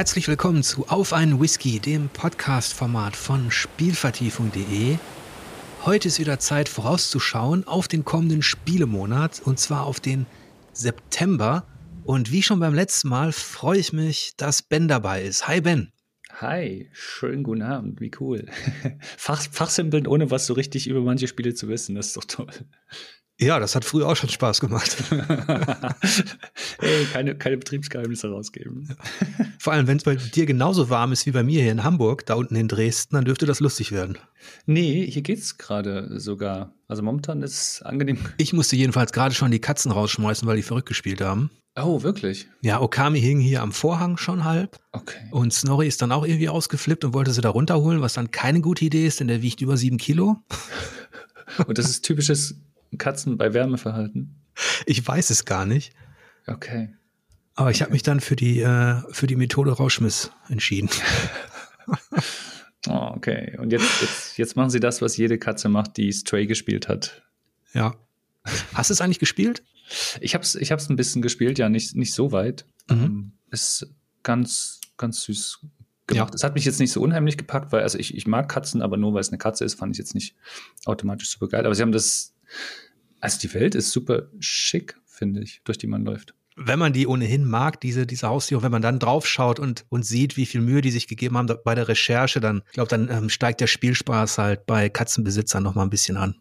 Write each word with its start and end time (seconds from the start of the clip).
Herzlich 0.00 0.28
willkommen 0.28 0.62
zu 0.62 0.86
Auf 0.88 1.12
einen 1.12 1.42
Whisky, 1.42 1.78
dem 1.78 2.08
Podcast-Format 2.08 3.14
von 3.14 3.50
Spielvertiefung.de. 3.50 4.96
Heute 5.84 6.08
ist 6.08 6.18
wieder 6.18 6.38
Zeit 6.38 6.70
vorauszuschauen 6.70 7.66
auf 7.66 7.86
den 7.86 8.02
kommenden 8.02 8.40
Spielemonat 8.40 9.42
und 9.44 9.58
zwar 9.58 9.84
auf 9.84 10.00
den 10.00 10.24
September. 10.72 11.66
Und 12.02 12.32
wie 12.32 12.42
schon 12.42 12.60
beim 12.60 12.72
letzten 12.72 13.10
Mal 13.10 13.30
freue 13.32 13.78
ich 13.78 13.92
mich, 13.92 14.32
dass 14.38 14.62
Ben 14.62 14.88
dabei 14.88 15.22
ist. 15.22 15.46
Hi 15.48 15.60
Ben. 15.60 15.92
Hi, 16.30 16.88
schönen 16.94 17.42
guten 17.42 17.60
Abend, 17.60 18.00
wie 18.00 18.10
cool. 18.20 18.46
Fach, 19.18 19.42
Fachsimpeln, 19.52 20.06
ohne 20.06 20.30
was 20.30 20.46
so 20.46 20.54
richtig 20.54 20.88
über 20.88 21.02
manche 21.02 21.28
Spiele 21.28 21.52
zu 21.52 21.68
wissen, 21.68 21.94
das 21.94 22.06
ist 22.06 22.16
doch 22.16 22.24
toll. 22.24 22.48
Ja, 23.40 23.58
das 23.58 23.74
hat 23.74 23.86
früher 23.86 24.06
auch 24.06 24.16
schon 24.16 24.28
Spaß 24.28 24.60
gemacht. 24.60 25.02
Ey, 26.78 27.04
keine, 27.12 27.34
keine 27.36 27.56
Betriebsgeheimnisse 27.56 28.28
rausgeben. 28.28 28.94
Vor 29.58 29.72
allem, 29.72 29.86
wenn 29.86 29.96
es 29.96 30.04
bei 30.04 30.16
dir 30.16 30.44
genauso 30.44 30.90
warm 30.90 31.12
ist 31.12 31.24
wie 31.24 31.30
bei 31.30 31.42
mir 31.42 31.62
hier 31.62 31.72
in 31.72 31.82
Hamburg, 31.82 32.26
da 32.26 32.34
unten 32.34 32.54
in 32.54 32.68
Dresden, 32.68 33.14
dann 33.14 33.24
dürfte 33.24 33.46
das 33.46 33.60
lustig 33.60 33.92
werden. 33.92 34.18
Nee, 34.66 35.06
hier 35.06 35.22
geht's 35.22 35.56
gerade 35.56 36.20
sogar. 36.20 36.74
Also 36.86 37.02
momentan 37.02 37.40
ist 37.42 37.52
es 37.54 37.82
angenehm. 37.82 38.18
Ich 38.36 38.52
musste 38.52 38.76
jedenfalls 38.76 39.12
gerade 39.12 39.34
schon 39.34 39.50
die 39.50 39.60
Katzen 39.60 39.90
rausschmeißen, 39.90 40.46
weil 40.46 40.56
die 40.56 40.62
verrückt 40.62 40.88
gespielt 40.88 41.22
haben. 41.22 41.50
Oh, 41.76 42.02
wirklich? 42.02 42.46
Ja, 42.60 42.82
Okami 42.82 43.20
hing 43.20 43.40
hier 43.40 43.62
am 43.62 43.72
Vorhang 43.72 44.18
schon 44.18 44.44
halb. 44.44 44.76
Okay. 44.92 45.20
Und 45.30 45.54
Snorri 45.54 45.86
ist 45.86 46.02
dann 46.02 46.12
auch 46.12 46.26
irgendwie 46.26 46.50
ausgeflippt 46.50 47.06
und 47.06 47.14
wollte 47.14 47.32
sie 47.32 47.40
da 47.40 47.48
runterholen, 47.48 48.02
was 48.02 48.14
dann 48.14 48.30
keine 48.30 48.60
gute 48.60 48.84
Idee 48.84 49.06
ist, 49.06 49.20
denn 49.20 49.28
der 49.28 49.40
wiegt 49.40 49.62
über 49.62 49.78
sieben 49.78 49.96
Kilo. 49.96 50.36
Und 51.66 51.78
das 51.78 51.90
ist 51.90 52.02
typisches 52.02 52.54
Katzen 52.98 53.38
bei 53.38 53.54
Wärmeverhalten? 53.54 54.36
Ich 54.86 55.06
weiß 55.06 55.30
es 55.30 55.44
gar 55.44 55.66
nicht. 55.66 55.92
Okay. 56.46 56.90
Aber 57.54 57.70
ich 57.70 57.82
habe 57.82 57.92
mich 57.92 58.02
dann 58.02 58.20
für 58.20 58.36
die, 58.36 58.60
äh, 58.60 59.02
für 59.10 59.26
die 59.26 59.36
Methode 59.36 59.72
Rauschmiss 59.72 60.30
entschieden. 60.48 60.88
oh, 62.88 63.12
okay. 63.14 63.56
Und 63.58 63.72
jetzt, 63.72 64.00
jetzt, 64.00 64.38
jetzt 64.38 64.56
machen 64.56 64.70
sie 64.70 64.80
das, 64.80 65.02
was 65.02 65.16
jede 65.16 65.38
Katze 65.38 65.68
macht, 65.68 65.96
die 65.96 66.12
Stray 66.12 66.46
gespielt 66.46 66.88
hat. 66.88 67.22
Ja. 67.74 67.94
Hast 68.74 68.90
du 68.90 68.94
es 68.94 69.00
eigentlich 69.00 69.18
gespielt? 69.18 69.62
Ich 70.20 70.34
habe 70.34 70.44
es 70.44 70.54
ich 70.54 70.72
hab's 70.72 70.88
ein 70.88 70.96
bisschen 70.96 71.20
gespielt, 71.20 71.58
ja, 71.58 71.68
nicht, 71.68 71.96
nicht 71.96 72.14
so 72.14 72.32
weit. 72.32 72.64
Mhm. 72.88 73.04
Ähm, 73.04 73.32
ist 73.50 73.88
ganz, 74.22 74.80
ganz 74.96 75.22
süß 75.22 75.60
gemacht. 76.06 76.34
Es 76.34 76.42
ja. 76.42 76.48
hat 76.48 76.54
mich 76.54 76.64
jetzt 76.64 76.80
nicht 76.80 76.92
so 76.92 77.00
unheimlich 77.00 77.36
gepackt, 77.36 77.72
weil 77.72 77.82
also 77.82 77.98
ich, 77.98 78.16
ich 78.16 78.26
mag 78.26 78.48
Katzen, 78.48 78.82
aber 78.82 78.96
nur 78.96 79.14
weil 79.14 79.20
es 79.20 79.30
eine 79.30 79.38
Katze 79.38 79.64
ist, 79.64 79.74
fand 79.74 79.92
ich 79.92 79.98
jetzt 79.98 80.14
nicht 80.14 80.36
automatisch 80.84 81.30
super 81.30 81.48
geil. 81.48 81.66
Aber 81.66 81.74
sie 81.74 81.82
haben 81.82 81.92
das 81.92 82.34
also 83.20 83.38
die 83.38 83.52
Welt 83.54 83.74
ist 83.74 83.90
super 83.90 84.28
schick, 84.38 84.96
finde 85.06 85.42
ich, 85.42 85.60
durch 85.64 85.78
die 85.78 85.86
man 85.86 86.04
läuft. 86.04 86.34
Wenn 86.56 86.78
man 86.78 86.92
die 86.92 87.06
ohnehin 87.06 87.44
mag, 87.44 87.80
diese, 87.80 88.06
diese 88.06 88.28
Haustiere, 88.28 88.62
wenn 88.62 88.72
man 88.72 88.82
dann 88.82 88.98
draufschaut 88.98 89.58
und, 89.58 89.86
und 89.88 90.04
sieht, 90.04 90.36
wie 90.36 90.46
viel 90.46 90.60
Mühe 90.60 90.82
die 90.82 90.90
sich 90.90 91.08
gegeben 91.08 91.38
haben 91.38 91.48
bei 91.64 91.74
der 91.74 91.88
Recherche, 91.88 92.40
dann, 92.40 92.62
ich 92.66 92.72
glaube, 92.72 92.90
dann 92.90 93.08
ähm, 93.10 93.28
steigt 93.30 93.60
der 93.60 93.66
Spielspaß 93.66 94.38
halt 94.38 94.66
bei 94.66 94.88
Katzenbesitzern 94.88 95.62
noch 95.62 95.74
mal 95.74 95.84
ein 95.84 95.90
bisschen 95.90 96.16
an. 96.16 96.36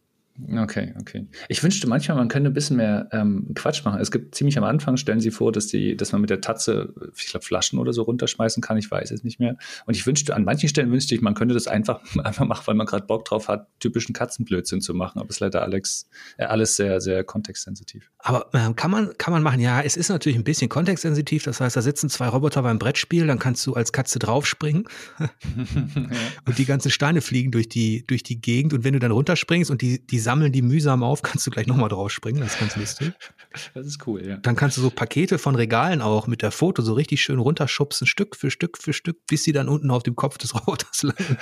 Okay, 0.48 0.94
okay. 1.00 1.28
Ich 1.48 1.64
wünschte 1.64 1.88
manchmal, 1.88 2.18
man 2.18 2.28
könnte 2.28 2.50
ein 2.50 2.54
bisschen 2.54 2.78
mehr 2.78 3.10
ähm, 3.12 3.52
Quatsch 3.56 3.84
machen. 3.84 4.00
Es 4.00 4.12
gibt 4.12 4.36
ziemlich 4.36 4.58
am 4.58 4.64
Anfang, 4.64 4.98
stellen 4.98 5.20
sie 5.20 5.32
vor, 5.32 5.52
dass 5.52 5.68
die, 5.68 5.98
dass 5.98 6.12
man 6.12 6.22
mit 6.22 6.30
der 6.30 6.42
Tatze, 6.42 6.94
ich 7.18 7.28
glaube, 7.28 7.46
Flaschen 7.46 7.80
oder 7.80 7.94
so 7.94 8.04
runterschmeißen 8.04 8.62
kann, 8.62 8.78
ich 8.78 8.90
weiß 8.90 9.12
es 9.12 9.24
nicht 9.24 9.40
mehr. 9.40 9.58
Und 9.86 9.96
ich 9.96 10.06
wünschte, 10.06 10.36
an 10.36 10.46
manchen 10.46 10.70
Stellen 10.70 10.92
wünschte 10.92 11.16
ich, 11.16 11.22
man 11.22 11.34
könnte 11.34 11.54
das 11.54 11.68
einfach, 11.68 12.02
einfach 12.24 12.46
machen, 12.46 12.64
weil 12.68 12.76
man 12.76 12.88
gerade 12.88 13.06
Bock 13.06 13.26
drauf 13.26 13.48
hat, 13.48 13.68
typischen 13.80 14.14
Katzenblödsinn 14.14 14.82
zu 14.82 14.94
machen. 14.94 15.20
Aber 15.20 15.30
es 15.30 15.38
ist 15.38 15.40
leider 15.40 15.62
Alex, 15.64 16.08
äh, 16.38 16.46
alles 16.46 16.76
sehr, 16.76 17.02
sehr 17.02 17.24
kontextsensitiv. 17.24 18.10
Aber 18.20 18.48
äh, 18.54 18.74
kann 18.74 18.92
man, 18.92 19.18
kann 19.18 19.34
man 19.34 19.44
machen, 19.44 19.60
ja, 19.60 19.82
es 19.82 19.98
ist 19.98 20.10
natürlich 20.10 20.38
ein 20.38 20.44
bisschen 20.44 20.70
kontextsensitiv. 20.70 21.44
Das 21.44 21.60
heißt, 21.60 21.76
da 21.76 21.82
sitzen 21.82 22.10
zwei 22.10 22.28
Roboter 22.28 22.62
beim 22.62 22.80
Brettspiel, 22.80 23.28
dann 23.28 23.40
kannst 23.40 23.66
du 23.68 23.74
als 23.74 23.92
Katze 23.92 24.20
draufspringen. 24.20 24.86
ja. 25.20 25.30
Und 26.46 26.58
die 26.58 26.66
ganzen 26.66 26.92
Steine 26.92 27.22
fliegen 27.22 27.52
durch 27.52 27.70
die, 27.70 28.06
durch 28.08 28.24
die 28.24 28.40
Gegend. 28.40 28.74
Und 28.74 28.84
wenn 28.84 28.94
du 28.94 29.00
dann 29.00 29.12
runterspringst 29.12 29.72
und 29.72 29.82
die, 29.82 30.06
die 30.06 30.20
sammeln 30.30 30.52
die 30.52 30.62
mühsam 30.62 31.02
auf, 31.02 31.22
kannst 31.24 31.48
du 31.48 31.50
gleich 31.50 31.66
nochmal 31.66 31.90
drauf 31.90 32.12
springen. 32.12 32.42
Das 32.42 32.54
ist 32.54 32.60
ganz 32.60 32.76
lustig. 32.76 33.14
Das 33.74 33.88
ist 33.88 34.06
cool, 34.06 34.24
ja. 34.24 34.38
Dann 34.38 34.56
kannst 34.56 34.78
du 34.78 34.82
so 34.82 34.92
Pakete 34.92 35.40
von 35.40 35.56
Regalen 35.56 36.04
auch 36.04 36.28
mit 36.28 36.44
der 36.44 36.52
Foto 36.52 36.84
so 36.84 36.94
richtig 36.94 37.24
schön 37.24 37.40
runterschubsen, 37.40 38.06
Stück 38.06 38.36
für 38.36 38.52
Stück 38.52 38.78
für 38.78 38.94
Stück, 38.94 39.26
bis 39.26 39.44
sie 39.44 39.54
dann 39.54 39.68
unten 39.68 39.90
auf 39.90 40.04
dem 40.04 40.16
Kopf 40.16 40.38
des 40.38 40.54
Roboters 40.60 41.02
landen. 41.02 41.38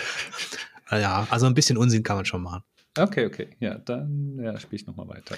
ja, 0.90 1.28
also 1.30 1.48
ein 1.48 1.54
bisschen 1.54 1.76
Unsinn 1.76 2.04
kann 2.04 2.16
man 2.16 2.24
schon 2.24 2.44
machen. 2.44 2.64
Okay, 2.98 3.26
okay. 3.26 3.50
Ja, 3.60 3.78
dann 3.78 4.40
ja, 4.42 4.58
spiele 4.58 4.80
ich 4.80 4.88
nochmal 4.88 5.10
weiter. 5.10 5.36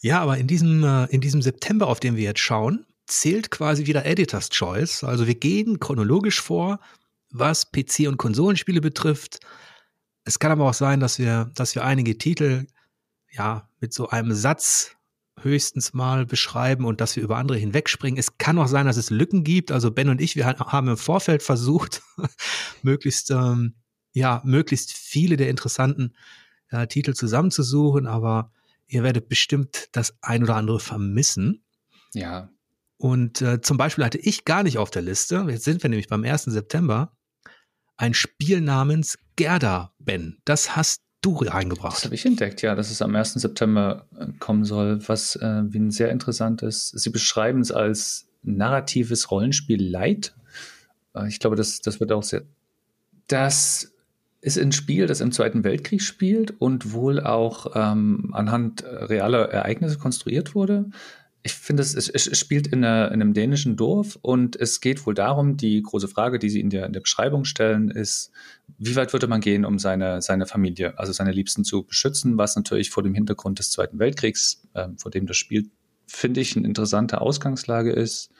Ja, 0.00 0.20
aber 0.20 0.38
in 0.38 0.48
diesem, 0.48 0.82
äh, 0.82 1.04
in 1.04 1.20
diesem 1.20 1.40
September, 1.40 1.86
auf 1.86 2.00
den 2.00 2.16
wir 2.16 2.24
jetzt 2.24 2.40
schauen, 2.40 2.84
zählt 3.06 3.52
quasi 3.52 3.86
wieder 3.86 4.04
Editor's 4.04 4.50
Choice. 4.50 5.04
Also 5.04 5.28
wir 5.28 5.36
gehen 5.36 5.78
chronologisch 5.78 6.40
vor, 6.40 6.80
was 7.30 7.72
PC- 7.72 8.08
und 8.08 8.16
Konsolenspiele 8.16 8.80
betrifft. 8.80 9.38
Es 10.24 10.38
kann 10.38 10.52
aber 10.52 10.68
auch 10.68 10.74
sein, 10.74 11.00
dass 11.00 11.18
wir, 11.18 11.50
dass 11.54 11.74
wir 11.74 11.84
einige 11.84 12.16
Titel 12.18 12.66
ja 13.30 13.68
mit 13.80 13.92
so 13.92 14.08
einem 14.08 14.32
Satz 14.32 14.96
höchstens 15.40 15.94
mal 15.94 16.26
beschreiben 16.26 16.84
und 16.84 17.00
dass 17.00 17.16
wir 17.16 17.22
über 17.22 17.36
andere 17.38 17.58
hinwegspringen. 17.58 18.18
Es 18.18 18.38
kann 18.38 18.58
auch 18.58 18.68
sein, 18.68 18.86
dass 18.86 18.96
es 18.96 19.10
Lücken 19.10 19.44
gibt. 19.44 19.72
Also 19.72 19.90
Ben 19.90 20.08
und 20.08 20.20
ich, 20.20 20.36
wir 20.36 20.46
haben 20.46 20.88
im 20.88 20.96
Vorfeld 20.96 21.42
versucht, 21.42 22.02
möglichst 22.82 23.30
ähm, 23.30 23.74
ja 24.12 24.42
möglichst 24.44 24.92
viele 24.92 25.36
der 25.36 25.48
interessanten 25.48 26.14
äh, 26.70 26.86
Titel 26.86 27.14
zusammenzusuchen, 27.14 28.06
aber 28.06 28.52
ihr 28.86 29.02
werdet 29.02 29.28
bestimmt 29.28 29.88
das 29.92 30.16
ein 30.20 30.42
oder 30.42 30.56
andere 30.56 30.80
vermissen. 30.80 31.64
Ja. 32.12 32.50
Und 32.98 33.42
äh, 33.42 33.60
zum 33.60 33.78
Beispiel 33.78 34.04
hatte 34.04 34.18
ich 34.18 34.44
gar 34.44 34.62
nicht 34.62 34.78
auf 34.78 34.90
der 34.90 35.02
Liste, 35.02 35.44
jetzt 35.48 35.64
sind 35.64 35.82
wir 35.82 35.90
nämlich 35.90 36.08
beim 36.08 36.24
1. 36.24 36.44
September, 36.44 37.16
ein 37.96 38.14
Spiel 38.14 38.60
namens 38.60 39.18
Gerda, 39.36 39.92
Ben. 39.98 40.38
Das 40.44 40.76
hast 40.76 41.02
du 41.20 41.36
reingebracht. 41.36 41.96
Das 41.96 42.04
habe 42.04 42.14
ich 42.14 42.26
entdeckt, 42.26 42.62
ja, 42.62 42.74
dass 42.74 42.90
es 42.90 43.00
am 43.00 43.14
1. 43.14 43.34
September 43.34 44.06
äh, 44.18 44.26
kommen 44.38 44.64
soll, 44.64 45.06
was 45.08 45.36
äh, 45.36 45.62
wie 45.66 45.78
ein 45.78 45.90
sehr 45.90 46.10
interessant 46.10 46.62
ist. 46.62 46.98
Sie 46.98 47.10
beschreiben 47.10 47.60
es 47.60 47.70
als 47.70 48.28
narratives 48.42 49.30
Rollenspiel 49.30 49.82
Light. 49.82 50.34
Äh, 51.14 51.28
ich 51.28 51.38
glaube, 51.38 51.56
das, 51.56 51.80
das 51.80 52.00
wird 52.00 52.12
auch 52.12 52.24
sehr. 52.24 52.42
Das 53.28 53.92
ist 54.40 54.58
ein 54.58 54.72
Spiel, 54.72 55.06
das 55.06 55.20
im 55.20 55.30
Zweiten 55.30 55.62
Weltkrieg 55.62 56.02
spielt 56.02 56.60
und 56.60 56.92
wohl 56.92 57.20
auch 57.20 57.76
ähm, 57.76 58.30
anhand 58.32 58.82
realer 58.82 59.48
Ereignisse 59.48 59.98
konstruiert 59.98 60.56
wurde 60.56 60.90
ich 61.44 61.54
finde, 61.54 61.82
es, 61.82 61.94
es, 61.94 62.38
spielt 62.38 62.68
in, 62.68 62.84
einer, 62.84 63.08
in, 63.08 63.20
einem 63.20 63.34
dänischen 63.34 63.76
Dorf 63.76 64.16
und 64.22 64.54
es 64.54 64.80
geht 64.80 65.04
wohl 65.06 65.14
darum, 65.14 65.56
die 65.56 65.82
große 65.82 66.06
Frage, 66.06 66.38
die 66.38 66.48
Sie 66.48 66.60
in 66.60 66.70
der, 66.70 66.86
in 66.86 66.92
der 66.92 67.00
Beschreibung 67.00 67.44
stellen, 67.44 67.90
ist, 67.90 68.30
wie 68.78 68.94
weit 68.94 69.12
würde 69.12 69.26
man 69.26 69.40
gehen, 69.40 69.64
um 69.64 69.78
seine, 69.80 70.22
seine 70.22 70.46
Familie, 70.46 70.98
also 70.98 71.12
seine 71.12 71.32
Liebsten 71.32 71.64
zu 71.64 71.82
beschützen, 71.84 72.38
was 72.38 72.54
natürlich 72.54 72.90
vor 72.90 73.02
dem 73.02 73.14
Hintergrund 73.14 73.58
des 73.58 73.72
Zweiten 73.72 73.98
Weltkriegs, 73.98 74.62
äh, 74.74 74.88
vor 74.96 75.10
dem 75.10 75.26
das 75.26 75.36
Spiel, 75.36 75.68
finde 76.06 76.40
ich, 76.40 76.56
eine 76.56 76.66
interessante 76.66 77.20
Ausgangslage 77.20 77.90
ist. 77.90 78.30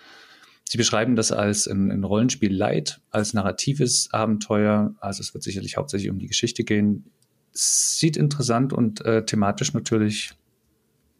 Sie 0.68 0.78
beschreiben 0.78 1.16
das 1.16 1.32
als 1.32 1.66
ein, 1.66 1.90
ein 1.90 2.04
Rollenspiel 2.04 2.54
Light, 2.54 3.00
als 3.10 3.34
narratives 3.34 4.12
Abenteuer. 4.12 4.94
Also 5.00 5.22
es 5.22 5.34
wird 5.34 5.42
sicherlich 5.42 5.76
hauptsächlich 5.76 6.10
um 6.10 6.20
die 6.20 6.28
Geschichte 6.28 6.62
gehen. 6.62 7.10
Sieht 7.50 8.16
interessant 8.16 8.72
und 8.72 9.04
äh, 9.04 9.24
thematisch 9.26 9.74
natürlich 9.74 10.34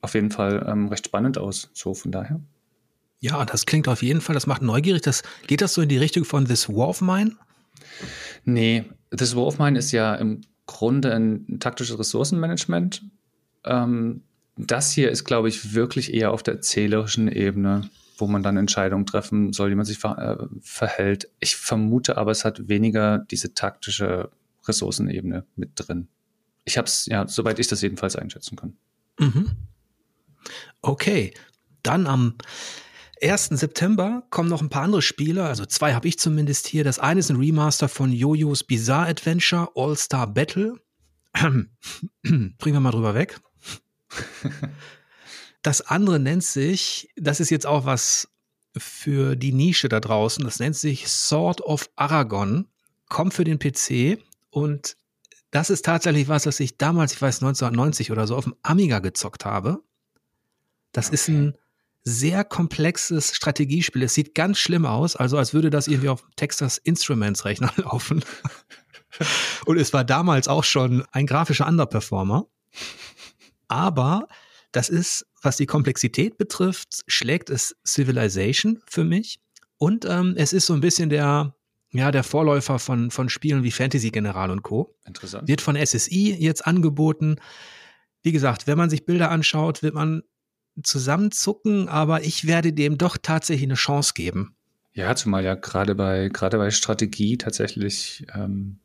auf 0.03 0.15
jeden 0.15 0.31
Fall 0.31 0.67
ähm, 0.69 0.89
recht 0.89 1.07
spannend 1.07 1.39
aus. 1.39 1.71
So 1.73 1.95
von 1.95 2.13
daher. 2.13 2.41
Ja, 3.21 3.45
das 3.45 3.67
klingt 3.67 3.89
auf 3.89 4.03
jeden 4.03 4.21
Fall, 4.21 4.35
das 4.35 4.47
macht 4.47 4.63
neugierig. 4.63 5.03
Das, 5.03 5.23
geht 5.47 5.61
das 5.61 5.75
so 5.75 5.83
in 5.83 5.89
die 5.89 5.97
Richtung 5.97 6.25
von 6.25 6.45
This 6.45 6.69
War 6.69 6.89
of 6.89 7.01
Mine? 7.01 7.37
Nee, 8.45 8.85
This 9.17 9.37
War 9.37 9.47
of 9.47 9.59
Mine 9.59 9.79
ist 9.79 9.93
ja 9.93 10.15
im 10.17 10.43
Grunde 10.67 11.15
ein 11.15 11.61
taktisches 11.61 11.99
Ressourcenmanagement. 11.99 13.03
Ähm, 13.65 14.23
das 14.57 14.91
hier 14.93 15.11
ist, 15.11 15.25
glaube 15.25 15.49
ich, 15.49 15.73
wirklich 15.73 16.13
eher 16.13 16.33
auf 16.33 16.43
der 16.43 16.55
erzählerischen 16.55 17.31
Ebene, 17.31 17.89
wo 18.19 18.27
man 18.27 18.43
dann 18.43 18.57
Entscheidungen 18.57 19.07
treffen 19.07 19.53
soll, 19.53 19.71
wie 19.71 19.77
man 19.77 19.87
sich 19.87 19.99
ver 19.99 20.19
äh, 20.19 20.47
verhält. 20.61 21.29
Ich 21.39 21.57
vermute 21.57 22.19
aber, 22.19 22.33
es 22.33 22.45
hat 22.45 22.69
weniger 22.69 23.19
diese 23.19 23.55
taktische 23.55 24.31
Ressourcenebene 24.67 25.45
mit 25.55 25.71
drin. 25.77 26.09
Ich 26.65 26.77
habe 26.77 26.87
es, 26.87 27.07
ja, 27.07 27.27
soweit 27.27 27.59
ich 27.59 27.69
das 27.69 27.83
jedenfalls 27.83 28.17
einschätzen 28.17 28.57
kann. 28.57 28.77
Mhm. 29.19 29.51
Okay, 30.81 31.35
dann 31.83 32.07
am 32.07 32.35
1. 33.23 33.51
September 33.51 34.25
kommen 34.31 34.49
noch 34.49 34.63
ein 34.63 34.71
paar 34.71 34.83
andere 34.83 35.03
Spiele, 35.03 35.45
also 35.45 35.65
zwei 35.65 35.95
habe 35.95 36.09
ich 36.09 36.19
zumindest 36.19 36.67
hier. 36.67 36.85
Das 36.85 36.99
eine 36.99 37.21
ist 37.21 37.31
ein 37.31 37.37
Remaster 37.37 37.89
von 37.89 38.13
Jojo's 38.13 38.65
Bizarre 38.65 39.09
Adventure 39.09 39.71
All-Star 39.75 40.27
Battle. 40.27 40.81
Bringen 41.33 41.69
wir 42.23 42.81
mal 42.81 42.91
drüber 42.91 43.15
weg. 43.15 43.41
Das 45.63 45.81
andere 45.81 46.19
nennt 46.19 46.43
sich, 46.43 47.09
das 47.17 47.39
ist 47.39 47.51
jetzt 47.51 47.67
auch 47.67 47.85
was 47.85 48.29
für 48.77 49.37
die 49.37 49.53
Nische 49.53 49.89
da 49.89 50.01
draußen, 50.01 50.45
das 50.45 50.59
nennt 50.59 50.77
sich 50.77 51.09
Sword 51.09 51.61
of 51.61 51.89
Aragon, 51.95 52.67
kommt 53.09 53.33
für 53.33 53.45
den 53.45 53.61
PC 53.61 54.19
und 54.51 54.97
das 55.53 55.71
ist 55.71 55.85
tatsächlich 55.85 56.29
was, 56.29 56.47
was 56.47 56.59
ich 56.59 56.79
damals, 56.79 57.13
ich 57.13 57.23
weiß 57.23 57.43
1990 57.43 58.11
oder 58.11 58.27
so, 58.27 58.37
auf 58.37 58.45
dem 58.45 58.57
Amiga 58.63 58.99
gezockt 58.99 59.45
habe. 59.45 59.83
Das 60.93 61.09
okay. 61.09 61.15
ist 61.15 61.29
ein, 61.29 61.57
sehr 62.05 62.45
komplexes 62.45 63.35
Strategiespiel. 63.35 64.03
Es 64.03 64.15
sieht 64.15 64.35
ganz 64.35 64.59
schlimm 64.59 64.87
aus, 64.87 65.17
also 65.17 65.39
als 65.39 65.55
würde 65.55 65.71
das 65.71 65.87
irgendwie 65.87 66.09
auf 66.09 66.25
Texas 66.37 66.79
Instruments 66.79 67.45
Rechner 67.45 67.73
laufen. 67.77 68.25
Und 69.67 69.79
es 69.79 69.93
war 69.93 70.05
damals 70.05 70.49
auch 70.49 70.65
schon 70.65 71.05
ein 71.13 71.27
grafischer 71.27 71.67
Underperformer. 71.67 72.47
Aber 73.69 74.27
das 74.73 74.89
ist, 74.89 75.27
was 75.43 75.59
die 75.59 75.67
Komplexität 75.67 76.39
betrifft, 76.39 77.03
schlägt 77.07 77.51
es 77.51 77.77
Civilization 77.87 78.81
für 78.87 79.05
mich. 79.05 79.39
Und 79.77 80.05
ähm, 80.07 80.35
es 80.37 80.53
ist 80.53 80.67
so 80.67 80.75
ein 80.75 80.81
bisschen 80.81 81.11
der, 81.11 81.55
ja, 81.91 82.11
der 82.11 82.25
Vorläufer 82.25 82.79
von, 82.79 83.11
von 83.11 83.29
Spielen 83.29 83.65
wie 83.65 83.71
Fantasy 83.71 84.11
General 84.11 84.51
und 84.51 84.63
Co. 84.63 84.97
Interessant. 85.05 85.47
Wird 85.47 85.61
von 85.61 85.77
SSI 85.77 86.35
jetzt 86.39 86.67
angeboten. 86.67 87.37
Wie 88.23 88.33
gesagt, 88.33 88.67
wenn 88.67 88.79
man 88.79 88.89
sich 88.89 89.05
Bilder 89.05 89.31
anschaut, 89.31 89.83
wird 89.83 89.95
man 89.95 90.23
zusammenzucken, 90.83 91.89
aber 91.89 92.25
ich 92.25 92.47
werde 92.47 92.73
dem 92.73 92.99
doch 92.99 93.17
tatsächlich 93.21 93.65
eine 93.65 93.75
Chance 93.75 94.13
geben. 94.15 94.55
Ja, 94.95 95.15
zumal 95.15 95.45
ja 95.45 95.55
gerade 95.55 95.95
bei, 95.95 96.29
gerade 96.29 96.59
bei 96.59 96.71
Strategie 96.71 97.39
tatsächlich 97.39 98.27
ähm, 98.35 98.79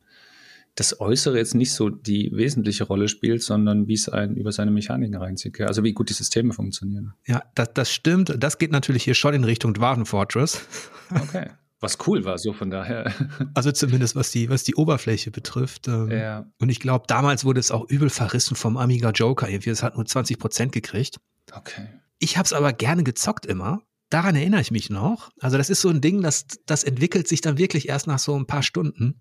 das 0.74 1.00
Äußere 1.00 1.36
jetzt 1.36 1.54
nicht 1.54 1.72
so 1.72 1.90
die 1.90 2.30
wesentliche 2.32 2.84
Rolle 2.84 3.08
spielt, 3.08 3.42
sondern 3.42 3.88
wie 3.88 3.94
es 3.94 4.08
einen 4.08 4.36
über 4.36 4.52
seine 4.52 4.70
Mechaniken 4.70 5.16
reinzieht. 5.16 5.60
Also 5.60 5.82
wie 5.82 5.92
gut 5.92 6.08
die 6.08 6.14
Systeme 6.14 6.52
funktionieren. 6.52 7.14
Ja, 7.26 7.42
das, 7.54 7.70
das 7.74 7.92
stimmt. 7.92 8.34
Das 8.38 8.58
geht 8.58 8.70
natürlich 8.70 9.04
hier 9.04 9.14
schon 9.14 9.34
in 9.34 9.44
Richtung 9.44 9.74
Dwarven 9.74 10.06
Fortress. 10.06 10.60
Okay. 11.10 11.50
Was 11.80 11.98
cool 12.06 12.24
war, 12.24 12.38
so 12.38 12.52
von 12.52 12.70
daher. 12.70 13.12
Also 13.54 13.70
zumindest 13.72 14.16
was 14.16 14.30
die, 14.30 14.48
was 14.48 14.64
die 14.64 14.74
Oberfläche 14.74 15.30
betrifft. 15.30 15.88
Ähm, 15.88 16.10
ja. 16.10 16.46
Und 16.58 16.68
ich 16.70 16.80
glaube, 16.80 17.04
damals 17.06 17.44
wurde 17.44 17.60
es 17.60 17.70
auch 17.70 17.88
übel 17.88 18.10
verrissen 18.10 18.56
vom 18.56 18.76
Amiga 18.76 19.10
Joker. 19.10 19.48
Irgendwie, 19.48 19.70
es 19.70 19.82
hat 19.82 19.96
nur 19.96 20.04
20 20.04 20.38
Prozent 20.38 20.72
gekriegt. 20.72 21.18
Okay. 21.52 21.86
Ich 22.18 22.36
habe 22.36 22.46
es 22.46 22.52
aber 22.52 22.72
gerne 22.72 23.04
gezockt 23.04 23.46
immer. 23.46 23.82
Daran 24.10 24.36
erinnere 24.36 24.60
ich 24.60 24.70
mich 24.70 24.90
noch. 24.90 25.30
Also 25.40 25.58
das 25.58 25.70
ist 25.70 25.80
so 25.80 25.88
ein 25.88 26.00
Ding, 26.00 26.22
das, 26.22 26.46
das 26.66 26.82
entwickelt 26.82 27.28
sich 27.28 27.42
dann 27.42 27.58
wirklich 27.58 27.88
erst 27.88 28.06
nach 28.06 28.18
so 28.18 28.38
ein 28.38 28.46
paar 28.46 28.62
Stunden. 28.62 29.20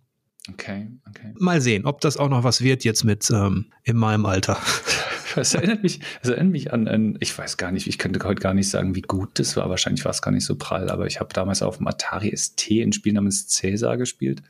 Okay, 0.50 0.90
okay. 1.10 1.34
Mal 1.38 1.60
sehen, 1.60 1.86
ob 1.86 2.00
das 2.00 2.16
auch 2.16 2.30
noch 2.30 2.44
was 2.44 2.62
wird 2.62 2.86
jetzt 2.86 3.04
mit 3.04 3.30
ähm, 3.30 3.72
in 3.84 3.98
meinem 3.98 4.26
Alter. 4.26 4.58
Das 5.38 5.54
erinnert 5.54 5.84
mich, 5.84 6.00
das 6.22 6.32
erinnert 6.32 6.52
mich 6.52 6.74
an, 6.74 6.88
an, 6.88 7.18
ich 7.20 7.38
weiß 7.38 7.58
gar 7.58 7.72
nicht, 7.72 7.86
ich 7.86 8.00
könnte 8.00 8.20
heute 8.24 8.42
gar 8.42 8.56
nicht 8.56 8.70
sagen, 8.70 8.96
wie 8.96 9.04
gut 9.04 9.40
das 9.40 9.56
war. 9.56 9.70
Wahrscheinlich 9.70 10.04
war 10.04 10.12
es 10.12 10.24
gar 10.24 10.32
nicht 10.32 10.46
so 10.46 10.56
prall, 10.56 10.90
aber 10.90 11.06
ich 11.06 11.20
habe 11.20 11.34
damals 11.34 11.62
auf 11.62 11.78
dem 11.78 11.88
Atari 11.88 12.36
ST 12.36 12.72
ein 12.72 12.92
Spiel 12.92 13.14
namens 13.14 13.48
Cäsar 13.48 13.98
gespielt. 13.98 14.42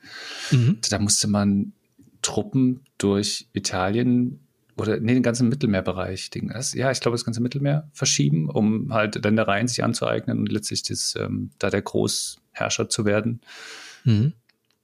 Mhm. 0.49 0.79
Da 0.89 0.99
musste 0.99 1.27
man 1.27 1.73
Truppen 2.21 2.85
durch 2.97 3.47
Italien 3.51 4.39
oder 4.77 4.99
nee, 4.99 5.13
den 5.13 5.23
ganzen 5.23 5.49
Mittelmeerbereich, 5.49 6.29
den, 6.29 6.49
das, 6.49 6.73
ja, 6.73 6.89
ich 6.91 7.01
glaube, 7.01 7.15
das 7.15 7.25
ganze 7.25 7.41
Mittelmeer 7.41 7.89
verschieben, 7.93 8.49
um 8.49 8.93
halt 8.93 9.21
Ländereien 9.23 9.67
sich 9.67 9.83
anzueignen 9.83 10.39
und 10.39 10.51
letztlich 10.51 10.83
das, 10.83 11.15
ähm, 11.19 11.49
da 11.59 11.69
der 11.69 11.81
Großherrscher 11.81 12.87
zu 12.87 13.03
werden. 13.03 13.41
Mhm. 14.03 14.33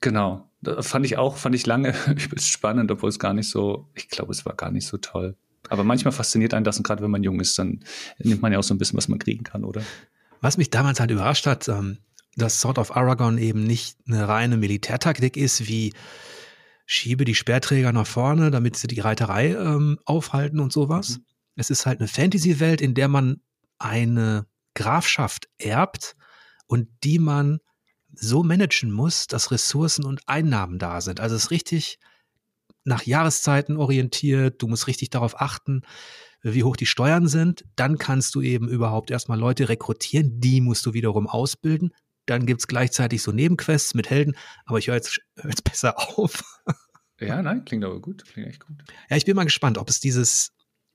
Genau. 0.02 0.50
Das 0.62 0.88
fand 0.88 1.06
ich 1.06 1.18
auch, 1.18 1.38
fand 1.38 1.56
ich 1.56 1.66
lange 1.66 1.94
übelst 2.08 2.50
spannend, 2.50 2.92
obwohl 2.92 3.10
es 3.10 3.20
gar 3.20 3.34
nicht 3.34 3.50
so, 3.50 3.88
ich 3.94 4.10
glaube, 4.10 4.32
es 4.32 4.46
war 4.46 4.56
gar 4.56 4.72
nicht 4.72 4.88
so 4.88 4.98
toll. 4.98 5.36
Aber 5.69 5.83
manchmal 5.83 6.12
fasziniert 6.12 6.54
einen 6.54 6.65
das 6.65 6.77
und 6.77 6.83
gerade 6.83 7.01
wenn 7.01 7.12
man 7.12 7.24
jung 7.24 7.39
ist, 7.39 7.57
dann 7.57 7.83
nimmt 8.19 8.42
man 8.42 8.51
ja 8.51 8.60
auch 8.60 8.63
so 8.63 8.74
ein 8.74 8.77
bisschen, 8.77 8.98
was 8.98 9.07
man 9.07 9.19
kriegen 9.19 9.44
kann, 9.44 9.63
oder? 9.63 9.81
Was 10.42 10.57
mich 10.57 10.69
damals 10.69 11.00
halt 11.00 11.12
überrascht 11.12 11.48
hat, 11.48 11.68
ähm, 11.69 11.98
dass 12.36 12.60
Sword 12.60 12.77
of 12.77 12.95
Aragon 12.95 13.38
eben 13.38 13.63
nicht 13.63 13.98
eine 14.07 14.27
reine 14.27 14.57
Militärtaktik 14.57 15.38
ist, 15.38 15.68
wie 15.68 15.94
schiebe 16.86 17.25
die 17.25 17.36
Speerträger 17.36 17.92
nach 17.94 18.07
vorne, 18.07 18.51
damit 18.51 18.75
sie 18.75 18.88
die 18.88 19.00
Reiterei 19.00 19.54
ähm, 19.54 20.00
aufhalten 20.06 20.60
und 20.60 20.74
sowas. 20.74 21.18
Mhm. 21.18 21.25
Es 21.56 21.69
ist 21.69 21.86
halt 21.86 22.00
eine 22.00 22.07
Fantasy-Welt, 22.07 22.81
in 22.81 22.94
der 22.94 23.07
man 23.07 23.42
eine 23.77 24.48
Grafschaft 24.74 25.48
erbt 25.57 26.16
und 26.68 26.89
die 27.04 27.19
man 27.19 27.59
so 28.13 28.44
managen 28.44 28.92
muss, 28.92 29.27
dass 29.27 29.51
Ressourcen 29.51 30.06
und 30.06 30.27
Einnahmen 30.27 30.80
da 30.80 31.01
sind. 31.01 31.19
Also 31.19 31.36
es 31.36 31.45
ist 31.45 31.51
richtig 31.51 32.00
nach 32.83 33.03
Jahreszeiten 33.03 33.77
orientiert. 33.77 34.62
Du 34.62 34.68
musst 34.68 34.88
richtig 34.88 35.09
darauf 35.09 35.39
achten, 35.39 35.81
wie 36.41 36.63
hoch 36.63 36.75
die 36.75 36.85
Steuern 36.85 37.27
sind. 37.27 37.65
Dann 37.75 37.97
kannst 37.97 38.35
du 38.35 38.41
eben 38.41 38.68
überhaupt 38.68 39.12
erstmal 39.12 39.39
Leute 39.39 39.69
rekrutieren. 39.69 40.39
Die 40.39 40.62
musst 40.62 40.85
du 40.85 40.94
wiederum 40.94 41.27
ausbilden. 41.27 41.94
Dann 42.25 42.45
gibt's 42.45 42.68
gleichzeitig 42.68 43.21
so 43.21 43.31
Nebenquests 43.31 43.94
mit 43.94 44.09
Helden. 44.09 44.35
Aber 44.65 44.80
ich 44.80 44.88
höre 44.88 44.95
jetzt, 44.95 45.19
hör 45.35 45.50
jetzt 45.50 45.63
besser 45.63 45.97
auf. 46.18 46.44
Ja, 47.19 47.41
nein, 47.41 47.63
klingt 47.65 47.85
aber 47.85 48.01
gut. 48.01 48.25
Klingt 48.25 48.47
echt 48.47 48.65
gut. 48.65 48.83
Ja, 49.09 49.18
ich 49.18 49.25
bin 49.25 49.35
mal 49.35 49.44
gespannt, 49.44 49.77
ob 49.77 49.89
es 49.89 50.00
dieses, 50.00 50.51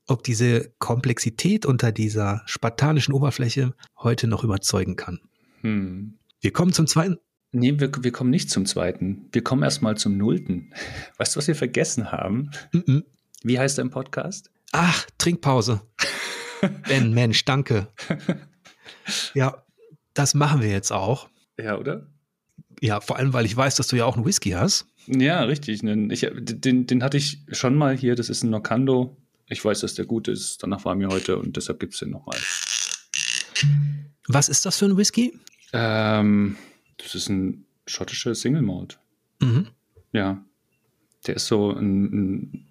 ob 0.07 0.23
diese 0.23 0.73
Komplexität 0.79 1.65
unter 1.65 1.91
dieser 1.91 2.43
spartanischen 2.45 3.13
Oberfläche 3.13 3.73
heute 3.97 4.27
noch 4.27 4.43
überzeugen 4.43 4.95
kann. 4.95 5.19
Hm. 5.61 6.19
Wir 6.41 6.53
kommen 6.53 6.73
zum 6.73 6.87
zweiten. 6.87 7.17
Nee, 7.51 7.79
wir, 7.79 7.91
wir 8.01 8.11
kommen 8.11 8.29
nicht 8.29 8.51
zum 8.51 8.65
zweiten. 8.65 9.27
Wir 9.31 9.43
kommen 9.43 9.63
erstmal 9.63 9.97
zum 9.97 10.17
Nullten. 10.17 10.73
Weißt 11.17 11.35
du, 11.35 11.37
was 11.39 11.47
wir 11.47 11.55
vergessen 11.55 12.11
haben? 12.11 12.51
Mhm. 12.71 13.03
Wie 13.43 13.57
heißt 13.57 13.79
im 13.79 13.89
Podcast? 13.89 14.51
Ach, 14.71 15.07
Trinkpause. 15.17 15.81
Ben, 16.87 17.13
Mensch, 17.13 17.45
danke. 17.45 17.87
Ja, 19.33 19.63
das 20.13 20.35
machen 20.35 20.61
wir 20.61 20.69
jetzt 20.69 20.91
auch. 20.91 21.29
Ja, 21.57 21.77
oder? 21.77 22.05
Ja, 22.81 23.01
vor 23.01 23.17
allem, 23.17 23.33
weil 23.33 23.45
ich 23.45 23.55
weiß, 23.55 23.75
dass 23.75 23.87
du 23.87 23.95
ja 23.95 24.05
auch 24.05 24.15
einen 24.15 24.25
Whisky 24.25 24.51
hast. 24.51 24.85
Ja, 25.07 25.43
richtig. 25.43 25.81
Ich, 25.83 26.27
den, 26.29 26.85
den 26.85 27.03
hatte 27.03 27.17
ich 27.17 27.39
schon 27.51 27.75
mal 27.75 27.97
hier. 27.97 28.15
Das 28.15 28.29
ist 28.29 28.43
ein 28.43 28.51
Nocando. 28.51 29.17
Ich 29.47 29.63
weiß, 29.63 29.79
dass 29.79 29.95
der 29.95 30.05
gut 30.05 30.27
ist. 30.27 30.61
Danach 30.61 30.85
war 30.85 30.95
mir 30.95 31.07
heute 31.07 31.37
und 31.37 31.57
deshalb 31.57 31.79
gibt's 31.79 31.99
den 31.99 32.11
nochmal. 32.11 32.37
Was 34.27 34.47
ist 34.47 34.65
das 34.65 34.77
für 34.77 34.85
ein 34.85 34.97
Whisky? 34.97 35.33
Ähm, 35.73 36.55
das 36.99 37.15
ist 37.15 37.29
ein 37.29 37.65
schottischer 37.87 38.35
Single 38.35 38.61
Malt. 38.61 38.99
Mhm. 39.39 39.67
Ja. 40.11 40.43
Der 41.27 41.35
ist 41.35 41.47
so 41.47 41.71
ein, 41.71 42.03
ein 42.03 42.67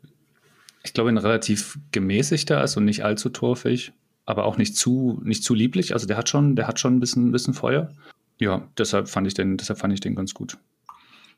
ich 0.83 0.93
glaube, 0.93 1.11
ein 1.11 1.19
relativ 1.19 1.79
gemäßigter, 1.93 2.61
also 2.61 2.81
nicht 2.81 3.05
allzu 3.05 3.29
torfig, 3.29 3.93
aber 4.25 4.45
auch 4.45 4.57
nicht 4.57 4.77
zu, 4.77 5.21
nicht 5.23 5.45
zu 5.45 5.55
lieblich. 5.55 5.93
Also 5.93 6.07
der 6.07 6.17
hat 6.17 6.29
schon, 6.29 6.57
der 6.57 6.67
hat 6.67 6.81
schon 6.81 6.97
ein 6.97 7.01
bisschen, 7.01 7.29
ein 7.29 7.33
bisschen 7.33 7.55
Feuer. 7.55 7.93
Ja, 8.39 8.69
deshalb 8.79 9.09
fand 9.09 9.27
ich 9.27 9.35
den, 9.35 9.57
deshalb 9.57 9.79
fand 9.81 9.93
ich 9.93 10.01
den 10.01 10.15
ganz 10.15 10.33
gut. 10.33 10.59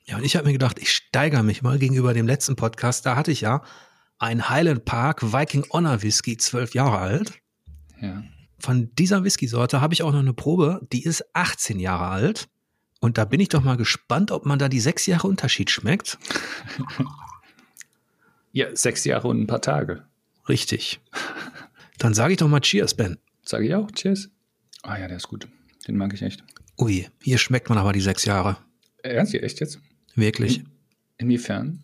Ja, 0.06 0.16
und 0.16 0.24
ich 0.24 0.36
habe 0.36 0.46
mir 0.46 0.52
gedacht, 0.52 0.78
ich 0.78 0.92
steigere 0.92 1.42
mich 1.42 1.62
mal 1.62 1.78
gegenüber 1.78 2.14
dem 2.14 2.26
letzten 2.26 2.56
Podcast. 2.56 3.06
Da 3.06 3.16
hatte 3.16 3.32
ich 3.32 3.40
ja 3.40 3.62
einen 4.18 4.48
Highland 4.48 4.84
Park 4.84 5.32
Viking 5.32 5.64
Honor 5.70 6.02
Whisky, 6.02 6.36
zwölf 6.36 6.74
Jahre 6.74 6.98
alt. 6.98 7.32
Ja. 8.00 8.22
Von 8.58 8.90
dieser 8.96 9.24
Whisky-Sorte 9.24 9.80
habe 9.80 9.94
ich 9.94 10.02
auch 10.02 10.12
noch 10.12 10.18
eine 10.18 10.34
Probe, 10.34 10.86
die 10.92 11.02
ist 11.02 11.24
18 11.34 11.80
Jahre 11.80 12.08
alt. 12.08 12.48
Und 13.00 13.18
da 13.18 13.24
bin 13.24 13.40
ich 13.40 13.48
doch 13.48 13.64
mal 13.64 13.76
gespannt, 13.76 14.30
ob 14.30 14.46
man 14.46 14.58
da 14.58 14.68
die 14.68 14.80
sechs 14.80 15.06
Jahre 15.06 15.26
Unterschied 15.26 15.70
schmeckt. 15.70 16.18
Ja, 18.52 18.74
sechs 18.74 19.04
Jahre 19.04 19.28
und 19.28 19.40
ein 19.40 19.46
paar 19.46 19.62
Tage. 19.62 20.02
Richtig. 20.48 21.00
Dann 21.98 22.14
sage 22.14 22.32
ich 22.32 22.38
doch 22.38 22.48
mal 22.48 22.60
Cheers, 22.60 22.94
Ben. 22.94 23.18
Sage 23.44 23.66
ich 23.66 23.74
auch. 23.74 23.90
Cheers. 23.92 24.28
Ah 24.82 24.98
ja, 24.98 25.06
der 25.06 25.18
ist 25.18 25.28
gut. 25.28 25.46
Den 25.86 25.96
mag 25.96 26.12
ich 26.14 26.22
echt. 26.22 26.42
Ui, 26.78 27.06
hier 27.22 27.38
schmeckt 27.38 27.68
man 27.68 27.78
aber 27.78 27.92
die 27.92 28.00
sechs 28.00 28.24
Jahre. 28.24 28.56
Ernst, 29.02 29.34
echt 29.34 29.60
jetzt? 29.60 29.78
Wirklich. 30.14 30.64
Inwiefern? 31.18 31.82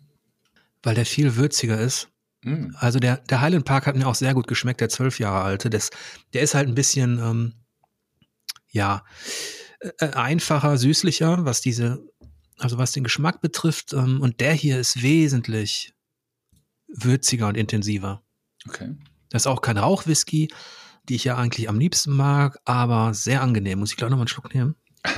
Weil 0.83 0.95
der 0.95 1.05
viel 1.05 1.35
würziger 1.35 1.79
ist. 1.79 2.09
Hm. 2.43 2.75
Also 2.79 2.99
der, 2.99 3.17
der 3.17 3.41
Highland 3.41 3.65
Park 3.65 3.85
hat 3.87 3.95
mir 3.95 4.07
auch 4.07 4.15
sehr 4.15 4.33
gut 4.33 4.47
geschmeckt, 4.47 4.81
der 4.81 4.89
zwölf 4.89 5.19
Jahre 5.19 5.43
alte. 5.43 5.69
Das, 5.69 5.89
der 6.33 6.41
ist 6.41 6.53
halt 6.53 6.67
ein 6.67 6.75
bisschen, 6.75 7.19
ähm, 7.19 7.53
ja, 8.69 9.05
äh, 9.79 10.07
einfacher, 10.11 10.77
süßlicher, 10.77 11.45
was 11.45 11.61
diese, 11.61 12.03
also 12.57 12.77
was 12.77 12.91
den 12.91 13.03
Geschmack 13.03 13.41
betrifft. 13.41 13.93
Ähm, 13.93 14.21
und 14.21 14.39
der 14.39 14.53
hier 14.53 14.79
ist 14.79 15.01
wesentlich 15.01 15.93
würziger 16.87 17.47
und 17.47 17.57
intensiver. 17.57 18.23
Okay. 18.67 18.95
Das 19.29 19.43
ist 19.43 19.47
auch 19.47 19.61
kein 19.61 19.77
Rauchwhisky, 19.77 20.49
die 21.09 21.15
ich 21.15 21.23
ja 21.23 21.37
eigentlich 21.37 21.69
am 21.69 21.79
liebsten 21.79 22.15
mag, 22.15 22.59
aber 22.65 23.13
sehr 23.13 23.41
angenehm. 23.41 23.79
Muss 23.79 23.91
ich 23.91 23.97
gleich 23.97 24.09
noch 24.09 24.17
mal 24.17 24.23
einen 24.23 24.27
Schluck 24.27 24.53
nehmen? 24.53 24.75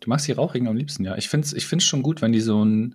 Du 0.00 0.10
magst 0.10 0.28
die 0.28 0.32
Rauchigen 0.32 0.68
am 0.68 0.76
liebsten, 0.76 1.04
ja. 1.04 1.16
Ich 1.16 1.30
finde 1.30 1.46
es 1.46 1.54
ich 1.54 1.66
find's 1.66 1.86
schon 1.86 2.02
gut, 2.02 2.20
wenn 2.20 2.32
die 2.32 2.40
so 2.40 2.62
ein. 2.62 2.94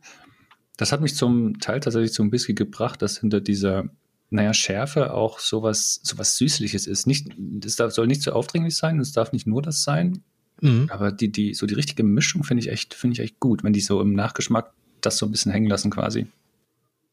Das 0.78 0.92
hat 0.92 1.02
mich 1.02 1.16
zum 1.16 1.60
Teil 1.60 1.80
tatsächlich 1.80 2.14
zum 2.14 2.32
Whisky 2.32 2.54
gebracht, 2.54 3.02
dass 3.02 3.18
hinter 3.20 3.42
dieser, 3.42 3.86
naja, 4.30 4.54
Schärfe 4.54 5.14
auch 5.14 5.40
sowas, 5.40 6.02
sowas 6.04 6.38
Süßliches 6.38 6.86
ist. 6.86 7.08
Nicht, 7.08 7.30
das 7.36 7.78
darf, 7.78 7.94
soll 7.94 8.06
nicht 8.06 8.22
zu 8.22 8.34
aufdringlich 8.34 8.78
sein, 8.78 9.00
es 9.00 9.12
darf 9.12 9.32
nicht 9.32 9.48
nur 9.48 9.64
das 9.64 9.84
sein, 9.84 10.24
Mhm. 10.62 10.90
aber 10.90 11.12
die, 11.12 11.32
die, 11.32 11.54
so 11.54 11.66
die 11.66 11.74
richtige 11.74 12.04
Mischung 12.04 12.44
finde 12.44 12.64
ich 12.64 12.70
echt, 12.70 12.94
finde 12.94 13.14
ich 13.14 13.20
echt 13.20 13.40
gut, 13.40 13.64
wenn 13.64 13.74
die 13.74 13.82
so 13.82 14.02
im 14.02 14.14
Nachgeschmack 14.14 14.74
das 15.02 15.18
so 15.18 15.26
ein 15.26 15.32
bisschen 15.32 15.52
hängen 15.52 15.70
lassen 15.70 15.92
quasi. 15.92 16.28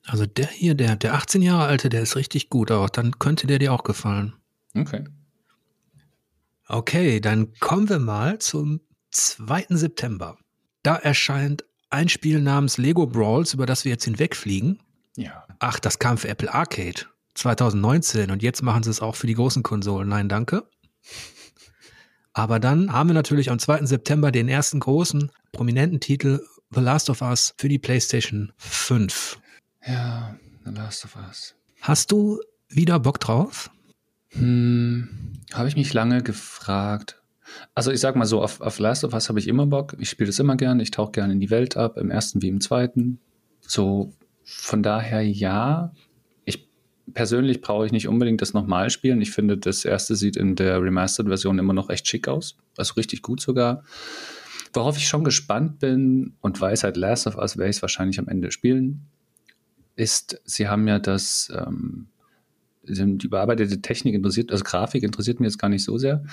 Also 0.05 0.25
der 0.26 0.49
hier, 0.49 0.75
der, 0.75 0.97
der 0.97 1.15
18 1.15 1.43
Jahre 1.43 1.65
alte, 1.67 1.88
der 1.88 2.03
ist 2.03 2.17
richtig 2.17 2.49
gut 2.49 2.71
auch. 2.71 2.88
Dann 2.88 3.19
könnte 3.19 3.47
der 3.47 3.59
dir 3.59 3.73
auch 3.73 3.83
gefallen. 3.83 4.35
Okay. 4.75 5.05
Okay, 6.69 7.21
dann 7.21 7.53
kommen 7.55 7.88
wir 7.88 7.99
mal 7.99 8.38
zum 8.38 8.81
2. 9.11 9.67
September. 9.71 10.37
Da 10.83 10.97
erscheint 10.97 11.65
ein 11.91 12.09
Spiel 12.09 12.41
namens 12.41 12.79
Lego 12.79 13.07
Brawls, 13.07 13.55
über 13.55 13.67
das 13.67 13.85
wir 13.85 13.93
jetzt 13.93 14.05
hinwegfliegen. 14.05 14.81
Ja. 15.17 15.45
Ach, 15.59 15.81
das 15.81 15.99
kam 15.99 16.19
für 16.19 16.29
Apple 16.29 16.53
Arcade 16.53 17.03
2019 17.35 18.31
und 18.31 18.43
jetzt 18.43 18.62
machen 18.62 18.83
sie 18.83 18.91
es 18.91 19.00
auch 19.00 19.17
für 19.17 19.26
die 19.26 19.35
großen 19.35 19.62
Konsolen. 19.62 20.09
Nein, 20.09 20.29
danke. 20.29 20.69
Aber 22.37 22.61
dann 22.61 22.93
haben 22.93 23.09
wir 23.09 23.14
natürlich 23.14 23.50
am 23.50 23.59
2. 23.59 23.87
September 23.87 24.31
den 24.31 24.47
ersten 24.47 24.78
großen, 24.78 25.33
prominenten 25.52 26.00
Titel 26.00 26.43
The 26.71 26.83
Last 26.83 27.09
of 27.09 27.23
Us 27.23 27.55
für 27.57 27.71
die 27.71 27.78
PlayStation 27.78 28.52
5. 28.59 29.38
Ja, 29.87 30.37
The 30.66 30.73
Last 30.73 31.07
of 31.07 31.16
Us. 31.16 31.55
Hast 31.81 32.12
du 32.12 32.38
wieder 32.69 33.00
Bock 33.00 33.21
drauf? 33.21 33.71
Hm, 34.33 35.09
habe 35.55 35.69
ich 35.69 35.76
mich 35.76 35.95
lange 35.95 36.23
gefragt. 36.23 37.23
Also 37.75 37.90
ich 37.90 38.00
sag 38.00 38.16
mal 38.16 38.26
so, 38.26 38.43
auf, 38.43 38.61
auf 38.61 38.78
Last 38.81 39.05
of 39.05 39.14
Us 39.14 39.31
habe 39.31 39.38
ich 39.38 39.49
immer 39.49 39.64
Bock. 39.64 39.97
Ich 39.99 40.11
spiele 40.11 40.26
das 40.26 40.38
immer 40.38 40.57
gern. 40.57 40.78
Ich 40.78 40.90
tauche 40.90 41.12
gerne 41.12 41.33
in 41.33 41.40
die 41.40 41.49
Welt 41.49 41.78
ab, 41.78 41.97
im 41.97 42.11
ersten 42.11 42.43
wie 42.43 42.49
im 42.49 42.61
zweiten. 42.61 43.19
So, 43.62 44.12
von 44.45 44.83
daher 44.83 45.26
ja. 45.26 45.90
Ich 47.07 47.15
persönlich 47.15 47.61
brauche 47.61 47.87
ich 47.87 47.93
nicht 47.93 48.09
unbedingt 48.09 48.43
das 48.43 48.53
nochmal 48.53 48.91
spielen. 48.91 49.21
Ich 49.21 49.31
finde, 49.31 49.57
das 49.57 49.85
erste 49.85 50.17
sieht 50.17 50.37
in 50.37 50.57
der 50.57 50.83
Remastered-Version 50.83 51.59
immer 51.59 51.73
noch 51.73 51.91
echt 51.91 52.09
schick 52.09 52.29
aus. 52.29 52.57
Also 52.77 52.95
richtig 52.95 53.23
gut 53.23 53.41
sogar. 53.41 53.85
Worauf 54.73 54.97
ich 54.97 55.09
schon 55.09 55.25
gespannt 55.25 55.79
bin 55.79 56.35
und 56.41 56.61
weiß 56.61 56.85
halt 56.85 56.97
Last 56.97 57.27
of 57.27 57.37
Us 57.37 57.57
werde 57.57 57.71
ich 57.71 57.77
es 57.77 57.83
wahrscheinlich 57.83 58.19
am 58.19 58.29
Ende 58.29 58.51
spielen, 58.51 59.07
ist, 59.95 60.41
sie 60.45 60.69
haben 60.69 60.87
ja 60.87 60.99
das, 60.99 61.51
ähm, 61.57 62.09
die 62.87 63.26
überarbeitete 63.26 63.83
Technik 63.83 64.14
interessiert, 64.14 64.50
also 64.50 64.64
Grafik 64.64 65.02
interessiert 65.02 65.40
mich 65.40 65.49
jetzt 65.49 65.59
gar 65.59 65.69
nicht 65.69 65.85
so 65.85 65.99
sehr, 65.99 66.25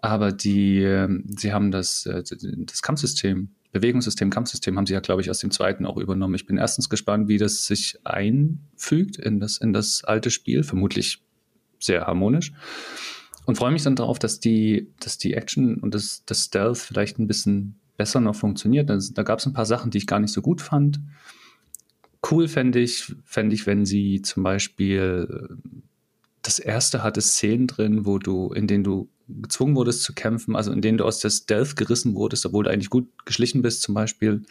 aber 0.00 0.32
die, 0.32 0.78
ähm, 0.82 1.24
sie 1.36 1.52
haben 1.52 1.70
das, 1.70 2.06
äh, 2.06 2.22
das 2.22 2.82
Kampfsystem, 2.82 3.50
Bewegungssystem, 3.72 4.28
Kampfsystem 4.28 4.76
haben 4.76 4.86
sie 4.86 4.92
ja, 4.92 5.00
glaube 5.00 5.22
ich, 5.22 5.30
aus 5.30 5.38
dem 5.38 5.50
zweiten 5.50 5.86
auch 5.86 5.96
übernommen. 5.96 6.34
Ich 6.34 6.46
bin 6.46 6.58
erstens 6.58 6.90
gespannt, 6.90 7.28
wie 7.28 7.38
das 7.38 7.66
sich 7.66 7.98
einfügt 8.04 9.16
in 9.16 9.40
das, 9.40 9.56
in 9.56 9.72
das 9.72 10.04
alte 10.04 10.30
Spiel, 10.30 10.62
vermutlich 10.62 11.22
sehr 11.78 12.06
harmonisch. 12.06 12.52
Und 13.46 13.56
freue 13.56 13.72
mich 13.72 13.82
dann 13.82 13.96
darauf, 13.96 14.18
dass 14.18 14.40
die, 14.40 14.92
dass 15.00 15.18
die 15.18 15.34
Action 15.34 15.78
und 15.78 15.94
das, 15.94 16.22
das 16.26 16.44
Stealth 16.44 16.78
vielleicht 16.78 17.18
ein 17.18 17.26
bisschen 17.26 17.80
besser 17.96 18.20
noch 18.20 18.36
funktioniert. 18.36 18.90
Da, 18.90 18.98
da 19.12 19.22
gab 19.22 19.38
es 19.38 19.46
ein 19.46 19.52
paar 19.52 19.66
Sachen, 19.66 19.90
die 19.90 19.98
ich 19.98 20.06
gar 20.06 20.20
nicht 20.20 20.32
so 20.32 20.42
gut 20.42 20.60
fand. 20.60 21.00
Cool 22.30 22.48
fände 22.48 22.78
ich, 22.78 23.14
fände 23.24 23.54
ich, 23.54 23.66
wenn 23.66 23.84
sie 23.84 24.22
zum 24.22 24.42
Beispiel 24.42 25.58
das 26.42 26.58
erste 26.58 27.02
hatte 27.02 27.20
Szenen 27.20 27.66
drin, 27.66 28.04
wo 28.04 28.18
du, 28.18 28.52
in 28.52 28.66
denen 28.66 28.84
du 28.84 29.08
gezwungen 29.28 29.76
wurdest 29.76 30.02
zu 30.02 30.12
kämpfen, 30.12 30.56
also 30.56 30.72
in 30.72 30.82
denen 30.82 30.98
du 30.98 31.04
aus 31.04 31.20
der 31.20 31.30
Stealth 31.30 31.76
gerissen 31.76 32.14
wurdest, 32.14 32.44
obwohl 32.44 32.64
du 32.64 32.70
eigentlich 32.70 32.90
gut 32.90 33.08
geschlichen 33.24 33.62
bist, 33.62 33.82
zum 33.82 33.94
Beispiel. 33.94 34.42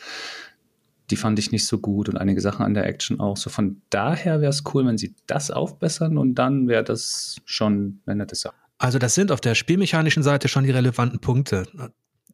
Die 1.10 1.18
fand 1.18 1.38
ich 1.40 1.52
nicht 1.52 1.68
so 1.68 1.78
gut 1.78 2.08
und 2.08 2.18
einige 2.18 2.40
Sachen 2.40 2.66
an 2.66 2.74
der 2.74 2.86
Action 2.86 3.20
auch. 3.20 3.36
So 3.36 3.50
von 3.50 3.82
daher 3.90 4.40
wäre 4.40 4.50
es 4.50 4.64
cool, 4.74 4.86
wenn 4.86 4.98
sie 4.98 5.14
das 5.28 5.52
aufbessern 5.52 6.18
und 6.18 6.36
dann 6.36 6.70
wäre 6.70 6.86
das 6.86 7.36
schon 7.44 8.00
eine 8.06 8.16
nette 8.16 8.36
Sache. 8.36 8.56
Also 8.78 8.98
das 8.98 9.14
sind 9.14 9.32
auf 9.32 9.42
der 9.42 9.54
spielmechanischen 9.54 10.24
Seite 10.24 10.48
schon 10.48 10.64
die 10.64 10.72
relevanten 10.72 11.20
Punkte. 11.20 11.68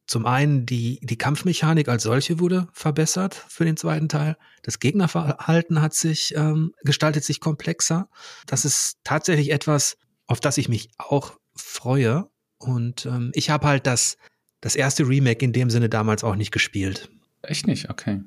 Zum 0.07 0.25
einen 0.25 0.65
die, 0.65 0.99
die 1.03 1.17
Kampfmechanik 1.17 1.89
als 1.89 2.03
solche 2.03 2.39
wurde 2.39 2.69
verbessert 2.71 3.35
für 3.49 3.65
den 3.65 3.75
zweiten 3.75 4.07
Teil. 4.07 4.37
Das 4.63 4.79
Gegnerverhalten 4.79 5.81
hat 5.81 5.93
sich 5.93 6.33
ähm, 6.35 6.73
gestaltet 6.83 7.25
sich 7.25 7.41
komplexer. 7.41 8.09
Das 8.45 8.63
ist 8.63 8.99
tatsächlich 9.03 9.51
etwas, 9.51 9.97
auf 10.25 10.39
das 10.39 10.57
ich 10.57 10.69
mich 10.69 10.89
auch 10.97 11.37
freue. 11.55 12.29
Und 12.57 13.05
ähm, 13.05 13.31
ich 13.33 13.49
habe 13.49 13.67
halt 13.67 13.85
das, 13.85 14.17
das 14.61 14.77
erste 14.77 15.07
Remake 15.07 15.43
in 15.43 15.51
dem 15.51 15.69
Sinne 15.69 15.89
damals 15.89 16.23
auch 16.23 16.35
nicht 16.35 16.51
gespielt. 16.51 17.09
Echt 17.41 17.67
nicht, 17.67 17.89
okay. 17.89 18.21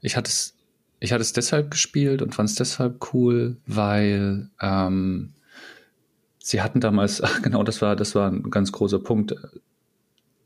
Ich 0.00 0.16
hatte 0.16 0.30
es, 0.30 0.54
ich 1.00 1.12
hatte 1.12 1.22
es 1.22 1.34
deshalb 1.34 1.70
gespielt 1.70 2.22
und 2.22 2.34
fand 2.34 2.48
es 2.48 2.54
deshalb 2.54 3.12
cool, 3.12 3.58
weil 3.66 4.48
ähm, 4.62 5.34
sie 6.38 6.62
hatten 6.62 6.80
damals, 6.80 7.22
ach 7.22 7.40
genau, 7.42 7.62
das 7.62 7.82
war, 7.82 7.94
das 7.94 8.14
war 8.14 8.30
ein 8.30 8.50
ganz 8.50 8.72
großer 8.72 9.00
Punkt 9.00 9.34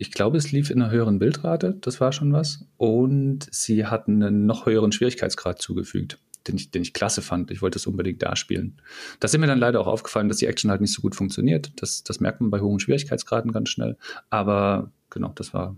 ich 0.01 0.13
glaube, 0.13 0.39
es 0.39 0.51
lief 0.51 0.71
in 0.71 0.81
einer 0.81 0.91
höheren 0.91 1.19
Bildrate, 1.19 1.77
das 1.79 2.01
war 2.01 2.11
schon 2.13 2.33
was. 2.33 2.65
Und 2.79 3.47
sie 3.51 3.85
hatten 3.85 4.23
einen 4.23 4.47
noch 4.47 4.65
höheren 4.65 4.93
Schwierigkeitsgrad 4.93 5.61
zugefügt, 5.61 6.19
den 6.49 6.57
ich, 6.57 6.71
den 6.71 6.81
ich 6.81 6.95
klasse 6.95 7.21
fand. 7.21 7.51
Ich 7.51 7.61
wollte 7.61 7.79
es 7.79 7.87
unbedingt 7.87 8.23
da 8.23 8.35
spielen. 8.35 8.81
Da 9.21 9.27
ist 9.27 9.37
mir 9.37 9.47
dann 9.47 9.59
leider 9.59 9.79
auch 9.79 9.87
aufgefallen, 9.87 10.29
dass 10.31 10.39
die 10.39 10.47
Action 10.47 10.71
halt 10.71 10.81
nicht 10.81 10.95
so 10.95 11.03
gut 11.03 11.15
funktioniert. 11.15 11.73
Das, 11.77 12.03
das 12.03 12.19
merkt 12.19 12.41
man 12.41 12.49
bei 12.49 12.61
hohen 12.61 12.81
Schwierigkeitsgraden 12.81 13.53
ganz 13.53 13.69
schnell. 13.69 13.99
Aber 14.31 14.91
genau, 15.11 15.33
das 15.35 15.53
war. 15.53 15.77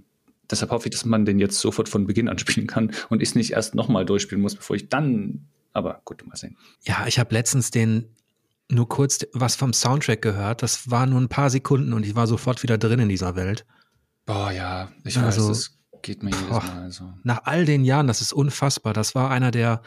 Deshalb 0.49 0.71
hoffe 0.71 0.87
ich, 0.87 0.93
dass 0.93 1.05
man 1.05 1.25
den 1.25 1.41
jetzt 1.41 1.59
sofort 1.59 1.89
von 1.89 2.07
Beginn 2.07 2.29
an 2.29 2.39
spielen 2.39 2.69
kann 2.69 2.93
und 3.09 3.23
ich 3.23 3.31
es 3.31 3.35
nicht 3.35 3.55
erst 3.55 3.75
nochmal 3.75 4.07
durchspielen 4.07 4.41
muss, 4.41 4.55
bevor 4.55 4.77
ich 4.77 4.89
dann. 4.89 5.49
Aber 5.73 6.01
gut, 6.05 6.25
mal 6.25 6.37
sehen. 6.37 6.57
Ja, 6.85 7.07
ich 7.09 7.19
habe 7.19 7.35
letztens 7.35 7.73
den 7.73 8.05
nur 8.71 8.89
kurz 8.89 9.27
was 9.33 9.57
vom 9.57 9.73
Soundtrack 9.73 10.23
gehört. 10.23 10.63
Das 10.63 10.93
war 10.93 11.07
nur 11.07 11.21
ein 11.21 11.29
paar 11.29 11.51
Sekunden 11.51 11.93
und 11.93 12.07
ich 12.07 12.15
war 12.15 12.29
sofort 12.29 12.63
wieder 12.63 12.79
drin 12.79 13.01
in 13.01 13.09
dieser 13.09 13.35
Welt. 13.35 13.67
Boah, 14.25 14.53
ja, 14.53 14.89
ich 15.05 15.19
also, 15.19 15.49
weiß, 15.49 15.49
das 15.49 15.79
geht 16.03 16.23
mir 16.23 16.31
jedes 16.31 16.49
boah, 16.49 16.63
Mal 16.63 16.91
so. 16.91 17.13
Nach 17.23 17.43
all 17.45 17.65
den 17.65 17.85
Jahren, 17.85 18.07
das 18.07 18.21
ist 18.21 18.33
unfassbar. 18.33 18.93
Das 18.93 19.15
war 19.15 19.31
einer 19.31 19.51
der, 19.51 19.83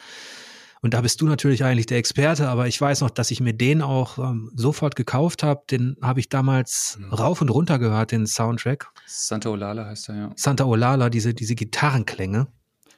und 0.82 0.94
da 0.94 1.02
bist 1.02 1.22
du 1.22 1.28
natürlich 1.28 1.64
eigentlich 1.64 1.86
der 1.86 1.98
Experte, 1.98 2.48
aber 2.50 2.68
ich 2.68 2.80
weiß 2.80 3.02
noch, 3.02 3.10
dass 3.10 3.32
ich 3.32 3.40
mir 3.40 3.54
den 3.54 3.82
auch 3.82 4.18
ähm, 4.18 4.52
sofort 4.56 4.96
gekauft 4.96 5.44
habe. 5.44 5.64
Den 5.72 5.98
habe 6.02 6.20
ich 6.20 6.30
damals 6.30 6.98
mhm. 7.00 7.14
rauf 7.14 7.42
und 7.42 7.50
runter 7.50 7.80
gehört, 7.80 8.12
den 8.12 8.28
Soundtrack. 8.28 8.92
Santa 9.06 9.50
Olala 9.50 9.86
heißt 9.86 10.10
er, 10.10 10.16
ja. 10.16 10.30
Santa 10.36 10.66
Olala, 10.66 11.10
diese, 11.10 11.34
diese 11.34 11.56
Gitarrenklänge. 11.56 12.48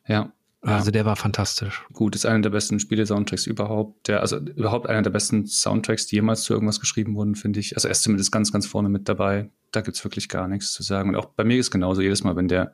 Ja. 0.07 0.31
Also 0.61 0.91
der 0.91 1.05
war 1.05 1.15
fantastisch. 1.15 1.85
Gut, 1.93 2.15
ist 2.15 2.25
einer 2.25 2.41
der 2.41 2.49
besten 2.49 2.79
Spiele-Soundtracks 2.79 3.45
überhaupt. 3.45 4.07
Der, 4.07 4.21
also 4.21 4.37
überhaupt 4.37 4.87
einer 4.87 5.03
der 5.03 5.11
besten 5.11 5.45
Soundtracks, 5.45 6.07
die 6.07 6.15
jemals 6.15 6.43
zu 6.43 6.53
irgendwas 6.53 6.79
geschrieben 6.79 7.15
wurden, 7.15 7.35
finde 7.35 7.59
ich. 7.59 7.75
Also 7.75 7.87
er 7.87 7.91
ist 7.91 8.03
zumindest 8.03 8.31
ganz, 8.31 8.51
ganz 8.51 8.65
vorne 8.65 8.89
mit 8.89 9.07
dabei. 9.07 9.49
Da 9.71 9.81
gibt's 9.81 10.03
wirklich 10.03 10.29
gar 10.29 10.47
nichts 10.47 10.71
zu 10.71 10.81
sagen. 10.81 11.09
Und 11.09 11.15
auch 11.15 11.25
bei 11.25 11.43
mir 11.43 11.59
ist 11.59 11.71
genauso. 11.71 12.01
Jedes 12.01 12.23
Mal, 12.23 12.35
wenn 12.35 12.47
der, 12.47 12.73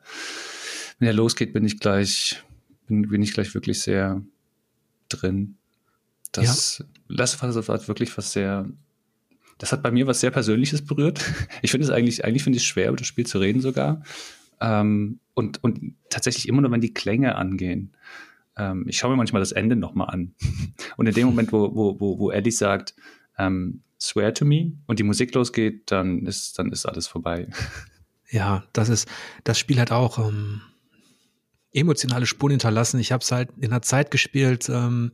wenn 0.98 1.06
der 1.06 1.12
losgeht, 1.12 1.52
bin 1.52 1.64
ich 1.64 1.78
gleich, 1.78 2.42
bin, 2.86 3.08
bin 3.08 3.22
ich 3.22 3.34
gleich 3.34 3.54
wirklich 3.54 3.82
sehr 3.82 4.22
drin. 5.08 5.56
Das 6.32 6.78
ja. 6.78 6.86
Last 7.08 7.42
of 7.42 7.56
Us 7.56 7.68
hat 7.68 7.86
wirklich 7.86 8.16
was 8.16 8.32
sehr, 8.32 8.66
das 9.58 9.72
hat 9.72 9.82
bei 9.82 9.90
mir 9.90 10.06
was 10.06 10.20
sehr 10.20 10.30
Persönliches 10.30 10.84
berührt. 10.84 11.20
Ich 11.62 11.70
finde 11.70 11.86
es 11.86 11.90
eigentlich, 11.90 12.24
eigentlich 12.24 12.42
finde 12.42 12.56
ich 12.56 12.62
es 12.62 12.68
schwer, 12.68 12.88
über 12.88 12.96
das 12.96 13.06
Spiel 13.06 13.26
zu 13.26 13.38
reden 13.38 13.60
sogar. 13.60 14.02
Ähm, 14.60 15.20
und, 15.34 15.62
und 15.62 15.94
tatsächlich 16.10 16.48
immer 16.48 16.62
nur, 16.62 16.70
wenn 16.70 16.80
die 16.80 16.94
Klänge 16.94 17.36
angehen. 17.36 17.96
Ähm, 18.56 18.86
ich 18.88 18.98
schaue 18.98 19.10
mir 19.10 19.16
manchmal 19.16 19.40
das 19.40 19.52
Ende 19.52 19.76
nochmal 19.76 20.10
an. 20.10 20.34
Und 20.96 21.06
in 21.06 21.14
dem 21.14 21.26
Moment, 21.26 21.52
wo, 21.52 21.74
wo, 21.74 21.98
wo, 21.98 22.18
wo 22.20 22.30
Ellie 22.30 22.52
sagt, 22.52 22.94
ähm, 23.36 23.82
swear 24.00 24.32
to 24.32 24.44
me 24.44 24.72
und 24.86 24.98
die 24.98 25.02
Musik 25.02 25.34
losgeht, 25.34 25.90
dann 25.90 26.26
ist, 26.26 26.58
dann 26.58 26.70
ist 26.70 26.86
alles 26.86 27.06
vorbei. 27.06 27.48
Ja, 28.30 28.64
das 28.72 28.88
ist, 28.88 29.06
das 29.44 29.60
Spiel 29.60 29.78
hat 29.78 29.92
auch 29.92 30.18
ähm, 30.18 30.60
emotionale 31.72 32.26
Spuren 32.26 32.52
hinterlassen. 32.52 32.98
Ich 32.98 33.12
habe 33.12 33.22
es 33.22 33.30
halt 33.30 33.50
in 33.58 33.70
einer 33.70 33.82
Zeit 33.82 34.10
gespielt, 34.10 34.68
ähm, 34.68 35.12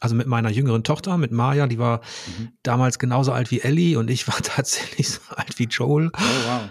also 0.00 0.14
mit 0.14 0.26
meiner 0.26 0.48
jüngeren 0.48 0.82
Tochter, 0.82 1.18
mit 1.18 1.32
Maya, 1.32 1.66
die 1.66 1.78
war 1.78 1.98
mhm. 2.38 2.52
damals 2.62 2.98
genauso 2.98 3.32
alt 3.32 3.50
wie 3.50 3.60
Ellie 3.60 3.98
und 3.98 4.08
ich 4.08 4.26
war 4.26 4.36
tatsächlich 4.42 5.10
so 5.10 5.20
alt 5.34 5.58
wie 5.58 5.64
Joel. 5.64 6.10
Oh, 6.14 6.18
wow. 6.18 6.62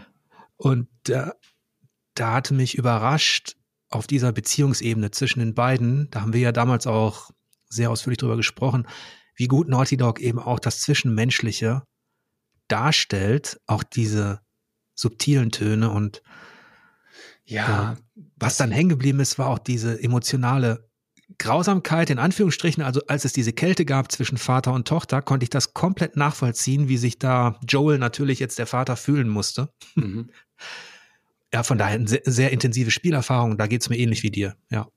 Und 0.58 0.88
äh, 1.10 1.30
da 2.22 2.34
hatte 2.34 2.54
mich 2.54 2.78
überrascht 2.78 3.56
auf 3.90 4.06
dieser 4.06 4.32
Beziehungsebene 4.32 5.10
zwischen 5.10 5.40
den 5.40 5.56
beiden, 5.56 6.08
da 6.12 6.22
haben 6.22 6.34
wir 6.34 6.40
ja 6.40 6.52
damals 6.52 6.86
auch 6.86 7.32
sehr 7.68 7.90
ausführlich 7.90 8.20
drüber 8.20 8.38
gesprochen, 8.38 8.88
wie 9.36 9.48
gut 9.48 9.68
Naughty 9.68 9.98
Dog 9.98 10.20
eben 10.20 10.38
auch 10.38 10.60
das 10.60 10.82
Zwischenmenschliche 10.82 11.82
darstellt, 12.68 13.60
auch 13.66 13.82
diese 13.82 14.40
subtilen 14.94 15.52
Töne 15.52 15.90
und 15.90 16.22
ja, 17.44 17.94
äh, 17.94 18.22
was 18.36 18.58
dann 18.58 18.70
hängen 18.70 18.90
geblieben 18.90 19.20
ist, 19.20 19.40
war 19.40 19.48
auch 19.48 19.60
diese 19.60 20.02
emotionale 20.02 20.88
Grausamkeit 21.40 22.12
in 22.12 22.20
Anführungsstrichen, 22.20 22.84
also 22.84 23.02
als 23.08 23.26
es 23.26 23.34
diese 23.34 23.52
Kälte 23.52 23.84
gab 23.84 24.12
zwischen 24.12 24.38
Vater 24.38 24.74
und 24.74 24.88
Tochter, 24.88 25.24
konnte 25.24 25.44
ich 25.44 25.50
das 25.50 25.74
komplett 25.74 26.18
nachvollziehen, 26.18 26.88
wie 26.88 26.98
sich 26.98 27.18
da 27.18 27.60
Joel 27.68 27.98
natürlich 27.98 28.40
jetzt 28.40 28.60
der 28.60 28.68
Vater 28.68 28.96
fühlen 28.96 29.28
musste. 29.28 29.70
Mhm. 29.96 30.30
ja, 31.54 31.64
von 31.64 31.78
daher 31.78 31.96
eine 31.96 32.08
sehr, 32.08 32.22
sehr 32.26 32.52
intensive 32.52 32.92
Spielerfahrung. 32.92 33.58
Da 33.58 33.68
geht 33.68 33.82
es 33.82 33.90
mir 33.90 33.98
ähnlich 33.98 34.24
wie 34.24 34.32
dir, 34.32 34.56
ja. 34.70 34.88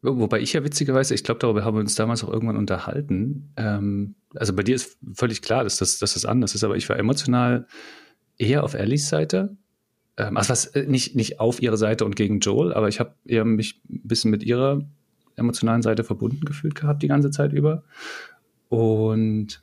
Wobei 0.00 0.40
ich 0.40 0.52
ja 0.52 0.62
witzigerweise, 0.62 1.14
ich 1.14 1.24
glaube, 1.24 1.40
darüber 1.40 1.64
haben 1.64 1.76
wir 1.76 1.80
uns 1.80 1.96
damals 1.96 2.22
auch 2.22 2.32
irgendwann 2.32 2.56
unterhalten. 2.56 3.52
Ähm, 3.56 4.14
also 4.34 4.54
bei 4.54 4.62
dir 4.62 4.76
ist 4.76 4.96
völlig 5.14 5.42
klar, 5.42 5.64
dass 5.64 5.78
das, 5.78 5.98
dass 5.98 6.14
das 6.14 6.24
anders 6.24 6.54
ist, 6.54 6.62
aber 6.62 6.76
ich 6.76 6.88
war 6.88 6.96
emotional 6.96 7.66
eher 8.36 8.62
auf 8.62 8.74
Ellies 8.74 9.08
Seite. 9.08 9.56
Ähm, 10.16 10.36
also 10.36 10.50
was 10.50 10.66
äh, 10.66 10.86
nicht, 10.86 11.16
nicht 11.16 11.40
auf 11.40 11.60
ihrer 11.60 11.76
Seite 11.76 12.04
und 12.04 12.14
gegen 12.14 12.38
Joel, 12.38 12.72
aber 12.72 12.88
ich 12.88 13.00
habe 13.00 13.14
eher 13.24 13.44
mich 13.44 13.80
ein 13.90 14.02
bisschen 14.04 14.30
mit 14.30 14.44
ihrer 14.44 14.86
emotionalen 15.34 15.82
Seite 15.82 16.04
verbunden 16.04 16.44
gefühlt 16.44 16.76
gehabt 16.76 17.02
die 17.02 17.08
ganze 17.08 17.30
Zeit 17.30 17.52
über. 17.52 17.82
Und 18.68 19.62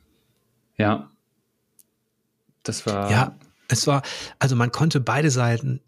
ja, 0.76 1.10
das 2.62 2.84
war. 2.86 3.10
Ja, 3.10 3.38
es 3.68 3.86
war, 3.86 4.02
also 4.38 4.56
man 4.56 4.72
konnte 4.72 5.00
beide 5.00 5.30
Seiten 5.30 5.80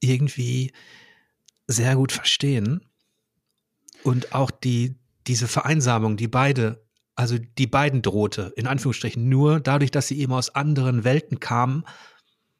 irgendwie 0.00 0.72
sehr 1.66 1.96
gut 1.96 2.12
verstehen. 2.12 2.84
Und 4.02 4.34
auch 4.34 4.50
die, 4.50 4.96
diese 5.26 5.46
Vereinsamung, 5.46 6.16
die 6.16 6.28
beide, 6.28 6.82
also 7.14 7.36
die 7.38 7.66
beiden 7.66 8.02
drohte, 8.02 8.52
in 8.56 8.66
Anführungsstrichen, 8.66 9.28
nur 9.28 9.60
dadurch, 9.60 9.90
dass 9.90 10.08
sie 10.08 10.18
eben 10.18 10.32
aus 10.32 10.54
anderen 10.54 11.04
Welten 11.04 11.38
kamen, 11.38 11.84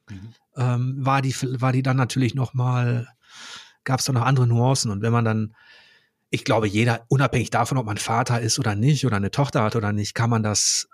mhm. 0.08 0.34
ähm, 0.56 0.94
war, 0.98 1.22
die, 1.22 1.34
war 1.60 1.72
die 1.72 1.82
dann 1.82 1.96
natürlich 1.96 2.34
noch 2.34 2.52
mal, 2.54 3.08
gab 3.84 4.00
es 4.00 4.06
da 4.06 4.12
noch 4.12 4.22
andere 4.22 4.46
Nuancen. 4.46 4.90
Und 4.90 5.02
wenn 5.02 5.12
man 5.12 5.24
dann, 5.24 5.54
ich 6.28 6.44
glaube, 6.44 6.68
jeder, 6.68 7.06
unabhängig 7.08 7.50
davon, 7.50 7.78
ob 7.78 7.86
man 7.86 7.96
Vater 7.96 8.40
ist 8.40 8.58
oder 8.58 8.74
nicht, 8.74 9.06
oder 9.06 9.16
eine 9.16 9.30
Tochter 9.30 9.62
hat 9.62 9.76
oder 9.76 9.92
nicht, 9.92 10.14
kann 10.14 10.30
man 10.30 10.42
das, 10.42 10.88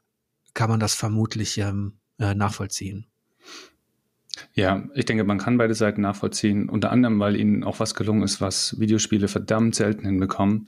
kann 0.54 0.71
man 0.71 0.80
das 0.80 0.95
vermutlich 0.95 1.59
ähm, 1.59 1.99
äh, 2.18 2.35
nachvollziehen. 2.35 3.06
Ja, 4.55 4.85
ich 4.95 5.05
denke, 5.05 5.25
man 5.25 5.38
kann 5.38 5.59
beide 5.59 5.75
Seiten 5.75 6.02
nachvollziehen, 6.02 6.69
unter 6.69 6.90
anderem, 6.90 7.19
weil 7.19 7.37
ihnen 7.37 7.64
auch 7.64 7.81
was 7.81 7.95
gelungen 7.95 8.23
ist, 8.23 8.40
was 8.40 8.78
Videospiele 8.78 9.28
verdammt 9.28 9.75
selten 9.75 10.05
hinbekommen. 10.05 10.66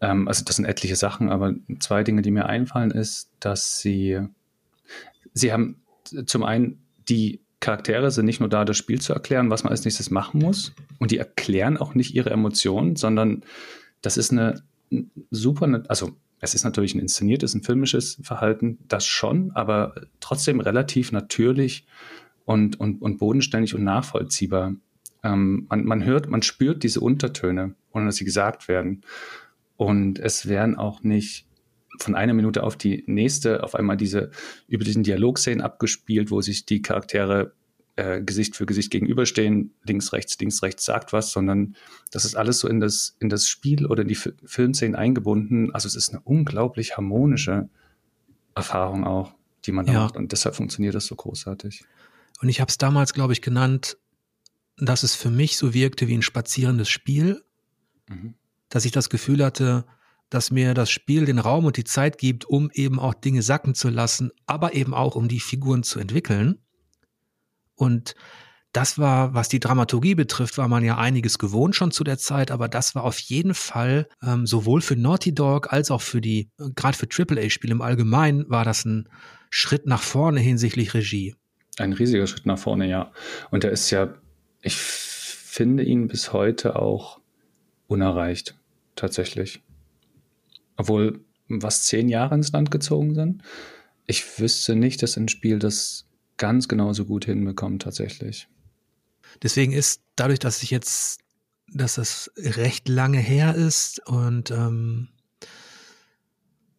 Ähm, 0.00 0.28
also 0.28 0.44
das 0.44 0.56
sind 0.56 0.64
etliche 0.64 0.96
Sachen, 0.96 1.30
aber 1.30 1.54
zwei 1.78 2.04
Dinge, 2.04 2.22
die 2.22 2.30
mir 2.30 2.46
einfallen, 2.46 2.90
ist, 2.90 3.30
dass 3.40 3.80
sie, 3.80 4.20
sie 5.32 5.52
haben 5.52 5.80
zum 6.26 6.42
einen 6.44 6.82
die 7.08 7.40
Charaktere 7.60 8.10
sind 8.10 8.26
nicht 8.26 8.40
nur 8.40 8.48
da, 8.48 8.64
das 8.64 8.76
Spiel 8.76 9.00
zu 9.00 9.12
erklären, 9.12 9.50
was 9.50 9.64
man 9.64 9.70
als 9.70 9.84
nächstes 9.84 10.10
machen 10.10 10.40
muss. 10.40 10.72
Und 10.98 11.10
die 11.10 11.18
erklären 11.18 11.76
auch 11.78 11.94
nicht 11.94 12.14
ihre 12.14 12.30
Emotionen, 12.30 12.96
sondern 12.96 13.42
das 14.02 14.16
ist 14.16 14.30
eine 14.30 14.62
super, 15.30 15.82
also 15.88 16.12
es 16.40 16.54
ist 16.54 16.64
natürlich 16.64 16.94
ein 16.94 17.00
inszeniertes, 17.00 17.54
ein 17.54 17.62
filmisches 17.62 18.18
Verhalten, 18.22 18.78
das 18.88 19.06
schon, 19.06 19.52
aber 19.52 19.94
trotzdem 20.20 20.60
relativ 20.60 21.12
natürlich 21.12 21.86
und, 22.46 22.80
und, 22.80 23.02
und 23.02 23.18
bodenständig 23.18 23.74
und 23.74 23.84
nachvollziehbar. 23.84 24.74
Ähm, 25.22 25.66
man, 25.68 25.84
man 25.84 26.04
hört, 26.04 26.30
man 26.30 26.40
spürt 26.40 26.82
diese 26.82 27.00
Untertöne, 27.00 27.74
ohne 27.92 28.06
dass 28.06 28.16
sie 28.16 28.24
gesagt 28.24 28.68
werden. 28.68 29.02
Und 29.76 30.18
es 30.18 30.48
werden 30.48 30.76
auch 30.76 31.02
nicht 31.02 31.46
von 31.98 32.14
einer 32.14 32.34
Minute 32.34 32.62
auf 32.62 32.76
die 32.76 33.04
nächste 33.06 33.62
auf 33.62 33.74
einmal 33.74 33.96
diese 33.96 34.30
üblichen 34.68 35.02
Dialogszenen 35.02 35.60
abgespielt, 35.60 36.30
wo 36.30 36.40
sich 36.40 36.66
die 36.66 36.82
Charaktere 36.82 37.52
äh, 37.96 38.22
Gesicht 38.22 38.56
für 38.56 38.66
Gesicht 38.66 38.90
gegenüberstehen, 38.90 39.74
links, 39.84 40.12
rechts, 40.12 40.38
links, 40.38 40.62
rechts 40.62 40.84
sagt 40.84 41.12
was, 41.12 41.32
sondern 41.32 41.74
das 42.10 42.24
ist 42.24 42.36
alles 42.36 42.60
so 42.60 42.68
in 42.68 42.78
das, 42.78 43.16
in 43.20 43.28
das 43.28 43.48
Spiel 43.48 43.86
oder 43.86 44.02
in 44.02 44.08
die 44.08 44.14
F 44.14 44.32
Filmszenen 44.44 44.94
eingebunden. 44.94 45.74
Also 45.74 45.88
es 45.88 45.96
ist 45.96 46.10
eine 46.10 46.20
unglaublich 46.20 46.96
harmonische 46.96 47.68
Erfahrung 48.54 49.04
auch, 49.04 49.34
die 49.64 49.72
man 49.72 49.86
ja. 49.86 49.94
macht. 49.94 50.16
Und 50.16 50.32
deshalb 50.32 50.54
funktioniert 50.54 50.94
das 50.94 51.06
so 51.06 51.16
großartig. 51.16 51.84
Und 52.40 52.48
ich 52.48 52.60
habe 52.60 52.68
es 52.68 52.78
damals, 52.78 53.14
glaube 53.14 53.32
ich, 53.32 53.42
genannt, 53.42 53.96
dass 54.76 55.02
es 55.02 55.14
für 55.14 55.30
mich 55.30 55.56
so 55.56 55.72
wirkte 55.74 56.08
wie 56.08 56.14
ein 56.14 56.22
spazierendes 56.22 56.88
Spiel, 56.88 57.42
mhm. 58.08 58.34
dass 58.68 58.84
ich 58.84 58.92
das 58.92 59.08
Gefühl 59.08 59.44
hatte, 59.44 59.86
dass 60.28 60.50
mir 60.50 60.74
das 60.74 60.90
Spiel 60.90 61.24
den 61.24 61.38
Raum 61.38 61.64
und 61.64 61.76
die 61.76 61.84
Zeit 61.84 62.18
gibt, 62.18 62.44
um 62.44 62.70
eben 62.72 62.98
auch 62.98 63.14
Dinge 63.14 63.42
sacken 63.42 63.74
zu 63.74 63.88
lassen, 63.88 64.30
aber 64.46 64.74
eben 64.74 64.92
auch 64.92 65.14
um 65.14 65.28
die 65.28 65.40
Figuren 65.40 65.82
zu 65.82 66.00
entwickeln. 66.00 66.58
Und 67.74 68.14
das 68.72 68.98
war, 68.98 69.32
was 69.32 69.48
die 69.48 69.60
Dramaturgie 69.60 70.14
betrifft, 70.14 70.58
war 70.58 70.68
man 70.68 70.84
ja 70.84 70.98
einiges 70.98 71.38
gewohnt 71.38 71.74
schon 71.74 71.92
zu 71.92 72.04
der 72.04 72.18
Zeit, 72.18 72.50
aber 72.50 72.68
das 72.68 72.94
war 72.94 73.04
auf 73.04 73.18
jeden 73.20 73.54
Fall 73.54 74.08
ähm, 74.22 74.46
sowohl 74.46 74.82
für 74.82 74.96
Naughty 74.96 75.34
Dog 75.34 75.72
als 75.72 75.90
auch 75.90 76.02
für 76.02 76.20
die, 76.20 76.50
äh, 76.58 76.70
gerade 76.74 76.96
für 76.96 77.08
AAA-Spiele 77.08 77.72
im 77.72 77.80
Allgemeinen, 77.80 78.44
war 78.50 78.64
das 78.64 78.84
ein 78.84 79.08
Schritt 79.48 79.86
nach 79.86 80.02
vorne 80.02 80.40
hinsichtlich 80.40 80.92
Regie. 80.92 81.36
Ein 81.78 81.92
riesiger 81.92 82.26
Schritt 82.26 82.46
nach 82.46 82.58
vorne, 82.58 82.88
ja. 82.88 83.12
Und 83.50 83.64
er 83.64 83.70
ist 83.70 83.90
ja, 83.90 84.14
ich 84.62 84.76
finde 84.76 85.82
ihn 85.82 86.08
bis 86.08 86.32
heute 86.32 86.76
auch 86.76 87.20
unerreicht, 87.86 88.56
tatsächlich. 88.94 89.62
Obwohl 90.76 91.20
was 91.48 91.84
zehn 91.84 92.08
Jahre 92.08 92.34
ins 92.34 92.52
Land 92.52 92.70
gezogen 92.70 93.14
sind. 93.14 93.42
Ich 94.06 94.38
wüsste 94.38 94.74
nicht, 94.76 95.02
dass 95.02 95.16
ein 95.16 95.28
Spiel 95.28 95.58
das 95.58 96.06
ganz 96.36 96.68
genauso 96.68 97.04
gut 97.04 97.24
hinbekommt, 97.24 97.82
tatsächlich. 97.82 98.48
Deswegen 99.42 99.72
ist 99.72 100.02
dadurch, 100.16 100.38
dass 100.38 100.62
ich 100.62 100.70
jetzt, 100.70 101.20
dass 101.72 101.94
das 101.94 102.30
recht 102.36 102.88
lange 102.88 103.18
her 103.18 103.54
ist 103.54 104.06
und 104.06 104.50
ähm, 104.50 105.08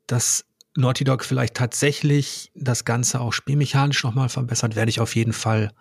dass 0.05 0.45
Naughty 0.77 1.03
Dog 1.03 1.25
vielleicht 1.25 1.55
tatsächlich 1.55 2.51
das 2.55 2.85
Ganze 2.85 3.19
auch 3.19 3.33
spielmechanisch 3.33 4.03
nochmal 4.03 4.29
verbessert, 4.29 4.75
werde 4.75 4.89
ich 4.89 4.99
auf 4.99 5.15
jeden 5.15 5.33
Fall, 5.33 5.71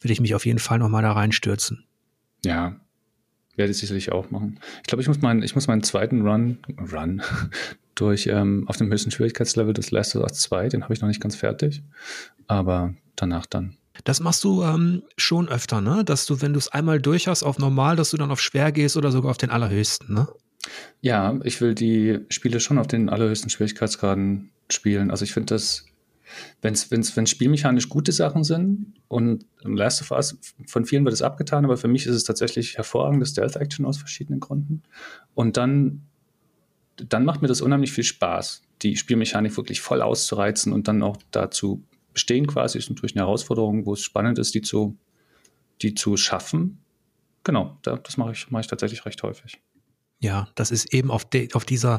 würde 0.00 0.12
ich 0.12 0.20
mich 0.20 0.34
auf 0.34 0.44
jeden 0.44 0.58
Fall 0.58 0.78
nochmal 0.78 1.02
da 1.02 1.12
reinstürzen. 1.12 1.84
Ja, 2.44 2.76
werde 3.56 3.70
ich 3.70 3.78
sicherlich 3.78 4.12
auch 4.12 4.30
machen. 4.30 4.58
Ich 4.78 4.88
glaube, 4.88 5.02
ich 5.02 5.08
muss 5.08 5.20
meinen, 5.20 5.42
ich 5.42 5.54
muss 5.54 5.68
meinen 5.68 5.82
zweiten 5.82 6.26
Run, 6.26 6.58
Run 6.92 7.22
durch 7.94 8.26
ähm, 8.26 8.64
auf 8.66 8.76
dem 8.76 8.90
höchsten 8.90 9.10
Schwierigkeitslevel 9.10 9.74
des 9.74 9.90
Last 9.90 10.16
of 10.16 10.22
Us 10.22 10.40
2, 10.40 10.70
den 10.70 10.82
habe 10.82 10.94
ich 10.94 11.00
noch 11.00 11.08
nicht 11.08 11.20
ganz 11.20 11.36
fertig, 11.36 11.82
aber 12.48 12.94
danach 13.16 13.46
dann. 13.46 13.76
Das 14.04 14.20
machst 14.20 14.42
du 14.42 14.62
ähm, 14.62 15.02
schon 15.16 15.48
öfter, 15.48 15.80
ne? 15.80 16.02
Dass 16.04 16.26
du, 16.26 16.40
wenn 16.40 16.54
du 16.54 16.58
es 16.58 16.68
einmal 16.68 17.00
durch 17.00 17.28
hast 17.28 17.42
auf 17.42 17.58
normal, 17.58 17.94
dass 17.94 18.10
du 18.10 18.16
dann 18.16 18.30
auf 18.30 18.40
schwer 18.40 18.72
gehst 18.72 18.96
oder 18.96 19.12
sogar 19.12 19.30
auf 19.30 19.36
den 19.36 19.50
allerhöchsten, 19.50 20.14
ne? 20.14 20.28
Ja, 21.00 21.38
ich 21.44 21.60
will 21.60 21.74
die 21.74 22.20
Spiele 22.28 22.60
schon 22.60 22.78
auf 22.78 22.86
den 22.86 23.08
allerhöchsten 23.08 23.50
Schwierigkeitsgraden 23.50 24.50
spielen. 24.70 25.10
Also 25.10 25.24
ich 25.24 25.32
finde 25.32 25.54
das, 25.54 25.86
wenn 26.60 27.26
spielmechanisch 27.26 27.88
gute 27.88 28.12
Sachen 28.12 28.44
sind 28.44 28.94
und 29.08 29.44
Last 29.62 30.00
of 30.02 30.12
Us, 30.12 30.38
von 30.66 30.84
vielen 30.86 31.04
wird 31.04 31.14
es 31.14 31.22
abgetan, 31.22 31.64
aber 31.64 31.76
für 31.76 31.88
mich 31.88 32.06
ist 32.06 32.14
es 32.14 32.24
tatsächlich 32.24 32.76
hervorragende 32.76 33.26
Stealth-Action 33.26 33.84
aus 33.84 33.98
verschiedenen 33.98 34.40
Gründen. 34.40 34.82
Und 35.34 35.56
dann, 35.56 36.02
dann 36.96 37.24
macht 37.24 37.42
mir 37.42 37.48
das 37.48 37.60
unheimlich 37.60 37.92
viel 37.92 38.04
Spaß, 38.04 38.62
die 38.82 38.96
Spielmechanik 38.96 39.56
wirklich 39.56 39.80
voll 39.80 40.00
auszureizen 40.00 40.72
und 40.72 40.88
dann 40.88 41.02
auch 41.02 41.18
dazu 41.32 41.82
bestehen 42.14 42.46
quasi, 42.46 42.78
ist 42.78 42.90
natürlich 42.90 43.16
eine 43.16 43.24
Herausforderung, 43.24 43.86
wo 43.86 43.94
es 43.94 44.02
spannend 44.02 44.38
ist, 44.38 44.54
die 44.54 44.62
zu, 44.62 44.96
die 45.82 45.94
zu 45.94 46.16
schaffen. 46.16 46.78
Genau, 47.44 47.78
das 47.82 48.16
mache 48.16 48.32
ich, 48.32 48.50
mache 48.50 48.60
ich 48.60 48.66
tatsächlich 48.68 49.04
recht 49.04 49.22
häufig. 49.22 49.60
Ja, 50.22 50.48
das 50.54 50.70
ist 50.70 50.94
eben 50.94 51.10
auf, 51.10 51.28
de, 51.28 51.52
auf 51.52 51.64
dieser 51.64 51.98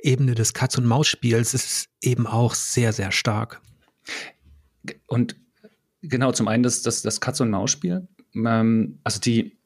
Ebene 0.00 0.34
des 0.34 0.54
Katz-und-Maus-Spiels 0.54 1.54
ist 1.54 1.88
eben 2.02 2.26
auch 2.26 2.54
sehr, 2.54 2.92
sehr 2.92 3.12
stark. 3.12 3.62
Und 5.06 5.36
genau, 6.02 6.32
zum 6.32 6.48
einen 6.48 6.64
das, 6.64 6.82
das, 6.82 7.02
das 7.02 7.20
Katz-und-Maus-Spiel, 7.20 8.08
ähm, 8.34 8.98
also 9.04 9.20
die, 9.20 9.56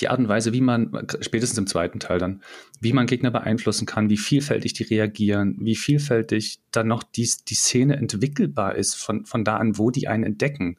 die 0.00 0.08
Art 0.08 0.18
und 0.18 0.28
Weise, 0.28 0.52
wie 0.52 0.60
man, 0.60 0.92
spätestens 1.22 1.56
im 1.56 1.66
zweiten 1.66 1.98
Teil 1.98 2.18
dann, 2.18 2.42
wie 2.78 2.92
man 2.92 3.06
Gegner 3.06 3.30
beeinflussen 3.30 3.86
kann, 3.86 4.10
wie 4.10 4.18
vielfältig 4.18 4.74
die 4.74 4.82
reagieren, 4.82 5.56
wie 5.60 5.76
vielfältig 5.76 6.60
dann 6.72 6.88
noch 6.88 7.02
die, 7.02 7.30
die 7.48 7.54
Szene 7.54 7.96
entwickelbar 7.96 8.74
ist, 8.74 8.96
von, 8.96 9.24
von 9.24 9.44
da 9.44 9.56
an, 9.56 9.78
wo 9.78 9.90
die 9.90 10.08
einen 10.08 10.24
entdecken. 10.24 10.76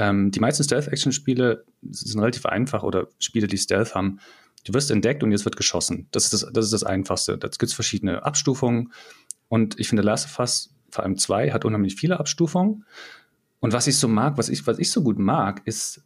Ähm, 0.00 0.32
die 0.32 0.40
meisten 0.40 0.64
Stealth-Action-Spiele 0.64 1.64
sind 1.90 2.20
relativ 2.20 2.44
einfach 2.44 2.82
oder 2.82 3.06
Spiele, 3.20 3.46
die 3.46 3.56
Stealth 3.56 3.94
haben, 3.94 4.18
Du 4.66 4.74
wirst 4.74 4.90
entdeckt 4.90 5.22
und 5.22 5.30
jetzt 5.30 5.44
wird 5.44 5.56
geschossen. 5.56 6.08
Das 6.10 6.24
ist 6.24 6.32
das, 6.32 6.52
das, 6.52 6.64
ist 6.64 6.72
das 6.72 6.82
Einfachste. 6.82 7.38
Da 7.38 7.46
gibt 7.46 7.62
es 7.62 7.72
verschiedene 7.72 8.24
Abstufungen. 8.24 8.92
Und 9.48 9.78
ich 9.78 9.88
finde, 9.88 10.02
Last 10.02 10.26
of 10.26 10.38
Us, 10.40 10.74
vor 10.90 11.04
allem 11.04 11.16
zwei, 11.16 11.52
hat 11.52 11.64
unheimlich 11.64 11.94
viele 11.94 12.18
Abstufungen. 12.18 12.84
Und 13.60 13.72
was 13.72 13.86
ich 13.86 13.96
so 13.96 14.08
mag, 14.08 14.38
was 14.38 14.48
ich, 14.48 14.66
was 14.66 14.80
ich 14.80 14.90
so 14.90 15.04
gut 15.04 15.20
mag, 15.20 15.62
ist, 15.66 16.02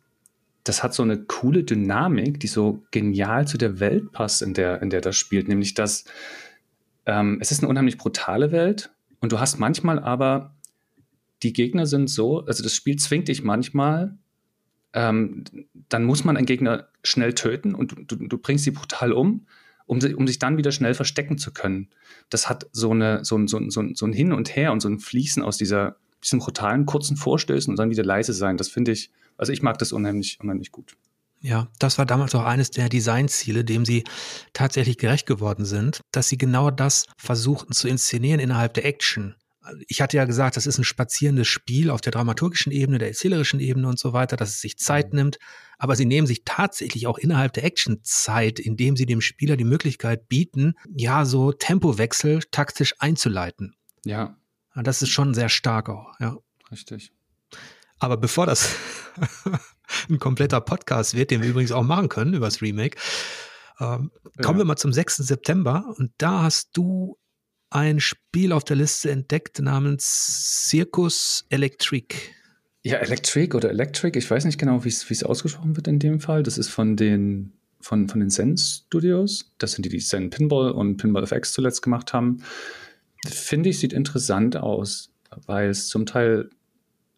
das 0.65 0.83
hat 0.83 0.93
so 0.93 1.03
eine 1.03 1.23
coole 1.25 1.65
Dynamik, 1.65 2.39
die 2.39 2.49
so 2.49 2.83
genial 2.91 3.49
zu 3.49 3.57
der 3.57 3.81
Welt 3.81 4.13
passt, 4.13 4.43
in 4.43 4.53
der, 4.53 4.83
in 4.83 4.91
der 4.91 5.01
das 5.01 5.17
spielt. 5.17 5.49
Nämlich, 5.49 5.73
dass 5.73 6.05
ähm, 7.07 7.39
es 7.41 7.51
ist 7.51 7.61
eine 7.61 7.69
unheimlich 7.69 7.97
brutale 7.97 8.53
Welt 8.53 8.91
und 9.21 9.33
du 9.33 9.41
hast 9.41 9.59
manchmal 9.59 9.99
aber, 9.99 10.55
die 11.43 11.55
Gegner 11.55 11.87
sind 11.87 12.11
so, 12.11 12.45
also 12.45 12.63
das 12.63 12.75
Spiel 12.75 12.97
zwingt 12.97 13.29
dich 13.29 13.43
manchmal, 13.43 14.19
ähm, 14.93 15.45
dann 15.89 16.05
muss 16.05 16.25
man 16.25 16.37
einen 16.37 16.47
Gegner 16.47 16.89
schnell 17.03 17.35
töten 17.35 17.75
und 17.75 17.95
du, 18.07 18.17
du, 18.17 18.39
bringst 18.39 18.65
sie 18.65 18.71
brutal 18.73 19.13
um, 19.13 19.47
um, 19.87 19.99
um, 19.99 20.27
sich 20.27 20.39
dann 20.39 20.57
wieder 20.57 20.73
schnell 20.73 20.95
verstecken 20.95 21.39
zu 21.39 21.53
können. 21.53 21.89
Das 22.29 22.49
hat 22.49 22.67
so, 22.73 22.91
eine, 22.91 23.25
so, 23.25 23.37
ein, 23.37 23.49
so, 23.49 23.59
ein, 23.59 23.71
so 23.71 24.07
ein 24.07 24.13
Hin 24.13 24.33
und 24.33 24.55
Her 24.55 24.73
und 24.73 24.81
so 24.81 24.89
ein 24.89 24.99
Fließen 24.99 25.43
aus 25.43 25.57
dieser, 25.57 25.97
diesen 26.23 26.41
brutalen, 26.41 26.87
kurzen 26.87 27.17
Vorstößen 27.17 27.73
und 27.73 27.79
dann 27.79 27.91
wieder 27.91 28.05
leise 28.05 28.33
sein. 28.33 28.57
Das 28.57 28.69
finde 28.69 28.93
ich, 28.93 29.11
also 29.37 29.53
ich 29.53 29.63
mag 29.63 29.79
das 29.79 29.93
unheimlich, 29.93 30.39
unheimlich 30.41 30.73
gut. 30.73 30.97
Ja, 31.43 31.69
das 31.79 31.97
war 31.97 32.05
damals 32.05 32.35
auch 32.35 32.45
eines 32.45 32.71
der 32.71 32.91
Designziele, 32.91 33.65
dem 33.65 33.87
sie 33.87 34.05
tatsächlich 34.53 34.99
gerecht 34.99 35.27
geworden 35.27 35.65
sind, 35.65 36.03
dass 36.13 36.29
sie 36.29 36.37
genau 36.37 36.71
das 36.71 37.07
versuchten 37.17 37.73
zu 37.73 37.89
inszenieren 37.89 38.41
innerhalb 38.41 38.75
der 38.75 38.85
Action 38.85 39.35
ich 39.89 40.01
hatte 40.01 40.17
ja 40.17 40.25
gesagt, 40.25 40.57
das 40.57 40.67
ist 40.67 40.79
ein 40.79 40.85
spazierendes 40.85 41.49
Spiel 41.49 41.91
auf 41.91 42.01
der 42.01 42.13
dramaturgischen 42.13 42.73
Ebene, 42.73 42.99
der 42.99 43.09
erzählerischen 43.09 43.61
Ebene 43.61 43.89
und 43.89 43.99
so 43.99 44.13
weiter, 44.13 44.37
dass 44.37 44.51
es 44.51 44.61
sich 44.61 44.79
Zeit 44.79 45.13
mhm. 45.13 45.19
nimmt. 45.19 45.39
Aber 45.79 45.97
sie 45.97 46.05
nehmen 46.05 46.27
sich 46.27 46.43
tatsächlich 46.45 47.07
auch 47.07 47.19
innerhalb 47.19 47.53
der 47.53 47.65
Action 47.65 48.01
Zeit, 48.03 48.59
indem 48.59 48.97
sie 48.97 49.07
dem 49.07 49.21
Spieler 49.21 49.57
die 49.57 49.65
Möglichkeit 49.65 50.29
bieten, 50.29 50.75
ja, 50.95 51.25
so 51.25 51.53
Tempowechsel 51.53 52.41
taktisch 52.51 52.95
einzuleiten. 52.99 53.75
Ja. 54.05 54.37
Das 54.75 55.03
ist 55.03 55.09
schon 55.09 55.35
sehr 55.35 55.49
stark 55.49 55.89
auch, 55.89 56.13
ja. 56.21 56.37
Richtig. 56.71 57.13
Aber 57.99 58.17
bevor 58.17 58.47
das 58.47 58.77
ein 60.09 60.19
kompletter 60.19 60.61
Podcast 60.61 61.15
wird, 61.15 61.31
den 61.31 61.43
wir 61.43 61.51
übrigens 61.51 61.73
auch 61.73 61.83
machen 61.83 62.09
können 62.09 62.35
über 62.35 62.47
das 62.47 62.63
Remake, 62.63 62.99
ähm, 63.81 64.11
kommen 64.43 64.59
ja. 64.59 64.59
wir 64.59 64.65
mal 64.65 64.77
zum 64.77 64.93
6. 64.93 65.17
September 65.17 65.95
und 65.97 66.13
da 66.19 66.43
hast 66.43 66.77
du 66.77 67.19
ein 67.71 68.01
Spiel 68.01 68.53
auf 68.53 68.65
der 68.65 68.77
Liste 68.77 69.11
entdeckt 69.11 69.61
namens 69.61 70.69
Circus 70.69 71.47
Electric. 71.49 72.15
Ja, 72.83 72.97
Electric 72.99 73.57
oder 73.57 73.71
Electric, 73.71 74.19
ich 74.19 74.31
weiß 74.31 74.45
nicht 74.45 74.59
genau, 74.59 74.85
wie 74.85 74.89
es 74.89 75.23
ausgesprochen 75.23 75.77
wird 75.77 75.87
in 75.87 75.99
dem 75.99 76.21
Fall. 76.21 76.43
Das 76.43 76.59
ist 76.59 76.69
von 76.69 76.97
den, 76.97 77.53
von, 77.81 78.09
von 78.09 78.21
den 78.21 78.31
Zen 78.31 78.57
Studios. 78.57 79.53
Das 79.59 79.73
sind 79.73 79.85
die, 79.85 79.89
die 79.91 79.99
Zen 79.99 80.31
Pinball 80.31 80.73
und 80.73 80.97
Pinball 80.97 81.25
FX 81.25 81.53
zuletzt 81.53 81.83
gemacht 81.83 82.13
haben. 82.13 82.43
Finde 83.27 83.69
ich, 83.69 83.79
sieht 83.79 83.93
interessant 83.93 84.57
aus, 84.57 85.13
weil 85.47 85.69
es 85.69 85.89
zum 85.89 86.07
Teil, 86.07 86.49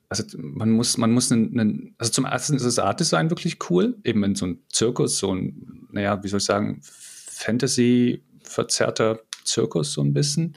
also 0.08 0.24
man 0.36 0.70
muss, 0.70 0.98
man 0.98 1.12
muss 1.12 1.30
einen, 1.30 1.58
einen 1.58 1.94
also 1.96 2.10
zum 2.10 2.24
ersten 2.24 2.56
ist 2.56 2.66
das 2.66 2.80
Art 2.80 3.00
Design 3.00 3.30
wirklich 3.30 3.58
cool, 3.70 3.96
eben 4.04 4.24
in 4.24 4.34
so 4.34 4.46
einem 4.46 4.58
Zirkus, 4.68 5.18
so 5.18 5.32
ein, 5.32 5.86
naja, 5.92 6.22
wie 6.24 6.28
soll 6.28 6.38
ich 6.38 6.44
sagen, 6.44 6.80
Fantasy 6.82 8.24
verzerrter 8.42 9.20
Zirkus 9.44 9.92
so 9.92 10.02
ein 10.02 10.12
bisschen. 10.12 10.56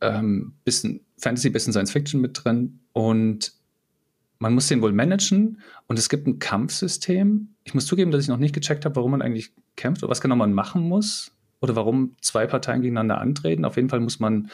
Ähm, 0.00 0.54
bisschen 0.64 1.00
Fantasy, 1.16 1.50
bisschen 1.50 1.72
Science 1.72 1.90
Fiction 1.90 2.20
mit 2.20 2.44
drin 2.44 2.80
und 2.92 3.52
man 4.38 4.54
muss 4.54 4.68
den 4.68 4.80
wohl 4.80 4.92
managen 4.92 5.60
und 5.88 5.98
es 5.98 6.08
gibt 6.08 6.26
ein 6.26 6.38
Kampfsystem. 6.38 7.48
Ich 7.64 7.74
muss 7.74 7.86
zugeben, 7.86 8.12
dass 8.12 8.22
ich 8.22 8.28
noch 8.28 8.36
nicht 8.36 8.54
gecheckt 8.54 8.84
habe, 8.84 8.96
warum 8.96 9.10
man 9.10 9.22
eigentlich 9.22 9.52
kämpft 9.76 10.02
oder 10.02 10.10
was 10.10 10.20
genau 10.20 10.36
man 10.36 10.52
machen 10.52 10.88
muss 10.88 11.32
oder 11.60 11.74
warum 11.74 12.16
zwei 12.20 12.46
Parteien 12.46 12.82
gegeneinander 12.82 13.20
antreten. 13.20 13.64
Auf 13.64 13.76
jeden 13.76 13.88
Fall 13.88 14.00
muss 14.00 14.20
man 14.20 14.50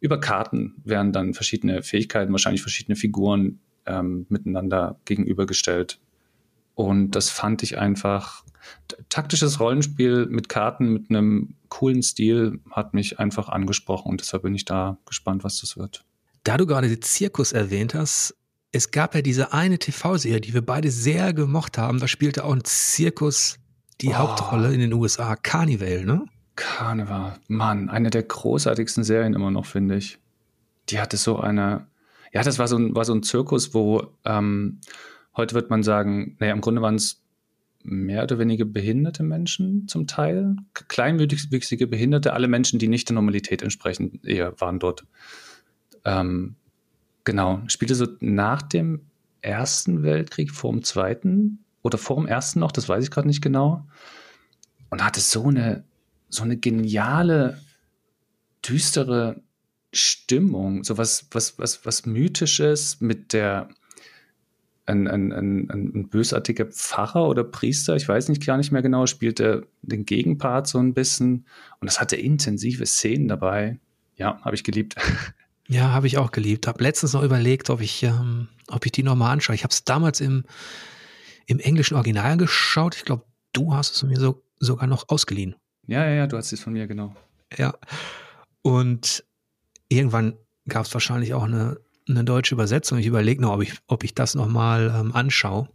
über 0.00 0.18
Karten 0.18 0.74
werden 0.84 1.12
dann 1.12 1.34
verschiedene 1.34 1.82
Fähigkeiten, 1.82 2.32
wahrscheinlich 2.32 2.62
verschiedene 2.62 2.96
Figuren 2.96 3.60
ähm, 3.86 4.26
miteinander 4.28 4.98
gegenübergestellt. 5.04 6.00
Und 6.80 7.12
das 7.12 7.30
fand 7.30 7.62
ich 7.62 7.78
einfach 7.78 8.44
taktisches 9.08 9.60
Rollenspiel 9.60 10.26
mit 10.26 10.48
Karten 10.48 10.92
mit 10.92 11.10
einem 11.10 11.54
coolen 11.68 12.02
Stil 12.02 12.60
hat 12.70 12.94
mich 12.94 13.18
einfach 13.18 13.48
angesprochen 13.48 14.10
und 14.10 14.20
deshalb 14.20 14.42
bin 14.42 14.54
ich 14.54 14.64
da 14.64 14.98
gespannt, 15.06 15.44
was 15.44 15.60
das 15.60 15.76
wird. 15.76 16.04
Da 16.44 16.56
du 16.56 16.66
gerade 16.66 16.88
den 16.88 17.02
Zirkus 17.02 17.52
erwähnt 17.52 17.94
hast, 17.94 18.36
es 18.72 18.90
gab 18.90 19.14
ja 19.14 19.22
diese 19.22 19.52
eine 19.52 19.78
TV-Serie, 19.78 20.40
die 20.40 20.54
wir 20.54 20.64
beide 20.64 20.90
sehr 20.90 21.32
gemocht 21.32 21.76
haben. 21.76 21.98
Da 21.98 22.08
spielte 22.08 22.44
auch 22.44 22.52
ein 22.52 22.64
Zirkus 22.64 23.58
die 24.00 24.08
oh. 24.08 24.14
Hauptrolle 24.14 24.72
in 24.72 24.80
den 24.80 24.92
USA. 24.92 25.36
Carnival, 25.36 26.04
ne? 26.04 26.24
Carnival, 26.56 27.38
Mann, 27.48 27.88
eine 27.88 28.10
der 28.10 28.22
großartigsten 28.22 29.02
Serien 29.02 29.34
immer 29.34 29.50
noch, 29.50 29.66
finde 29.66 29.96
ich. 29.96 30.18
Die 30.88 31.00
hatte 31.00 31.16
so 31.16 31.40
eine, 31.40 31.86
ja, 32.32 32.42
das 32.42 32.58
war 32.58 32.68
so 32.68 32.76
ein, 32.76 32.94
war 32.94 33.04
so 33.04 33.14
ein 33.14 33.22
Zirkus, 33.22 33.74
wo 33.74 34.06
ähm, 34.24 34.80
heute 35.36 35.54
wird 35.54 35.70
man 35.70 35.82
sagen, 35.82 36.36
naja, 36.38 36.52
im 36.52 36.60
Grunde 36.60 36.82
waren 36.82 36.96
es 36.96 37.22
mehr 37.82 38.22
oder 38.22 38.38
weniger 38.38 38.66
behinderte 38.66 39.22
Menschen 39.22 39.88
zum 39.88 40.06
Teil, 40.06 40.56
kleinwüchsige 40.74 41.86
Behinderte, 41.86 42.34
alle 42.34 42.48
Menschen, 42.48 42.78
die 42.78 42.88
nicht 42.88 43.08
der 43.08 43.14
Normalität 43.14 43.62
entsprechen, 43.62 44.20
eher 44.22 44.60
waren 44.60 44.78
dort. 44.78 45.06
Ähm, 46.04 46.56
Genau, 47.24 47.60
spielte 47.66 47.94
so 47.94 48.06
nach 48.20 48.62
dem 48.62 49.06
Ersten 49.42 50.02
Weltkrieg, 50.02 50.52
vor 50.52 50.72
dem 50.72 50.82
Zweiten 50.82 51.64
oder 51.82 51.98
vor 51.98 52.16
dem 52.16 52.26
Ersten 52.26 52.60
noch, 52.60 52.72
das 52.72 52.88
weiß 52.88 53.04
ich 53.04 53.10
gerade 53.10 53.28
nicht 53.28 53.42
genau. 53.42 53.86
Und 54.90 55.04
hatte 55.04 55.20
so 55.20 55.46
eine, 55.48 55.84
so 56.28 56.42
eine 56.42 56.56
geniale, 56.56 57.60
düstere 58.66 59.42
Stimmung, 59.92 60.84
so 60.84 60.98
was, 60.98 61.26
was, 61.30 61.58
was, 61.58 61.86
was 61.86 62.06
Mythisches 62.06 63.00
mit 63.00 63.32
der, 63.32 63.68
ein, 64.90 65.32
ein, 65.32 65.32
ein, 65.32 65.70
ein 65.70 66.08
bösartiger 66.08 66.66
Pfarrer 66.66 67.28
oder 67.28 67.44
Priester, 67.44 67.96
ich 67.96 68.08
weiß 68.08 68.28
nicht 68.28 68.44
gar 68.44 68.56
nicht 68.56 68.72
mehr 68.72 68.82
genau, 68.82 69.06
spielte 69.06 69.66
den 69.82 70.04
Gegenpart 70.04 70.66
so 70.66 70.78
ein 70.78 70.94
bisschen 70.94 71.46
und 71.80 71.86
das 71.86 72.00
hatte 72.00 72.16
intensive 72.16 72.86
Szenen 72.86 73.28
dabei. 73.28 73.78
Ja, 74.16 74.40
habe 74.42 74.54
ich 74.54 74.64
geliebt. 74.64 74.96
Ja, 75.70 75.92
habe 75.92 76.08
ich 76.08 76.18
auch 76.18 76.32
geliebt. 76.32 76.66
Habe 76.66 76.82
letztens 76.82 77.12
noch 77.12 77.22
überlegt, 77.22 77.70
ob 77.70 77.80
ich, 77.80 78.02
ähm, 78.02 78.48
ob 78.66 78.84
ich 78.86 78.90
die 78.90 79.04
nochmal 79.04 79.30
anschaue. 79.32 79.54
Ich 79.54 79.62
habe 79.62 79.70
es 79.70 79.84
damals 79.84 80.20
im, 80.20 80.42
im 81.46 81.60
englischen 81.60 81.94
Original 81.94 82.36
geschaut. 82.38 82.96
Ich 82.96 83.04
glaube, 83.04 83.24
du 83.52 83.72
hast 83.72 83.94
es 83.94 84.02
mir 84.02 84.18
so, 84.18 84.42
sogar 84.58 84.88
noch 84.88 85.08
ausgeliehen. 85.08 85.54
Ja, 85.86 86.04
ja, 86.04 86.10
ja, 86.10 86.26
du 86.26 86.36
hast 86.36 86.52
es 86.52 86.58
von 86.58 86.72
mir, 86.72 86.88
genau. 86.88 87.14
Ja. 87.56 87.74
Und 88.62 89.24
irgendwann 89.88 90.34
gab 90.68 90.86
es 90.86 90.92
wahrscheinlich 90.92 91.34
auch 91.34 91.44
eine, 91.44 91.78
eine 92.10 92.24
deutsche 92.24 92.54
Übersetzung. 92.54 92.98
Ich 92.98 93.06
überlege 93.06 93.40
noch, 93.40 93.54
ob 93.54 93.62
ich, 93.62 93.74
ob 93.86 94.04
ich 94.04 94.14
das 94.14 94.34
nochmal 94.34 94.94
ähm, 94.94 95.12
anschaue. 95.14 95.68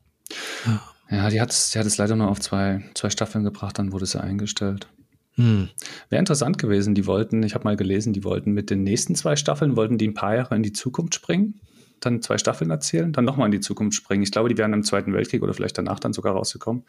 Ja, 0.66 0.82
ja 1.10 1.30
die 1.30 1.42
hat 1.42 1.52
es 1.52 1.72
die 1.72 1.80
leider 1.98 2.16
nur 2.16 2.30
auf 2.30 2.40
zwei, 2.40 2.84
zwei 2.94 3.10
Staffeln 3.10 3.44
gebracht, 3.44 3.80
dann 3.80 3.92
wurde 3.92 4.06
sie 4.06 4.22
eingestellt. 4.22 4.88
Hm. 5.36 5.70
Wäre 6.10 6.20
interessant 6.20 6.58
gewesen. 6.58 6.96
Die 6.96 7.06
wollten, 7.06 7.44
ich 7.44 7.56
habe 7.56 7.66
mal 7.66 7.76
gelesen, 7.76 8.14
die 8.14 8.24
wollten 8.24 8.54
mit 8.54 8.70
den 8.70 8.84
nächsten 8.84 9.16
zwei 9.16 9.36
Staffeln, 9.36 9.76
wollten 9.76 9.98
die 9.98 10.08
ein 10.08 10.14
paar 10.14 10.36
Jahre 10.36 10.56
in 10.56 10.64
die 10.64 10.74
Zukunft 10.74 11.14
springen, 11.14 11.60
dann 12.00 12.22
zwei 12.22 12.38
Staffeln 12.38 12.72
erzählen, 12.72 13.12
dann 13.12 13.26
nochmal 13.26 13.48
in 13.48 13.52
die 13.52 13.60
Zukunft 13.60 13.98
springen. 13.98 14.24
Ich 14.24 14.32
glaube, 14.32 14.50
die 14.50 14.58
wären 14.58 14.74
im 14.74 14.84
Zweiten 14.84 15.14
Weltkrieg 15.14 15.44
oder 15.44 15.54
vielleicht 15.54 15.78
danach 15.78 16.00
dann 16.00 16.14
sogar 16.14 16.34
rausgekommen. 16.34 16.84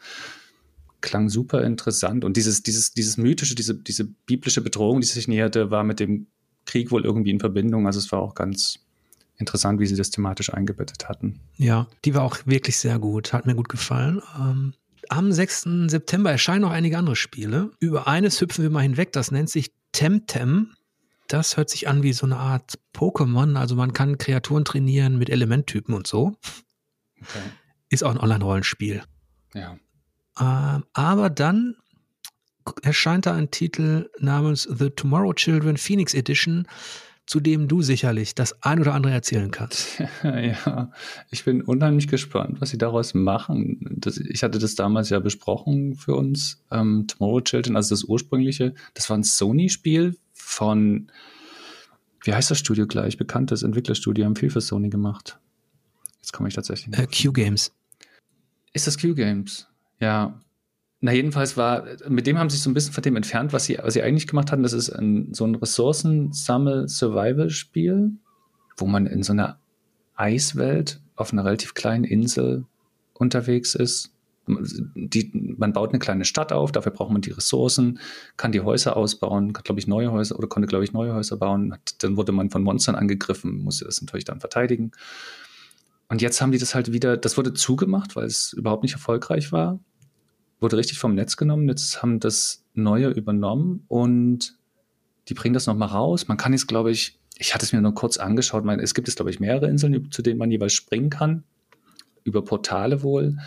Klang 1.01 1.29
super 1.29 1.63
interessant. 1.63 2.23
Und 2.23 2.37
dieses, 2.37 2.63
dieses, 2.63 2.93
dieses 2.93 3.17
mythische, 3.17 3.53
diese, 3.53 3.75
diese 3.75 4.05
biblische 4.05 4.61
Bedrohung, 4.61 5.01
die 5.01 5.07
sich 5.07 5.27
näherte, 5.27 5.69
war 5.69 5.83
mit 5.83 5.99
dem 5.99 6.27
Krieg 6.65 6.91
wohl 6.91 7.05
irgendwie 7.05 7.31
in 7.31 7.39
Verbindung. 7.39 7.85
Also 7.85 7.99
es 7.99 8.11
war 8.11 8.19
auch 8.19 8.33
ganz 8.33 8.86
interessant, 9.37 9.79
wie 9.79 9.85
sie 9.85 9.95
das 9.95 10.09
thematisch 10.09 10.53
eingebettet 10.53 11.07
hatten. 11.09 11.39
Ja, 11.57 11.87
die 12.05 12.13
war 12.13 12.23
auch 12.23 12.37
wirklich 12.45 12.77
sehr 12.77 12.99
gut. 12.99 13.33
Hat 13.33 13.45
mir 13.45 13.55
gut 13.55 13.69
gefallen. 13.69 14.21
Ähm 14.39 14.73
am 15.09 15.31
6. 15.31 15.87
September 15.87 16.31
erscheinen 16.31 16.61
noch 16.61 16.71
einige 16.71 16.97
andere 16.97 17.15
Spiele. 17.15 17.71
Über 17.79 18.07
eines 18.07 18.41
hüpfen 18.41 18.63
wir 18.63 18.69
mal 18.69 18.81
hinweg, 18.81 19.13
das 19.13 19.31
nennt 19.31 19.49
sich 19.49 19.71
Temtem. 19.91 20.73
Das 21.27 21.57
hört 21.57 21.69
sich 21.69 21.87
an 21.87 22.03
wie 22.03 22.13
so 22.13 22.25
eine 22.25 22.37
Art 22.37 22.79
Pokémon. 22.93 23.57
Also 23.57 23.75
man 23.75 23.93
kann 23.93 24.17
Kreaturen 24.17 24.65
trainieren 24.65 25.17
mit 25.17 25.29
Elementtypen 25.29 25.93
und 25.93 26.07
so. 26.07 26.35
Okay. 27.21 27.39
Ist 27.89 28.03
auch 28.03 28.11
ein 28.11 28.19
Online-Rollenspiel. 28.19 29.03
Ja. 29.53 29.77
Ähm, 30.39 30.83
aber 30.93 31.29
dann 31.29 31.75
erscheint 32.81 33.25
da 33.25 33.33
ein 33.33 33.51
Titel 33.51 34.09
namens 34.19 34.63
The 34.63 34.89
Tomorrow 34.89 35.33
Children 35.33 35.77
Phoenix 35.77 36.13
Edition 36.13 36.67
zu 37.27 37.41
dem 37.41 37.67
du 37.67 37.81
sicherlich 37.81 38.35
das 38.35 38.63
ein 38.63 38.79
oder 38.79 38.93
andere 38.93 39.13
erzählen 39.13 39.51
kannst. 39.51 40.01
Ja, 40.23 40.91
ich 41.29 41.43
bin 41.43 41.61
unheimlich 41.61 42.07
gespannt, 42.07 42.61
was 42.61 42.69
sie 42.69 42.77
daraus 42.77 43.13
machen. 43.13 43.97
Das, 43.97 44.17
ich 44.17 44.43
hatte 44.43 44.59
das 44.59 44.75
damals 44.75 45.09
ja 45.09 45.19
besprochen 45.19 45.95
für 45.95 46.15
uns. 46.15 46.63
Ähm, 46.71 47.05
Tomorrow 47.07 47.41
Children, 47.41 47.75
also 47.75 47.93
das 47.93 48.03
ursprüngliche, 48.05 48.73
das 48.93 49.09
war 49.09 49.17
ein 49.17 49.23
Sony-Spiel 49.23 50.15
von, 50.33 51.11
wie 52.23 52.33
heißt 52.33 52.49
das 52.49 52.59
Studio 52.59 52.87
gleich? 52.87 53.17
Bekanntes 53.17 53.63
Entwicklerstudio, 53.63 54.25
haben 54.25 54.35
viel 54.35 54.49
für 54.49 54.61
Sony 54.61 54.89
gemacht. 54.89 55.39
Jetzt 56.19 56.31
komme 56.31 56.49
ich 56.49 56.55
tatsächlich. 56.55 56.97
Äh, 56.97 57.07
Q 57.07 57.33
Games. 57.33 57.73
Ist 58.73 58.87
das 58.87 58.97
Q 58.97 59.13
Games? 59.15 59.67
Ja, 59.99 60.39
na, 60.99 61.11
jedenfalls 61.11 61.57
war, 61.57 61.85
mit 62.09 62.25
dem 62.25 62.39
haben 62.39 62.49
sie 62.49 62.55
sich 62.55 62.63
so 62.63 62.71
ein 62.71 62.73
bisschen 62.73 62.93
von 62.93 63.03
dem 63.03 63.15
entfernt, 63.15 63.53
was 63.53 63.65
sie, 63.65 63.77
was 63.81 63.93
sie 63.93 64.01
eigentlich 64.01 64.25
gemacht 64.25 64.51
hatten. 64.51 64.63
Das 64.63 64.73
ist 64.73 64.89
ein, 64.89 65.31
so 65.33 65.45
ein 65.45 65.53
Ressourcensammel-Survival-Spiel, 65.53 68.13
wo 68.77 68.87
man 68.87 69.05
in 69.05 69.21
so 69.21 69.33
einer 69.33 69.59
Eiswelt 70.15 70.99
auf 71.15 71.31
einer 71.31 71.45
relativ 71.45 71.75
kleinen 71.75 72.03
Insel 72.03 72.65
unterwegs 73.13 73.75
ist. 73.75 74.11
Die, 74.47 75.55
man 75.57 75.73
baut 75.73 75.89
eine 75.89 75.99
kleine 75.99 76.25
Stadt 76.25 76.51
auf, 76.51 76.71
dafür 76.71 76.93
braucht 76.93 77.11
man 77.11 77.21
die 77.21 77.29
Ressourcen, 77.31 77.99
kann 78.35 78.51
die 78.51 78.61
Häuser 78.61 78.97
ausbauen, 78.97 79.53
kann, 79.53 79.63
glaube 79.63 79.79
ich, 79.79 79.85
neue 79.87 80.11
Häuser 80.11 80.39
oder 80.39 80.47
konnte, 80.47 80.67
glaube 80.67 80.83
ich, 80.83 80.93
neue 80.93 81.13
Häuser 81.13 81.37
bauen. 81.37 81.77
Dann 81.99 82.17
wurde 82.17 82.31
man 82.31 82.49
von 82.49 82.63
Monstern 82.63 82.95
angegriffen, 82.95 83.59
musste 83.59 83.85
das 83.85 84.01
natürlich 84.01 84.25
dann 84.25 84.39
verteidigen. 84.39 84.93
Und 86.09 86.23
jetzt 86.23 86.41
haben 86.41 86.53
die 86.53 86.57
das 86.57 86.73
halt 86.73 86.91
wieder, 86.91 87.17
das 87.17 87.37
wurde 87.37 87.53
zugemacht, 87.53 88.15
weil 88.15 88.25
es 88.25 88.53
überhaupt 88.53 88.81
nicht 88.81 88.93
erfolgreich 88.93 89.51
war 89.51 89.79
wurde 90.59 90.77
richtig 90.77 90.99
vom 90.99 91.15
Netz 91.15 91.37
genommen. 91.37 91.67
Jetzt 91.67 92.01
haben 92.01 92.19
das 92.19 92.63
Neue 92.73 93.09
übernommen 93.09 93.83
und 93.87 94.57
die 95.27 95.33
bringen 95.33 95.53
das 95.53 95.67
nochmal 95.67 95.89
raus. 95.89 96.27
Man 96.27 96.37
kann 96.37 96.53
jetzt, 96.53 96.67
glaube 96.67 96.91
ich, 96.91 97.19
ich 97.37 97.53
hatte 97.53 97.65
es 97.65 97.73
mir 97.73 97.81
nur 97.81 97.93
kurz 97.93 98.17
angeschaut, 98.17 98.65
man, 98.65 98.79
es 98.79 98.93
gibt 98.93 99.07
es, 99.07 99.15
glaube 99.15 99.31
ich, 99.31 99.39
mehrere 99.39 99.67
Inseln, 99.67 100.11
zu 100.11 100.21
denen 100.21 100.39
man 100.39 100.51
jeweils 100.51 100.73
springen 100.73 101.09
kann. 101.09 101.43
Über 102.23 102.43
Portale 102.43 103.03
wohl. 103.03 103.37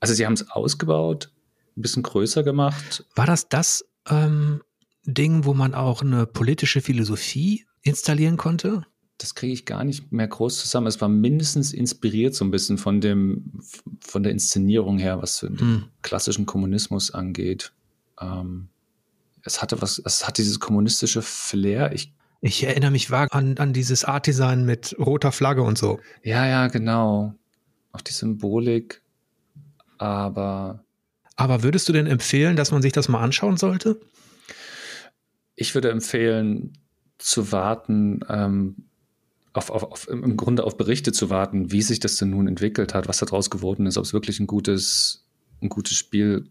Also 0.00 0.14
sie 0.14 0.24
haben 0.24 0.34
es 0.34 0.50
ausgebaut, 0.50 1.30
ein 1.76 1.82
bisschen 1.82 2.02
größer 2.02 2.42
gemacht. 2.42 3.04
War 3.14 3.26
das 3.26 3.48
das 3.48 3.84
ähm, 4.08 4.62
Ding, 5.04 5.44
wo 5.44 5.54
man 5.54 5.74
auch 5.74 6.02
eine 6.02 6.26
politische 6.26 6.80
Philosophie 6.80 7.66
installieren 7.82 8.36
konnte? 8.36 8.86
Das 9.18 9.34
kriege 9.34 9.52
ich 9.52 9.64
gar 9.64 9.84
nicht 9.84 10.12
mehr 10.12 10.28
groß 10.28 10.58
zusammen. 10.58 10.86
Es 10.86 11.00
war 11.00 11.08
mindestens 11.08 11.72
inspiriert 11.72 12.34
so 12.34 12.44
ein 12.44 12.50
bisschen 12.50 12.76
von 12.76 13.00
dem, 13.00 13.60
von 14.00 14.22
der 14.22 14.32
Inszenierung 14.32 14.98
her, 14.98 15.22
was 15.22 15.40
den 15.40 15.58
hm. 15.58 15.84
klassischen 16.02 16.44
Kommunismus 16.44 17.12
angeht. 17.12 17.72
Ähm, 18.20 18.68
es 19.42 19.62
hatte 19.62 19.80
was, 19.80 20.00
es 20.04 20.26
hat 20.26 20.38
dieses 20.38 20.60
kommunistische 20.60 21.22
Flair. 21.22 21.92
Ich, 21.92 22.12
ich 22.42 22.64
erinnere 22.64 22.90
mich 22.90 23.10
vag 23.10 23.34
an, 23.34 23.56
an 23.58 23.72
dieses 23.72 24.04
Art-Design 24.04 24.66
mit 24.66 24.94
roter 24.98 25.32
Flagge 25.32 25.62
und 25.62 25.78
so. 25.78 25.98
Ja, 26.22 26.46
ja, 26.46 26.66
genau. 26.68 27.34
Auch 27.92 28.02
die 28.02 28.12
Symbolik. 28.12 29.02
Aber. 29.98 30.84
Aber 31.36 31.62
würdest 31.62 31.88
du 31.88 31.92
denn 31.92 32.06
empfehlen, 32.06 32.56
dass 32.56 32.70
man 32.70 32.82
sich 32.82 32.92
das 32.92 33.08
mal 33.08 33.20
anschauen 33.20 33.56
sollte? 33.56 34.00
Ich 35.54 35.74
würde 35.74 35.90
empfehlen, 35.90 36.72
zu 37.18 37.50
warten, 37.52 38.20
ähm, 38.28 38.76
auf, 39.56 39.70
auf, 39.70 39.82
auf, 39.84 40.08
im 40.08 40.36
Grunde 40.36 40.64
auf 40.64 40.76
Berichte 40.76 41.12
zu 41.12 41.30
warten, 41.30 41.72
wie 41.72 41.82
sich 41.82 42.00
das 42.00 42.16
denn 42.16 42.30
nun 42.30 42.48
entwickelt 42.48 42.94
hat, 42.94 43.08
was 43.08 43.18
daraus 43.18 43.50
geworden 43.50 43.86
ist, 43.86 43.96
ob 43.96 44.04
es 44.04 44.12
wirklich 44.12 44.40
ein 44.40 44.46
gutes, 44.46 45.26
ein 45.62 45.68
gutes 45.68 45.96
Spiel 45.96 46.48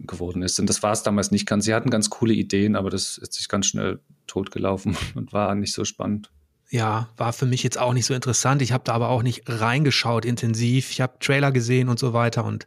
geworden 0.00 0.42
ist. 0.42 0.58
Und 0.60 0.68
das 0.68 0.82
war 0.82 0.92
es 0.92 1.02
damals 1.02 1.30
nicht 1.30 1.46
ganz. 1.46 1.64
Sie 1.64 1.74
hatten 1.74 1.90
ganz 1.90 2.10
coole 2.10 2.34
Ideen, 2.34 2.76
aber 2.76 2.90
das 2.90 3.18
ist 3.18 3.34
sich 3.34 3.48
ganz 3.48 3.66
schnell 3.66 4.00
totgelaufen 4.26 4.96
und 5.14 5.32
war 5.32 5.54
nicht 5.54 5.72
so 5.72 5.84
spannend. 5.84 6.30
Ja, 6.70 7.08
war 7.16 7.32
für 7.32 7.46
mich 7.46 7.62
jetzt 7.62 7.78
auch 7.78 7.92
nicht 7.92 8.06
so 8.06 8.14
interessant. 8.14 8.62
Ich 8.62 8.72
habe 8.72 8.84
da 8.84 8.94
aber 8.94 9.08
auch 9.10 9.22
nicht 9.22 9.42
reingeschaut 9.46 10.24
intensiv. 10.24 10.90
Ich 10.90 11.00
habe 11.00 11.18
Trailer 11.20 11.52
gesehen 11.52 11.88
und 11.88 11.98
so 11.98 12.12
weiter 12.12 12.44
und 12.44 12.66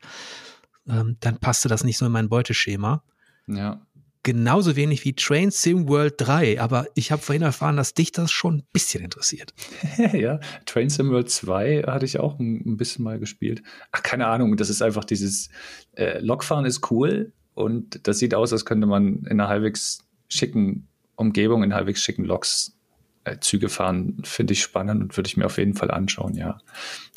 ähm, 0.88 1.18
dann 1.20 1.40
passte 1.40 1.68
das 1.68 1.84
nicht 1.84 1.98
so 1.98 2.06
in 2.06 2.12
mein 2.12 2.30
Beuteschema. 2.30 3.04
Ja 3.48 3.82
genauso 4.28 4.76
wenig 4.76 5.06
wie 5.06 5.14
Train 5.14 5.52
Sim 5.52 5.88
World 5.88 6.16
3, 6.18 6.60
aber 6.60 6.88
ich 6.96 7.14
habe 7.14 7.22
vorhin 7.22 7.44
erfahren, 7.44 7.78
dass 7.78 7.94
dich 7.94 8.12
das 8.12 8.30
schon 8.30 8.56
ein 8.56 8.68
bisschen 8.74 9.02
interessiert. 9.02 9.54
ja, 10.14 10.42
Train 10.66 10.90
Sim 10.90 11.12
World 11.12 11.30
2 11.30 11.84
hatte 11.84 12.06
ich 12.06 12.20
auch 12.20 12.38
ein, 12.38 12.62
ein, 12.66 12.76
bisschen 12.76 13.06
mal 13.06 13.20
gespielt. 13.20 13.64
Ach, 13.94 14.04
keine 14.04 14.28
Ahnung, 14.28 14.58
das 14.58 14.70
ist 14.70 14.82
einfach 14.82 15.06
dieses 15.06 15.48
äh, 15.94 16.20
Lokfahren 16.20 16.66
ist 16.66 16.92
cool 16.92 17.32
und 17.54 18.06
das 18.06 18.20
sieht 18.20 18.36
aus, 18.36 18.52
als 18.52 18.66
könnte 18.66 18.86
man 18.86 19.20
in 19.20 19.40
einer 19.40 19.48
halbwegs 19.48 20.06
schicken 20.28 20.90
Umgebung, 21.16 21.64
in 21.64 21.74
halbwegs 21.74 22.02
schicken 22.02 22.26
Loks 22.26 22.78
äh, 23.24 23.40
Züge 23.40 23.70
fahren, 23.70 24.22
finde 24.26 24.52
ich 24.52 24.62
spannend 24.62 25.02
und 25.02 25.16
würde 25.16 25.28
ich 25.28 25.38
mir 25.38 25.46
auf 25.46 25.58
jeden 25.58 25.74
Fall 25.74 25.90
anschauen, 25.90 26.36
ja. 26.36 26.58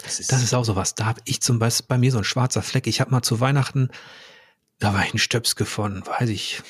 Das 0.04 0.20
ist, 0.20 0.30
das 0.30 0.44
ist 0.44 0.54
auch 0.54 0.64
so 0.64 0.76
was. 0.76 0.94
Da 0.94 1.06
habe 1.06 1.20
ich 1.24 1.40
zum 1.40 1.58
Beispiel 1.58 1.86
bei 1.88 1.98
mir 1.98 2.12
so 2.12 2.18
ein 2.18 2.24
schwarzer 2.24 2.62
Fleck. 2.62 2.86
Ich 2.86 3.00
habe 3.00 3.10
mal 3.10 3.22
zu 3.22 3.40
Weihnachten, 3.40 3.88
da 4.78 4.94
war 4.94 5.04
ich 5.04 5.12
ein 5.12 5.18
Stöps 5.18 5.56
gefunden, 5.56 6.04
weiß 6.06 6.28
ich, 6.30 6.62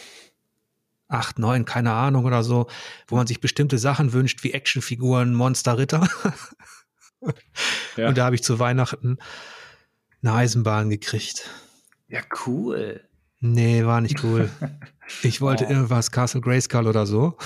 acht, 1.11 1.39
neun, 1.39 1.65
keine 1.65 1.93
Ahnung 1.93 2.25
oder 2.25 2.43
so, 2.43 2.67
wo 3.09 3.17
man 3.17 3.27
sich 3.27 3.41
bestimmte 3.41 3.79
Sachen 3.79 4.13
wünscht, 4.13 4.43
wie 4.45 4.53
Actionfiguren, 4.53 5.35
Monsterritter. 5.35 6.09
ja. 7.97 8.09
Und 8.09 8.19
da 8.19 8.25
habe 8.25 8.35
ich 8.35 8.43
zu 8.43 8.59
Weihnachten 8.59 9.19
eine 10.23 10.33
Eisenbahn 10.35 10.91
gekriegt. 10.91 11.51
Ja, 12.09 12.21
cool. 12.47 13.03
Nee, 13.41 13.85
war 13.85 14.01
nicht 14.01 14.23
cool. 14.25 14.51
Ich 15.25 15.41
wollte 15.41 15.67
oh. 15.67 15.71
irgendwas 15.71 16.13
Castle 16.13 16.41
Grayskull 16.41 16.87
oder 16.87 17.05
so. 17.05 17.37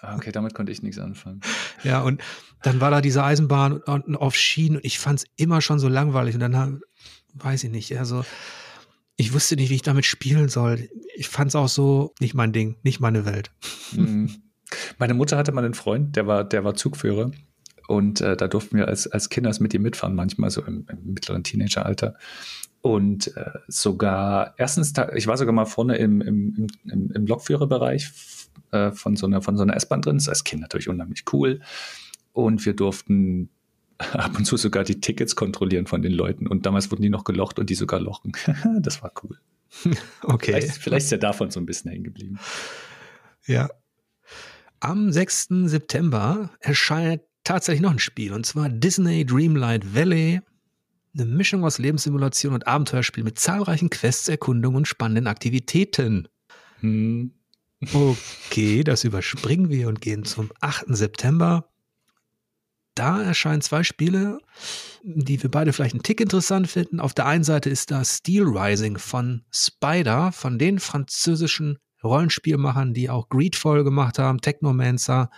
Ah, 0.00 0.14
okay, 0.14 0.30
damit 0.30 0.54
konnte 0.54 0.70
ich 0.70 0.80
nichts 0.80 1.00
anfangen. 1.00 1.40
Ja, 1.82 2.02
und 2.02 2.22
dann 2.62 2.80
war 2.80 2.92
da 2.92 3.00
diese 3.00 3.24
Eisenbahn 3.24 3.82
auf 3.82 4.36
Schienen 4.36 4.76
und 4.76 4.84
ich 4.84 5.00
fand 5.00 5.18
es 5.18 5.26
immer 5.34 5.60
schon 5.60 5.80
so 5.80 5.88
langweilig. 5.88 6.36
Und 6.36 6.40
dann 6.40 6.80
weiß 7.34 7.64
ich 7.64 7.70
nicht, 7.70 7.98
also 7.98 8.24
ich 9.18 9.34
wusste 9.34 9.56
nicht, 9.56 9.68
wie 9.68 9.74
ich 9.74 9.82
damit 9.82 10.06
spielen 10.06 10.48
soll. 10.48 10.88
Ich 11.16 11.28
fand 11.28 11.48
es 11.48 11.56
auch 11.56 11.68
so 11.68 12.14
nicht 12.20 12.34
mein 12.34 12.52
Ding, 12.52 12.76
nicht 12.84 13.00
meine 13.00 13.26
Welt. 13.26 13.50
Mhm. 13.92 14.30
Meine 14.96 15.14
Mutter 15.14 15.36
hatte 15.36 15.50
mal 15.50 15.64
einen 15.64 15.74
Freund, 15.74 16.14
der 16.14 16.26
war, 16.26 16.44
der 16.44 16.64
war 16.64 16.74
Zugführer. 16.74 17.32
Und 17.88 18.20
äh, 18.20 18.36
da 18.36 18.46
durften 18.46 18.76
wir 18.76 18.86
als, 18.86 19.08
als 19.08 19.28
Kinder 19.28 19.52
mit 19.58 19.74
ihm 19.74 19.82
mitfahren, 19.82 20.14
manchmal 20.14 20.50
so 20.50 20.62
im, 20.62 20.86
im 20.88 21.14
mittleren 21.14 21.42
Teenageralter. 21.42 22.14
Und 22.80 23.36
äh, 23.36 23.50
sogar, 23.66 24.54
erstens, 24.56 24.92
ich 25.16 25.26
war 25.26 25.36
sogar 25.36 25.52
mal 25.52 25.64
vorne 25.64 25.96
im, 25.96 26.20
im, 26.20 26.68
im, 26.84 27.10
im 27.10 27.26
Lokführerbereich 27.26 28.12
äh, 28.70 28.92
von 28.92 29.16
so 29.16 29.26
einer, 29.26 29.42
von 29.42 29.56
so 29.56 29.64
einer 29.64 29.74
S-Bahn 29.74 30.02
drin. 30.02 30.16
Das 30.16 30.24
ist 30.24 30.28
als 30.28 30.44
Kind 30.44 30.62
natürlich 30.62 30.88
unheimlich 30.88 31.24
cool. 31.32 31.60
Und 32.32 32.64
wir 32.66 32.74
durften 32.74 33.50
ab 34.12 34.36
und 34.38 34.44
zu 34.44 34.56
sogar 34.56 34.84
die 34.84 35.00
Tickets 35.00 35.36
kontrollieren 35.36 35.86
von 35.86 36.02
den 36.02 36.12
Leuten. 36.12 36.46
Und 36.46 36.66
damals 36.66 36.90
wurden 36.90 37.02
die 37.02 37.10
noch 37.10 37.24
gelocht 37.24 37.58
und 37.58 37.70
die 37.70 37.74
sogar 37.74 38.00
lochen. 38.00 38.32
das 38.80 39.02
war 39.02 39.12
cool. 39.22 39.38
Okay. 40.22 40.52
Vielleicht, 40.52 40.70
vielleicht 40.78 41.04
ist 41.04 41.10
ja 41.10 41.18
davon 41.18 41.50
so 41.50 41.60
ein 41.60 41.66
bisschen 41.66 41.90
hängen 41.90 42.04
geblieben. 42.04 42.38
Ja. 43.46 43.68
Am 44.80 45.12
6. 45.12 45.48
September 45.64 46.50
erscheint 46.60 47.22
tatsächlich 47.44 47.82
noch 47.82 47.90
ein 47.90 47.98
Spiel, 47.98 48.32
und 48.32 48.46
zwar 48.46 48.68
Disney 48.68 49.26
Dreamlight 49.26 49.94
Valley. 49.94 50.40
Eine 51.14 51.24
Mischung 51.26 51.64
aus 51.64 51.78
Lebenssimulation 51.78 52.54
und 52.54 52.66
Abenteuerspiel 52.66 53.24
mit 53.24 53.38
zahlreichen 53.38 53.90
Quests, 53.90 54.28
Erkundungen 54.28 54.76
und 54.76 54.88
spannenden 54.88 55.26
Aktivitäten. 55.26 56.28
Hm. 56.80 57.32
Okay, 57.92 58.84
das 58.84 59.04
überspringen 59.04 59.68
wir 59.68 59.88
und 59.88 60.00
gehen 60.00 60.24
zum 60.24 60.50
8. 60.60 60.86
September 60.88 61.68
da 62.98 63.22
erscheinen 63.22 63.62
zwei 63.62 63.82
Spiele, 63.82 64.38
die 65.02 65.42
wir 65.42 65.50
beide 65.50 65.72
vielleicht 65.72 65.94
einen 65.94 66.02
Tick 66.02 66.20
interessant 66.20 66.68
finden. 66.68 67.00
Auf 67.00 67.14
der 67.14 67.26
einen 67.26 67.44
Seite 67.44 67.70
ist 67.70 67.90
da 67.90 68.04
Steel 68.04 68.44
Rising 68.44 68.98
von 68.98 69.44
Spider, 69.52 70.32
von 70.32 70.58
den 70.58 70.78
französischen 70.78 71.78
Rollenspielmachern, 72.02 72.94
die 72.94 73.10
auch 73.10 73.28
Greedfall 73.28 73.84
gemacht 73.84 74.18
haben, 74.18 74.40
Technomancer, 74.40 75.30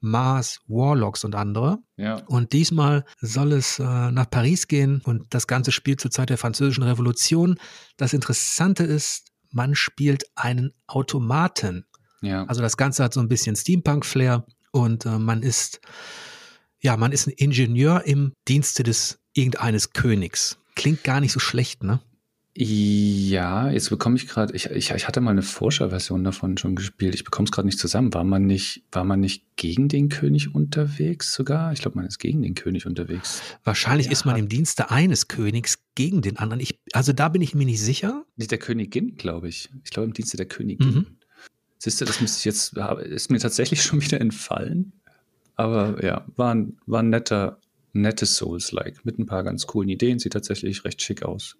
Mars, 0.00 0.60
Warlocks 0.68 1.24
und 1.24 1.34
andere. 1.34 1.78
Ja. 1.96 2.16
Und 2.26 2.52
diesmal 2.52 3.04
soll 3.20 3.52
es 3.52 3.78
äh, 3.78 3.82
nach 4.10 4.28
Paris 4.28 4.68
gehen 4.68 5.00
und 5.04 5.32
das 5.32 5.46
Ganze 5.46 5.72
spielt 5.72 6.00
zur 6.00 6.10
Zeit 6.10 6.30
der 6.30 6.38
Französischen 6.38 6.84
Revolution. 6.84 7.58
Das 7.96 8.12
Interessante 8.12 8.84
ist, 8.84 9.32
man 9.50 9.74
spielt 9.74 10.24
einen 10.34 10.72
Automaten. 10.86 11.86
Ja. 12.20 12.44
Also 12.44 12.60
das 12.60 12.76
Ganze 12.76 13.02
hat 13.02 13.14
so 13.14 13.20
ein 13.20 13.28
bisschen 13.28 13.56
Steampunk-Flair 13.56 14.44
und 14.72 15.06
äh, 15.06 15.18
man 15.18 15.42
ist 15.42 15.80
ja, 16.84 16.98
man 16.98 17.12
ist 17.12 17.26
ein 17.26 17.30
Ingenieur 17.30 18.02
im 18.04 18.34
Dienste 18.46 18.82
des 18.82 19.18
irgendeines 19.32 19.94
Königs. 19.94 20.58
Klingt 20.76 21.02
gar 21.02 21.20
nicht 21.20 21.32
so 21.32 21.40
schlecht, 21.40 21.82
ne? 21.82 22.00
Ja, 22.56 23.70
jetzt 23.70 23.88
bekomme 23.90 24.16
ich 24.16 24.28
gerade, 24.28 24.54
ich, 24.54 24.66
ich, 24.66 24.90
ich 24.90 25.08
hatte 25.08 25.20
mal 25.20 25.32
eine 25.32 25.42
Forscherversion 25.42 26.22
davon 26.22 26.56
schon 26.58 26.76
gespielt. 26.76 27.14
Ich 27.14 27.24
bekomme 27.24 27.46
es 27.46 27.52
gerade 27.52 27.66
nicht 27.66 27.80
zusammen. 27.80 28.12
War 28.12 28.22
man 28.22 28.46
nicht, 28.46 28.84
war 28.92 29.02
man 29.02 29.18
nicht 29.18 29.44
gegen 29.56 29.88
den 29.88 30.10
König 30.10 30.54
unterwegs 30.54 31.32
sogar? 31.32 31.72
Ich 31.72 31.80
glaube, 31.80 31.96
man 31.96 32.06
ist 32.06 32.18
gegen 32.18 32.42
den 32.42 32.54
König 32.54 32.86
unterwegs. 32.86 33.40
Wahrscheinlich 33.64 34.06
ja. 34.06 34.12
ist 34.12 34.26
man 34.26 34.36
im 34.36 34.48
Dienste 34.48 34.90
eines 34.90 35.26
Königs 35.26 35.78
gegen 35.94 36.20
den 36.20 36.36
anderen. 36.36 36.60
Ich, 36.60 36.78
also 36.92 37.12
da 37.14 37.30
bin 37.30 37.40
ich 37.42 37.54
mir 37.54 37.64
nicht 37.64 37.80
sicher. 37.80 38.24
Nicht 38.36 38.50
der 38.50 38.58
Königin, 38.58 39.16
glaube 39.16 39.48
ich. 39.48 39.70
Ich 39.84 39.90
glaube 39.90 40.06
im 40.06 40.12
Dienste 40.12 40.36
der 40.36 40.46
Königin. 40.46 40.94
Mhm. 40.94 41.06
Siehst 41.78 42.00
du, 42.00 42.04
das 42.04 42.20
müsste 42.20 42.38
ich 42.38 42.44
jetzt, 42.44 42.76
ist 43.04 43.30
mir 43.30 43.38
tatsächlich 43.38 43.82
schon 43.82 44.02
wieder 44.02 44.20
entfallen. 44.20 44.92
Aber 45.56 46.02
ja, 46.04 46.24
war 46.36 46.54
ein, 46.54 46.78
war 46.86 47.02
ein 47.02 47.10
netter, 47.10 47.58
nettes 47.92 48.36
Souls-like 48.36 49.04
mit 49.04 49.18
ein 49.18 49.26
paar 49.26 49.44
ganz 49.44 49.66
coolen 49.66 49.88
Ideen. 49.88 50.18
Sieht 50.18 50.32
tatsächlich 50.32 50.84
recht 50.84 51.02
schick 51.02 51.22
aus. 51.22 51.56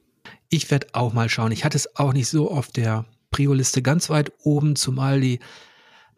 Ich 0.48 0.70
werde 0.70 0.88
auch 0.92 1.12
mal 1.12 1.28
schauen. 1.28 1.52
Ich 1.52 1.64
hatte 1.64 1.76
es 1.76 1.96
auch 1.96 2.12
nicht 2.12 2.28
so 2.28 2.50
auf 2.50 2.68
der 2.68 3.04
Prio-Liste 3.30 3.82
ganz 3.82 4.10
weit 4.10 4.32
oben, 4.42 4.76
zumal 4.76 5.20
die 5.20 5.40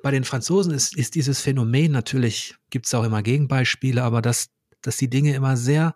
bei 0.02 0.10
den 0.10 0.24
Franzosen 0.24 0.72
ist, 0.72 0.96
ist 0.96 1.14
dieses 1.14 1.40
Phänomen 1.40 1.90
natürlich, 1.90 2.54
gibt 2.70 2.86
es 2.86 2.94
auch 2.94 3.04
immer 3.04 3.22
Gegenbeispiele, 3.22 4.02
aber 4.02 4.22
dass, 4.22 4.50
dass 4.82 4.98
die 4.98 5.10
Dinge 5.10 5.34
immer 5.34 5.56
sehr 5.56 5.94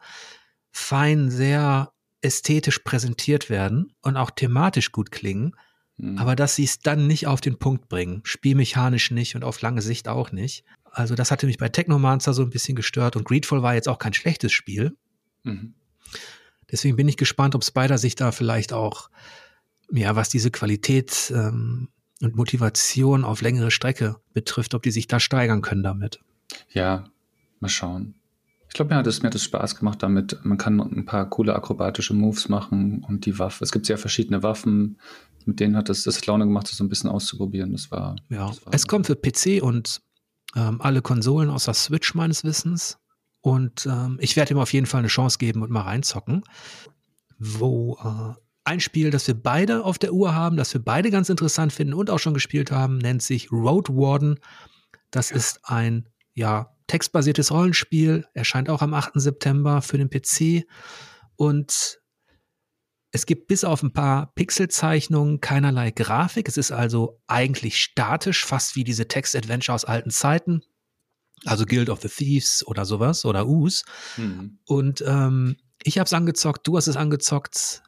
fein, 0.72 1.30
sehr 1.30 1.92
ästhetisch 2.22 2.80
präsentiert 2.80 3.50
werden 3.50 3.92
und 4.02 4.16
auch 4.16 4.30
thematisch 4.30 4.92
gut 4.92 5.10
klingen, 5.10 5.54
mhm. 5.96 6.18
aber 6.18 6.34
dass 6.34 6.56
sie 6.56 6.64
es 6.64 6.80
dann 6.80 7.06
nicht 7.06 7.26
auf 7.26 7.40
den 7.40 7.58
Punkt 7.58 7.88
bringen, 7.88 8.20
spielmechanisch 8.24 9.10
nicht 9.10 9.36
und 9.36 9.44
auf 9.44 9.60
lange 9.60 9.82
Sicht 9.82 10.08
auch 10.08 10.32
nicht. 10.32 10.64
Also 10.92 11.14
das 11.14 11.31
hatte 11.31 11.46
mich 11.46 11.59
bei 11.59 11.68
Technomancer 11.68 12.35
so 12.35 12.42
ein 12.42 12.50
bisschen 12.50 12.76
gestört 12.76 13.16
und 13.16 13.24
Greedfall 13.24 13.62
war 13.62 13.74
jetzt 13.74 13.88
auch 13.88 13.98
kein 13.98 14.12
schlechtes 14.12 14.53
Spiel. 14.53 14.96
Mhm. 15.44 15.74
Deswegen 16.70 16.96
bin 16.96 17.09
ich 17.09 17.16
gespannt, 17.16 17.55
ob 17.55 17.64
Spider 17.64 17.98
sich 17.98 18.14
da 18.14 18.33
vielleicht 18.33 18.72
auch, 18.72 19.11
ja, 19.90 20.14
was 20.16 20.29
diese 20.29 20.50
Qualität 20.50 21.33
ähm, 21.35 21.88
und 22.20 22.37
Motivation 22.37 23.24
auf 23.24 23.40
längere 23.40 23.70
Strecke 23.70 24.16
betrifft, 24.33 24.74
ob 24.74 24.83
die 24.83 24.90
sich 24.90 25.09
da 25.09 25.20
steigern 25.20 25.62
können 25.62 25.83
damit. 25.83 26.20
Ja, 26.72 27.05
mal 27.61 27.68
schauen. 27.68 28.14
Ich 28.68 28.74
glaube, 28.74 28.94
mir 28.94 28.98
hat 28.98 29.07
es 29.09 29.20
mir 29.20 29.26
hat 29.26 29.35
es 29.35 29.42
Spaß 29.42 29.76
gemacht 29.76 30.00
damit. 30.03 30.38
Man 30.44 30.57
kann 30.57 30.79
ein 30.81 31.05
paar 31.05 31.29
coole 31.29 31.57
akrobatische 31.57 32.14
Moves 32.14 32.48
machen 32.48 33.05
und 33.09 33.26
die 33.26 33.37
Waffe. 33.38 33.64
Es 33.64 33.72
gibt 33.72 33.88
ja 33.88 33.96
verschiedene 33.96 34.44
Waffen. 34.44 35.00
Mit 35.44 35.59
denen 35.59 35.76
hat 35.76 35.88
es 35.88 36.05
das 36.05 36.24
Laune 36.26 36.44
gemacht, 36.44 36.68
das 36.68 36.76
so 36.76 36.85
ein 36.85 36.88
bisschen 36.88 37.11
auszuprobieren. 37.11 37.72
Das 37.72 37.90
war. 37.90 38.14
Ja, 38.29 38.46
das 38.46 38.64
war 38.64 38.74
es 38.74 38.87
kommt 38.87 39.07
für 39.09 39.16
PC 39.16 39.61
und 39.61 40.03
ähm, 40.56 40.80
alle 40.80 41.02
Konsolen 41.02 41.50
außer 41.50 41.74
Switch 41.74 42.14
meines 42.14 42.44
Wissens. 42.44 42.98
Und 43.40 43.86
ähm, 43.86 44.18
ich 44.20 44.36
werde 44.36 44.54
ihm 44.54 44.58
auf 44.58 44.72
jeden 44.72 44.86
Fall 44.86 45.00
eine 45.00 45.08
Chance 45.08 45.38
geben 45.38 45.62
und 45.62 45.70
mal 45.70 45.82
reinzocken. 45.82 46.42
Wo 47.38 47.96
äh, 48.02 48.40
ein 48.64 48.80
Spiel, 48.80 49.10
das 49.10 49.26
wir 49.26 49.34
beide 49.34 49.84
auf 49.84 49.98
der 49.98 50.12
Uhr 50.12 50.34
haben, 50.34 50.56
das 50.56 50.74
wir 50.74 50.82
beide 50.82 51.10
ganz 51.10 51.28
interessant 51.28 51.72
finden 51.72 51.94
und 51.94 52.10
auch 52.10 52.18
schon 52.18 52.34
gespielt 52.34 52.70
haben, 52.70 52.98
nennt 52.98 53.22
sich 53.22 53.50
Road 53.50 53.88
Warden. 53.88 54.38
Das 55.10 55.30
ist 55.30 55.60
ein 55.64 56.08
ja, 56.34 56.74
textbasiertes 56.86 57.50
Rollenspiel, 57.50 58.26
erscheint 58.34 58.68
auch 58.68 58.82
am 58.82 58.94
8. 58.94 59.12
September 59.14 59.80
für 59.82 59.98
den 59.98 60.10
PC. 60.10 60.66
Und 61.36 61.99
es 63.12 63.27
gibt 63.27 63.49
bis 63.49 63.64
auf 63.64 63.83
ein 63.83 63.92
paar 63.92 64.33
Pixelzeichnungen 64.35 65.40
keinerlei 65.40 65.90
Grafik. 65.90 66.49
Es 66.49 66.57
ist 66.57 66.70
also 66.70 67.20
eigentlich 67.27 67.81
statisch, 67.83 68.44
fast 68.44 68.77
wie 68.77 68.85
diese 68.85 69.09
Text-Adventure 69.09 69.75
aus 69.75 69.85
alten 69.85 70.11
Zeiten. 70.11 70.62
Also 71.44 71.66
Guild 71.66 71.90
of 71.90 72.03
the 72.03 72.09
Thieves 72.09 72.64
oder 72.66 72.85
sowas 72.85 73.25
oder 73.25 73.49
Us. 73.49 73.85
Mhm. 74.16 74.59
Und 74.64 75.03
ähm, 75.07 75.57
ich 75.83 75.99
habe 75.99 76.07
es 76.07 76.12
angezockt, 76.12 76.66
du 76.66 76.77
hast 76.77 76.87
es 76.87 76.96
angezockt. 76.96 77.83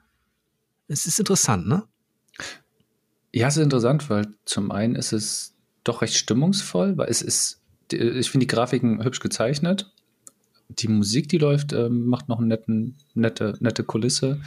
Es 0.89 1.07
ist 1.07 1.19
interessant, 1.19 1.69
ne? 1.69 1.85
Ja, 3.33 3.49
es 3.49 3.57
ist 3.57 3.63
interessant, 3.63 4.11
weil 4.11 4.35
zum 4.45 4.73
einen 4.73 4.97
ist 4.97 5.13
es 5.13 5.55
doch 5.85 6.03
recht 6.03 6.17
stimmungsvoll, 6.17 6.97
weil 6.97 7.09
es 7.09 7.23
ist, 7.23 7.63
ich 7.93 8.31
finde 8.31 8.47
die 8.47 8.53
Grafiken 8.53 9.05
hübsch 9.05 9.21
gezeichnet 9.21 9.93
die 10.79 10.89
Musik, 10.89 11.29
die 11.29 11.39
läuft, 11.39 11.73
äh, 11.73 11.89
macht 11.89 12.29
noch 12.29 12.39
eine 12.39 12.49
netten, 12.49 12.97
nette, 13.15 13.55
nette 13.61 13.85
Kulisse. 13.85 14.41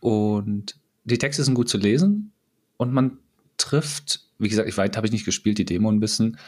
Und 0.00 0.76
die 1.04 1.18
Texte 1.18 1.44
sind 1.44 1.54
gut 1.54 1.68
zu 1.68 1.78
lesen. 1.78 2.32
Und 2.76 2.92
man 2.92 3.18
trifft, 3.56 4.26
wie 4.38 4.48
gesagt, 4.48 4.68
ich 4.68 4.76
weit 4.76 4.96
habe 4.96 5.06
ich 5.06 5.12
nicht 5.12 5.24
gespielt, 5.24 5.58
die 5.58 5.64
Demo 5.64 5.90
ein 5.90 6.00
bisschen. 6.00 6.38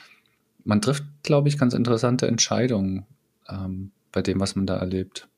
Man 0.65 0.81
trifft, 0.81 1.05
glaube 1.23 1.49
ich, 1.49 1.59
ganz 1.59 1.75
interessante 1.75 2.27
Entscheidungen 2.27 3.07
ähm, 3.49 3.93
bei 4.11 4.23
dem, 4.23 4.41
was 4.41 4.57
man 4.57 4.67
da 4.67 4.77
erlebt. 4.77 5.29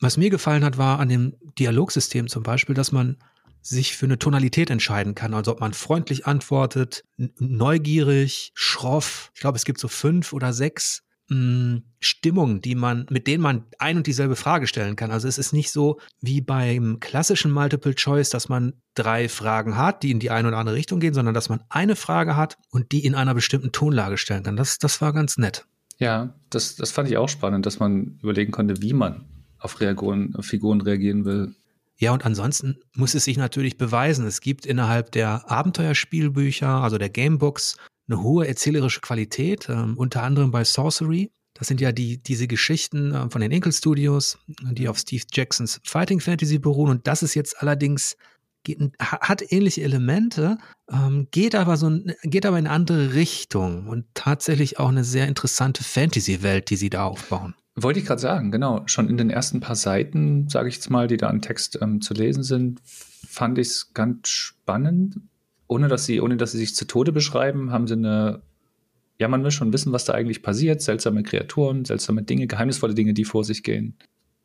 Was 0.00 0.16
mir 0.16 0.30
gefallen 0.30 0.64
hat, 0.64 0.76
war 0.76 0.98
an 0.98 1.08
dem 1.08 1.34
Dialogsystem 1.58 2.28
zum 2.28 2.42
Beispiel, 2.42 2.74
dass 2.74 2.92
man 2.92 3.16
sich 3.62 3.96
für 3.96 4.06
eine 4.06 4.18
Tonalität 4.18 4.68
entscheiden 4.68 5.14
kann. 5.14 5.32
Also 5.32 5.52
ob 5.52 5.60
man 5.60 5.72
freundlich 5.72 6.26
antwortet, 6.26 7.04
neugierig, 7.16 8.52
schroff. 8.54 9.30
Ich 9.34 9.40
glaube, 9.40 9.56
es 9.56 9.64
gibt 9.64 9.80
so 9.80 9.88
fünf 9.88 10.32
oder 10.32 10.52
sechs 10.52 11.03
mh, 11.28 11.82
Stimmungen, 12.00 12.60
die 12.60 12.74
man, 12.74 13.06
mit 13.10 13.26
denen 13.26 13.42
man 13.42 13.64
ein 13.78 13.96
und 13.96 14.06
dieselbe 14.06 14.36
Frage 14.36 14.66
stellen 14.66 14.96
kann. 14.96 15.10
Also 15.10 15.28
es 15.28 15.38
ist 15.38 15.52
nicht 15.52 15.70
so 15.70 15.98
wie 16.20 16.40
beim 16.40 17.00
klassischen 17.00 17.50
Multiple 17.50 17.94
Choice, 17.94 18.30
dass 18.30 18.48
man 18.48 18.74
drei 18.94 19.28
Fragen 19.28 19.76
hat, 19.76 20.02
die 20.02 20.10
in 20.10 20.20
die 20.20 20.30
eine 20.30 20.48
oder 20.48 20.58
andere 20.58 20.76
Richtung 20.76 21.00
gehen, 21.00 21.14
sondern 21.14 21.34
dass 21.34 21.48
man 21.48 21.60
eine 21.68 21.96
Frage 21.96 22.36
hat 22.36 22.58
und 22.70 22.92
die 22.92 23.04
in 23.04 23.14
einer 23.14 23.34
bestimmten 23.34 23.72
Tonlage 23.72 24.18
stellen 24.18 24.42
kann. 24.42 24.56
Das, 24.56 24.78
das 24.78 25.00
war 25.00 25.12
ganz 25.12 25.38
nett. 25.38 25.66
Ja, 25.98 26.34
das, 26.50 26.76
das 26.76 26.90
fand 26.90 27.08
ich 27.08 27.16
auch 27.16 27.28
spannend, 27.28 27.66
dass 27.66 27.78
man 27.78 28.18
überlegen 28.22 28.52
konnte, 28.52 28.82
wie 28.82 28.92
man 28.92 29.24
auf, 29.58 29.80
Reagoren, 29.80 30.34
auf 30.36 30.46
Figuren 30.46 30.80
reagieren 30.80 31.24
will. 31.24 31.54
Ja, 31.96 32.12
und 32.12 32.26
ansonsten 32.26 32.80
muss 32.94 33.14
es 33.14 33.24
sich 33.24 33.36
natürlich 33.36 33.78
beweisen. 33.78 34.26
Es 34.26 34.40
gibt 34.40 34.66
innerhalb 34.66 35.12
der 35.12 35.50
Abenteuerspielbücher, 35.50 36.68
also 36.68 36.98
der 36.98 37.08
Gamebooks, 37.08 37.76
eine 38.08 38.22
hohe 38.22 38.46
erzählerische 38.46 39.00
Qualität, 39.00 39.68
äh, 39.68 39.72
unter 39.72 40.22
anderem 40.22 40.50
bei 40.50 40.64
Sorcery. 40.64 41.30
Das 41.54 41.68
sind 41.68 41.80
ja 41.80 41.92
die, 41.92 42.22
diese 42.22 42.46
Geschichten 42.46 43.14
äh, 43.14 43.30
von 43.30 43.40
den 43.40 43.50
Inkel 43.50 43.72
Studios, 43.72 44.38
die 44.48 44.88
auf 44.88 44.98
Steve 44.98 45.24
Jacksons 45.32 45.80
Fighting 45.84 46.20
Fantasy 46.20 46.58
beruhen. 46.58 46.90
Und 46.90 47.06
das 47.06 47.22
ist 47.22 47.34
jetzt 47.34 47.60
allerdings, 47.62 48.16
geht, 48.64 48.78
hat 48.98 49.52
ähnliche 49.52 49.82
Elemente, 49.82 50.58
ähm, 50.90 51.28
geht 51.30 51.54
aber 51.54 51.76
so, 51.76 51.90
geht 52.24 52.44
aber 52.44 52.58
in 52.58 52.66
eine 52.66 52.74
andere 52.74 53.14
Richtung 53.14 53.86
und 53.86 54.06
tatsächlich 54.14 54.78
auch 54.78 54.88
eine 54.88 55.04
sehr 55.04 55.28
interessante 55.28 55.84
Fantasy-Welt, 55.84 56.70
die 56.70 56.76
sie 56.76 56.90
da 56.90 57.04
aufbauen. 57.04 57.54
Wollte 57.76 57.98
ich 57.98 58.06
gerade 58.06 58.20
sagen, 58.20 58.52
genau. 58.52 58.82
Schon 58.86 59.08
in 59.08 59.16
den 59.16 59.30
ersten 59.30 59.60
paar 59.60 59.74
Seiten, 59.74 60.48
sage 60.48 60.68
ich 60.68 60.76
jetzt 60.76 60.90
mal, 60.90 61.08
die 61.08 61.16
da 61.16 61.28
an 61.28 61.42
Text 61.42 61.78
ähm, 61.80 62.00
zu 62.00 62.14
lesen 62.14 62.44
sind, 62.44 62.80
fand 62.84 63.58
ich 63.58 63.68
es 63.68 63.94
ganz 63.94 64.28
spannend. 64.28 65.16
Ohne 65.66 65.88
dass 65.88 66.04
sie, 66.04 66.20
ohne 66.20 66.36
dass 66.36 66.52
sie 66.52 66.58
sich 66.58 66.74
zu 66.74 66.86
Tode 66.86 67.12
beschreiben, 67.12 67.70
haben 67.70 67.86
sie 67.86 67.94
eine, 67.94 68.42
ja, 69.18 69.28
man 69.28 69.42
will 69.44 69.50
schon 69.50 69.72
wissen, 69.72 69.92
was 69.92 70.04
da 70.04 70.12
eigentlich 70.12 70.42
passiert. 70.42 70.82
Seltsame 70.82 71.22
Kreaturen, 71.22 71.84
seltsame 71.84 72.22
Dinge, 72.22 72.46
geheimnisvolle 72.46 72.94
Dinge, 72.94 73.14
die 73.14 73.24
vor 73.24 73.44
sich 73.44 73.62
gehen. 73.62 73.96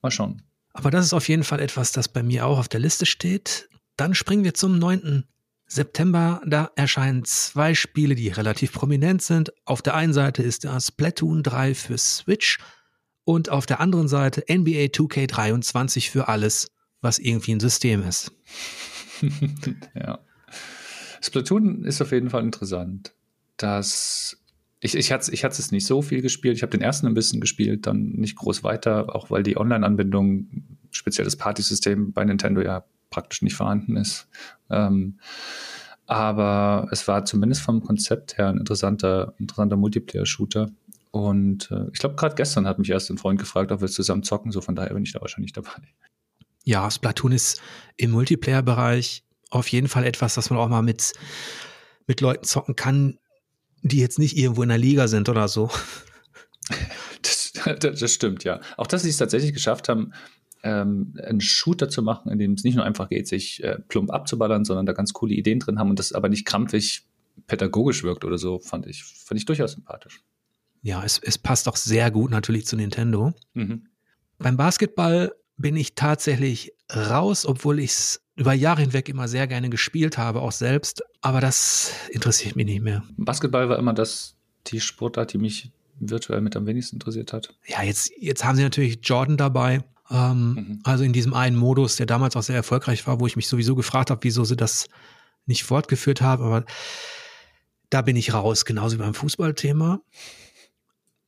Mal 0.02 0.12
schauen. 0.12 0.42
Aber 0.74 0.92
das 0.92 1.06
ist 1.06 1.14
auf 1.14 1.28
jeden 1.28 1.44
Fall 1.44 1.60
etwas, 1.60 1.92
das 1.92 2.08
bei 2.08 2.24
mir 2.24 2.46
auch 2.46 2.60
auf 2.60 2.70
der 2.70 2.80
Liste 2.80 3.06
steht. 3.06 3.70
Dann 3.98 4.14
springen 4.14 4.44
wir 4.44 4.54
zum 4.54 4.80
9. 4.80 5.26
September. 5.66 6.42
Da 6.46 6.72
erscheinen 6.76 7.26
zwei 7.26 7.74
Spiele, 7.74 8.16
die 8.16 8.30
relativ 8.30 8.72
prominent 8.74 9.22
sind. 9.22 9.52
Auf 9.66 9.82
der 9.82 9.96
einen 9.96 10.14
Seite 10.14 10.44
ist 10.44 10.64
das 10.64 10.88
Splatoon 10.88 11.44
3 11.44 11.76
für 11.76 11.98
Switch 11.98 12.60
und 13.24 13.50
auf 13.50 13.66
der 13.66 13.80
anderen 13.80 14.08
Seite 14.08 14.44
NBA 14.50 14.86
2K23 14.86 16.10
für 16.10 16.28
alles, 16.28 16.72
was 17.02 17.20
irgendwie 17.20 17.54
ein 17.54 17.60
System 17.60 18.04
ist. 18.04 18.32
ja. 19.96 20.20
Splatoon 21.22 21.84
ist 21.84 22.02
auf 22.02 22.12
jeden 22.12 22.30
Fall 22.30 22.44
interessant. 22.44 23.14
Das 23.58 24.40
ich, 24.82 24.96
ich 24.96 25.12
hatte 25.12 25.34
ich 25.34 25.44
es 25.44 25.72
nicht 25.72 25.86
so 25.86 26.02
viel 26.02 26.22
gespielt. 26.22 26.56
Ich 26.56 26.64
habe 26.64 26.72
den 26.72 26.82
ersten 26.82 27.08
ein 27.08 27.14
bisschen 27.14 27.42
gespielt, 27.42 27.86
dann 27.86 28.12
nicht 28.12 28.38
groß 28.38 28.64
weiter, 28.64 29.14
auch 29.14 29.30
weil 29.30 29.44
die 29.44 29.58
Online-Anbindung, 29.58 30.48
speziell 30.92 31.26
das 31.26 31.36
Partysystem 31.36 32.14
bei 32.14 32.24
Nintendo 32.24 32.62
ja 32.62 32.86
praktisch 33.10 33.42
nicht 33.42 33.56
vorhanden 33.56 33.98
ist. 33.98 34.28
Ähm, 34.70 35.20
aber 36.06 36.88
es 36.92 37.08
war 37.08 37.26
zumindest 37.26 37.62
vom 37.62 37.84
Konzept 37.84 38.38
her 38.38 38.48
ein 38.48 38.58
interessanter, 38.58 39.34
interessanter 39.38 39.76
Multiplayer-Shooter. 39.76 40.72
Und 41.12 41.70
äh, 41.72 41.88
ich 41.92 42.00
glaube, 42.00 42.16
gerade 42.16 42.36
gestern 42.36 42.66
hat 42.66 42.80
mich 42.80 42.90
erst 42.90 43.10
ein 43.10 43.18
Freund 43.18 43.40
gefragt, 43.40 43.72
ob 43.72 43.82
wir 43.82 43.88
zusammen 43.90 44.24
zocken. 44.24 44.52
So 44.52 44.62
von 44.62 44.76
daher 44.76 44.94
bin 44.94 45.04
ich 45.04 45.12
da 45.12 45.22
wahrscheinlich 45.22 45.54
dabei. 45.54 45.82
Ja, 46.64 46.90
Splatoon 46.90 47.34
ist 47.34 47.62
im 47.98 48.12
Multiplayer-Bereich 48.12 49.24
auf 49.50 49.68
jeden 49.68 49.88
Fall 49.88 50.06
etwas, 50.06 50.36
das 50.36 50.50
man 50.50 50.60
auch 50.60 50.70
mal 50.70 50.82
mit, 50.82 51.14
mit 52.08 52.22
Leuten 52.22 52.44
zocken 52.44 52.76
kann, 52.76 53.18
die 53.82 54.00
jetzt 54.00 54.20
nicht 54.20 54.38
irgendwo 54.38 54.64
in 54.64 54.70
der 54.70 54.78
Liga 54.78 55.08
sind 55.08 55.30
oder 55.30 55.48
so. 55.48 55.70
Das, 57.22 57.52
das, 57.80 58.14
stimmt, 58.14 58.46
ja. 58.46 58.62
Auch 58.78 58.88
dass 58.88 59.02
sie 59.02 59.10
es 59.10 59.18
tatsächlich 59.18 59.54
geschafft 59.54 59.90
haben, 59.90 60.14
ähm, 60.64 61.18
einen 61.22 61.42
Shooter 61.42 61.90
zu 61.90 62.02
machen, 62.02 62.32
in 62.32 62.40
dem 62.40 62.54
es 62.54 62.64
nicht 62.64 62.76
nur 62.76 62.86
einfach 62.86 63.10
geht, 63.10 63.28
sich 63.28 63.62
äh, 63.64 63.80
plump 63.88 64.12
abzuballern, 64.12 64.64
sondern 64.64 64.86
da 64.86 64.94
ganz 64.94 65.12
coole 65.12 65.34
Ideen 65.34 65.60
drin 65.60 65.80
haben 65.80 65.90
und 65.90 66.00
das 66.00 66.14
aber 66.14 66.30
nicht 66.30 66.46
krampfig 66.46 67.06
pädagogisch 67.48 68.04
wirkt 68.04 68.24
oder 68.24 68.38
so, 68.38 68.60
fand 68.60 68.88
ich, 68.88 69.04
fand 69.04 69.40
ich 69.40 69.46
durchaus 69.46 69.74
sympathisch. 69.74 70.22
Ja, 70.82 71.04
es, 71.04 71.20
es 71.20 71.38
passt 71.38 71.68
auch 71.68 71.76
sehr 71.76 72.12
gut 72.12 72.32
natürlich 72.32 72.66
zu 72.66 72.78
Nintendo. 72.78 73.34
Mhm. 73.54 73.88
Beim 74.38 74.56
Basketball 74.56 75.34
bin 75.58 75.76
ich 75.76 75.96
tatsächlich 75.96 76.74
raus, 76.94 77.46
obwohl 77.46 77.80
ich 77.80 77.92
es 77.92 78.22
über 78.40 78.54
Jahre 78.54 78.82
hinweg 78.82 79.10
immer 79.10 79.28
sehr 79.28 79.48
gerne 79.48 79.70
gespielt 79.70 80.18
habe, 80.18 80.42
auch 80.42 80.54
selbst. 80.54 81.04
Aber 81.22 81.42
das 81.42 81.92
interessiert 82.10 82.56
mich 82.56 82.66
nicht 82.66 82.82
mehr. 82.82 83.04
Basketball 83.18 83.68
war 83.68 83.78
immer 83.78 83.94
das, 83.94 84.36
die 84.68 84.80
Sportart, 84.80 85.34
die 85.34 85.38
mich 85.38 85.72
virtuell 86.00 86.40
mit 86.40 86.56
am 86.56 86.66
wenigsten 86.66 86.96
interessiert 86.96 87.34
hat. 87.34 87.54
Ja, 87.68 87.84
jetzt, 87.84 88.12
jetzt 88.18 88.46
haben 88.46 88.56
sie 88.56 88.64
natürlich 88.64 89.00
Jordan 89.04 89.36
dabei. 89.36 89.84
Ähm, 90.10 90.54
mhm. 90.54 90.80
Also 90.84 91.04
in 91.04 91.12
diesem 91.12 91.34
einen 91.34 91.58
Modus, 91.58 91.98
der 91.98 92.06
damals 92.06 92.38
auch 92.38 92.42
sehr 92.42 92.56
erfolgreich 92.56 93.06
war, 93.06 93.20
wo 93.20 93.28
ich 93.28 93.36
mich 93.36 93.50
sowieso 93.50 93.76
gefragt 93.76 94.10
habe, 94.10 94.24
wieso 94.24 94.46
sie 94.46 94.56
das 94.56 94.88
nicht 95.46 95.66
fortgeführt 95.66 96.22
haben. 96.22 96.42
Aber 96.42 96.64
da 97.90 98.02
bin 98.02 98.16
ich 98.16 98.34
raus, 98.34 98.64
genauso 98.64 98.96
wie 98.96 99.02
beim 99.02 99.14
Fußballthema. 99.14 100.00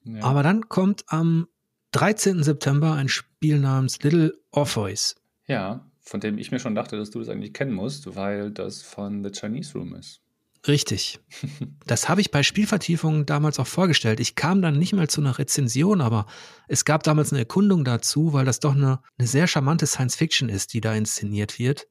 Ja. 0.06 0.24
Aber 0.24 0.44
dann 0.44 0.70
kommt 0.70 1.04
am 1.08 1.48
13. 1.92 2.42
September 2.42 2.94
ein 2.94 3.10
Spiel 3.10 3.60
namens 3.60 4.02
Little 4.02 4.34
Orpheus. 4.52 5.18
Ja, 5.46 5.91
von 6.02 6.20
dem 6.20 6.38
ich 6.38 6.52
mir 6.52 6.60
schon 6.60 6.76
dachte, 6.76 6.98
dass 6.98 7.12
du 7.12 7.20
das 7.20 7.30
eigentlich 7.30 7.54
kennen 7.54 7.74
musst, 7.74 8.16
weil 8.16 8.52
das 8.52 8.82
von 8.82 9.24
The 9.24 9.32
Chinese 9.32 9.74
Room 9.74 9.96
ist. 9.96 10.22
Richtig. 10.68 11.20
Das 11.88 12.08
habe 12.08 12.22
ich 12.22 12.32
bei 12.32 12.42
Spielvertiefungen 12.44 13.26
damals 13.26 13.60
auch 13.60 13.68
vorgestellt. 13.68 14.22
Ich 14.22 14.36
kam 14.36 14.62
dann 14.62 14.78
nicht 14.78 14.94
mal 14.94 15.10
zu 15.10 15.20
einer 15.20 15.38
Rezension, 15.38 16.00
aber 16.00 16.26
es 16.70 16.86
gab 16.86 17.04
damals 17.04 17.32
eine 17.34 17.40
Erkundung 17.40 17.84
dazu, 17.84 18.32
weil 18.32 18.46
das 18.46 18.62
doch 18.62 18.76
eine, 18.76 19.02
eine 19.18 19.28
sehr 19.28 19.48
charmante 19.48 19.88
Science 19.88 20.16
Fiction 20.16 20.48
ist, 20.48 20.74
die 20.74 20.80
da 20.80 20.94
inszeniert 20.94 21.60
wird, 21.60 21.88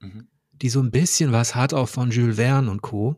mhm. 0.00 0.28
die 0.50 0.70
so 0.70 0.80
ein 0.80 0.90
bisschen 0.90 1.30
was 1.30 1.54
hat 1.54 1.72
auch 1.72 1.88
von 1.88 2.10
Jules 2.10 2.36
Verne 2.36 2.68
und 2.68 2.82
Co. 2.82 3.16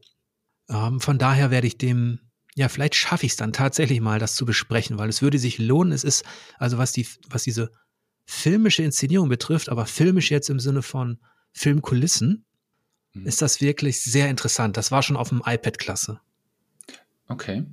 Ähm, 0.69 1.01
von 1.01 1.17
daher 1.17 1.51
werde 1.51 1.69
ich 1.69 1.79
dem 1.79 2.19
ja, 2.55 2.69
vielleicht 2.69 2.95
schaffe 2.95 3.25
ich 3.25 3.33
es 3.33 3.37
dann 3.37 3.53
tatsächlich 3.53 4.01
mal, 4.01 4.19
das 4.19 4.35
zu 4.35 4.45
besprechen, 4.45 4.99
weil 4.99 5.09
es 5.09 5.23
würde 5.23 5.39
sich 5.39 5.59
lohnen. 5.59 5.93
Es 5.93 6.05
ist, 6.05 6.25
also 6.59 6.79
was 6.79 6.93
die, 6.93 7.07
was 7.29 7.45
diese 7.45 7.71
filmische 8.31 8.85
Inszenierung 8.85 9.29
betrifft, 9.29 9.69
aber 9.69 9.87
filmisch 9.87 10.31
jetzt 10.31 10.51
im 10.51 10.61
Sinne 10.61 10.83
von 10.83 11.19
Filmkulissen, 11.53 12.45
mhm. 13.13 13.27
ist 13.27 13.43
das 13.43 13.61
wirklich 13.61 14.03
sehr 14.03 14.31
interessant. 14.31 14.77
Das 14.77 14.93
war 14.93 15.03
schon 15.03 15.17
auf 15.17 15.31
dem 15.31 15.43
iPad 15.45 15.79
klasse. 15.79 16.21
Okay. 17.27 17.65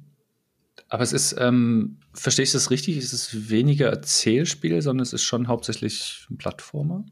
Aber 0.89 1.03
es 1.03 1.13
ist, 1.13 1.35
ähm, 1.37 1.99
verstehe 2.13 2.43
ich 2.43 2.51
das 2.51 2.71
richtig? 2.71 2.97
Es 2.97 3.13
ist 3.13 3.49
weniger 3.49 3.89
Erzählspiel, 3.89 4.81
sondern 4.81 5.03
es 5.03 5.13
ist 5.13 5.23
schon 5.23 5.47
hauptsächlich 5.47 6.25
ein 6.29 6.37
Plattformer? 6.37 7.05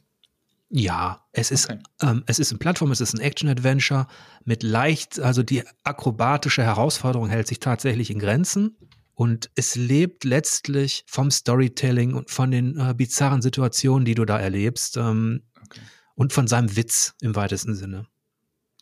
Ja, 0.70 1.24
es 1.32 1.52
ist, 1.52 1.70
okay. 1.70 1.80
ähm, 2.02 2.24
es 2.26 2.40
ist 2.40 2.52
ein 2.52 2.58
Plattform, 2.58 2.92
es 2.92 3.02
ist 3.02 3.14
ein 3.14 3.22
Action-Adventure 3.22 4.08
mit 4.44 4.64
leicht, 4.64 5.20
also 5.20 5.44
die 5.44 5.64
akrobatische 5.84 6.64
Herausforderung 6.64 7.30
hält 7.30 7.48
sich 7.48 7.60
tatsächlich 7.60 8.10
in 8.10 8.18
Grenzen. 8.18 8.76
Und 9.16 9.50
es 9.56 9.76
lebt 9.76 10.26
letztlich 10.26 11.06
vom 11.08 11.32
Storytelling 11.32 12.14
und 12.14 12.30
von 12.30 12.52
den 12.52 12.78
äh, 12.78 12.94
bizarren 12.94 13.42
Situationen, 13.42 14.06
die 14.06 14.14
du 14.14 14.26
da 14.26 14.38
erlebst. 14.38 14.98
Ähm, 14.98 15.44
okay. 15.64 15.82
Und 16.16 16.34
von 16.34 16.48
seinem 16.48 16.76
Witz 16.76 17.16
im 17.22 17.36
weitesten 17.36 17.76
Sinne. 17.76 18.08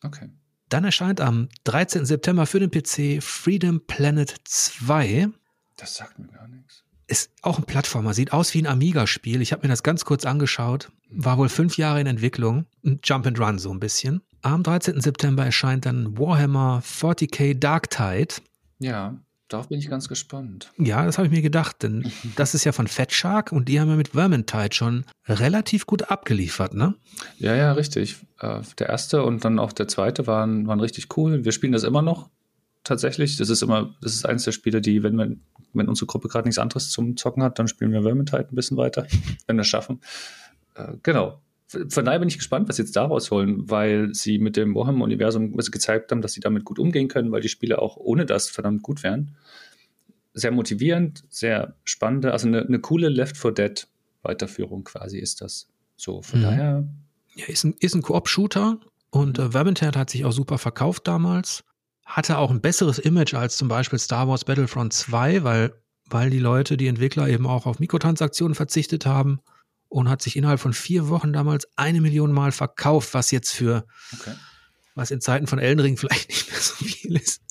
Okay. 0.02 0.30
Dann 0.70 0.84
erscheint 0.84 1.22
am 1.22 1.50
13. 1.66 2.06
September 2.06 2.48
für 2.48 2.60
den 2.60 2.72
PC 2.72 3.24
Freedom 3.24 3.86
Planet 3.86 4.36
2. 4.44 5.30
Das 5.78 5.96
sagt 5.96 6.18
mir 6.18 6.28
gar 6.28 6.48
nichts. 6.48 6.84
Ist 7.06 7.32
auch 7.44 7.60
ein 7.60 7.66
Plattformer, 7.66 8.14
sieht 8.16 8.34
aus 8.34 8.54
wie 8.56 8.62
ein 8.62 8.68
Amiga-Spiel. 8.68 9.42
Ich 9.42 9.52
habe 9.52 9.64
mir 9.64 9.68
das 9.68 9.84
ganz 9.84 10.04
kurz 10.04 10.26
angeschaut. 10.26 10.92
War 11.10 11.38
wohl 11.38 11.50
fünf 11.50 11.78
Jahre 11.78 12.02
in 12.02 12.08
Entwicklung. 12.08 12.66
Jump 13.04 13.28
and 13.28 13.40
Run 13.40 13.60
so 13.60 13.72
ein 13.72 13.80
bisschen. 13.80 14.22
Am 14.42 14.64
13. 14.64 15.00
September 15.00 15.46
erscheint 15.46 15.86
dann 15.86 16.18
Warhammer 16.18 16.82
40k 16.84 17.54
Dark 17.54 17.92
Tide. 17.92 18.36
Ja, 18.80 19.20
darauf 19.54 19.70
bin 19.70 19.80
ich 19.80 19.90
ganz 19.90 20.10
gespannt. 20.10 20.72
Ja, 20.78 21.06
das 21.06 21.18
habe 21.18 21.28
ich 21.28 21.34
mir 21.34 21.42
gedacht, 21.42 21.84
denn 21.84 22.12
das 22.36 22.56
ist 22.56 22.64
ja 22.64 22.72
von 22.72 22.88
Fat 22.88 23.12
Shark 23.12 23.52
und 23.52 23.70
die 23.70 23.80
haben 23.80 23.90
ja 23.90 23.96
mit 23.96 24.10
Vermintide 24.10 24.74
schon 24.74 25.06
relativ 25.28 25.86
gut 25.86 26.10
abgeliefert, 26.10 26.74
ne? 26.74 26.96
Ja, 27.38 27.56
ja, 27.56 27.72
richtig. 27.74 28.18
Äh, 28.40 28.62
der 28.80 28.90
erste 28.90 29.24
und 29.24 29.46
dann 29.46 29.60
auch 29.60 29.72
der 29.72 29.88
zweite 29.88 30.28
waren, 30.28 30.68
waren 30.68 30.80
richtig 30.80 31.16
cool. 31.18 31.46
Wir 31.46 31.52
spielen 31.52 31.74
das 31.74 31.84
immer 31.84 32.02
noch. 32.02 32.30
tatsächlich. 32.84 33.38
Das 33.38 33.50
ist 33.50 33.62
immer, 33.62 33.96
das 34.02 34.14
ist 34.14 34.26
eines 34.26 34.44
der 34.44 34.52
Spiele, 34.52 34.82
die, 34.82 35.04
wenn 35.04 35.16
wir, 35.16 35.36
wenn 35.74 35.88
unsere 35.88 36.06
Gruppe 36.06 36.28
gerade 36.28 36.48
nichts 36.48 36.60
anderes 36.60 36.90
zum 36.90 37.18
Zocken 37.18 37.44
hat, 37.44 37.60
dann 37.60 37.68
spielen 37.68 37.92
wir 37.92 38.02
Vermintide 38.02 38.48
ein 38.50 38.56
bisschen 38.56 38.78
weiter, 38.78 39.08
wenn 39.48 39.56
wir 39.56 39.62
es 39.62 39.68
schaffen. 39.68 40.02
Äh, 40.76 40.94
genau. 41.04 41.42
Von 41.90 42.06
daher 42.06 42.20
bin 42.20 42.28
ich 42.28 42.38
gespannt, 42.38 42.70
was 42.70 42.76
sie 42.76 42.84
jetzt 42.84 42.96
daraus 42.96 43.32
holen, 43.32 43.70
weil 43.70 44.14
sie 44.14 44.38
mit 44.38 44.58
dem 44.58 44.76
Warhammer-Universum 44.76 45.56
gezeigt 45.56 46.12
haben, 46.12 46.22
dass 46.22 46.34
sie 46.34 46.40
damit 46.40 46.66
gut 46.66 46.80
umgehen 46.80 47.08
können, 47.08 47.32
weil 47.32 47.42
die 47.42 47.50
Spiele 47.50 47.82
auch 47.82 47.98
ohne 47.98 48.26
das 48.26 48.50
verdammt 48.50 48.84
gut 48.84 49.04
wären. 49.04 49.36
Sehr 50.34 50.52
motivierend, 50.52 51.24
sehr 51.30 51.76
spannende, 51.84 52.32
also 52.32 52.48
eine, 52.48 52.62
eine 52.62 52.80
coole 52.80 53.10
Left 53.10 53.38
4 53.38 53.52
Dead 53.52 53.88
Weiterführung 54.22 54.84
quasi 54.84 55.20
ist 55.20 55.42
das. 55.42 55.68
So, 55.96 56.22
von 56.22 56.40
mhm. 56.40 56.44
daher. 56.44 56.88
Ja, 57.36 57.46
ist 57.48 57.64
ein, 57.64 57.76
ist 57.80 57.96
ein 57.96 58.02
Koop-Shooter 58.02 58.80
und 59.10 59.40
äh, 59.40 59.52
Vermintide 59.52 60.00
hat 60.00 60.10
sich 60.10 60.26
auch 60.26 60.32
super 60.32 60.58
verkauft 60.58 61.08
damals. 61.08 61.64
Hatte 62.06 62.38
auch 62.38 62.52
ein 62.52 62.62
besseres 62.62 63.00
Image 63.00 63.34
als 63.34 63.58
zum 63.58 63.68
Beispiel 63.68 64.00
Star 64.00 64.28
Wars 64.28 64.46
Battlefront 64.46 64.94
2, 64.94 65.44
weil, 65.44 65.74
weil 66.10 66.30
die 66.30 66.40
Leute, 66.40 66.78
die 66.78 66.88
Entwickler 66.88 67.28
eben 67.28 67.48
auch 67.48 67.66
auf 67.66 67.80
Mikrotransaktionen 67.80 68.56
verzichtet 68.56 69.06
haben 69.06 69.40
und 69.94 70.10
hat 70.10 70.22
sich 70.24 70.36
innerhalb 70.36 70.60
von 70.60 70.74
vier 70.74 71.08
Wochen 71.10 71.34
damals 71.34 71.68
eine 71.76 72.02
Million 72.02 72.32
Mal 72.32 72.52
verkauft, 72.52 73.14
was 73.14 73.30
jetzt 73.30 73.52
für, 73.52 73.86
okay. 74.14 74.34
was 74.96 75.12
in 75.12 75.22
Zeiten 75.22 75.46
von 75.46 75.60
Elden 75.60 75.80
Ring 75.80 75.98
vielleicht 76.00 76.30
nicht 76.30 76.50
mehr 76.50 76.60
so 76.60 76.84
viel 76.84 77.16
ist. 77.16 77.42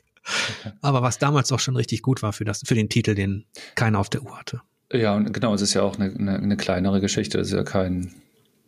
Okay. 0.60 0.72
Aber 0.80 1.02
was 1.02 1.18
damals 1.18 1.52
auch 1.52 1.60
schon 1.60 1.76
richtig 1.76 2.02
gut 2.02 2.22
war 2.22 2.32
für, 2.32 2.44
das, 2.44 2.62
für 2.64 2.74
den 2.74 2.88
Titel, 2.88 3.14
den 3.14 3.44
keiner 3.74 3.98
auf 3.98 4.08
der 4.08 4.22
Uhr 4.22 4.38
hatte. 4.38 4.60
Ja, 4.92 5.14
und 5.14 5.32
genau, 5.32 5.54
es 5.54 5.62
ist 5.62 5.74
ja 5.74 5.82
auch 5.82 5.98
eine, 5.98 6.14
eine, 6.14 6.36
eine 6.36 6.56
kleinere 6.56 7.00
Geschichte. 7.00 7.38
Es 7.38 7.48
ist 7.48 7.54
ja 7.54 7.62
kein, 7.62 8.12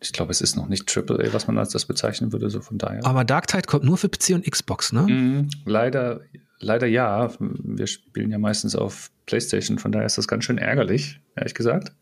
ich 0.00 0.12
glaube, 0.12 0.30
es 0.30 0.40
ist 0.40 0.56
noch 0.56 0.68
nicht 0.68 0.96
AAA, 0.96 1.32
was 1.32 1.46
man 1.46 1.58
als 1.58 1.70
das 1.70 1.84
bezeichnen 1.84 2.32
würde, 2.32 2.50
so 2.50 2.60
von 2.60 2.78
daher. 2.78 3.04
Aber 3.04 3.24
Dark 3.24 3.48
Tide 3.48 3.64
kommt 3.66 3.84
nur 3.84 3.98
für 3.98 4.08
PC 4.08 4.30
und 4.30 4.48
Xbox, 4.48 4.92
ne? 4.92 5.02
Mm, 5.02 5.50
leider, 5.64 6.20
leider 6.60 6.86
ja. 6.86 7.32
Wir 7.38 7.86
spielen 7.86 8.30
ja 8.30 8.38
meistens 8.38 8.74
auf 8.74 9.10
PlayStation, 9.26 9.78
von 9.78 9.92
daher 9.92 10.06
ist 10.06 10.16
das 10.18 10.28
ganz 10.28 10.44
schön 10.44 10.58
ärgerlich, 10.58 11.20
ehrlich 11.36 11.54
gesagt. 11.54 11.92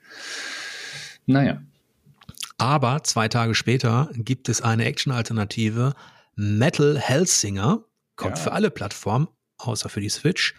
Naja. 1.32 1.62
Aber 2.58 3.02
zwei 3.02 3.28
Tage 3.28 3.54
später 3.54 4.10
gibt 4.14 4.48
es 4.48 4.60
eine 4.60 4.84
Action-Alternative. 4.84 5.94
Metal 6.36 6.98
Hellsinger 6.98 7.84
kommt 8.16 8.38
ja. 8.38 8.44
für 8.44 8.52
alle 8.52 8.70
Plattformen, 8.70 9.28
außer 9.58 9.88
für 9.88 10.00
die 10.00 10.08
Switch. 10.08 10.54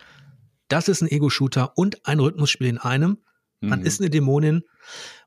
Das 0.68 0.88
ist 0.88 1.02
ein 1.02 1.08
Ego-Shooter 1.08 1.78
und 1.78 2.06
ein 2.06 2.20
Rhythmusspiel 2.20 2.68
in 2.68 2.78
einem. 2.78 3.20
Man 3.62 3.80
mhm. 3.80 3.86
ist 3.86 4.02
eine 4.02 4.10
Dämonin 4.10 4.64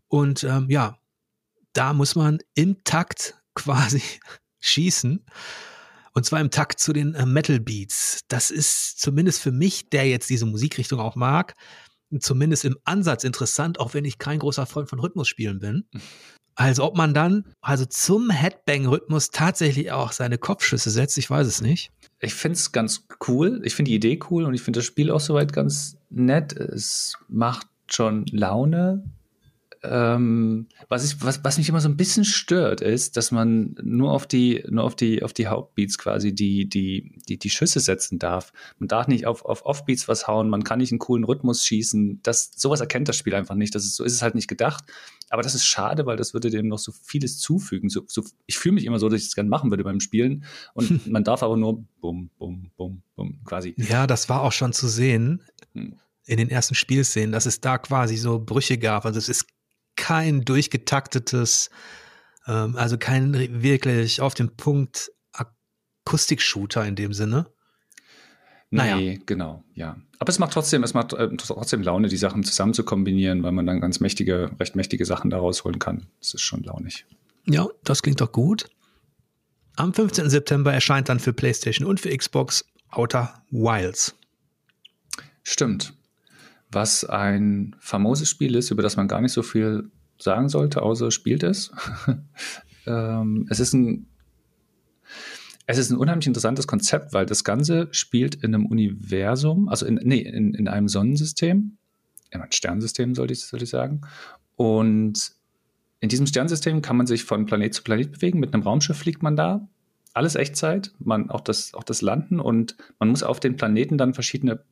und 0.08 0.44
ähm, 0.44 0.66
ja, 0.68 0.98
da 1.72 1.92
muss 1.92 2.14
man 2.14 2.38
im 2.54 2.82
Takt 2.84 3.40
quasi 3.54 4.02
schießen. 4.60 5.24
Und 6.12 6.24
zwar 6.24 6.40
im 6.40 6.50
Takt 6.50 6.80
zu 6.80 6.92
den 6.92 7.14
äh, 7.14 7.26
Metal 7.26 7.60
Beats. 7.60 8.24
Das 8.28 8.50
ist 8.50 9.00
zumindest 9.00 9.40
für 9.40 9.52
mich, 9.52 9.90
der 9.90 10.08
jetzt 10.08 10.30
diese 10.30 10.46
Musikrichtung 10.46 10.98
auch 10.98 11.14
mag, 11.14 11.54
zumindest 12.18 12.64
im 12.64 12.76
Ansatz 12.84 13.24
interessant, 13.24 13.80
auch 13.80 13.94
wenn 13.94 14.04
ich 14.04 14.18
kein 14.18 14.38
großer 14.38 14.66
Freund 14.66 14.88
von 14.88 15.00
Rhythmusspielen 15.00 15.58
bin. 15.58 15.84
Also 16.54 16.84
ob 16.84 16.96
man 16.96 17.12
dann 17.12 17.44
also 17.60 17.84
zum 17.84 18.30
Headbang-Rhythmus 18.30 19.30
tatsächlich 19.30 19.92
auch 19.92 20.12
seine 20.12 20.38
Kopfschüsse 20.38 20.90
setzt, 20.90 21.18
ich 21.18 21.28
weiß 21.28 21.46
es 21.46 21.60
nicht. 21.60 21.92
Ich 22.18 22.34
finde 22.34 22.56
es 22.56 22.72
ganz 22.72 23.06
cool. 23.28 23.60
Ich 23.64 23.74
finde 23.74 23.90
die 23.90 23.96
Idee 23.96 24.18
cool 24.30 24.44
und 24.44 24.54
ich 24.54 24.62
finde 24.62 24.78
das 24.78 24.86
Spiel 24.86 25.10
auch 25.10 25.20
soweit 25.20 25.52
ganz 25.52 25.98
nett. 26.08 26.54
Es 26.54 27.14
macht 27.28 27.66
schon 27.90 28.24
Laune. 28.32 29.04
Ähm, 29.90 30.66
was, 30.88 31.04
ich, 31.04 31.22
was, 31.22 31.42
was 31.44 31.58
mich 31.58 31.68
immer 31.68 31.80
so 31.80 31.88
ein 31.88 31.96
bisschen 31.96 32.24
stört, 32.24 32.80
ist, 32.80 33.16
dass 33.16 33.30
man 33.30 33.74
nur 33.82 34.12
auf 34.12 34.26
die, 34.26 34.64
nur 34.68 34.84
auf 34.84 34.94
die, 34.94 35.22
auf 35.22 35.32
die 35.32 35.46
Hauptbeats 35.46 35.98
quasi 35.98 36.34
die, 36.34 36.68
die, 36.68 37.18
die, 37.28 37.38
die 37.38 37.50
Schüsse 37.50 37.80
setzen 37.80 38.18
darf. 38.18 38.52
Man 38.78 38.88
darf 38.88 39.08
nicht 39.08 39.26
auf, 39.26 39.44
auf 39.44 39.64
Offbeats 39.64 40.08
was 40.08 40.26
hauen, 40.26 40.48
man 40.48 40.64
kann 40.64 40.78
nicht 40.78 40.92
einen 40.92 40.98
coolen 40.98 41.24
Rhythmus 41.24 41.64
schießen. 41.64 42.20
Das, 42.22 42.52
sowas 42.56 42.80
erkennt 42.80 43.08
das 43.08 43.16
Spiel 43.16 43.34
einfach 43.34 43.54
nicht. 43.54 43.74
Das 43.74 43.84
ist, 43.84 43.96
so 43.96 44.04
ist 44.04 44.12
es 44.12 44.22
halt 44.22 44.34
nicht 44.34 44.48
gedacht. 44.48 44.84
Aber 45.30 45.42
das 45.42 45.54
ist 45.54 45.66
schade, 45.66 46.06
weil 46.06 46.16
das 46.16 46.34
würde 46.34 46.50
dem 46.50 46.68
noch 46.68 46.78
so 46.78 46.92
vieles 46.92 47.38
zufügen. 47.38 47.88
So, 47.88 48.02
so, 48.06 48.22
ich 48.46 48.58
fühle 48.58 48.74
mich 48.74 48.84
immer 48.84 48.98
so, 48.98 49.08
dass 49.08 49.20
ich 49.20 49.26
das 49.26 49.34
gerne 49.34 49.50
machen 49.50 49.70
würde 49.70 49.84
beim 49.84 50.00
Spielen. 50.00 50.44
Und 50.74 51.06
man 51.10 51.24
darf 51.24 51.42
aber 51.42 51.56
nur 51.56 51.84
bum, 52.00 52.30
bum, 52.38 52.70
bum, 52.76 53.02
bum, 53.14 53.40
quasi. 53.44 53.74
Ja, 53.76 54.06
das 54.06 54.28
war 54.28 54.42
auch 54.42 54.52
schon 54.52 54.72
zu 54.72 54.88
sehen. 54.88 55.42
Hm 55.72 55.96
in 56.26 56.38
den 56.38 56.50
ersten 56.50 56.74
Spielszenen, 56.74 57.32
dass 57.32 57.46
es 57.46 57.60
da 57.60 57.78
quasi 57.78 58.16
so 58.16 58.40
Brüche 58.40 58.78
gab. 58.78 59.06
Also 59.06 59.18
es 59.18 59.28
ist 59.28 59.46
kein 59.96 60.42
durchgetaktetes, 60.42 61.70
ähm, 62.46 62.76
also 62.76 62.98
kein 62.98 63.34
wirklich 63.62 64.20
auf 64.20 64.34
dem 64.34 64.56
Punkt 64.56 65.10
Akustik-Shooter 65.32 66.84
in 66.86 66.94
dem 66.96 67.12
Sinne. 67.12 67.46
Naja. 68.70 68.96
Nee, 68.96 69.20
genau, 69.26 69.64
ja. 69.74 69.96
Aber 70.18 70.30
es 70.30 70.38
macht 70.38 70.52
trotzdem, 70.52 70.82
es 70.82 70.92
macht 70.94 71.12
äh, 71.12 71.28
trotzdem 71.36 71.82
Laune, 71.82 72.08
die 72.08 72.16
Sachen 72.16 72.42
zusammen 72.42 72.74
zu 72.74 72.84
kombinieren, 72.84 73.42
weil 73.42 73.52
man 73.52 73.66
dann 73.66 73.80
ganz 73.80 74.00
mächtige, 74.00 74.50
recht 74.58 74.76
mächtige 74.76 75.04
Sachen 75.04 75.30
da 75.30 75.38
rausholen 75.38 75.78
kann. 75.78 76.08
Das 76.20 76.34
ist 76.34 76.42
schon 76.42 76.62
launig. 76.62 77.06
Ja, 77.46 77.68
das 77.84 78.02
klingt 78.02 78.20
doch 78.20 78.32
gut. 78.32 78.68
Am 79.76 79.94
15. 79.94 80.30
September 80.30 80.72
erscheint 80.72 81.08
dann 81.08 81.20
für 81.20 81.32
PlayStation 81.32 81.86
und 81.86 82.00
für 82.00 82.16
Xbox 82.16 82.64
Outer 82.90 83.42
Wilds. 83.50 84.16
Stimmt 85.44 85.92
was 86.76 87.04
ein 87.06 87.74
famoses 87.80 88.28
Spiel 88.28 88.54
ist, 88.54 88.70
über 88.70 88.82
das 88.82 88.98
man 88.98 89.08
gar 89.08 89.22
nicht 89.22 89.32
so 89.32 89.42
viel 89.42 89.90
sagen 90.18 90.50
sollte, 90.50 90.82
außer 90.82 91.10
spielt 91.10 91.42
es. 91.42 91.72
ähm, 92.86 93.46
es 93.50 93.58
ist 93.58 93.72
ein 93.72 94.06
es 95.68 95.78
ist 95.78 95.90
ein 95.90 95.96
unheimlich 95.96 96.26
interessantes 96.28 96.66
Konzept, 96.68 97.12
weil 97.14 97.26
das 97.26 97.42
Ganze 97.42 97.88
spielt 97.90 98.36
in 98.36 98.54
einem 98.54 98.66
Universum, 98.66 99.68
also 99.68 99.84
in, 99.84 99.98
nee, 100.04 100.20
in, 100.20 100.54
in 100.54 100.68
einem 100.68 100.86
Sonnensystem, 100.86 101.78
in 102.30 102.40
einem 102.40 102.52
Sternsystem 102.52 103.14
sollte 103.14 103.32
ich, 103.32 103.40
sollte 103.40 103.64
ich 103.64 103.70
sagen. 103.70 104.02
Und 104.54 105.32
in 106.00 106.10
diesem 106.10 106.26
Sternsystem 106.26 106.82
kann 106.82 106.98
man 106.98 107.06
sich 107.06 107.24
von 107.24 107.46
Planet 107.46 107.74
zu 107.74 107.82
Planet 107.82 108.12
bewegen. 108.12 108.38
Mit 108.38 108.52
einem 108.52 108.62
Raumschiff 108.62 108.98
fliegt 108.98 109.22
man 109.22 109.34
da. 109.34 109.66
Alles 110.12 110.36
Echtzeit, 110.36 110.92
man, 110.98 111.30
auch, 111.30 111.40
das, 111.40 111.74
auch 111.74 111.84
das 111.84 112.02
Landen 112.02 112.38
und 112.38 112.76
man 112.98 113.08
muss 113.08 113.22
auf 113.22 113.40
den 113.40 113.56
Planeten 113.56 113.98
dann 113.98 114.14
verschiedene 114.14 114.62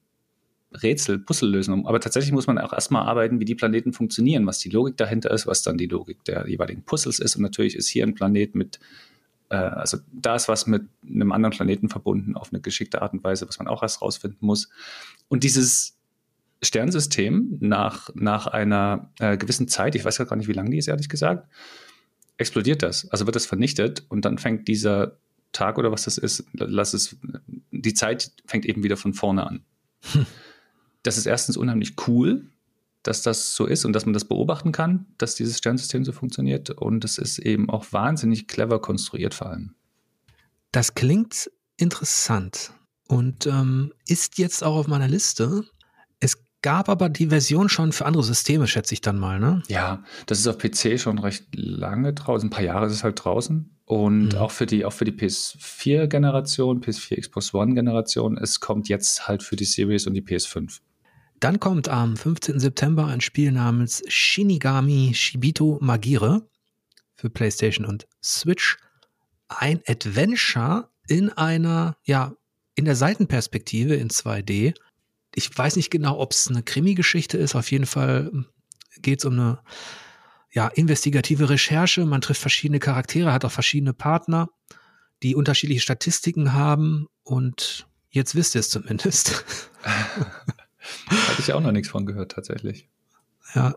Rätsel, 0.83 1.19
Puzzle 1.19 1.51
lösen. 1.51 1.87
Aber 1.87 2.01
tatsächlich 2.01 2.33
muss 2.33 2.47
man 2.47 2.59
auch 2.59 2.73
erstmal 2.73 3.07
arbeiten, 3.07 3.41
wie 3.41 3.45
die 3.45 3.55
Planeten 3.55 3.93
funktionieren, 3.93 4.47
was 4.47 4.59
die 4.59 4.71
Logik 4.71 4.97
dahinter 4.97 5.31
ist, 5.31 5.47
was 5.47 5.63
dann 5.63 5.79
die 5.79 5.87
Logik 5.87 6.25
der 6.25 6.49
jeweiligen 6.49 6.83
Puzzles 6.83 7.19
ist. 7.19 7.37
Und 7.37 7.43
natürlich 7.43 7.77
ist 7.77 7.89
hier 7.89 8.05
ein 8.05 8.15
Planet 8.15 8.55
mit, 8.55 8.81
äh, 9.51 9.57
also 9.57 9.99
da 10.13 10.35
ist 10.35 10.49
was 10.49 10.67
mit 10.67 10.83
einem 11.09 11.33
anderen 11.33 11.55
Planeten 11.55 11.89
verbunden 11.89 12.37
auf 12.37 12.53
eine 12.53 12.61
geschickte 12.61 13.03
Art 13.03 13.13
und 13.13 13.23
Weise, 13.23 13.47
was 13.47 13.59
man 13.59 13.69
auch 13.69 13.83
erst 13.83 14.03
rausfinden 14.03 14.39
muss. 14.41 14.69
Und 15.29 15.45
dieses 15.45 15.97
Sternsystem 16.63 17.59
nach, 17.61 18.11
nach 18.15 18.47
einer 18.47 19.11
äh, 19.21 19.37
gewissen 19.37 19.69
Zeit, 19.69 19.95
ich 19.95 20.05
weiß 20.05 20.19
gar 20.19 20.37
nicht, 20.37 20.49
wie 20.49 20.55
lange 20.55 20.71
die 20.71 20.79
ist, 20.79 20.89
ehrlich 20.89 21.09
gesagt, 21.09 21.49
explodiert 22.37 22.83
das. 22.83 23.09
Also 23.11 23.27
wird 23.27 23.37
das 23.37 23.47
vernichtet 23.47 24.05
und 24.09 24.25
dann 24.25 24.39
fängt 24.39 24.67
dieser 24.67 25.19
Tag 25.53 25.79
oder 25.79 25.93
was 25.93 26.05
das 26.05 26.19
ist, 26.19 26.45
lass 26.53 26.95
es, 26.95 27.17
die 27.71 27.95
Zeit 27.95 28.33
fängt 28.45 28.67
eben 28.67 28.83
wieder 28.83 28.97
von 28.97 29.15
vorne 29.15 29.47
an. 29.47 29.65
Hm 30.13 30.27
das 31.05 31.17
ist 31.17 31.27
erstens 31.27 31.57
unheimlich 31.57 31.95
cool, 32.09 32.49
dass 33.05 33.23
das 33.23 33.55
so 33.55 33.67
ist 33.67 33.85
und 33.85 33.93
dass 33.93 34.07
man 34.07 34.15
das 34.15 34.25
beobachten 34.25 34.73
kann, 34.73 35.07
dass 35.19 35.37
dieses 35.37 35.59
Sternsystem 35.59 36.05
so 36.05 36.13
funktioniert. 36.13 36.71
Und 36.71 37.05
es 37.05 37.19
ist 37.19 37.39
eben 37.39 37.71
auch 37.71 37.93
wahnsinnig 37.93 38.49
clever 38.49 38.81
konstruiert 38.81 39.35
vor 39.35 39.51
allem. 39.51 39.75
Das 40.73 40.95
klingt 40.95 41.51
interessant 41.77 42.73
und 43.07 43.47
ähm, 43.47 43.93
ist 44.09 44.39
jetzt 44.39 44.65
auch 44.65 44.77
auf 44.77 44.89
meiner 44.89 45.07
Liste. 45.07 45.65
Es 46.19 46.39
gab 46.63 46.89
aber 46.89 47.11
die 47.11 47.29
Version 47.29 47.69
schon 47.69 47.93
für 47.93 48.07
andere 48.07 48.25
Systeme, 48.25 48.67
schätze 48.67 48.95
ich 48.95 49.03
dann 49.03 49.19
mal, 49.19 49.39
ne? 49.39 49.63
Ja, 49.69 50.03
das 50.27 50.41
ist 50.41 50.47
auf 50.47 50.57
PC 50.57 50.99
schon 50.99 51.19
recht 51.19 51.47
lange 51.55 52.15
draußen. 52.15 52.49
Ein 52.49 52.51
paar 52.51 52.65
Jahre 52.65 52.87
ist 52.87 52.95
es 52.95 53.05
halt 53.05 53.23
draußen. 53.23 53.71
Und 53.85 54.29
mhm. 54.29 54.35
auch 54.37 54.51
für 54.51 54.65
die, 54.65 54.87
auch 54.87 54.95
für 54.95 55.05
die 55.05 55.13
PS4-Generation, 55.13 56.81
PS4 56.81 57.21
Xbox 57.21 57.53
One-Generation, 57.53 58.39
es 58.39 58.61
kommt 58.61 58.89
jetzt 58.89 59.29
halt 59.29 59.43
für 59.43 59.57
die 59.57 59.67
Series 59.67 60.07
und 60.07 60.15
die 60.15 60.23
PS5. 60.23 60.81
Dann 61.41 61.61
kommt 61.61 61.89
am 61.89 62.17
15. 62.17 62.59
September 62.61 63.07
ein 63.07 63.21
Spiel 63.21 63.53
namens 63.53 64.03
Shinigami 64.09 65.13
Shibito 65.15 65.79
Magire 65.81 66.49
für 67.17 67.31
PlayStation 67.31 67.87
und 67.87 68.07
Switch. 68.23 68.79
Ein 69.49 69.81
Adventure 69.87 70.89
in 71.09 71.31
einer, 71.31 71.97
ja, 72.05 72.35
in 72.75 72.85
der 72.85 72.97
Seitenperspektive 72.97 73.95
in 73.95 74.09
2D. 74.09 74.75
Ich 75.35 75.57
weiß 75.57 75.77
nicht 75.77 75.91
genau, 75.91 76.19
ob 76.19 76.33
es 76.33 76.49
eine 76.49 76.63
Krimi-Geschichte 76.63 77.39
ist. 77.39 77.55
Auf 77.55 77.71
jeden 77.71 77.87
Fall 77.87 78.31
geht 79.01 79.21
es 79.21 79.25
um 79.25 79.35
eine 79.35 79.61
ja, 80.53 80.69
investigative 80.69 81.51
Recherche. 81.51 82.07
Man 82.07 82.21
trifft 82.21 82.41
verschiedene 82.41 82.79
Charaktere, 82.79 83.33
hat 83.33 83.45
auch 83.45 83.53
verschiedene 83.53 83.93
Partner, 83.93 84.49
die 85.23 85.35
unterschiedliche 85.35 85.81
Statistiken 85.81 86.53
haben. 86.53 87.07
Und 87.23 87.87
jetzt 88.11 88.35
wisst 88.35 88.55
ihr 88.55 88.61
es 88.61 88.71
zumindest. 88.71 89.45
Hatte 91.07 91.41
ich 91.41 91.53
auch 91.53 91.61
noch 91.61 91.73
nichts 91.73 91.89
von 91.89 92.07
gehört, 92.07 92.33
tatsächlich. 92.33 92.89
Ja. 93.55 93.75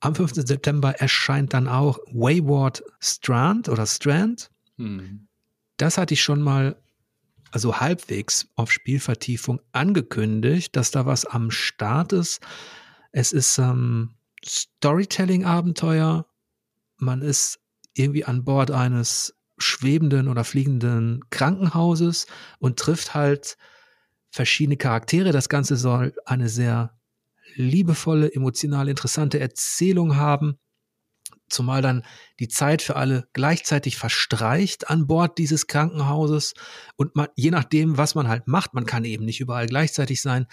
Am 0.00 0.14
15. 0.14 0.46
September 0.46 0.92
erscheint 1.00 1.54
dann 1.54 1.68
auch 1.68 1.98
Wayward 2.12 2.82
Strand 3.00 3.68
oder 3.68 3.86
Strand. 3.86 4.50
Hm. 4.76 5.28
Das 5.76 5.96
hatte 5.96 6.14
ich 6.14 6.22
schon 6.22 6.42
mal 6.42 6.76
also 7.52 7.80
halbwegs 7.80 8.48
auf 8.56 8.72
Spielvertiefung 8.72 9.60
angekündigt, 9.72 10.74
dass 10.74 10.90
da 10.90 11.06
was 11.06 11.24
am 11.24 11.50
Start 11.50 12.12
ist. 12.12 12.40
Es 13.12 13.32
ist 13.32 13.58
ähm, 13.58 14.14
Storytelling-Abenteuer. 14.44 16.26
Man 16.96 17.22
ist 17.22 17.60
irgendwie 17.94 18.24
an 18.24 18.44
Bord 18.44 18.70
eines 18.70 19.34
schwebenden 19.58 20.28
oder 20.28 20.44
fliegenden 20.44 21.20
Krankenhauses 21.30 22.26
und 22.58 22.78
trifft 22.78 23.14
halt 23.14 23.56
verschiedene 24.32 24.76
Charaktere. 24.76 25.30
Das 25.30 25.48
Ganze 25.48 25.76
soll 25.76 26.14
eine 26.26 26.48
sehr 26.48 26.98
liebevolle, 27.54 28.32
emotional 28.32 28.88
interessante 28.88 29.38
Erzählung 29.38 30.16
haben 30.16 30.58
zumal 31.52 31.82
dann 31.82 32.02
die 32.40 32.48
Zeit 32.48 32.82
für 32.82 32.96
alle 32.96 33.28
gleichzeitig 33.32 33.96
verstreicht 33.96 34.90
an 34.90 35.06
Bord 35.06 35.38
dieses 35.38 35.66
Krankenhauses 35.66 36.54
und 36.96 37.14
man, 37.14 37.28
je 37.36 37.50
nachdem, 37.50 37.98
was 37.98 38.14
man 38.14 38.28
halt 38.28 38.48
macht, 38.48 38.74
man 38.74 38.86
kann 38.86 39.04
eben 39.04 39.24
nicht 39.24 39.40
überall 39.40 39.66
gleichzeitig 39.66 40.20
sein, 40.20 40.46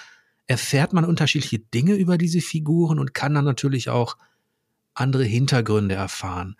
erfährt 0.45 0.93
man 0.93 1.05
unterschiedliche 1.05 1.59
Dinge 1.59 1.95
über 1.95 2.17
diese 2.17 2.41
Figuren 2.41 2.99
und 2.99 3.13
kann 3.13 3.33
dann 3.33 3.45
natürlich 3.45 3.89
auch 3.89 4.17
andere 4.93 5.23
Hintergründe 5.23 5.95
erfahren. 5.95 6.55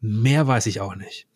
Mehr 0.00 0.46
weiß 0.46 0.66
ich 0.66 0.80
auch 0.80 0.96
nicht. 0.96 1.29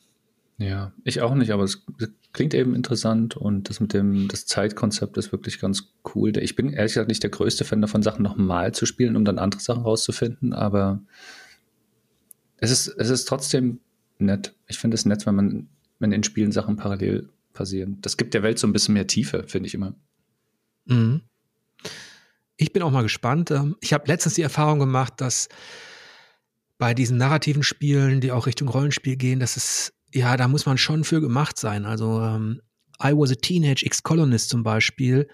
Ja, 0.57 0.93
ich 1.03 1.21
auch 1.21 1.35
nicht, 1.35 1.51
aber 1.51 1.65
es 1.65 1.85
klingt 2.33 2.55
eben 2.55 2.75
interessant 2.75 3.37
und 3.37 3.69
das 3.69 3.81
mit 3.81 3.93
dem 3.93 4.29
das 4.29 4.47
Zeitkonzept 4.47 5.17
ist 5.17 5.33
wirklich 5.33 5.59
ganz 5.59 5.93
cool. 6.15 6.37
Ich 6.37 6.55
bin 6.55 6.73
ehrlich 6.73 6.93
gesagt 6.93 7.09
nicht 7.09 7.23
der 7.23 7.31
größte 7.31 7.65
Fan 7.65 7.81
davon, 7.81 8.03
Sachen 8.03 8.23
nochmal 8.23 8.73
zu 8.73 8.87
spielen, 8.87 9.17
um 9.17 9.25
dann 9.25 9.39
andere 9.39 9.61
Sachen 9.61 9.83
rauszufinden, 9.83 10.53
aber 10.53 11.03
es 12.59 12.71
ist, 12.71 12.89
es 12.89 13.11
ist 13.11 13.25
trotzdem 13.27 13.81
nett. 14.19 14.55
Ich 14.69 14.79
finde 14.79 14.95
es 14.95 15.05
nett, 15.05 15.27
wenn 15.27 15.35
man, 15.35 15.69
wenn 15.99 16.13
in 16.13 16.23
Spielen 16.23 16.53
Sachen 16.53 16.77
parallel 16.77 17.29
passieren. 17.53 17.99
Das 18.03 18.17
gibt 18.17 18.35
der 18.35 18.43
Welt 18.43 18.59
so 18.59 18.67
ein 18.67 18.73
bisschen 18.73 18.95
mehr 18.95 19.07
Tiefe, 19.07 19.45
finde 19.47 19.67
ich 19.67 19.75
immer. 19.75 19.95
Mhm. 20.85 21.23
Ich 22.57 22.73
bin 22.73 22.83
auch 22.83 22.91
mal 22.91 23.03
gespannt. 23.03 23.51
Ähm, 23.51 23.77
ich 23.81 23.93
habe 23.93 24.07
letztens 24.07 24.35
die 24.35 24.43
Erfahrung 24.43 24.79
gemacht, 24.79 25.15
dass 25.19 25.49
bei 26.79 26.95
diesen 26.95 27.17
narrativen 27.17 27.63
Spielen, 27.63 28.21
die 28.21 28.33
auch 28.33 28.47
Richtung 28.47 28.69
Rollenspiel 28.69 29.17
gehen, 29.17 29.41
dass 29.41 29.57
es, 29.57 29.94
ja, 30.15 30.37
da 30.37 30.49
muss 30.49 30.65
man 30.65 30.79
schon 30.79 31.05
für 31.05 31.21
gemacht 31.21 31.59
sein. 31.59 31.85
Also 31.85 32.21
ähm, 32.21 32.61
I 33.03 33.13
Was 33.13 33.33
a 33.33 33.35
Teenage 33.35 33.85
Ex-Colonist 33.85 34.49
zum 34.49 34.63
Beispiel 34.63 35.29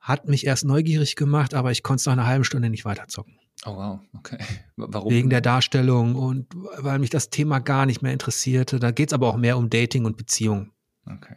hat 0.00 0.28
mich 0.28 0.46
erst 0.46 0.64
neugierig 0.64 1.16
gemacht, 1.16 1.54
aber 1.54 1.70
ich 1.70 1.82
konnte 1.82 2.00
es 2.00 2.06
nach 2.06 2.14
einer 2.14 2.26
halben 2.26 2.44
Stunde 2.44 2.70
nicht 2.70 2.84
weiterzocken. 2.84 3.38
Oh 3.66 3.76
wow, 3.76 4.00
okay. 4.14 4.38
Warum? 4.76 5.12
Wegen 5.12 5.30
der 5.30 5.40
Darstellung 5.40 6.16
und 6.16 6.46
weil 6.54 6.98
mich 6.98 7.10
das 7.10 7.30
Thema 7.30 7.60
gar 7.60 7.86
nicht 7.86 8.02
mehr 8.02 8.12
interessierte. 8.12 8.78
Da 8.78 8.90
geht 8.90 9.10
es 9.10 9.14
aber 9.14 9.28
auch 9.28 9.36
mehr 9.36 9.56
um 9.56 9.70
Dating 9.70 10.04
und 10.04 10.16
Beziehung. 10.16 10.72
Okay. 11.06 11.36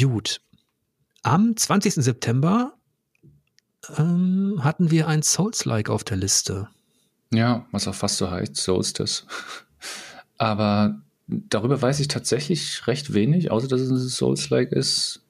Gut. 0.00 0.40
Am 1.22 1.56
20. 1.56 1.94
September 1.94 2.74
ähm, 3.96 4.60
hatten 4.62 4.90
wir 4.90 5.08
ein 5.08 5.22
Souls-like 5.22 5.88
auf 5.88 6.04
der 6.04 6.16
Liste. 6.16 6.68
Ja, 7.32 7.66
was 7.70 7.88
auch 7.88 7.94
fast 7.94 8.18
so 8.18 8.30
heißt, 8.30 8.56
Souls 8.56 8.92
das. 8.92 9.26
aber 10.38 11.02
darüber 11.48 11.80
weiß 11.80 12.00
ich 12.00 12.08
tatsächlich 12.08 12.86
recht 12.86 13.14
wenig, 13.14 13.50
außer 13.50 13.68
dass 13.68 13.80
es 13.80 13.90
ein 13.90 13.98
Souls-like 13.98 14.72
ist, 14.72 15.20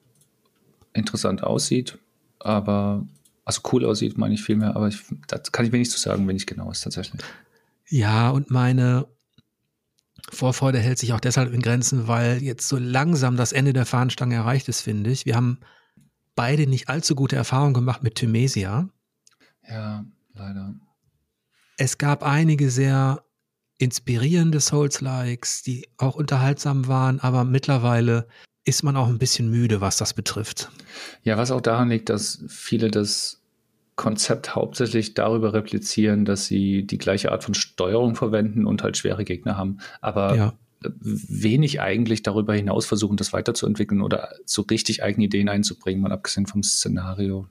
interessant 0.93 1.43
aussieht, 1.43 1.97
aber 2.39 3.05
also 3.45 3.61
cool 3.71 3.85
aussieht, 3.85 4.17
meine 4.17 4.33
ich 4.33 4.43
vielmehr, 4.43 4.75
aber 4.75 4.87
ich, 4.87 4.99
das 5.27 5.51
kann 5.51 5.65
ich 5.65 5.71
mir 5.71 5.79
nicht 5.79 5.91
zu 5.91 5.99
sagen, 5.99 6.27
wenn 6.27 6.35
ich 6.35 6.47
genau 6.47 6.71
ist 6.71 6.81
tatsächlich. 6.81 7.21
Ja, 7.89 8.29
und 8.29 8.49
meine 8.49 9.07
Vorfreude 10.29 10.79
hält 10.79 10.99
sich 10.99 11.13
auch 11.13 11.19
deshalb 11.19 11.53
in 11.53 11.61
Grenzen, 11.61 12.07
weil 12.07 12.41
jetzt 12.41 12.67
so 12.67 12.77
langsam 12.77 13.35
das 13.35 13.51
Ende 13.51 13.73
der 13.73 13.85
Fahnenstange 13.85 14.35
erreicht 14.35 14.69
ist, 14.69 14.81
finde 14.81 15.11
ich. 15.11 15.25
Wir 15.25 15.35
haben 15.35 15.59
beide 16.35 16.67
nicht 16.67 16.89
allzu 16.89 17.15
gute 17.15 17.35
Erfahrungen 17.35 17.73
gemacht 17.73 18.03
mit 18.03 18.15
Thymesia. 18.15 18.89
Ja, 19.69 20.05
leider. 20.33 20.75
Es 21.77 21.97
gab 21.97 22.23
einige 22.23 22.69
sehr 22.69 23.23
inspirierende 23.83 24.59
Souls-Likes, 24.59 25.61
die 25.61 25.87
auch 25.97 26.15
unterhaltsam 26.15 26.87
waren, 26.87 27.19
aber 27.19 27.43
mittlerweile 27.43 28.27
ist 28.65 28.83
man 28.83 28.95
auch 28.95 29.09
ein 29.09 29.17
bisschen 29.17 29.51
müde, 29.51 29.81
was 29.81 29.97
das 29.97 30.13
betrifft. 30.13 30.69
Ja, 31.23 31.37
was 31.37 31.51
auch 31.51 31.59
daran 31.59 31.89
liegt, 31.89 32.09
dass 32.09 32.43
viele 32.47 32.89
das 32.89 33.41
Konzept 33.95 34.55
hauptsächlich 34.55 35.13
darüber 35.15 35.53
replizieren, 35.53 36.23
dass 36.23 36.45
sie 36.45 36.87
die 36.87 36.97
gleiche 36.97 37.31
Art 37.31 37.43
von 37.43 37.53
Steuerung 37.53 38.15
verwenden 38.15 38.65
und 38.65 38.83
halt 38.83 38.95
schwere 38.95 39.25
Gegner 39.25 39.57
haben, 39.57 39.79
aber 40.01 40.35
ja. 40.35 40.53
wenig 40.79 41.81
eigentlich 41.81 42.23
darüber 42.23 42.53
hinaus 42.53 42.85
versuchen, 42.85 43.17
das 43.17 43.33
weiterzuentwickeln 43.33 44.01
oder 44.01 44.29
so 44.45 44.61
richtig 44.61 45.03
eigene 45.03 45.25
Ideen 45.25 45.49
einzubringen, 45.49 46.01
mal 46.01 46.13
abgesehen 46.13 46.47
vom 46.47 46.63
Szenario. 46.63 47.47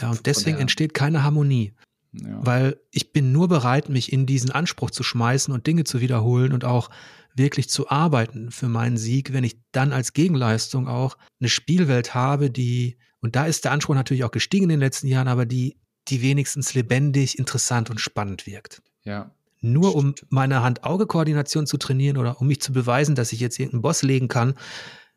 Ja, 0.00 0.10
und 0.10 0.24
deswegen 0.24 0.58
entsteht 0.58 0.94
keine 0.94 1.24
Harmonie. 1.24 1.72
Ja. 2.12 2.44
Weil 2.44 2.80
ich 2.90 3.12
bin 3.12 3.32
nur 3.32 3.48
bereit, 3.48 3.88
mich 3.88 4.12
in 4.12 4.26
diesen 4.26 4.50
Anspruch 4.50 4.90
zu 4.90 5.02
schmeißen 5.02 5.52
und 5.52 5.66
Dinge 5.66 5.84
zu 5.84 6.00
wiederholen 6.00 6.52
und 6.52 6.64
auch 6.64 6.90
wirklich 7.34 7.68
zu 7.68 7.88
arbeiten 7.90 8.50
für 8.50 8.68
meinen 8.68 8.96
Sieg, 8.96 9.32
wenn 9.32 9.44
ich 9.44 9.60
dann 9.72 9.92
als 9.92 10.12
Gegenleistung 10.12 10.88
auch 10.88 11.16
eine 11.40 11.48
Spielwelt 11.48 12.14
habe, 12.14 12.50
die, 12.50 12.96
und 13.20 13.36
da 13.36 13.46
ist 13.46 13.64
der 13.64 13.72
Anspruch 13.72 13.94
natürlich 13.94 14.24
auch 14.24 14.30
gestiegen 14.30 14.64
in 14.64 14.70
den 14.70 14.80
letzten 14.80 15.06
Jahren, 15.06 15.28
aber 15.28 15.46
die, 15.46 15.76
die 16.08 16.22
wenigstens 16.22 16.74
lebendig, 16.74 17.38
interessant 17.38 17.90
und 17.90 18.00
spannend 18.00 18.46
wirkt. 18.46 18.82
Ja. 19.04 19.30
Nur 19.60 19.94
um 19.94 20.14
meine 20.30 20.62
Hand-Auge-Koordination 20.62 21.66
zu 21.66 21.78
trainieren 21.78 22.16
oder 22.16 22.40
um 22.40 22.46
mich 22.46 22.60
zu 22.60 22.72
beweisen, 22.72 23.14
dass 23.14 23.32
ich 23.32 23.40
jetzt 23.40 23.58
irgendeinen 23.58 23.82
Boss 23.82 24.02
legen 24.02 24.28
kann, 24.28 24.54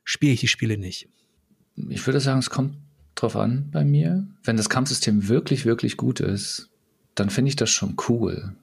spiele 0.03 0.33
ich 0.33 0.39
die 0.39 0.47
Spiele 0.47 0.77
nicht. 0.77 1.09
Ich 1.89 2.05
würde 2.05 2.19
sagen, 2.19 2.39
es 2.39 2.49
kommt 2.49 2.75
drauf 3.15 3.35
an 3.35 3.69
bei 3.71 3.85
mir. 3.85 4.27
Wenn 4.43 4.57
das 4.57 4.69
Kampfsystem 4.69 5.27
wirklich, 5.27 5.65
wirklich 5.65 5.95
gut 5.95 6.19
ist, 6.19 6.70
dann 7.15 7.29
finde 7.29 7.49
ich 7.49 7.55
das 7.55 7.69
schon 7.69 7.95
cool. 8.09 8.55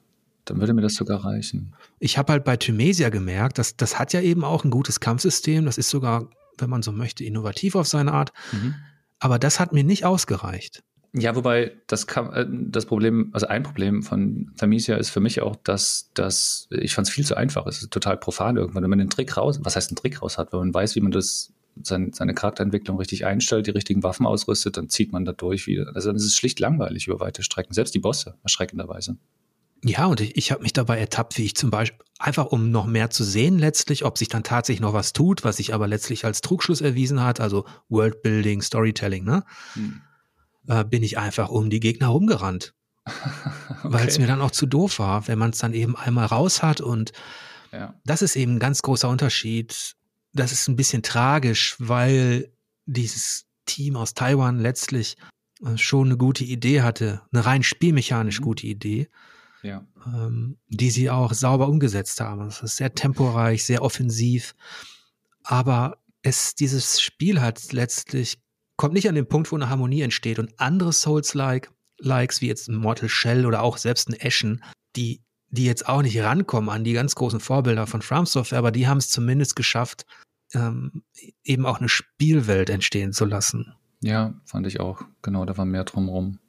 Dann 0.45 0.59
würde 0.59 0.73
mir 0.73 0.81
das 0.81 0.95
sogar 0.95 1.23
reichen. 1.23 1.73
Ich 1.99 2.17
habe 2.17 2.33
halt 2.33 2.43
bei 2.43 2.57
Thymesia 2.57 3.09
gemerkt, 3.09 3.57
dass 3.59 3.77
das 3.77 3.99
hat 3.99 4.13
ja 4.13 4.21
eben 4.21 4.43
auch 4.43 4.63
ein 4.63 4.71
gutes 4.71 4.99
Kampfsystem. 4.99 5.65
Das 5.65 5.77
ist 5.77 5.89
sogar, 5.89 6.27
wenn 6.57 6.69
man 6.69 6.81
so 6.81 6.91
möchte, 6.91 7.23
innovativ 7.23 7.75
auf 7.75 7.87
seine 7.87 8.13
Art. 8.13 8.33
Mhm. 8.51 8.75
Aber 9.19 9.37
das 9.37 9.59
hat 9.59 9.73
mir 9.73 9.83
nicht 9.83 10.05
ausgereicht. 10.05 10.83
Ja, 11.13 11.35
wobei 11.35 11.75
das, 11.87 12.05
äh, 12.05 12.45
das 12.49 12.85
Problem, 12.85 13.29
also 13.33 13.47
ein 13.47 13.63
Problem 13.63 14.03
von 14.03 14.51
Thymesia 14.57 14.95
ist 14.97 15.09
für 15.09 15.19
mich 15.19 15.41
auch, 15.41 15.55
dass 15.55 16.11
das, 16.13 16.67
ich 16.69 16.93
fand 16.93 17.07
es 17.07 17.13
viel 17.13 17.25
zu 17.25 17.35
einfach. 17.35 17.65
Es 17.65 17.81
ist 17.81 17.91
total 17.91 18.17
profan 18.17 18.57
irgendwann, 18.57 18.83
wenn 18.83 18.89
man 18.89 18.99
den 18.99 19.09
Trick 19.09 19.35
raus, 19.35 19.59
was 19.63 19.75
heißt 19.75 19.89
einen 19.89 19.97
Trick 19.97 20.21
raus 20.21 20.37
hat, 20.37 20.53
wenn 20.53 20.59
man 20.59 20.73
weiß, 20.73 20.95
wie 20.95 21.01
man 21.01 21.11
das 21.11 21.51
sein, 21.83 22.11
seine 22.13 22.33
Charakterentwicklung 22.33 22.97
richtig 22.97 23.25
einstellt, 23.25 23.67
die 23.67 23.71
richtigen 23.71 24.03
Waffen 24.03 24.25
ausrüstet, 24.25 24.77
dann 24.77 24.89
zieht 24.89 25.11
man 25.11 25.25
da 25.25 25.31
durch 25.31 25.67
wieder. 25.67 25.91
Also 25.95 26.11
es 26.11 26.25
ist 26.25 26.35
schlicht 26.35 26.59
langweilig 26.59 27.07
über 27.07 27.19
weite 27.19 27.43
Strecken, 27.43 27.73
selbst 27.73 27.93
die 27.95 27.99
Bosse, 27.99 28.35
erschreckenderweise. 28.43 29.17
Ja, 29.83 30.07
und 30.07 30.19
ich, 30.19 30.35
ich 30.35 30.51
habe 30.51 30.63
mich 30.63 30.73
dabei 30.73 30.99
ertappt, 30.99 31.37
wie 31.37 31.45
ich 31.45 31.55
zum 31.55 31.69
Beispiel, 31.69 31.99
einfach 32.17 32.47
um 32.47 32.69
noch 32.69 32.85
mehr 32.85 33.09
zu 33.09 33.23
sehen 33.23 33.57
letztlich, 33.57 34.03
ob 34.03 34.17
sich 34.17 34.27
dann 34.27 34.43
tatsächlich 34.43 34.81
noch 34.81 34.93
was 34.93 35.13
tut, 35.13 35.43
was 35.43 35.57
sich 35.57 35.73
aber 35.73 35.87
letztlich 35.87 36.25
als 36.25 36.41
Trugschluss 36.41 36.81
erwiesen 36.81 37.23
hat, 37.23 37.39
also 37.39 37.65
Worldbuilding, 37.87 38.61
Storytelling, 38.61 39.23
ne? 39.23 39.45
Hm. 39.73 40.01
Äh, 40.67 40.83
bin 40.83 41.01
ich 41.01 41.17
einfach 41.17 41.49
um 41.49 41.69
die 41.69 41.79
Gegner 41.79 42.07
rumgerannt. 42.07 42.73
okay. 43.05 43.15
Weil 43.83 44.07
es 44.07 44.19
mir 44.19 44.27
dann 44.27 44.41
auch 44.41 44.51
zu 44.51 44.65
doof 44.65 44.99
war, 44.99 45.27
wenn 45.29 45.39
man 45.39 45.51
es 45.51 45.59
dann 45.59 45.73
eben 45.73 45.95
einmal 45.95 46.25
raus 46.25 46.61
hat 46.61 46.81
und 46.81 47.13
ja. 47.71 47.93
das 48.05 48.21
ist 48.21 48.35
eben 48.35 48.55
ein 48.55 48.59
ganz 48.59 48.81
großer 48.81 49.07
Unterschied. 49.07 49.95
Das 50.33 50.51
ist 50.51 50.67
ein 50.67 50.75
bisschen 50.75 51.03
tragisch, 51.03 51.75
weil 51.79 52.51
dieses 52.85 53.45
Team 53.65 53.95
aus 53.95 54.13
Taiwan 54.13 54.59
letztlich 54.59 55.17
äh, 55.65 55.77
schon 55.77 56.07
eine 56.07 56.17
gute 56.17 56.43
Idee 56.43 56.81
hatte, 56.81 57.21
eine 57.31 57.45
rein 57.45 57.63
spielmechanisch 57.63 58.39
mhm. 58.39 58.43
gute 58.43 58.67
Idee 58.67 59.09
ja. 59.63 59.85
ähm, 60.05 60.57
die 60.67 60.89
sie 60.89 61.09
auch 61.09 61.33
sauber 61.33 61.67
umgesetzt 61.67 62.21
haben. 62.21 62.47
Es 62.47 62.61
ist 62.61 62.77
sehr 62.77 62.93
temporeich, 62.93 63.65
sehr 63.65 63.81
offensiv, 63.81 64.55
aber 65.43 65.97
es, 66.21 66.55
dieses 66.55 67.01
Spiel 67.01 67.41
hat 67.41 67.71
letztlich, 67.71 68.39
kommt 68.75 68.93
nicht 68.93 69.09
an 69.09 69.15
den 69.15 69.27
Punkt, 69.27 69.51
wo 69.51 69.55
eine 69.55 69.69
Harmonie 69.69 70.01
entsteht 70.01 70.39
und 70.39 70.59
andere 70.59 70.93
Souls-like, 70.93 71.71
Likes 71.97 72.41
wie 72.41 72.47
jetzt 72.47 72.69
ein 72.69 72.75
Mortal 72.75 73.09
Shell 73.09 73.45
oder 73.45 73.61
auch 73.61 73.77
selbst 73.77 74.09
ein 74.09 74.17
Ashen, 74.19 74.63
die, 74.95 75.21
die 75.51 75.65
jetzt 75.65 75.87
auch 75.87 76.01
nicht 76.01 76.19
rankommen 76.19 76.69
an 76.69 76.83
die 76.83 76.93
ganz 76.93 77.15
großen 77.15 77.39
Vorbilder 77.39 77.87
von 77.87 78.01
From 78.01 78.25
Software, 78.25 78.59
aber 78.59 78.71
die 78.71 78.87
haben 78.87 78.97
es 78.97 79.09
zumindest 79.09 79.55
geschafft, 79.55 80.05
ähm, 80.53 81.03
eben 81.43 81.65
auch 81.65 81.79
eine 81.79 81.89
Spielwelt 81.89 82.69
entstehen 82.69 83.13
zu 83.13 83.25
lassen. 83.25 83.73
Ja, 84.01 84.33
fand 84.45 84.67
ich 84.67 84.79
auch. 84.79 85.01
Genau, 85.21 85.45
da 85.45 85.57
war 85.57 85.65
mehr 85.65 85.83
drumherum 85.83 86.39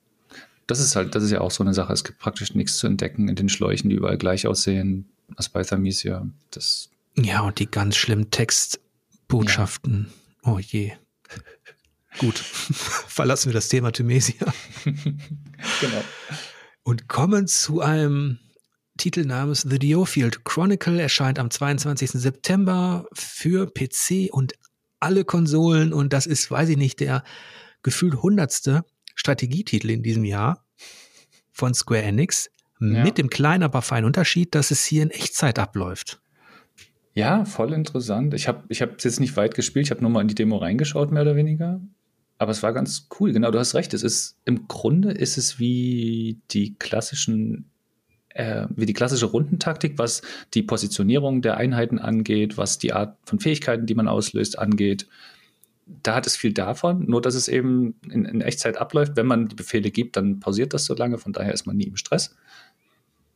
das 0.70 0.78
ist 0.78 0.94
halt, 0.94 1.14
das 1.14 1.24
ist 1.24 1.32
ja 1.32 1.40
auch 1.40 1.50
so 1.50 1.64
eine 1.64 1.74
Sache. 1.74 1.92
Es 1.92 2.04
gibt 2.04 2.18
praktisch 2.18 2.54
nichts 2.54 2.78
zu 2.78 2.86
entdecken 2.86 3.28
in 3.28 3.34
den 3.34 3.48
Schläuchen, 3.48 3.90
die 3.90 3.96
überall 3.96 4.18
gleich 4.18 4.46
aussehen, 4.46 5.10
als 5.36 5.48
bei 5.48 5.64
Thamisia. 5.64 6.26
Das 6.52 6.90
ja, 7.16 7.40
und 7.40 7.58
die 7.58 7.68
ganz 7.68 7.96
schlimmen 7.96 8.30
Textbotschaften. 8.30 10.10
Ja. 10.44 10.52
Oh 10.52 10.58
je. 10.60 10.92
Gut, 12.18 12.38
verlassen 12.38 13.48
wir 13.50 13.54
das 13.54 13.68
Thema 13.68 13.90
Thymesia. 13.90 14.46
genau. 14.84 16.04
Und 16.82 17.08
kommen 17.08 17.48
zu 17.48 17.80
einem 17.80 18.38
Titel 18.96 19.24
namens 19.24 19.62
The 19.62 19.78
Diofield 19.78 20.44
Chronicle, 20.44 21.00
erscheint 21.00 21.38
am 21.38 21.50
22. 21.50 22.10
September 22.10 23.06
für 23.12 23.66
PC 23.66 24.28
und 24.30 24.54
alle 25.00 25.24
Konsolen 25.24 25.92
und 25.92 26.12
das 26.12 26.26
ist, 26.26 26.50
weiß 26.50 26.68
ich 26.68 26.76
nicht, 26.76 27.00
der 27.00 27.24
gefühlt 27.82 28.22
hundertste 28.22 28.84
Strategietitel 29.14 29.90
in 29.90 30.02
diesem 30.02 30.24
Jahr 30.24 30.64
von 31.52 31.74
Square 31.74 32.02
Enix. 32.02 32.50
Ja. 32.80 33.04
Mit 33.04 33.18
dem 33.18 33.28
kleinen, 33.28 33.62
aber 33.62 33.82
feinen 33.82 34.06
Unterschied, 34.06 34.54
dass 34.54 34.70
es 34.70 34.84
hier 34.84 35.02
in 35.02 35.10
Echtzeit 35.10 35.58
abläuft. 35.58 36.20
Ja, 37.12 37.44
voll 37.44 37.74
interessant. 37.74 38.32
Ich 38.32 38.48
habe 38.48 38.64
ich 38.68 38.80
hab 38.80 39.02
jetzt 39.02 39.20
nicht 39.20 39.36
weit 39.36 39.54
gespielt, 39.54 39.86
ich 39.86 39.90
habe 39.90 40.00
nur 40.00 40.10
mal 40.10 40.22
in 40.22 40.28
die 40.28 40.34
Demo 40.34 40.56
reingeschaut, 40.56 41.12
mehr 41.12 41.22
oder 41.22 41.36
weniger. 41.36 41.80
Aber 42.38 42.52
es 42.52 42.62
war 42.62 42.72
ganz 42.72 43.08
cool. 43.18 43.32
Genau, 43.32 43.50
du 43.50 43.58
hast 43.58 43.74
recht. 43.74 43.92
Es 43.92 44.02
ist 44.02 44.38
im 44.46 44.66
Grunde 44.66 45.10
ist 45.10 45.36
es 45.36 45.58
wie 45.58 46.40
die 46.50 46.74
klassischen 46.78 47.69
äh, 48.30 48.66
wie 48.70 48.86
die 48.86 48.92
klassische 48.92 49.26
Rundentaktik, 49.26 49.98
was 49.98 50.22
die 50.54 50.62
Positionierung 50.62 51.42
der 51.42 51.56
Einheiten 51.56 51.98
angeht, 51.98 52.56
was 52.56 52.78
die 52.78 52.92
Art 52.92 53.16
von 53.24 53.40
Fähigkeiten, 53.40 53.86
die 53.86 53.94
man 53.94 54.08
auslöst, 54.08 54.58
angeht. 54.58 55.08
Da 55.86 56.14
hat 56.14 56.26
es 56.26 56.36
viel 56.36 56.52
davon, 56.52 57.06
nur 57.06 57.20
dass 57.20 57.34
es 57.34 57.48
eben 57.48 57.96
in, 58.08 58.24
in 58.24 58.40
Echtzeit 58.40 58.76
abläuft. 58.76 59.16
Wenn 59.16 59.26
man 59.26 59.48
die 59.48 59.56
Befehle 59.56 59.90
gibt, 59.90 60.16
dann 60.16 60.38
pausiert 60.38 60.72
das 60.72 60.84
so 60.84 60.94
lange, 60.94 61.18
von 61.18 61.32
daher 61.32 61.52
ist 61.52 61.66
man 61.66 61.76
nie 61.76 61.88
im 61.88 61.96
Stress. 61.96 62.36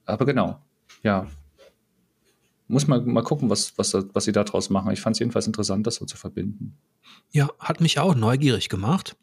Aber 0.07 0.25
genau, 0.27 0.61
ja. 1.03 1.27
Muss 2.69 2.87
man 2.87 3.07
mal 3.07 3.23
gucken, 3.23 3.51
was, 3.51 3.77
was, 3.77 3.95
was 3.95 4.25
sie 4.25 4.33
da 4.33 4.45
draus 4.45 4.71
machen. 4.71 4.91
Ich 4.93 5.01
fand 5.01 5.17
es 5.17 5.21
jedenfalls 5.21 5.47
interessant, 5.47 5.87
das 5.87 5.97
so 5.97 6.07
zu 6.07 6.17
verbinden. 6.17 6.79
Ja, 7.31 7.51
hat 7.59 7.81
mich 7.81 7.99
auch 7.99 8.15
neugierig 8.15 8.69
gemacht, 8.69 9.17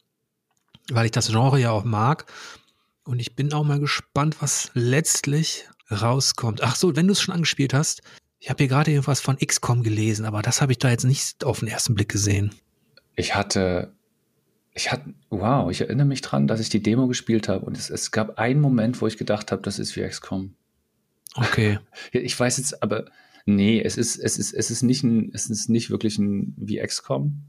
weil 0.92 1.06
ich 1.06 1.12
das 1.12 1.30
Genre 1.30 1.60
ja 1.60 1.72
auch 1.72 1.86
mag. 1.86 2.26
Und 3.12 3.20
ich 3.20 3.36
bin 3.36 3.52
auch 3.52 3.66
mal 3.66 3.82
gespannt, 3.82 4.38
was 4.40 4.72
letztlich 4.74 5.68
rauskommt. 5.92 6.64
Ach 6.64 6.78
so, 6.78 6.96
wenn 6.96 7.08
du 7.08 7.12
es 7.12 7.22
schon 7.22 7.36
angespielt 7.36 7.74
hast, 7.74 8.02
ich 8.40 8.50
habe 8.50 8.60
hier 8.64 8.70
gerade 8.70 8.90
irgendwas 8.90 9.20
von 9.20 9.38
XCOM 9.38 9.84
gelesen, 9.84 10.26
aber 10.26 10.42
das 10.42 10.62
habe 10.62 10.72
ich 10.72 10.80
da 10.80 10.90
jetzt 10.90 11.04
nicht 11.04 11.44
auf 11.44 11.60
den 11.60 11.68
ersten 11.68 11.94
Blick 11.94 12.08
gesehen. 12.08 12.56
Ich 13.18 13.36
hatte, 13.36 13.92
ich 14.74 14.94
hatte, 14.94 15.14
wow, 15.30 15.70
ich 15.70 15.82
erinnere 15.82 16.08
mich 16.08 16.22
dran, 16.22 16.48
dass 16.48 16.62
ich 16.62 16.70
die 16.70 16.82
Demo 16.82 17.08
gespielt 17.08 17.50
habe 17.50 17.66
und 17.66 17.78
es, 17.78 17.90
es 17.90 18.12
gab 18.12 18.40
einen 18.40 18.62
Moment, 18.62 19.02
wo 19.02 19.08
ich 19.08 19.18
gedacht 19.18 19.52
habe, 19.52 19.62
das 19.62 19.78
ist 19.78 19.94
wie 19.98 20.08
XCOM. 20.08 20.56
Okay. 21.36 21.80
Ich 22.14 22.40
weiß 22.40 22.60
jetzt, 22.60 22.82
aber 22.82 23.08
nee, 23.46 23.82
es 23.82 23.98
ist, 23.98 24.16
es 24.16 24.38
ist, 24.38 24.54
es 24.54 24.72
ist 24.72 24.84
nicht 24.84 25.04
ein, 25.04 25.32
es 25.34 25.50
ist 25.50 25.68
nicht 25.68 25.90
wirklich 25.90 26.18
ein 26.18 26.54
wie 26.56 26.80
XCOM. 26.80 27.44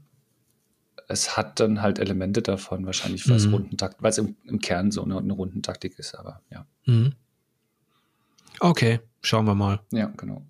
Es 1.13 1.37
hat 1.37 1.59
dann 1.59 1.81
halt 1.81 1.99
Elemente 1.99 2.41
davon, 2.41 2.85
wahrscheinlich, 2.85 3.29
weil 3.29 3.37
es 3.37 3.45
mhm. 3.45 3.53
Rundentakt, 3.53 4.01
weil 4.01 4.09
es 4.09 4.17
im, 4.17 4.35
im, 4.45 4.59
Kern 4.59 4.91
so 4.91 5.03
eine, 5.03 5.17
eine 5.17 5.33
Rundentaktik 5.33 5.99
ist, 5.99 6.15
aber 6.15 6.41
ja. 6.51 6.65
Mhm. 6.85 7.13
Okay, 8.59 8.99
schauen 9.21 9.45
wir 9.45 9.55
mal. 9.55 9.79
Ja, 9.91 10.07
genau. 10.17 10.43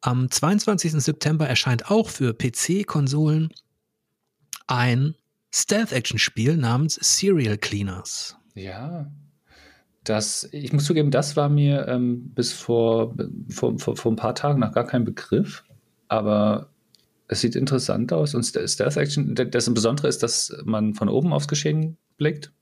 Am 0.00 0.30
22. 0.30 0.92
September 0.92 1.48
erscheint 1.48 1.90
auch 1.90 2.08
für 2.08 2.34
PC-Konsolen 2.34 3.52
ein 4.66 5.14
Stealth-Action-Spiel 5.52 6.56
namens 6.56 6.94
Serial 7.00 7.58
Cleaners. 7.58 8.36
Ja, 8.54 9.10
das, 10.04 10.48
ich 10.52 10.72
muss 10.72 10.84
zugeben, 10.84 11.10
das 11.10 11.36
war 11.36 11.48
mir 11.48 11.88
ähm, 11.88 12.30
bis 12.30 12.52
vor, 12.52 13.14
vor, 13.48 13.78
vor, 13.78 13.96
vor, 13.96 14.12
ein 14.12 14.16
paar 14.16 14.34
Tagen 14.34 14.60
noch 14.60 14.72
gar 14.72 14.86
kein 14.86 15.04
Begriff. 15.04 15.64
Aber 16.08 16.68
es 17.28 17.40
sieht 17.40 17.56
interessant 17.56 18.12
aus. 18.12 18.34
Und 18.34 18.44
Stealth 18.44 18.96
Action, 18.96 19.34
das 19.34 19.72
Besondere 19.72 20.08
ist, 20.08 20.22
dass 20.22 20.54
man 20.64 20.94
von 20.94 21.08
oben 21.08 21.32
aufs 21.32 21.48
Geschehen 21.48 21.96
blickt. 22.16 22.52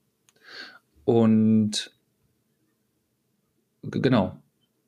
Und 1.05 1.91
genau, 3.81 4.37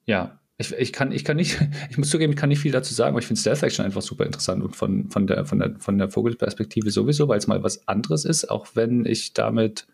ja. 0.06 0.40
Ich, 0.58 0.72
ich, 0.72 0.94
kann, 0.94 1.12
ich 1.12 1.26
kann 1.26 1.36
nicht, 1.36 1.60
ich 1.90 1.98
muss 1.98 2.10
zugeben, 2.10 2.32
ich 2.32 2.40
kann 2.40 2.48
nicht 2.48 2.62
viel 2.62 2.72
dazu 2.72 2.94
sagen, 2.94 3.10
aber 3.10 3.20
ich 3.20 3.28
finde 3.28 3.42
Stealth 3.42 3.64
Action 3.64 3.84
einfach 3.84 4.02
super 4.02 4.26
interessant 4.26 4.64
und 4.64 4.74
von, 4.74 5.10
von, 5.10 5.28
der, 5.28 5.46
von, 5.46 5.60
der, 5.60 5.76
von 5.80 5.98
der 5.98 6.10
Vogelperspektive 6.10 6.92
sowieso, 6.92 7.28
weil 7.28 7.40
es 7.40 7.48
mal 7.48 7.62
was 7.62 7.88
anderes 7.90 8.24
ist, 8.24 8.50
auch 8.50 8.68
wenn 8.74 9.06
ich 9.06 9.34
damit 9.34 9.86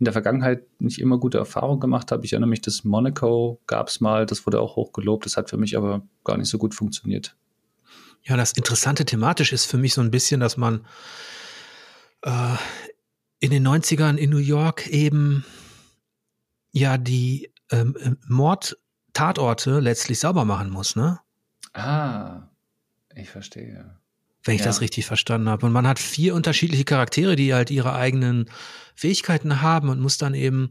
in 0.00 0.04
der 0.04 0.12
Vergangenheit 0.12 0.64
nicht 0.80 0.98
immer 0.98 1.18
gute 1.18 1.38
Erfahrungen 1.38 1.78
gemacht 1.78 2.10
habe. 2.10 2.24
Ich 2.24 2.32
erinnere 2.32 2.50
mich, 2.50 2.62
das 2.62 2.82
Monaco 2.82 3.60
gab 3.68 3.86
es 3.86 4.00
mal, 4.00 4.26
das 4.26 4.44
wurde 4.44 4.60
auch 4.60 4.74
hochgelobt, 4.74 5.24
das 5.24 5.36
hat 5.36 5.48
für 5.48 5.56
mich 5.56 5.76
aber 5.76 6.02
gar 6.24 6.36
nicht 6.36 6.48
so 6.48 6.58
gut 6.58 6.74
funktioniert. 6.74 7.36
Ja, 8.24 8.36
das 8.36 8.52
Interessante 8.52 9.04
thematisch 9.04 9.52
ist 9.52 9.66
für 9.66 9.78
mich 9.78 9.94
so 9.94 10.00
ein 10.00 10.10
bisschen, 10.10 10.40
dass 10.40 10.56
man 10.56 10.86
äh, 12.22 12.56
in 13.40 13.50
den 13.50 13.66
90ern 13.66 14.16
in 14.16 14.30
New 14.30 14.36
York 14.38 14.86
eben 14.86 15.44
ja 16.70 16.98
die 16.98 17.52
ähm, 17.70 17.96
äh, 18.00 18.10
Mordtatorte 18.28 19.80
letztlich 19.80 20.20
sauber 20.20 20.44
machen 20.44 20.70
muss, 20.70 20.94
ne? 20.94 21.20
Ah, 21.72 22.48
ich 23.14 23.30
verstehe 23.30 24.02
wenn 24.44 24.54
ich 24.54 24.60
ja. 24.60 24.66
das 24.66 24.80
richtig 24.80 25.06
verstanden 25.06 25.48
habe. 25.48 25.66
Und 25.66 25.72
man 25.72 25.86
hat 25.86 25.98
vier 25.98 26.34
unterschiedliche 26.34 26.84
Charaktere, 26.84 27.36
die 27.36 27.54
halt 27.54 27.70
ihre 27.70 27.94
eigenen 27.94 28.50
Fähigkeiten 28.94 29.62
haben 29.62 29.88
und 29.88 30.00
muss 30.00 30.18
dann 30.18 30.34
eben 30.34 30.70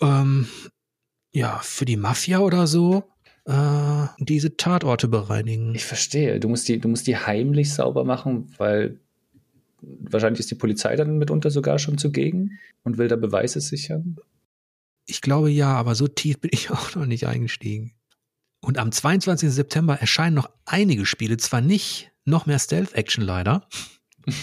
ähm, 0.00 0.48
ja 1.32 1.58
für 1.58 1.84
die 1.84 1.96
Mafia 1.96 2.38
oder 2.38 2.66
so 2.66 3.04
äh, 3.50 4.08
diese 4.18 4.56
Tatorte 4.56 5.08
bereinigen. 5.08 5.74
Ich 5.74 5.84
verstehe. 5.84 6.38
Du 6.38 6.48
musst 6.48 6.68
die, 6.68 6.78
du 6.78 6.88
musst 6.88 7.06
die 7.06 7.16
heimlich 7.16 7.74
sauber 7.74 8.04
machen, 8.04 8.52
weil 8.58 9.00
wahrscheinlich 9.80 10.40
ist 10.40 10.50
die 10.50 10.56
Polizei 10.56 10.94
dann 10.94 11.18
mitunter 11.18 11.50
sogar 11.50 11.78
schon 11.78 11.98
zugegen 11.98 12.58
und 12.84 12.98
will 12.98 13.08
da 13.08 13.16
Beweise 13.16 13.60
sichern. 13.60 14.16
Ich 15.06 15.20
glaube 15.20 15.50
ja, 15.50 15.74
aber 15.74 15.94
so 15.94 16.06
tief 16.06 16.38
bin 16.38 16.50
ich 16.54 16.70
auch 16.70 16.94
noch 16.94 17.06
nicht 17.06 17.26
eingestiegen. 17.26 17.92
Und 18.60 18.78
am 18.78 18.92
22. 18.92 19.50
September 19.50 19.98
erscheinen 19.98 20.36
noch 20.36 20.50
einige 20.66 21.06
Spiele, 21.06 21.36
zwar 21.38 21.60
nicht 21.60 22.12
noch 22.24 22.46
mehr 22.46 22.58
Stealth-Action 22.58 23.24
leider. 23.24 23.66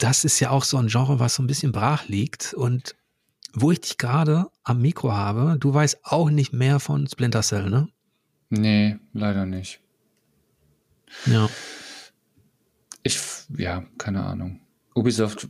Das 0.00 0.22
ist 0.22 0.38
ja 0.38 0.50
auch 0.50 0.62
so 0.62 0.76
ein 0.76 0.86
Genre, 0.86 1.18
was 1.18 1.34
so 1.34 1.42
ein 1.42 1.48
bisschen 1.48 1.72
brach 1.72 2.06
liegt. 2.06 2.54
Und 2.54 2.94
wo 3.52 3.70
ich 3.72 3.80
dich 3.80 3.98
gerade 3.98 4.46
am 4.62 4.80
Mikro 4.80 5.12
habe, 5.12 5.56
du 5.58 5.72
weißt 5.72 6.00
auch 6.04 6.30
nicht 6.30 6.52
mehr 6.52 6.80
von 6.80 7.06
Splinter 7.06 7.42
Cell, 7.42 7.70
ne? 7.70 7.88
Nee, 8.50 8.96
leider 9.12 9.46
nicht. 9.46 9.80
Ja. 11.26 11.48
Ich, 13.02 13.20
ja, 13.56 13.84
keine 13.98 14.24
Ahnung. 14.24 14.60
Ubisoft 14.94 15.48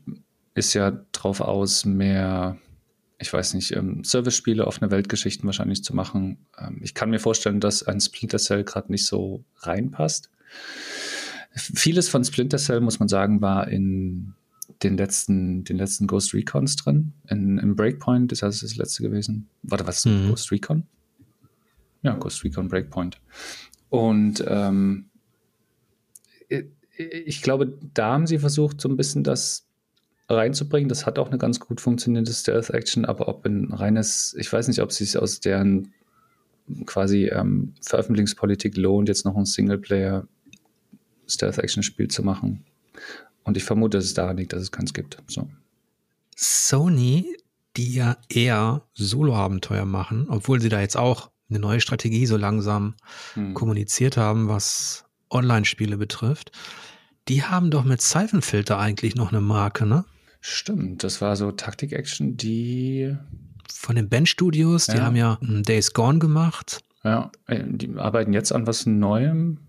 ist 0.54 0.74
ja 0.74 0.92
drauf 1.12 1.40
aus, 1.40 1.84
mehr 1.84 2.58
ich 3.18 3.32
weiß 3.32 3.54
nicht, 3.54 3.72
ähm, 3.74 4.04
Service-Spiele, 4.04 4.66
offene 4.66 4.90
Weltgeschichten 4.90 5.44
wahrscheinlich 5.46 5.82
zu 5.82 5.94
machen. 5.94 6.46
Ähm, 6.56 6.80
ich 6.82 6.94
kann 6.94 7.10
mir 7.10 7.18
vorstellen, 7.18 7.60
dass 7.60 7.82
ein 7.82 8.00
Splinter 8.00 8.38
Cell 8.38 8.64
gerade 8.64 8.92
nicht 8.92 9.06
so 9.06 9.44
reinpasst. 9.58 10.30
Vieles 11.52 12.08
von 12.08 12.24
Splinter 12.24 12.58
Cell, 12.58 12.80
muss 12.80 13.00
man 13.00 13.08
sagen, 13.08 13.40
war 13.40 13.68
in 13.68 14.34
den 14.82 14.96
letzten, 14.96 15.64
den 15.64 15.76
letzten 15.76 16.06
Ghost 16.06 16.34
Recons 16.34 16.76
drin. 16.76 17.12
In, 17.28 17.58
Im 17.58 17.74
Breakpoint 17.76 18.32
ist 18.32 18.42
das 18.42 18.60
das 18.60 18.76
letzte 18.76 19.02
gewesen. 19.02 19.48
Warte, 19.62 19.86
was 19.86 19.98
ist 19.98 20.06
mhm. 20.06 20.28
Ghost 20.28 20.52
Recon? 20.52 20.84
Ja, 22.02 22.14
Ghost 22.14 22.44
Recon 22.44 22.68
Breakpoint. 22.68 23.20
Und 23.88 24.44
ähm, 24.46 25.06
ich 26.98 27.42
glaube, 27.42 27.78
da 27.94 28.12
haben 28.12 28.26
sie 28.26 28.38
versucht, 28.38 28.80
so 28.80 28.88
ein 28.88 28.96
bisschen 28.96 29.24
das 29.24 29.66
reinzubringen. 30.28 30.88
Das 30.88 31.06
hat 31.06 31.18
auch 31.18 31.28
eine 31.28 31.38
ganz 31.38 31.60
gut 31.60 31.80
funktionierende 31.80 32.32
Stealth-Action, 32.32 33.04
aber 33.04 33.28
ob 33.28 33.46
ein 33.46 33.72
reines, 33.72 34.34
ich 34.38 34.52
weiß 34.52 34.68
nicht, 34.68 34.82
ob 34.82 34.90
es 34.90 34.96
sich 34.96 35.16
aus 35.16 35.40
deren 35.40 35.92
quasi 36.84 37.26
ähm, 37.26 37.74
Veröffentlichungspolitik 37.80 38.76
lohnt, 38.76 39.08
jetzt 39.08 39.24
noch 39.24 39.36
ein 39.36 39.46
Singleplayer 39.46 40.26
Stealth-Action-Spiel 41.26 42.08
zu 42.08 42.22
machen. 42.22 42.64
Und 43.48 43.56
ich 43.56 43.64
vermute, 43.64 43.96
dass 43.96 44.04
es 44.04 44.12
daran 44.12 44.36
liegt, 44.36 44.52
dass 44.52 44.60
es 44.60 44.72
keins 44.72 44.92
gibt. 44.92 45.16
So. 45.26 45.48
Sony, 46.36 47.34
die 47.78 47.94
ja 47.94 48.18
eher 48.28 48.82
Solo-Abenteuer 48.92 49.86
machen, 49.86 50.26
obwohl 50.28 50.60
sie 50.60 50.68
da 50.68 50.82
jetzt 50.82 50.98
auch 50.98 51.30
eine 51.48 51.58
neue 51.58 51.80
Strategie 51.80 52.26
so 52.26 52.36
langsam 52.36 52.94
hm. 53.32 53.54
kommuniziert 53.54 54.18
haben, 54.18 54.48
was 54.48 55.06
Online-Spiele 55.30 55.96
betrifft, 55.96 56.52
die 57.28 57.42
haben 57.42 57.70
doch 57.70 57.84
mit 57.84 58.02
Siphon-Filter 58.02 58.78
eigentlich 58.78 59.14
noch 59.14 59.32
eine 59.32 59.40
Marke, 59.40 59.86
ne? 59.86 60.04
Stimmt, 60.42 61.02
das 61.02 61.22
war 61.22 61.34
so 61.34 61.50
Taktik-Action, 61.50 62.36
die. 62.36 63.16
Von 63.72 63.96
den 63.96 64.10
Band 64.10 64.28
Studios, 64.28 64.88
die 64.88 64.98
ja. 64.98 65.04
haben 65.04 65.16
ja 65.16 65.38
Days 65.40 65.94
Gone 65.94 66.18
gemacht. 66.18 66.80
Ja, 67.02 67.32
äh, 67.46 67.64
die 67.66 67.94
arbeiten 67.96 68.34
jetzt 68.34 68.52
an 68.52 68.66
was 68.66 68.84
Neuem. 68.84 69.67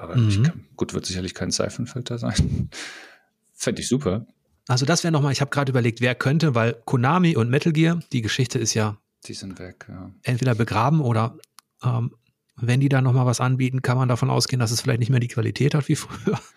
Aber 0.00 0.16
mhm. 0.16 0.42
kann, 0.42 0.64
gut, 0.76 0.94
wird 0.94 1.06
sicherlich 1.06 1.34
kein 1.34 1.50
Seifenfilter 1.50 2.18
sein. 2.18 2.70
Fände 3.54 3.82
ich 3.82 3.88
super. 3.88 4.26
Also, 4.68 4.86
das 4.86 5.04
wäre 5.04 5.12
nochmal, 5.12 5.32
ich 5.32 5.40
habe 5.40 5.50
gerade 5.50 5.70
überlegt, 5.70 6.00
wer 6.00 6.14
könnte, 6.14 6.54
weil 6.54 6.74
Konami 6.84 7.36
und 7.36 7.50
Metal 7.50 7.72
Gear, 7.72 8.00
die 8.12 8.22
Geschichte 8.22 8.58
ist 8.58 8.74
ja. 8.74 8.98
Die 9.26 9.34
sind 9.34 9.58
weg, 9.58 9.86
ja. 9.88 10.10
Entweder 10.22 10.54
begraben 10.54 11.00
oder 11.00 11.36
ähm, 11.82 12.12
wenn 12.56 12.80
die 12.80 12.88
da 12.88 13.00
nochmal 13.00 13.26
was 13.26 13.40
anbieten, 13.40 13.82
kann 13.82 13.98
man 13.98 14.08
davon 14.08 14.30
ausgehen, 14.30 14.60
dass 14.60 14.70
es 14.70 14.80
vielleicht 14.80 15.00
nicht 15.00 15.10
mehr 15.10 15.20
die 15.20 15.28
Qualität 15.28 15.74
hat 15.74 15.88
wie 15.88 15.96
früher. 15.96 16.38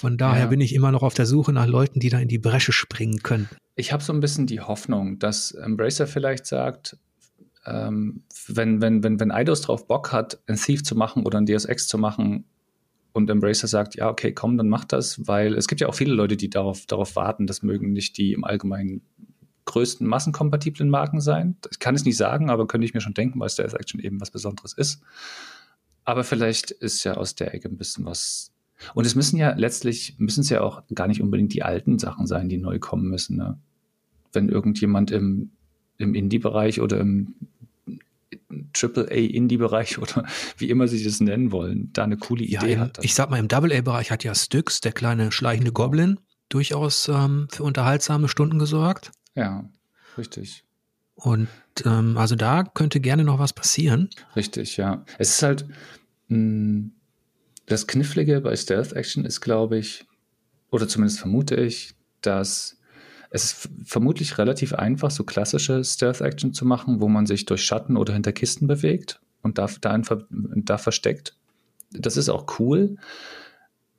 Von 0.00 0.16
daher 0.16 0.44
ja. 0.44 0.46
bin 0.46 0.60
ich 0.60 0.74
immer 0.74 0.92
noch 0.92 1.02
auf 1.02 1.14
der 1.14 1.26
Suche 1.26 1.52
nach 1.52 1.66
Leuten, 1.66 2.00
die 2.00 2.08
da 2.08 2.18
in 2.18 2.28
die 2.28 2.38
Bresche 2.38 2.72
springen 2.72 3.22
können. 3.22 3.48
Ich 3.74 3.92
habe 3.92 4.02
so 4.02 4.12
ein 4.12 4.20
bisschen 4.20 4.46
die 4.46 4.60
Hoffnung, 4.60 5.18
dass 5.18 5.52
Embracer 5.52 6.06
vielleicht 6.06 6.46
sagt, 6.46 6.96
ähm, 7.66 8.22
wenn, 8.46 8.80
wenn, 8.80 9.02
wenn, 9.02 9.20
wenn 9.20 9.30
Eidos 9.30 9.62
drauf 9.62 9.86
Bock 9.86 10.12
hat, 10.12 10.40
ein 10.46 10.56
Thief 10.56 10.82
zu 10.82 10.94
machen 10.94 11.24
oder 11.24 11.38
ein 11.38 11.46
Deus 11.46 11.64
Ex 11.64 11.88
zu 11.88 11.98
machen, 11.98 12.44
und 13.12 13.28
Embracer 13.28 13.66
sagt, 13.66 13.96
ja, 13.96 14.08
okay, 14.08 14.32
komm, 14.32 14.56
dann 14.56 14.68
mach 14.68 14.84
das, 14.84 15.26
weil 15.26 15.54
es 15.54 15.66
gibt 15.66 15.80
ja 15.80 15.88
auch 15.88 15.94
viele 15.94 16.14
Leute, 16.14 16.36
die 16.36 16.50
darauf, 16.50 16.86
darauf 16.86 17.16
warten, 17.16 17.46
das 17.46 17.62
mögen 17.62 17.92
nicht 17.92 18.16
die 18.18 18.32
im 18.32 18.44
Allgemeinen 18.44 19.02
größten 19.64 20.06
massenkompatiblen 20.06 20.90
Marken 20.90 21.20
sein. 21.20 21.56
Ich 21.70 21.78
kann 21.78 21.94
es 21.94 22.04
nicht 22.04 22.16
sagen, 22.16 22.50
aber 22.50 22.66
könnte 22.66 22.84
ich 22.84 22.94
mir 22.94 23.00
schon 23.00 23.14
denken, 23.14 23.38
weil 23.38 23.48
Stealth 23.48 23.74
Action 23.74 24.00
eben 24.00 24.20
was 24.20 24.30
Besonderes 24.30 24.72
ist. 24.72 25.02
Aber 26.04 26.24
vielleicht 26.24 26.70
ist 26.70 27.04
ja 27.04 27.14
aus 27.14 27.34
der 27.34 27.54
Ecke 27.54 27.68
ein 27.68 27.76
bisschen 27.76 28.04
was. 28.04 28.52
Und 28.94 29.06
es 29.06 29.14
müssen 29.14 29.36
ja 29.36 29.52
letztlich, 29.54 30.16
müssen 30.18 30.40
es 30.40 30.48
ja 30.48 30.62
auch 30.62 30.82
gar 30.94 31.06
nicht 31.06 31.20
unbedingt 31.20 31.52
die 31.52 31.62
alten 31.62 31.98
Sachen 31.98 32.26
sein, 32.26 32.48
die 32.48 32.56
neu 32.56 32.78
kommen 32.78 33.08
müssen. 33.08 33.36
Ne? 33.36 33.58
Wenn 34.32 34.48
irgendjemand 34.48 35.10
im, 35.10 35.52
im 36.00 36.14
Indie-Bereich 36.14 36.80
oder 36.80 36.98
im 36.98 37.34
AAA-Indie-Bereich 38.74 39.98
oder 39.98 40.26
wie 40.58 40.70
immer 40.70 40.88
sie 40.88 41.02
das 41.02 41.20
nennen 41.20 41.52
wollen, 41.52 41.92
da 41.92 42.04
eine 42.04 42.16
coole 42.16 42.44
Idee 42.44 42.74
ja, 42.74 42.80
hat. 42.80 42.98
Ich 43.02 43.14
sag 43.14 43.30
mal, 43.30 43.38
im 43.38 43.48
AA-Bereich 43.50 44.10
hat 44.10 44.24
ja 44.24 44.34
Styx, 44.34 44.80
der 44.80 44.92
kleine 44.92 45.32
schleichende 45.32 45.72
Goblin, 45.72 46.18
durchaus 46.48 47.08
ähm, 47.08 47.48
für 47.50 47.62
unterhaltsame 47.62 48.28
Stunden 48.28 48.58
gesorgt. 48.58 49.12
Ja, 49.34 49.68
richtig. 50.18 50.64
Und 51.14 51.48
ähm, 51.84 52.16
also 52.16 52.34
da 52.34 52.64
könnte 52.64 53.00
gerne 53.00 53.24
noch 53.24 53.38
was 53.38 53.52
passieren. 53.52 54.08
Richtig, 54.34 54.76
ja. 54.76 55.04
Es 55.18 55.30
ist 55.30 55.42
halt 55.42 55.66
mh, 56.28 56.36
hm, 56.36 56.92
das 57.66 57.86
Knifflige 57.86 58.40
bei 58.40 58.56
Stealth 58.56 58.92
Action 58.94 59.24
ist, 59.24 59.40
glaube 59.40 59.78
ich, 59.78 60.04
oder 60.70 60.88
zumindest 60.88 61.20
vermute 61.20 61.56
ich, 61.56 61.94
dass 62.20 62.79
es 63.30 63.44
ist 63.44 63.68
vermutlich 63.84 64.38
relativ 64.38 64.74
einfach, 64.74 65.10
so 65.10 65.24
klassische 65.24 65.84
Stealth-Action 65.84 66.52
zu 66.52 66.64
machen, 66.64 67.00
wo 67.00 67.08
man 67.08 67.26
sich 67.26 67.46
durch 67.46 67.62
Schatten 67.62 67.96
oder 67.96 68.12
hinter 68.12 68.32
Kisten 68.32 68.66
bewegt 68.66 69.20
und 69.42 69.58
da, 69.58 69.68
da, 69.80 70.00
da 70.28 70.78
versteckt. 70.78 71.36
Das 71.92 72.16
ist 72.16 72.28
auch 72.28 72.58
cool. 72.58 72.96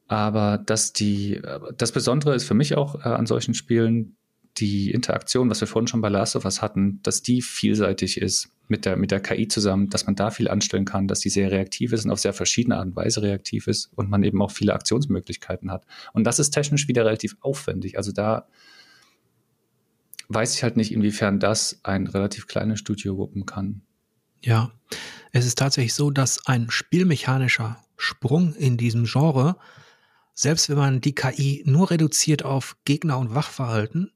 Aber 0.08 0.58
dass 0.58 0.92
die, 0.92 1.42
das 1.78 1.94
Besondere 1.94 2.36
ist 2.36 2.44
für 2.44 2.54
mich 2.54 2.76
auch 2.76 2.96
äh, 3.06 3.10
an 3.10 3.26
solchen 3.26 3.54
Spielen, 3.54 4.18
die 4.58 4.92
Interaktion, 4.92 5.50
was 5.50 5.62
wir 5.62 5.68
vorhin 5.68 5.88
schon 5.88 6.02
bei 6.02 6.10
Last 6.10 6.36
of 6.36 6.44
Us 6.44 6.62
hatten, 6.62 7.00
dass 7.04 7.22
die 7.22 7.42
vielseitig 7.42 8.20
ist 8.20 8.50
mit 8.68 8.84
der, 8.84 8.98
mit 8.98 9.12
der 9.12 9.22
KI 9.22 9.48
zusammen, 9.48 9.90
dass 9.90 10.06
man 10.06 10.16
da 10.16 10.30
viel 10.30 10.50
anstellen 10.50 10.84
kann, 10.84 11.08
dass 11.08 11.22
die 11.22 11.30
sehr 11.30 11.52
reaktiv 11.52 11.94
ist 11.94 12.04
und 12.04 12.12
auf 12.12 12.20
sehr 12.20 12.34
verschiedene 12.34 12.78
Art 12.78 12.88
und 12.88 12.96
Weise 12.98 13.22
reaktiv 13.22 13.68
ist 13.68 13.90
und 13.96 14.10
man 14.10 14.24
eben 14.24 14.42
auch 14.42 14.52
viele 14.52 14.74
Aktionsmöglichkeiten 14.74 15.72
hat. 15.72 15.86
Und 16.12 16.26
das 16.26 16.40
ist 16.40 16.52
technisch 16.52 16.90
wieder 16.90 17.06
relativ 17.06 17.38
aufwendig. 17.40 17.98
Also 17.98 18.12
da 18.12 18.48
weiß 20.34 20.56
ich 20.56 20.64
halt 20.64 20.78
nicht, 20.78 20.92
inwiefern 20.92 21.40
das 21.40 21.80
ein 21.84 22.08
relativ 22.08 22.48
kleines 22.48 22.80
Studio 22.80 23.18
wuppen 23.18 23.46
kann. 23.46 23.82
Ja, 24.44 24.72
es 25.32 25.46
ist 25.46 25.58
tatsächlich 25.58 25.94
so, 25.94 26.12
dass 26.12 26.46
ein 26.48 26.70
spielmechanischer 26.70 27.78
Sprung 27.98 28.54
in 28.56 28.78
diesem 28.78 29.06
Genre, 29.06 29.58
selbst 30.34 30.70
wenn 30.70 30.78
man 30.78 31.02
die 31.02 31.14
KI 31.14 31.64
nur 31.66 31.92
reduziert 31.92 32.44
auf 32.44 32.76
Gegner 32.86 33.20
und 33.20 33.36
Wachverhalten, 33.36 34.12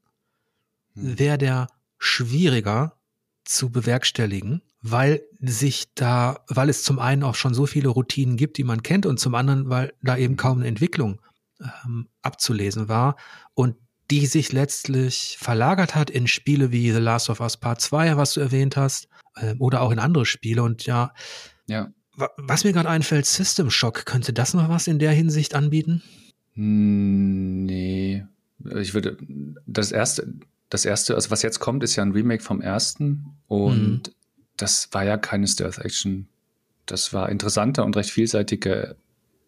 hm. 0.94 1.18
wäre 1.18 1.38
der 1.38 1.68
schwieriger 1.98 2.98
zu 3.44 3.70
bewerkstelligen, 3.70 4.62
weil 4.82 5.22
sich 5.40 5.94
da, 5.94 6.44
weil 6.48 6.68
es 6.68 6.82
zum 6.82 6.98
einen 6.98 7.22
auch 7.22 7.34
schon 7.34 7.54
so 7.54 7.66
viele 7.66 7.88
Routinen 7.88 8.36
gibt, 8.36 8.58
die 8.58 8.64
man 8.64 8.82
kennt, 8.82 9.06
und 9.06 9.18
zum 9.20 9.34
anderen, 9.34 9.70
weil 9.70 9.94
da 10.02 10.16
eben 10.16 10.36
kaum 10.36 10.58
eine 10.58 10.68
Entwicklung 10.68 11.20
ähm, 11.60 12.08
abzulesen 12.22 12.88
war 12.88 13.16
und 13.54 13.76
die 14.10 14.26
sich 14.26 14.52
letztlich 14.52 15.36
verlagert 15.40 15.94
hat 15.94 16.10
in 16.10 16.26
Spiele 16.26 16.70
wie 16.72 16.92
The 16.92 16.98
Last 16.98 17.30
of 17.30 17.40
Us 17.40 17.56
Part 17.56 17.80
2, 17.80 18.16
was 18.16 18.34
du 18.34 18.40
erwähnt 18.40 18.76
hast, 18.76 19.08
äh, 19.36 19.54
oder 19.58 19.82
auch 19.82 19.90
in 19.90 19.98
andere 19.98 20.26
Spiele. 20.26 20.62
Und 20.62 20.86
ja, 20.86 21.12
ja. 21.66 21.92
was 22.36 22.64
mir 22.64 22.72
gerade 22.72 22.88
einfällt, 22.88 23.26
System 23.26 23.70
Shock, 23.70 24.06
könnte 24.06 24.32
das 24.32 24.54
noch 24.54 24.68
was 24.68 24.86
in 24.86 24.98
der 24.98 25.12
Hinsicht 25.12 25.54
anbieten? 25.54 26.02
Hm, 26.54 27.64
nee. 27.64 28.24
Ich 28.74 28.94
würde, 28.94 29.18
das 29.66 29.92
erste, 29.92 30.32
das 30.70 30.84
erste, 30.84 31.14
also 31.14 31.30
was 31.30 31.42
jetzt 31.42 31.60
kommt, 31.60 31.82
ist 31.82 31.96
ja 31.96 32.02
ein 32.02 32.12
Remake 32.12 32.42
vom 32.42 32.60
ersten 32.60 33.36
und 33.46 34.08
mhm. 34.08 34.14
das 34.56 34.88
war 34.92 35.04
ja 35.04 35.16
keine 35.16 35.46
Stealth-Action. 35.46 36.28
Das 36.86 37.12
war 37.12 37.28
interessanter 37.28 37.84
und 37.84 37.96
recht 37.96 38.10
vielseitige 38.10 38.96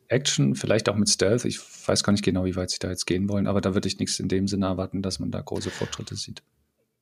Action, 0.09 0.55
vielleicht 0.55 0.89
auch 0.89 0.97
mit 0.97 1.09
Stealth. 1.09 1.45
Ich 1.45 1.61
weiß 1.87 2.03
gar 2.03 2.13
nicht 2.13 2.25
genau, 2.25 2.45
wie 2.45 2.57
weit 2.57 2.71
sie 2.71 2.79
da 2.79 2.89
jetzt 2.89 3.07
gehen 3.07 3.29
wollen, 3.29 3.47
aber 3.47 3.61
da 3.61 3.75
würde 3.75 3.89
ich 3.89 3.99
nichts 3.99 4.19
in 4.19 4.29
dem 4.29 4.49
Sinne 4.49 4.67
erwarten, 4.67 5.03
dass 5.03 5.19
man 5.19 5.31
da 5.31 5.41
große 5.41 5.71
Fortschritte 5.71 6.17
sieht. 6.17 6.43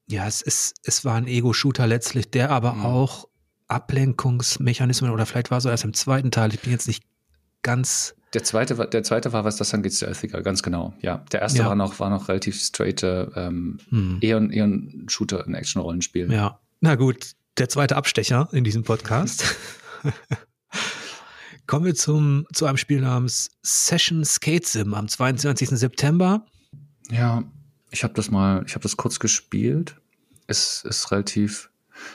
Ja, 0.09 0.27
es 0.27 0.43
ist, 0.43 0.77
es 0.85 1.05
war 1.05 1.15
ein 1.15 1.27
Ego-Shooter 1.27 1.87
letztlich, 1.87 2.31
der 2.31 2.51
aber 2.51 2.75
mhm. 2.75 2.87
auch 2.87 3.29
Ablenkungsmechanismen 3.69 5.11
oder 5.11 5.27
vielleicht 5.27 5.51
war 5.51 5.61
so 5.61 5.69
erst 5.69 5.85
im 5.85 5.95
zweiten 5.95 6.31
Teil. 6.31 6.55
Ich 6.55 6.61
bin 6.61 6.71
jetzt 6.71 6.87
nicht 6.87 7.05
ganz. 7.63 8.15
Der 8.35 8.45
zweite, 8.45 8.79
war, 8.79 8.87
der 8.87 9.03
zweite 9.03 9.33
war, 9.33 9.45
was 9.45 9.57
das 9.57 9.73
angeht, 9.75 9.95
Stealthiger, 9.95 10.43
ganz 10.43 10.63
genau. 10.63 10.95
Ja, 11.01 11.25
der 11.33 11.41
erste 11.43 11.61
ja. 11.61 11.67
war 11.67 11.75
noch, 11.75 11.99
war 11.99 12.11
noch 12.11 12.29
relativ 12.29 12.61
straight, 12.61 13.03
ähm, 13.03 13.79
hm. 13.89 14.19
eher, 14.21 14.41
eher 14.51 14.67
ein 14.67 15.07
Shooter, 15.09 15.45
ein 15.47 15.55
Action-Rollenspiel. 15.55 16.31
Ja, 16.31 16.61
na 16.81 16.97
gut, 16.97 17.33
der 17.59 17.69
zweite 17.69 17.97
Abstecher 17.97 18.49
in 18.53 18.65
diesem 18.65 18.85
Podcast. 18.85 19.57
Kommen 21.67 21.85
wir 21.85 21.95
zum, 21.97 22.47
zu 22.53 22.67
einem 22.67 22.77
Spiel 22.77 23.01
namens 23.01 23.51
Session 23.63 24.25
Skate 24.25 24.67
Sim 24.67 24.95
am 24.95 25.09
22. 25.09 25.71
September. 25.71 26.47
Ja, 27.11 27.43
ich 27.91 28.05
habe 28.05 28.15
das 28.15 28.31
mal, 28.31 28.63
ich 28.67 28.75
habe 28.75 28.83
das 28.85 28.97
kurz 28.97 29.19
gespielt. 29.19 29.97
Es 30.47 30.85
ist 30.85 31.11
relativ, 31.11 31.71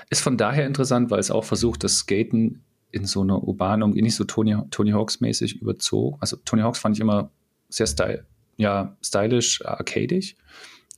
ist 0.10 0.22
von 0.22 0.38
daher 0.38 0.66
interessant, 0.66 1.12
weil 1.12 1.20
es 1.20 1.32
auch 1.32 1.44
versucht, 1.44 1.84
das 1.84 1.98
Skaten 1.98 2.64
in 2.92 3.06
so 3.06 3.22
einer 3.22 3.44
urbanen 3.44 3.84
Umgebung, 3.84 4.06
nicht 4.06 4.16
so 4.16 4.24
Tony, 4.24 4.56
Tony 4.70 4.92
Hawks 4.92 5.20
mäßig 5.20 5.62
überzogen. 5.62 6.18
Also 6.22 6.38
Tony 6.38 6.62
Hawks 6.62 6.80
fand 6.80 6.96
ich 6.96 7.02
immer 7.02 7.30
sehr 7.68 7.88
style, 7.88 8.26
ja, 8.56 8.96
stylisch, 9.02 9.66
arcadisch. 9.66 10.36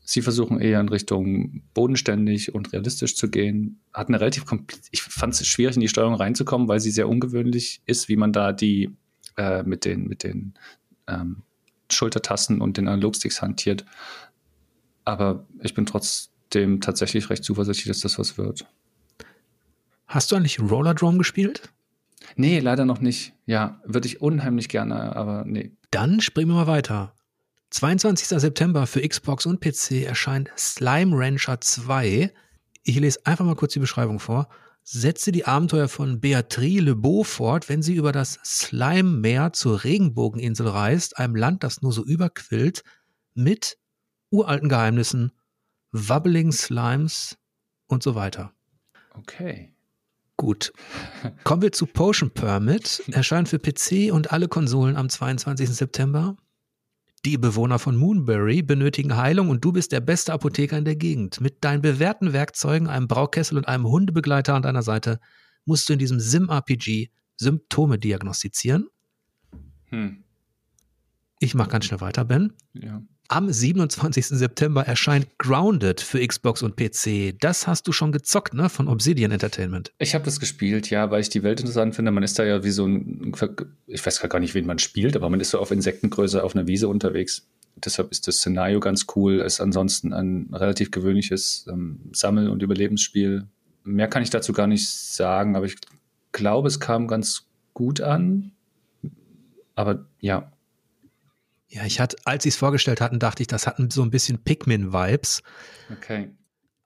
Sie 0.05 0.21
versuchen 0.21 0.59
eher 0.59 0.81
in 0.81 0.89
Richtung 0.89 1.63
bodenständig 1.73 2.53
und 2.53 2.73
realistisch 2.73 3.15
zu 3.15 3.29
gehen. 3.29 3.79
Hat 3.93 4.09
eine 4.09 4.19
relativ 4.19 4.45
ich 4.91 5.01
fand 5.01 5.33
es 5.33 5.47
schwierig 5.47 5.75
in 5.75 5.81
die 5.81 5.87
Steuerung 5.87 6.15
reinzukommen, 6.15 6.67
weil 6.67 6.81
sie 6.81 6.91
sehr 6.91 7.07
ungewöhnlich 7.07 7.81
ist, 7.85 8.09
wie 8.09 8.17
man 8.17 8.33
da 8.33 8.51
die 8.51 8.95
äh, 9.37 9.63
mit 9.63 9.85
den 9.85 10.07
mit 10.07 10.23
den 10.23 10.55
ähm, 11.07 11.43
Schultertasten 11.89 12.59
und 12.59 12.77
den 12.77 12.87
Analogsticks 12.87 13.41
hantiert. 13.41 13.85
Aber 15.05 15.45
ich 15.61 15.73
bin 15.73 15.85
trotzdem 15.85 16.81
tatsächlich 16.81 17.29
recht 17.29 17.43
zuversichtlich, 17.43 17.87
dass 17.87 18.01
das 18.01 18.19
was 18.19 18.37
wird. 18.37 18.65
Hast 20.07 20.31
du 20.31 20.35
eigentlich 20.35 20.59
Roller 20.59 20.93
Drome 20.93 21.17
gespielt? 21.17 21.73
Nee, 22.35 22.59
leider 22.59 22.85
noch 22.85 22.99
nicht. 22.99 23.33
Ja, 23.45 23.81
würde 23.85 24.07
ich 24.07 24.21
unheimlich 24.21 24.69
gerne, 24.69 25.15
aber 25.15 25.43
nee. 25.45 25.71
Dann 25.91 26.19
springen 26.19 26.49
wir 26.49 26.55
mal 26.55 26.67
weiter. 26.67 27.13
22. 27.73 28.39
September 28.39 28.85
für 28.85 29.01
Xbox 29.01 29.47
und 29.47 29.59
PC 29.59 30.03
erscheint 30.03 30.51
Slime 30.55 31.17
Rancher 31.17 31.59
2. 31.59 32.31
Ich 32.83 32.99
lese 32.99 33.25
einfach 33.25 33.45
mal 33.45 33.55
kurz 33.55 33.73
die 33.73 33.79
Beschreibung 33.79 34.19
vor. 34.19 34.47
Setze 34.83 35.31
die 35.31 35.45
Abenteuer 35.45 35.87
von 35.87 36.19
Beatrice 36.19 36.83
Lebeau 36.83 37.23
fort, 37.23 37.69
wenn 37.69 37.81
sie 37.81 37.95
über 37.95 38.11
das 38.11 38.37
Slime-Meer 38.45 39.53
zur 39.53 39.83
Regenbogeninsel 39.83 40.67
reist, 40.67 41.17
einem 41.17 41.35
Land, 41.35 41.63
das 41.63 41.81
nur 41.81 41.91
so 41.91 42.05
überquillt, 42.05 42.83
mit 43.33 43.79
uralten 44.29 44.69
Geheimnissen, 44.69 45.31
wobbling 45.91 46.51
Slimes 46.51 47.39
und 47.87 48.03
so 48.03 48.13
weiter. 48.13 48.53
Okay. 49.15 49.73
Gut. 50.37 50.73
Kommen 51.43 51.63
wir 51.63 51.71
zu 51.71 51.87
Potion 51.87 52.29
Permit. 52.29 53.01
Erscheint 53.11 53.49
für 53.49 53.57
PC 53.57 54.13
und 54.13 54.31
alle 54.31 54.47
Konsolen 54.47 54.95
am 54.95 55.09
22. 55.09 55.67
September. 55.69 56.37
Die 57.25 57.37
Bewohner 57.37 57.79
von 57.79 57.95
Moonbury 57.95 58.61
benötigen 58.63 59.15
Heilung 59.15 59.49
und 59.49 59.63
du 59.63 59.71
bist 59.71 59.93
der 59.93 60.01
beste 60.01 60.33
Apotheker 60.33 60.77
in 60.77 60.83
der 60.83 60.97
Gegend. 60.97 61.39
Mit 61.39 61.63
deinen 61.63 61.81
bewährten 61.81 62.33
Werkzeugen, 62.33 62.89
einem 62.89 63.07
Braukessel 63.07 63.57
und 63.57 63.67
einem 63.67 63.87
Hundebegleiter 63.87 64.55
an 64.55 64.61
deiner 64.61 64.83
Seite 64.83 65.21
musst 65.65 65.87
du 65.87 65.93
in 65.93 65.99
diesem 65.99 66.19
Sim-RPG 66.19 67.11
Symptome 67.37 67.97
diagnostizieren. 67.97 68.87
Hm. 69.85 70.23
Ich 71.39 71.55
mache 71.55 71.69
ganz 71.69 71.85
schnell 71.85 72.01
weiter, 72.01 72.25
Ben. 72.25 72.53
Ja. 72.73 73.01
Am 73.29 73.51
27. 73.51 74.27
September 74.27 74.85
erscheint 74.85 75.27
Grounded 75.39 76.01
für 76.01 76.25
Xbox 76.25 76.61
und 76.61 76.75
PC. 76.75 77.39
Das 77.39 77.67
hast 77.67 77.87
du 77.87 77.91
schon 77.91 78.11
gezockt, 78.11 78.53
ne? 78.53 78.69
Von 78.69 78.87
Obsidian 78.87 79.31
Entertainment. 79.31 79.91
Ich 79.97 80.13
habe 80.13 80.25
das 80.25 80.39
gespielt, 80.39 80.89
ja, 80.89 81.09
weil 81.09 81.21
ich 81.21 81.29
die 81.29 81.41
Welt 81.41 81.61
interessant 81.61 81.95
finde. 81.95 82.11
Man 82.11 82.23
ist 82.23 82.37
da 82.37 82.43
ja 82.43 82.63
wie 82.63 82.71
so 82.71 82.85
ein, 82.85 83.33
ich 83.87 84.05
weiß 84.05 84.19
gar 84.21 84.39
nicht, 84.39 84.53
wen 84.53 84.65
man 84.65 84.77
spielt, 84.77 85.15
aber 85.15 85.29
man 85.29 85.39
ist 85.39 85.51
so 85.51 85.59
auf 85.59 85.71
Insektengröße 85.71 86.43
auf 86.43 86.55
einer 86.55 86.67
Wiese 86.67 86.89
unterwegs. 86.89 87.47
Deshalb 87.77 88.11
ist 88.11 88.27
das 88.27 88.37
Szenario 88.37 88.79
ganz 88.79 89.07
cool. 89.15 89.39
Es 89.39 89.53
Ist 89.55 89.61
ansonsten 89.61 90.13
ein 90.13 90.49
relativ 90.51 90.91
gewöhnliches 90.91 91.65
ähm, 91.69 92.01
Sammel- 92.11 92.49
und 92.49 92.61
Überlebensspiel. 92.61 93.47
Mehr 93.83 94.07
kann 94.07 94.21
ich 94.21 94.29
dazu 94.29 94.53
gar 94.53 94.67
nicht 94.67 94.89
sagen, 94.89 95.55
aber 95.55 95.65
ich 95.65 95.77
glaube, 96.33 96.67
es 96.67 96.79
kam 96.79 97.07
ganz 97.07 97.47
gut 97.73 98.01
an. 98.01 98.51
Aber 99.75 100.05
ja, 100.19 100.51
ja, 101.73 101.85
ich 101.85 101.99
hatte, 101.99 102.17
als 102.23 102.43
sie 102.43 102.49
es 102.49 102.55
vorgestellt 102.55 103.01
hatten, 103.01 103.17
dachte 103.17 103.41
ich, 103.41 103.47
das 103.47 103.65
hatten 103.65 103.89
so 103.89 104.03
ein 104.03 104.11
bisschen 104.11 104.43
Pikmin-Vibes. 104.43 105.41
Okay. 105.91 106.31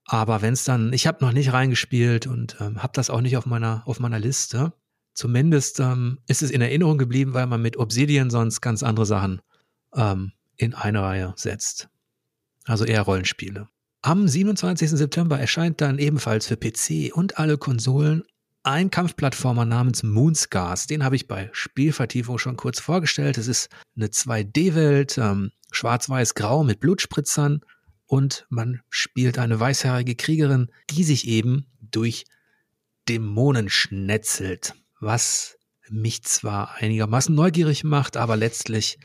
Aber 0.06 0.42
wenn 0.42 0.54
es 0.54 0.64
dann, 0.64 0.94
ich 0.94 1.06
habe 1.08 1.24
noch 1.24 1.34
nicht 1.34 1.52
reingespielt 1.52 2.26
und 2.26 2.56
ähm, 2.62 2.82
habe 2.82 2.94
das 2.94 3.10
auch 3.10 3.20
nicht 3.20 3.36
auf 3.36 3.46
meiner, 3.46 3.84
auf 3.86 4.00
meiner 4.00 4.20
Liste. 4.20 4.72
zumindest 5.14 5.82
ähm, 5.82 6.20
ist 6.28 6.42
es 6.42 6.52
in 6.52 6.62
Erinnerung 6.62 6.98
geblieben, 6.98 7.34
weil 7.34 7.48
man 7.48 7.62
mit 7.62 7.76
Obsidian 7.76 8.30
sonst 8.30 8.62
ganz 8.62 8.82
andere 8.82 9.06
Sachen 9.06 9.42
ähm, 9.94 10.32
in 10.56 10.74
eine 10.74 11.02
Reihe 11.02 11.34
setzt. 11.36 11.90
Also 12.64 12.86
eher 12.86 13.02
Rollenspiele. 13.02 13.68
Am 14.04 14.26
27. 14.26 14.92
September 14.92 15.38
erscheint 15.38 15.82
dann 15.82 16.00
ebenfalls 16.00 16.48
für 16.48 16.56
PC 16.56 17.14
und 17.14 17.40
alle 17.40 17.58
Konsolen 17.58 18.24
ein 18.68 18.92
Kampfplattformer 18.92 19.64
namens 19.64 20.04
Moonscars. 20.04 20.88
Den 20.88 21.06
habe 21.06 21.16
ich 21.16 21.28
bei 21.28 21.50
Spielvertiefung 21.54 22.38
schon 22.38 22.58
kurz 22.58 22.82
vorgestellt. 22.82 23.38
Es 23.38 23.48
ist 23.48 23.70
eine 23.96 24.08
2D-Welt, 24.08 25.18
ähm, 25.18 25.52
schwarz-weiß-grau 25.72 26.66
mit 26.66 26.82
Blutspritzern 26.82 27.62
und 28.08 28.46
man 28.50 28.82
spielt 28.90 29.40
eine 29.40 29.58
weißhaarige 29.58 30.16
Kriegerin, 30.16 30.70
die 30.90 31.06
sich 31.06 31.28
eben 31.28 31.66
durch 31.80 32.26
Dämonen 33.08 33.70
schnetzelt, 33.70 34.74
was 35.00 35.58
mich 35.90 36.24
zwar 36.24 36.76
einigermaßen 36.76 37.34
neugierig 37.34 37.86
macht, 37.86 38.18
aber 38.18 38.36
letztlich 38.36 39.00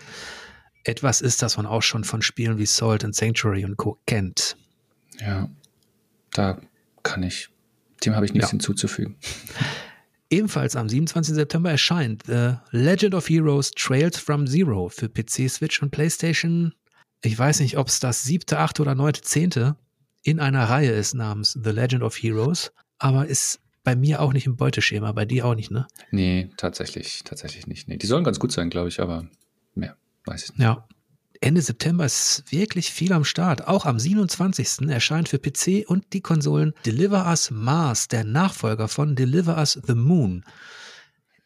etwas 0.83 1.21
ist, 1.21 1.41
das 1.41 1.57
man 1.57 1.67
auch 1.67 1.83
schon 1.83 2.03
von 2.03 2.21
Spielen 2.21 2.59
wie 2.59 2.67
Salt 2.67 3.05
and 3.05 3.15
Sanctuary 3.15 3.65
und 3.65 3.77
Co. 3.77 4.01
kennt. 4.07 4.57
Ja, 5.21 5.49
da 6.33 6.61
kann 7.05 7.23
ich, 7.23 7.52
dem 8.05 8.15
habe 8.15 8.27
ich 8.27 8.35
nichts 8.35 8.49
ja. 8.49 8.53
hinzuzufügen. 8.53 9.17
Ebenfalls 10.31 10.77
am 10.77 10.89
27. 10.89 11.35
September 11.35 11.71
erscheint 11.71 12.23
The 12.27 12.55
Legend 12.71 13.15
of 13.15 13.29
Heroes 13.29 13.71
Trails 13.73 14.19
from 14.19 14.47
Zero 14.47 14.89
für 14.89 15.09
PC, 15.09 15.51
Switch 15.51 15.83
und 15.83 15.91
PlayStation. 15.91 16.73
Ich 17.23 17.39
weiß 17.39 17.61
nicht, 17.61 17.77
ob 17.77 17.89
es 17.89 18.01
das 18.01 18.23
siebte, 18.23 18.59
achte 18.59 18.81
oder 18.81 18.95
neunte, 18.95 19.21
zehnte 19.21 19.77
in 20.23 20.41
einer 20.41 20.65
Reihe 20.65 20.93
ist 20.93 21.15
namens 21.15 21.59
The 21.63 21.71
Legend 21.71 22.03
of 22.03 22.17
Heroes, 22.17 22.73
aber 22.99 23.27
ist 23.27 23.61
bei 23.85 23.97
mir 23.97 24.21
auch 24.21 24.33
nicht 24.33 24.47
im 24.47 24.57
Beuteschema, 24.57 25.13
bei 25.13 25.25
dir 25.25 25.45
auch 25.45 25.55
nicht, 25.55 25.71
ne? 25.71 25.89
Nee, 26.11 26.51
tatsächlich, 26.57 27.25
tatsächlich 27.25 27.67
nicht. 27.67 27.89
Nee, 27.89 27.97
die 27.97 28.07
sollen 28.07 28.23
ganz 28.23 28.39
gut 28.39 28.53
sein, 28.53 28.71
glaube 28.71 28.89
ich, 28.89 29.01
aber 29.01 29.29
mehr 29.75 29.97
weiß 30.27 30.45
ich 30.45 30.51
nicht. 30.51 30.61
Ja. 30.61 30.87
Ende 31.43 31.61
September 31.61 32.05
ist 32.05 32.45
wirklich 32.51 32.93
viel 32.93 33.13
am 33.13 33.25
Start. 33.25 33.67
Auch 33.67 33.85
am 33.85 33.99
27. 33.99 34.89
erscheint 34.89 35.29
für 35.29 35.41
PC 35.41 35.85
und 35.89 36.13
die 36.13 36.21
Konsolen 36.21 36.73
Deliver 36.87 37.27
Us 37.27 37.51
Mars, 37.51 38.07
der 38.07 38.23
Nachfolger 38.23 38.87
von 38.87 39.17
Deliver 39.17 39.57
Us 39.59 39.77
the 39.85 39.97
Moon. 39.97 40.45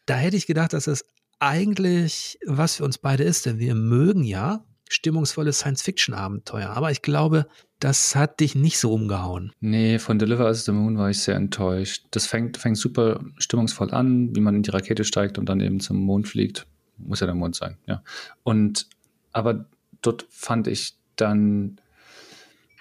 Da 0.05 0.15
hätte 0.15 0.37
ich 0.37 0.45
gedacht, 0.45 0.73
dass 0.73 0.85
es 0.85 1.03
eigentlich 1.39 2.37
was 2.45 2.75
für 2.75 2.85
uns 2.85 2.99
beide 2.99 3.23
ist, 3.23 3.47
denn 3.47 3.57
wir 3.57 3.73
mögen 3.73 4.23
ja 4.23 4.63
stimmungsvolle 4.87 5.51
Science-Fiction-Abenteuer. 5.51 6.69
Aber 6.69 6.91
ich 6.91 7.01
glaube, 7.01 7.47
das 7.79 8.15
hat 8.15 8.39
dich 8.39 8.53
nicht 8.53 8.77
so 8.77 8.93
umgehauen. 8.93 9.51
Nee, 9.61 9.97
von 9.97 10.19
Deliver 10.19 10.45
Us 10.45 10.65
the 10.65 10.73
Moon 10.73 10.99
war 10.99 11.09
ich 11.09 11.23
sehr 11.23 11.35
enttäuscht. 11.35 12.05
Das 12.11 12.27
fängt, 12.27 12.57
fängt 12.57 12.77
super 12.77 13.19
stimmungsvoll 13.39 13.89
an, 13.89 14.35
wie 14.35 14.41
man 14.41 14.53
in 14.53 14.61
die 14.61 14.69
Rakete 14.69 15.03
steigt 15.03 15.39
und 15.39 15.49
dann 15.49 15.59
eben 15.59 15.79
zum 15.79 15.97
Mond 15.97 16.27
fliegt. 16.27 16.67
Muss 16.97 17.19
ja 17.19 17.25
der 17.25 17.35
Mond 17.35 17.55
sein, 17.55 17.77
ja. 17.87 18.03
Und 18.43 18.87
aber 19.31 19.65
dort 20.01 20.25
fand 20.29 20.67
ich 20.67 20.95
dann, 21.15 21.79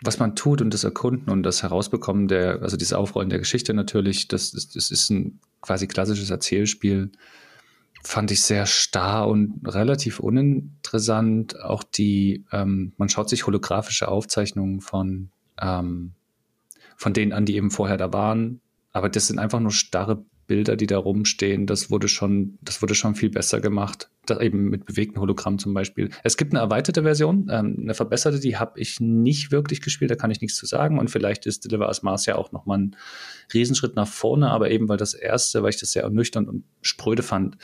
was 0.03 0.19
man 0.19 0.37
tut 0.37 0.61
und 0.61 0.73
das 0.73 0.85
Erkunden 0.85 1.31
und 1.31 1.43
das 1.43 1.63
Herausbekommen 1.63 2.29
der, 2.29 2.63
also 2.63 2.77
dieses 2.77 2.93
Aufrollen 2.93 3.31
der 3.31 3.39
Geschichte 3.39 3.75
natürlich, 3.75 4.29
das, 4.29 4.53
das, 4.53 4.91
ist 4.91 5.11
ein 5.11 5.41
quasi 5.61 5.87
klassisches 5.87 6.31
Erzählspiel, 6.31 7.11
fand 8.03 8.31
ich 8.31 8.43
sehr 8.43 8.67
starr 8.67 9.29
und 9.29 9.61
relativ 9.67 10.21
uninteressant. 10.21 11.61
Auch 11.61 11.83
die, 11.83 12.45
ähm, 12.53 12.93
man 12.97 13.09
schaut 13.09 13.29
sich 13.29 13.47
holographische 13.47 14.09
Aufzeichnungen 14.09 14.81
von, 14.81 15.31
ähm, 15.61 16.13
von 16.97 17.13
denen 17.13 17.33
an, 17.33 17.47
die 17.47 17.57
eben 17.57 17.71
vorher 17.71 17.97
da 17.97 18.13
waren. 18.13 18.61
Aber 18.93 19.09
das 19.09 19.27
sind 19.27 19.39
einfach 19.39 19.61
nur 19.61 19.73
starre 19.73 20.25
Bilder, 20.47 20.77
die 20.77 20.87
da 20.87 20.99
rumstehen, 20.99 21.67
das 21.67 21.91
wurde 21.91 22.09
schon, 22.09 22.59
das 22.63 22.83
wurde 22.83 22.95
schon 22.95 23.15
viel 23.15 23.31
besser 23.31 23.61
gemacht. 23.61 24.11
Das 24.27 24.41
eben 24.41 24.71
mit 24.71 24.87
bewegten 24.87 25.21
Hologrammen 25.21 25.59
zum 25.59 25.73
Beispiel. 25.75 26.11
Es 26.25 26.37
gibt 26.37 26.53
eine 26.53 26.61
erweiterte 26.61 27.03
Version, 27.03 27.49
ähm, 27.51 27.77
eine 27.81 27.95
verbesserte, 27.95 28.41
die 28.41 28.57
habe 28.57 28.81
ich 28.81 29.01
nicht 29.01 29.53
wirklich 29.53 29.81
gespielt, 29.81 30.11
da 30.11 30.17
kann 30.17 30.31
ich 30.31 30.41
nichts 30.41 30.57
zu 30.57 30.67
sagen. 30.67 30.99
Und 30.99 31.11
vielleicht 31.11 31.47
ist 31.47 31.65
Deliver 31.65 31.87
Us 31.87 32.03
Mars 32.03 32.27
ja 32.27 32.37
auch 32.37 32.53
nochmal 32.53 32.79
ein 32.79 32.97
Riesenschritt 33.55 33.95
nach 33.95 34.09
vorne, 34.09 34.51
aber 34.51 34.71
eben 34.71 34.89
weil 34.89 34.97
das 34.97 35.15
erste, 35.15 35.63
weil 35.63 35.71
ich 35.71 35.79
das 35.79 35.93
sehr 35.93 36.03
ernüchternd 36.03 36.49
und 36.49 36.65
spröde 36.83 37.23
fand, 37.23 37.57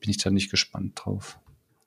bin 0.00 0.10
ich 0.10 0.18
da 0.18 0.30
nicht 0.30 0.50
gespannt 0.50 1.00
drauf. 1.02 1.38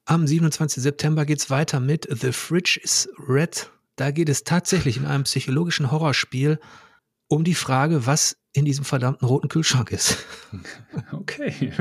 Am 0.06 0.26
27. 0.26 0.82
September 0.82 1.26
geht 1.26 1.40
es 1.40 1.50
weiter 1.50 1.80
mit 1.80 2.08
The 2.10 2.32
Fridge 2.32 2.80
is 2.84 3.10
Red. 3.28 3.70
Da 3.96 4.12
geht 4.12 4.30
es 4.30 4.44
tatsächlich 4.44 4.98
in 4.98 5.06
einem 5.06 5.24
psychologischen 5.24 5.92
Horrorspiel 5.92 6.60
um 7.28 7.44
die 7.44 7.56
Frage, 7.56 8.06
was 8.08 8.41
in 8.54 8.66
diesem 8.66 8.86
verdammten 8.86 9.28
roten 9.28 9.50
Kühlschrank 9.50 9.92
ist. 9.92 10.18
Okay. 11.12 11.72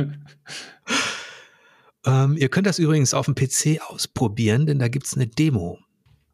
ähm, 2.05 2.37
ihr 2.37 2.49
könnt 2.49 2.67
das 2.67 2.79
übrigens 2.79 3.15
auf 3.15 3.27
dem 3.27 3.35
PC 3.35 3.81
ausprobieren, 3.89 4.67
denn 4.67 4.79
da 4.79 4.89
gibt 4.89 5.07
es 5.07 5.15
eine 5.15 5.27
Demo. 5.27 5.79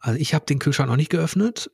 Also 0.00 0.18
ich 0.20 0.34
habe 0.34 0.44
den 0.44 0.58
Kühlschrank 0.58 0.88
noch 0.90 0.96
nicht 0.96 1.10
geöffnet. 1.10 1.70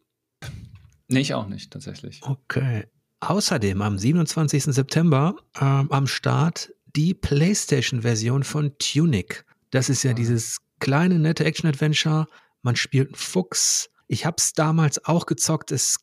Nee, 1.08 1.20
ich 1.20 1.34
auch 1.34 1.48
nicht, 1.48 1.72
tatsächlich. 1.72 2.20
Okay. 2.22 2.86
Außerdem 3.20 3.82
am 3.82 3.98
27. 3.98 4.64
September 4.64 5.36
ähm, 5.60 5.90
am 5.90 6.06
Start 6.06 6.72
die 6.96 7.14
PlayStation-Version 7.14 8.44
von 8.44 8.76
Tunic. 8.78 9.44
Das 9.70 9.88
ist 9.88 10.02
ja 10.02 10.10
ah. 10.12 10.14
dieses 10.14 10.58
kleine, 10.80 11.18
nette 11.18 11.44
Action-Adventure. 11.44 12.26
Man 12.62 12.76
spielt 12.76 13.08
einen 13.08 13.16
Fuchs. 13.16 13.90
Ich 14.08 14.26
habe 14.26 14.36
es 14.38 14.52
damals 14.52 15.04
auch 15.04 15.26
gezockt. 15.26 15.72
Es 15.72 15.98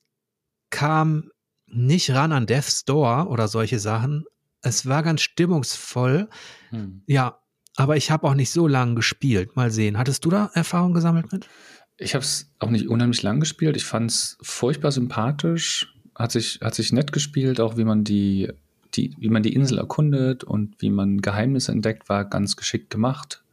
kam 0.69 1.29
nicht 1.71 2.11
ran 2.11 2.31
an 2.31 2.45
Death's 2.45 2.85
Door 2.85 3.29
oder 3.29 3.47
solche 3.47 3.79
Sachen. 3.79 4.25
Es 4.61 4.87
war 4.87 5.03
ganz 5.03 5.21
stimmungsvoll. 5.21 6.29
Hm. 6.69 7.01
Ja, 7.05 7.39
aber 7.75 7.95
ich 7.97 8.11
habe 8.11 8.27
auch 8.27 8.33
nicht 8.33 8.51
so 8.51 8.67
lange 8.67 8.95
gespielt. 8.95 9.55
Mal 9.55 9.71
sehen. 9.71 9.97
Hattest 9.97 10.25
du 10.25 10.29
da 10.29 10.49
Erfahrung 10.53 10.93
gesammelt 10.93 11.31
mit? 11.31 11.47
Ich 11.97 12.15
habe 12.15 12.23
es 12.23 12.51
auch 12.59 12.69
nicht 12.69 12.87
unheimlich 12.87 13.21
lang 13.23 13.39
gespielt. 13.39 13.75
Ich 13.77 13.85
fand 13.85 14.11
es 14.11 14.37
furchtbar 14.41 14.91
sympathisch. 14.91 15.93
Hat 16.15 16.31
sich, 16.31 16.59
hat 16.61 16.75
sich 16.75 16.91
nett 16.91 17.13
gespielt, 17.13 17.61
auch 17.61 17.77
wie 17.77 17.85
man 17.85 18.03
die, 18.03 18.51
die, 18.95 19.15
wie 19.19 19.29
man 19.29 19.43
die 19.43 19.53
Insel 19.53 19.77
erkundet 19.77 20.43
und 20.43 20.81
wie 20.81 20.89
man 20.89 21.21
Geheimnisse 21.21 21.71
entdeckt, 21.71 22.09
war 22.09 22.25
ganz 22.25 22.57
geschickt 22.57 22.89
gemacht. 22.89 23.43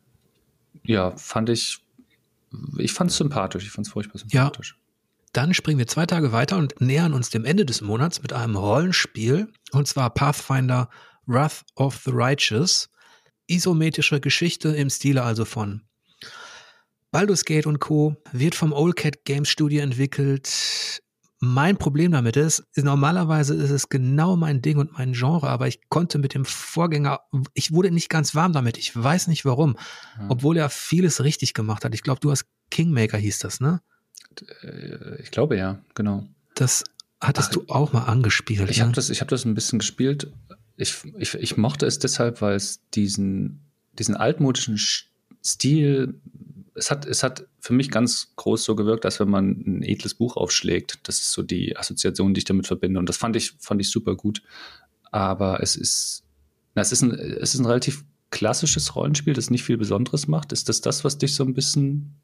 Ja, 0.84 1.16
fand 1.16 1.48
ich, 1.50 1.84
ich 2.78 2.92
fand 2.92 3.10
es 3.10 3.16
sympathisch. 3.16 3.64
Ich 3.64 3.70
fand 3.70 3.86
es 3.86 3.92
furchtbar 3.92 4.18
sympathisch. 4.18 4.76
Ja. 4.76 4.85
Dann 5.36 5.52
springen 5.52 5.78
wir 5.78 5.86
zwei 5.86 6.06
Tage 6.06 6.32
weiter 6.32 6.56
und 6.56 6.80
nähern 6.80 7.12
uns 7.12 7.28
dem 7.28 7.44
Ende 7.44 7.66
des 7.66 7.82
Monats 7.82 8.22
mit 8.22 8.32
einem 8.32 8.56
Rollenspiel, 8.56 9.52
und 9.70 9.86
zwar 9.86 10.08
Pathfinder 10.08 10.88
Wrath 11.26 11.62
of 11.74 12.00
the 12.06 12.10
Righteous. 12.10 12.88
Isometrische 13.46 14.18
Geschichte 14.18 14.70
im 14.70 14.88
Stile 14.88 15.22
also 15.22 15.44
von 15.44 15.82
Baldur's 17.10 17.44
Gate 17.44 17.66
und 17.66 17.80
Co. 17.80 18.16
wird 18.32 18.54
vom 18.54 18.72
Old 18.72 18.96
Cat 18.96 19.26
Games 19.26 19.50
Studio 19.50 19.82
entwickelt. 19.82 21.02
Mein 21.38 21.76
Problem 21.76 22.12
damit 22.12 22.38
ist, 22.38 22.64
normalerweise 22.74 23.54
ist 23.56 23.68
es 23.68 23.90
genau 23.90 24.36
mein 24.36 24.62
Ding 24.62 24.78
und 24.78 24.92
mein 24.94 25.12
Genre, 25.12 25.50
aber 25.50 25.68
ich 25.68 25.90
konnte 25.90 26.16
mit 26.16 26.32
dem 26.32 26.46
Vorgänger, 26.46 27.20
ich 27.52 27.72
wurde 27.72 27.90
nicht 27.90 28.08
ganz 28.08 28.34
warm 28.34 28.54
damit. 28.54 28.78
Ich 28.78 28.96
weiß 28.96 29.26
nicht 29.26 29.44
warum, 29.44 29.76
hm. 30.14 30.30
obwohl 30.30 30.56
er 30.56 30.70
vieles 30.70 31.22
richtig 31.22 31.52
gemacht 31.52 31.84
hat. 31.84 31.94
Ich 31.94 32.02
glaube, 32.02 32.20
du 32.20 32.30
hast 32.30 32.46
Kingmaker 32.70 33.18
hieß 33.18 33.40
das, 33.40 33.60
ne? 33.60 33.82
Äh, 34.62 35.20
ich 35.22 35.30
glaube 35.30 35.56
ja, 35.56 35.78
genau. 35.94 36.26
Das 36.54 36.84
hattest 37.20 37.50
Ach, 37.50 37.54
du 37.54 37.64
auch 37.68 37.92
mal 37.92 38.04
angespielt. 38.04 38.70
Ich 38.70 38.78
ne? 38.78 38.84
habe 38.84 38.92
das, 38.92 39.08
hab 39.08 39.28
das 39.28 39.44
ein 39.44 39.54
bisschen 39.54 39.78
gespielt. 39.78 40.30
Ich, 40.76 40.96
ich, 41.18 41.34
ich 41.34 41.56
mochte 41.56 41.86
es 41.86 41.98
deshalb, 41.98 42.42
weil 42.42 42.56
es 42.56 42.80
diesen, 42.94 43.60
diesen 43.98 44.14
altmodischen 44.14 44.78
Stil, 45.44 46.20
es 46.74 46.90
hat, 46.90 47.06
es 47.06 47.22
hat 47.22 47.46
für 47.60 47.72
mich 47.72 47.90
ganz 47.90 48.32
groß 48.36 48.62
so 48.64 48.76
gewirkt, 48.76 49.04
als 49.04 49.18
wenn 49.18 49.30
man 49.30 49.50
ein 49.66 49.82
edles 49.82 50.14
Buch 50.14 50.36
aufschlägt. 50.36 50.98
Das 51.04 51.18
ist 51.18 51.32
so 51.32 51.42
die 51.42 51.76
Assoziation, 51.76 52.34
die 52.34 52.38
ich 52.38 52.44
damit 52.44 52.66
verbinde. 52.66 52.98
Und 52.98 53.08
das 53.08 53.16
fand 53.16 53.36
ich, 53.36 53.52
fand 53.58 53.80
ich 53.80 53.90
super 53.90 54.14
gut. 54.14 54.42
Aber 55.10 55.62
es 55.62 55.76
ist, 55.76 56.24
na, 56.74 56.82
es 56.82 56.92
ist 56.92 57.02
ein, 57.02 57.12
es 57.12 57.54
ist 57.54 57.60
ein 57.60 57.66
relativ 57.66 58.04
klassisches 58.30 58.94
Rollenspiel, 58.94 59.32
das 59.32 59.50
nicht 59.50 59.64
viel 59.64 59.78
Besonderes 59.78 60.28
macht. 60.28 60.52
Ist 60.52 60.68
das 60.68 60.80
das, 60.80 61.04
was 61.04 61.16
dich 61.16 61.34
so 61.34 61.44
ein 61.44 61.54
bisschen 61.54 62.16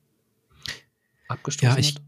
abgestoßen 1.33 1.69
ja, 1.69 1.79
ich, 1.79 1.95
hat? 1.95 2.03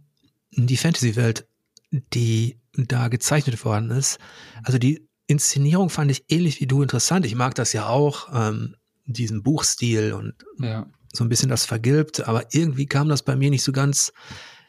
Die 0.52 0.76
Fantasy-Welt, 0.76 1.46
die 1.90 2.60
da 2.72 3.08
gezeichnet 3.08 3.64
worden 3.64 3.90
ist, 3.90 4.18
also 4.62 4.78
die 4.78 5.08
Inszenierung 5.26 5.90
fand 5.90 6.10
ich 6.10 6.24
ähnlich 6.28 6.60
wie 6.60 6.66
du 6.66 6.82
interessant. 6.82 7.24
Ich 7.24 7.34
mag 7.34 7.54
das 7.54 7.72
ja 7.72 7.88
auch, 7.88 8.28
ähm, 8.32 8.76
diesen 9.06 9.42
Buchstil 9.42 10.12
und 10.12 10.34
ja. 10.58 10.86
so 11.12 11.24
ein 11.24 11.28
bisschen 11.28 11.48
das 11.48 11.66
vergilbt, 11.66 12.26
aber 12.26 12.54
irgendwie 12.54 12.86
kam 12.86 13.08
das 13.08 13.22
bei 13.22 13.36
mir 13.36 13.50
nicht 13.50 13.62
so 13.62 13.72
ganz, 13.72 14.12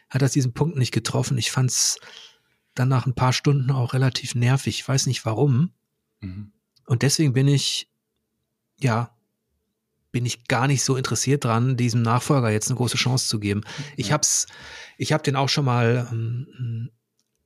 hat 0.09 0.21
das 0.21 0.33
diesen 0.33 0.53
Punkt 0.53 0.77
nicht 0.77 0.91
getroffen. 0.91 1.37
Ich 1.37 1.51
fand 1.51 1.71
es 1.71 1.99
dann 2.73 2.89
nach 2.89 3.05
ein 3.05 3.15
paar 3.15 3.33
Stunden 3.33 3.71
auch 3.71 3.93
relativ 3.93 4.35
nervig. 4.35 4.79
Ich 4.79 4.87
weiß 4.87 5.07
nicht 5.07 5.25
warum. 5.25 5.71
Mhm. 6.19 6.51
Und 6.85 7.01
deswegen 7.01 7.33
bin 7.33 7.47
ich, 7.47 7.89
ja, 8.77 9.14
bin 10.15 10.25
ich 10.25 10.47
gar 10.47 10.67
nicht 10.67 10.81
so 10.81 10.95
interessiert 10.95 11.43
dran, 11.43 11.75
diesem 11.75 12.01
Nachfolger 12.01 12.49
jetzt 12.49 12.69
eine 12.69 12.77
große 12.77 12.95
Chance 12.95 13.27
zu 13.27 13.37
geben. 13.37 13.63
Ich 13.97 14.13
hab's, 14.13 14.47
ich 14.97 15.11
habe 15.11 15.23
den 15.23 15.35
auch 15.35 15.49
schon 15.49 15.65
mal 15.65 16.07
ähm, 16.09 16.89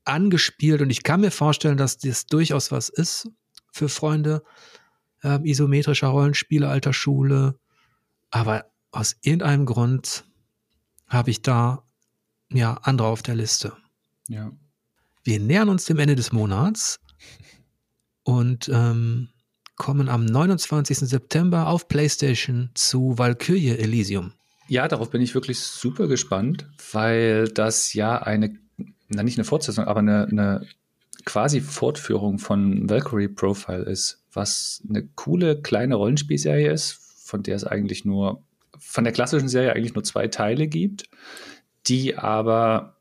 angespielt 0.06 0.80
und 0.84 0.92
ich 0.92 1.02
kann 1.02 1.22
mir 1.22 1.32
vorstellen, 1.32 1.78
dass 1.78 1.98
das 1.98 2.28
durchaus 2.28 2.72
was 2.72 2.90
ist 2.90 3.28
für 3.72 3.90
Freunde. 3.90 4.44
äh, 5.24 5.40
isometrischer 5.44 6.10
Rollenspiele 6.10 6.70
alter 6.70 6.94
Schule. 6.94 7.60
Aber 8.30 8.66
aus 8.92 9.16
irgendeinem 9.24 9.66
Grund 9.66 10.26
habe 11.08 11.32
ich 11.32 11.42
da 11.42 11.84
ja 12.52 12.76
andere 12.84 13.08
auf 13.08 13.24
der 13.24 13.34
Liste. 13.34 13.74
Ja. 14.28 14.52
Wir 15.24 15.40
nähern 15.40 15.70
uns 15.70 15.86
dem 15.86 15.98
Ende 15.98 16.16
des 16.16 16.32
Monats 16.32 17.00
und 18.22 18.70
ähm, 18.72 19.30
kommen 19.80 20.10
am 20.10 20.26
29. 20.26 21.00
September 21.00 21.68
auf 21.68 21.88
PlayStation 21.88 22.70
zu 22.76 23.18
Valkyrie 23.18 23.70
Elysium. 23.70 24.34
Ja, 24.68 24.88
darauf 24.88 25.10
bin 25.10 25.22
ich 25.22 25.34
wirklich 25.34 25.60
super 25.60 26.08
gespannt, 26.08 26.70
weil 26.92 27.48
das 27.48 27.96
ja 27.96 28.22
eine, 28.22 28.56
na 29.08 29.24
nicht 29.24 29.40
eine 29.40 29.46
Fortsetzung, 29.46 29.86
aber 29.86 30.02
eine, 30.02 30.28
eine 30.28 30.68
quasi 31.26 31.62
Fortführung 31.62 32.38
von 32.38 32.88
Valkyrie 32.88 33.30
Profile 33.30 33.84
ist, 33.84 34.24
was 34.32 34.84
eine 34.88 35.08
coole 35.16 35.60
kleine 35.60 35.96
Rollenspielserie 35.96 36.72
ist, 36.72 37.00
von 37.24 37.42
der 37.42 37.56
es 37.56 37.64
eigentlich 37.64 38.06
nur, 38.06 38.44
von 38.78 39.04
der 39.04 39.14
klassischen 39.14 39.50
Serie 39.50 39.74
eigentlich 39.74 39.96
nur 39.96 40.04
zwei 40.04 40.28
Teile 40.28 40.68
gibt, 40.68 41.10
die 41.88 42.16
aber 42.16 42.98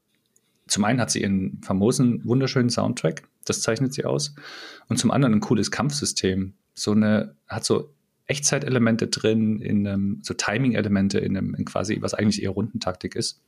zum 0.68 0.84
einen 0.84 1.00
hat 1.00 1.10
sie 1.10 1.22
ihren 1.22 1.60
famosen, 1.62 2.24
wunderschönen 2.24 2.70
Soundtrack, 2.70 3.26
das 3.44 3.62
zeichnet 3.62 3.94
sie 3.94 4.04
aus, 4.04 4.34
und 4.88 4.98
zum 4.98 5.10
anderen 5.10 5.34
ein 5.34 5.40
cooles 5.40 5.70
Kampfsystem. 5.70 6.54
So 6.78 6.92
eine, 6.92 7.34
hat 7.46 7.64
so 7.64 7.94
Echtzeitelemente 8.26 9.08
drin, 9.08 9.60
in 9.60 9.86
einem, 9.86 10.20
so 10.22 10.34
Timing-Elemente 10.34 11.18
in 11.18 11.36
einem, 11.36 11.54
in 11.54 11.64
quasi, 11.64 11.98
was 12.00 12.14
eigentlich 12.14 12.42
eher 12.42 12.50
Rundentaktik 12.50 13.16
ist. 13.16 13.40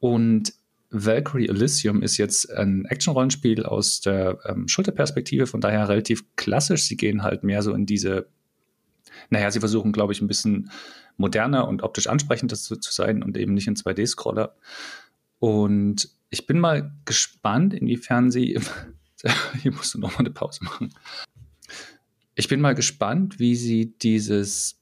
Und 0.00 0.52
Valkyrie 0.90 1.48
Elysium 1.48 2.02
ist 2.02 2.16
jetzt 2.16 2.50
ein 2.52 2.84
Action-Rollenspiel 2.86 3.64
aus 3.64 4.00
der 4.00 4.38
ähm, 4.44 4.68
Schulterperspektive, 4.68 5.46
von 5.46 5.60
daher 5.60 5.88
relativ 5.88 6.24
klassisch. 6.36 6.84
Sie 6.86 6.96
gehen 6.96 7.22
halt 7.22 7.44
mehr 7.44 7.62
so 7.62 7.72
in 7.72 7.86
diese, 7.86 8.28
naja, 9.30 9.50
sie 9.50 9.60
versuchen, 9.60 9.92
glaube 9.92 10.12
ich, 10.12 10.20
ein 10.20 10.28
bisschen 10.28 10.70
moderner 11.16 11.66
und 11.66 11.82
optisch 11.82 12.08
ansprechender 12.08 12.56
zu, 12.56 12.76
zu 12.76 12.92
sein 12.92 13.22
und 13.22 13.36
eben 13.36 13.54
nicht 13.54 13.68
ein 13.68 13.76
2D-Scroller. 13.76 14.54
Und 15.38 16.08
ich 16.30 16.46
bin 16.46 16.58
mal 16.58 16.92
gespannt, 17.04 17.74
inwiefern 17.74 18.30
sie, 18.30 18.58
hier 19.62 19.72
musst 19.72 19.94
du 19.94 19.98
nochmal 19.98 20.20
eine 20.20 20.30
Pause 20.30 20.64
machen. 20.64 20.92
Ich 22.38 22.48
bin 22.48 22.60
mal 22.60 22.74
gespannt, 22.74 23.40
wie 23.40 23.56
sie 23.56 23.96
dieses 23.98 24.78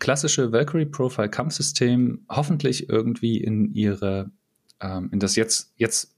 klassische 0.00 0.50
Valkyrie 0.50 0.86
Profile 0.86 1.30
Kampfsystem 1.30 2.26
hoffentlich 2.28 2.88
irgendwie 2.88 3.38
in 3.38 3.72
ihre, 3.72 4.30
ähm, 4.80 5.08
in 5.12 5.20
das 5.20 5.36
jetzt, 5.36 5.72
jetzt 5.76 6.16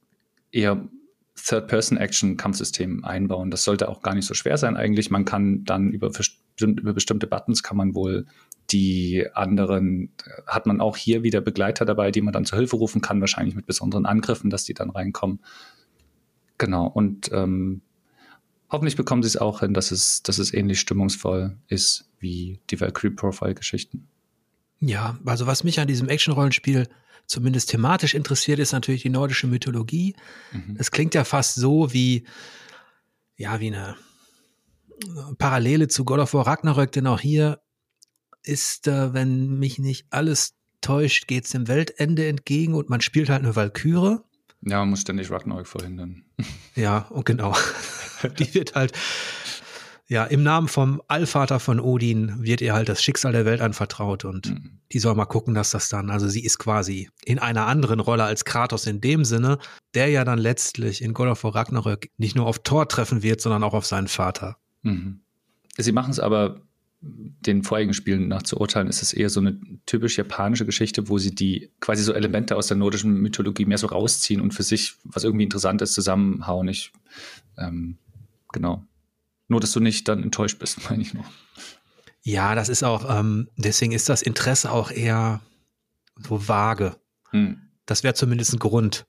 eher 0.51 0.89
Third-Person-Action-Kampfsystem 1.37 3.05
einbauen. 3.05 3.51
Das 3.51 3.65
sollte 3.65 3.91
auch 3.91 4.03
gar 4.03 4.15
nicht 4.15 4.27
so 4.27 4.33
schwer 4.33 4.57
sein 4.57 4.79
eigentlich. 4.79 5.11
Man 5.11 5.27
kann 5.27 5.63
dann 5.65 5.93
über, 5.93 6.11
über 6.59 6.93
bestimmte 6.95 7.27
Buttons 7.27 7.63
kann 7.63 7.77
man 7.77 7.95
wohl 7.95 8.27
die 8.71 9.27
anderen, 9.35 10.11
hat 10.47 10.65
man 10.65 10.81
auch 10.81 10.97
hier 10.97 11.23
wieder 11.23 11.43
Begleiter 11.43 11.85
dabei, 11.85 12.11
die 12.11 12.23
man 12.23 12.33
dann 12.33 12.47
zur 12.47 12.59
Hilfe 12.59 12.77
rufen 12.77 13.03
kann, 13.03 13.21
wahrscheinlich 13.21 13.55
mit 13.55 13.67
besonderen 13.67 14.07
Angriffen, 14.07 14.49
dass 14.49 14.65
die 14.65 14.75
dann 14.75 14.91
reinkommen. 14.91 15.41
Genau, 16.57 16.87
und 16.87 17.31
ähm, 17.33 17.83
hoffentlich 18.71 18.97
bekommen 18.97 19.23
sie 19.23 19.29
es 19.29 19.37
auch 19.37 19.61
hin, 19.61 19.75
dass 19.75 19.91
es, 19.91 20.23
dass 20.23 20.39
es 20.39 20.53
ähnlich 20.53 20.81
stimmungsvoll 20.81 21.57
ist 21.69 22.09
wie 22.19 22.61
die 22.71 22.81
Valkyrie 22.81 23.15
Profile-Geschichten. 23.15 24.09
Ja, 24.81 25.19
also 25.25 25.47
was 25.47 25.65
mich 25.65 25.81
an 25.81 25.89
diesem 25.89 26.09
Action-Rollenspiel 26.09 26.89
zumindest 27.27 27.71
thematisch 27.71 28.15
interessiert, 28.15 28.59
ist 28.59 28.73
natürlich 28.73 29.03
die 29.03 29.11
nordische 29.11 29.47
Mythologie. 29.47 30.15
Mhm. 30.53 30.77
Es 30.79 30.91
klingt 30.91 31.15
ja 31.15 31.25
fast 31.25 31.57
so 31.57 31.93
wie, 31.93 32.25
ja, 33.37 33.61
wie 33.61 33.69
eine 33.69 33.97
Parallele 35.39 35.89
zu 35.89 36.05
God 36.05 36.21
of 36.21 36.35
War 36.35 36.47
Ragnarök, 36.47 36.93
denn 36.93 37.07
auch 37.07 37.21
hier 37.21 37.61
ist, 38.43 38.89
äh, 38.89 39.13
wenn 39.13 39.59
mich 39.59 39.79
nicht 39.79 40.07
alles 40.11 40.55
täuscht, 40.81 41.27
geht 41.27 41.45
es 41.45 41.51
dem 41.51 41.69
Weltende 41.69 42.27
entgegen 42.27 42.75
und 42.75 42.89
man 42.89 43.01
spielt 43.01 43.29
halt 43.29 43.43
eine 43.43 43.57
Valkyrie. 43.57 44.19
Ja, 44.63 44.79
man 44.81 44.91
muss 44.91 45.01
ständig 45.01 45.31
Ragnarök 45.31 45.67
verhindern. 45.67 46.25
Ja, 46.75 47.07
und 47.11 47.27
genau. 47.27 47.57
Die 48.39 48.55
wird 48.55 48.77
halt, 48.77 48.93
ja, 50.07 50.25
im 50.25 50.45
Namen 50.45 50.69
vom 50.69 51.03
Allvater 51.09 51.59
von 51.59 51.81
Odin 51.81 52.43
wird 52.43 52.61
ihr 52.61 52.73
halt 52.73 52.89
das 52.89 53.03
Schicksal 53.03 53.33
der 53.33 53.45
Welt 53.45 53.61
anvertraut 53.61 54.25
und 54.25 54.51
mhm. 54.51 54.79
die 54.93 55.01
soll 55.01 55.17
mal 55.17 55.27
gucken, 55.27 55.55
dass 55.55 55.71
das 55.71 55.89
dann, 55.89 56.09
also 56.09 56.29
sie 56.29 56.45
ist 56.45 56.59
quasi 56.59 57.11
in 57.25 57.41
einer 57.41 57.67
anderen 57.67 57.99
Rolle 57.99 58.25
als 58.25 58.45
Kratos 58.45 58.87
in 58.87 59.01
dem 59.01 59.25
Sinne, 59.25 59.59
der 59.95 60.09
ja 60.09 60.25
dann 60.25 60.39
letztlich 60.39 61.03
in 61.03 61.15
God 61.15 61.29
of 61.29 61.43
War 61.43 61.57
Ragnarök 61.57 62.11
nicht 62.17 62.37
nur 62.37 62.47
auf 62.47 62.61
Thor 62.61 62.89
treffen 62.89 63.25
wird, 63.25 63.41
sondern 63.41 63.65
auch 63.65 63.75
auf 63.75 63.87
seinen 63.87 64.09
Vater. 64.09 64.57
Mhm. 64.83 65.21
Sie 65.77 65.93
machen 65.93 66.13
es 66.13 66.21
aber 66.21 66.63
den 67.01 67.63
vorigen 67.63 67.95
Spielen 67.95 68.29
nach 68.29 68.43
zu 68.43 68.59
urteilen, 68.59 68.89
ist 68.89 69.03
es 69.03 69.13
eher 69.13 69.31
so 69.31 69.41
eine 69.41 69.59
typisch 69.87 70.19
japanische 70.19 70.67
Geschichte, 70.67 71.09
wo 71.09 71.19
sie 71.19 71.35
die 71.35 71.71
quasi 71.81 72.03
so 72.03 72.13
Elemente 72.13 72.57
aus 72.57 72.67
der 72.67 72.77
nordischen 72.77 73.15
Mythologie 73.15 73.67
mehr 73.67 73.79
so 73.79 73.87
rausziehen 73.87 74.41
und 74.41 74.53
für 74.53 74.65
sich 74.65 74.95
was 75.05 75.25
irgendwie 75.25 75.45
Interessantes 75.45 75.93
zusammenhauen. 75.93 76.67
Ich, 76.69 76.93
ähm, 77.57 77.99
genau. 78.53 78.85
Nur, 79.47 79.61
dass 79.61 79.73
du 79.73 79.81
nicht 79.81 80.09
dann 80.09 80.23
enttäuscht 80.23 80.59
bist, 80.59 80.79
meine 80.91 81.03
ich 81.03 81.15
noch. 81.15 81.31
Ja, 82.23 82.55
das 82.55 82.69
ist 82.69 82.83
auch, 82.83 83.19
ähm, 83.19 83.49
deswegen 83.57 83.93
ist 83.93 84.09
das 84.09 84.23
Interesse 84.23 84.73
auch 84.73 84.91
eher 84.91 85.41
so 86.17 86.49
vage. 86.49 86.97
Hm. 87.31 87.61
Das 87.87 88.03
wäre 88.03 88.15
zumindest 88.15 88.53
ein 88.53 88.59
Grund. 88.59 89.07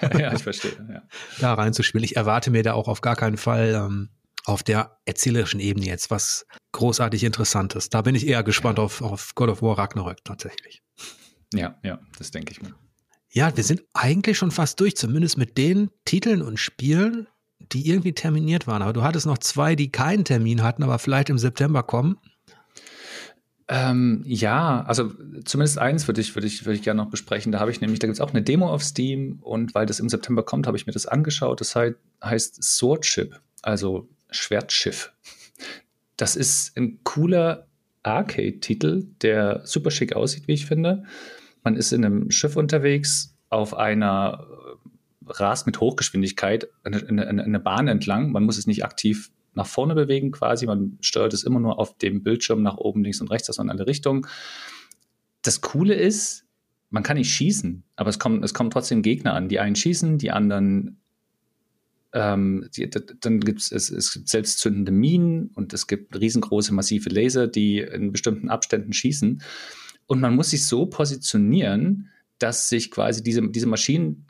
ja, 0.16 0.32
ich 0.32 0.44
verstehe. 0.44 0.72
Ja. 0.88 1.02
Da 1.40 1.54
reinzuspielen. 1.54 2.04
Ich 2.04 2.16
erwarte 2.16 2.50
mir 2.50 2.62
da 2.62 2.74
auch 2.74 2.88
auf 2.88 3.00
gar 3.00 3.16
keinen 3.16 3.36
Fall 3.36 3.74
ähm, 3.74 4.08
auf 4.48 4.62
der 4.62 4.98
erzählerischen 5.04 5.60
Ebene 5.60 5.86
jetzt 5.86 6.10
was 6.10 6.46
großartig 6.72 7.22
Interessantes. 7.22 7.90
Da 7.90 8.02
bin 8.02 8.14
ich 8.14 8.26
eher 8.26 8.42
gespannt 8.42 8.78
auf, 8.78 9.02
auf 9.02 9.34
God 9.34 9.50
of 9.50 9.62
War 9.62 9.76
Ragnarök 9.76 10.24
tatsächlich. 10.24 10.82
Ja, 11.52 11.78
ja, 11.82 11.98
das 12.18 12.30
denke 12.30 12.52
ich 12.52 12.62
mir. 12.62 12.74
Ja, 13.30 13.54
wir 13.54 13.64
sind 13.64 13.82
eigentlich 13.92 14.38
schon 14.38 14.50
fast 14.50 14.80
durch, 14.80 14.96
zumindest 14.96 15.36
mit 15.36 15.58
den 15.58 15.90
Titeln 16.06 16.40
und 16.40 16.58
Spielen, 16.58 17.28
die 17.60 17.88
irgendwie 17.88 18.14
terminiert 18.14 18.66
waren. 18.66 18.80
Aber 18.80 18.94
du 18.94 19.02
hattest 19.02 19.26
noch 19.26 19.38
zwei, 19.38 19.76
die 19.76 19.92
keinen 19.92 20.24
Termin 20.24 20.62
hatten, 20.62 20.82
aber 20.82 20.98
vielleicht 20.98 21.28
im 21.28 21.38
September 21.38 21.82
kommen. 21.82 22.16
Ähm, 23.70 24.22
ja, 24.24 24.82
also 24.84 25.12
zumindest 25.44 25.76
eins 25.76 26.08
würde 26.08 26.22
ich, 26.22 26.34
würde 26.34 26.46
ich, 26.46 26.64
würde 26.64 26.76
ich 26.76 26.82
gerne 26.82 27.02
noch 27.02 27.10
besprechen. 27.10 27.52
Da 27.52 27.60
habe 27.60 27.70
ich 27.70 27.82
nämlich, 27.82 27.98
da 27.98 28.06
gibt 28.06 28.16
es 28.16 28.20
auch 28.22 28.30
eine 28.30 28.42
Demo 28.42 28.70
auf 28.70 28.82
Steam 28.82 29.40
und 29.42 29.74
weil 29.74 29.84
das 29.84 30.00
im 30.00 30.08
September 30.08 30.42
kommt, 30.42 30.66
habe 30.66 30.78
ich 30.78 30.86
mir 30.86 30.94
das 30.94 31.04
angeschaut. 31.04 31.60
Das 31.60 31.76
heißt, 31.76 31.96
heißt 32.24 32.64
Swordship, 32.64 33.38
also 33.60 34.08
Schwertschiff. 34.30 35.12
Das 36.16 36.36
ist 36.36 36.76
ein 36.76 37.00
cooler 37.04 37.66
Arcade-Titel, 38.02 39.06
der 39.22 39.62
super 39.64 39.90
schick 39.90 40.14
aussieht, 40.14 40.48
wie 40.48 40.54
ich 40.54 40.66
finde. 40.66 41.04
Man 41.62 41.76
ist 41.76 41.92
in 41.92 42.04
einem 42.04 42.30
Schiff 42.30 42.56
unterwegs 42.56 43.36
auf 43.50 43.74
einer 43.74 44.46
äh, 44.46 45.30
Rast 45.30 45.66
mit 45.66 45.80
Hochgeschwindigkeit 45.80 46.68
eine, 46.84 47.06
eine, 47.06 47.44
eine 47.44 47.60
Bahn 47.60 47.88
entlang. 47.88 48.32
Man 48.32 48.44
muss 48.44 48.58
es 48.58 48.66
nicht 48.66 48.84
aktiv 48.84 49.30
nach 49.54 49.66
vorne 49.66 49.94
bewegen 49.94 50.30
quasi. 50.30 50.66
Man 50.66 50.98
steuert 51.00 51.34
es 51.34 51.44
immer 51.44 51.60
nur 51.60 51.78
auf 51.78 51.98
dem 51.98 52.22
Bildschirm 52.22 52.62
nach 52.62 52.76
oben, 52.76 53.02
links 53.02 53.20
und 53.20 53.30
rechts, 53.30 53.48
also 53.48 53.62
in 53.62 53.70
alle 53.70 53.86
Richtungen. 53.86 54.26
Das 55.42 55.60
Coole 55.60 55.94
ist, 55.94 56.46
man 56.90 57.02
kann 57.02 57.16
nicht 57.16 57.30
schießen, 57.30 57.82
aber 57.96 58.10
es 58.10 58.18
kommen, 58.18 58.42
es 58.42 58.54
kommen 58.54 58.70
trotzdem 58.70 59.02
Gegner 59.02 59.34
an. 59.34 59.48
Die 59.48 59.60
einen 59.60 59.76
schießen, 59.76 60.18
die 60.18 60.30
anderen 60.30 61.00
ähm, 62.12 62.68
die, 62.76 62.88
dann 62.88 63.40
gibt 63.40 63.60
es, 63.60 63.72
es 63.72 64.12
gibt 64.12 64.28
selbstzündende 64.28 64.92
Minen 64.92 65.50
und 65.54 65.72
es 65.74 65.86
gibt 65.86 66.18
riesengroße, 66.18 66.72
massive 66.72 67.10
Laser, 67.10 67.46
die 67.46 67.80
in 67.80 68.12
bestimmten 68.12 68.48
Abständen 68.48 68.92
schießen. 68.92 69.42
Und 70.06 70.20
man 70.20 70.34
muss 70.34 70.50
sich 70.50 70.64
so 70.66 70.86
positionieren, 70.86 72.08
dass 72.38 72.68
sich 72.68 72.90
quasi 72.90 73.22
diese, 73.22 73.46
diese 73.50 73.66
Maschinen, 73.66 74.26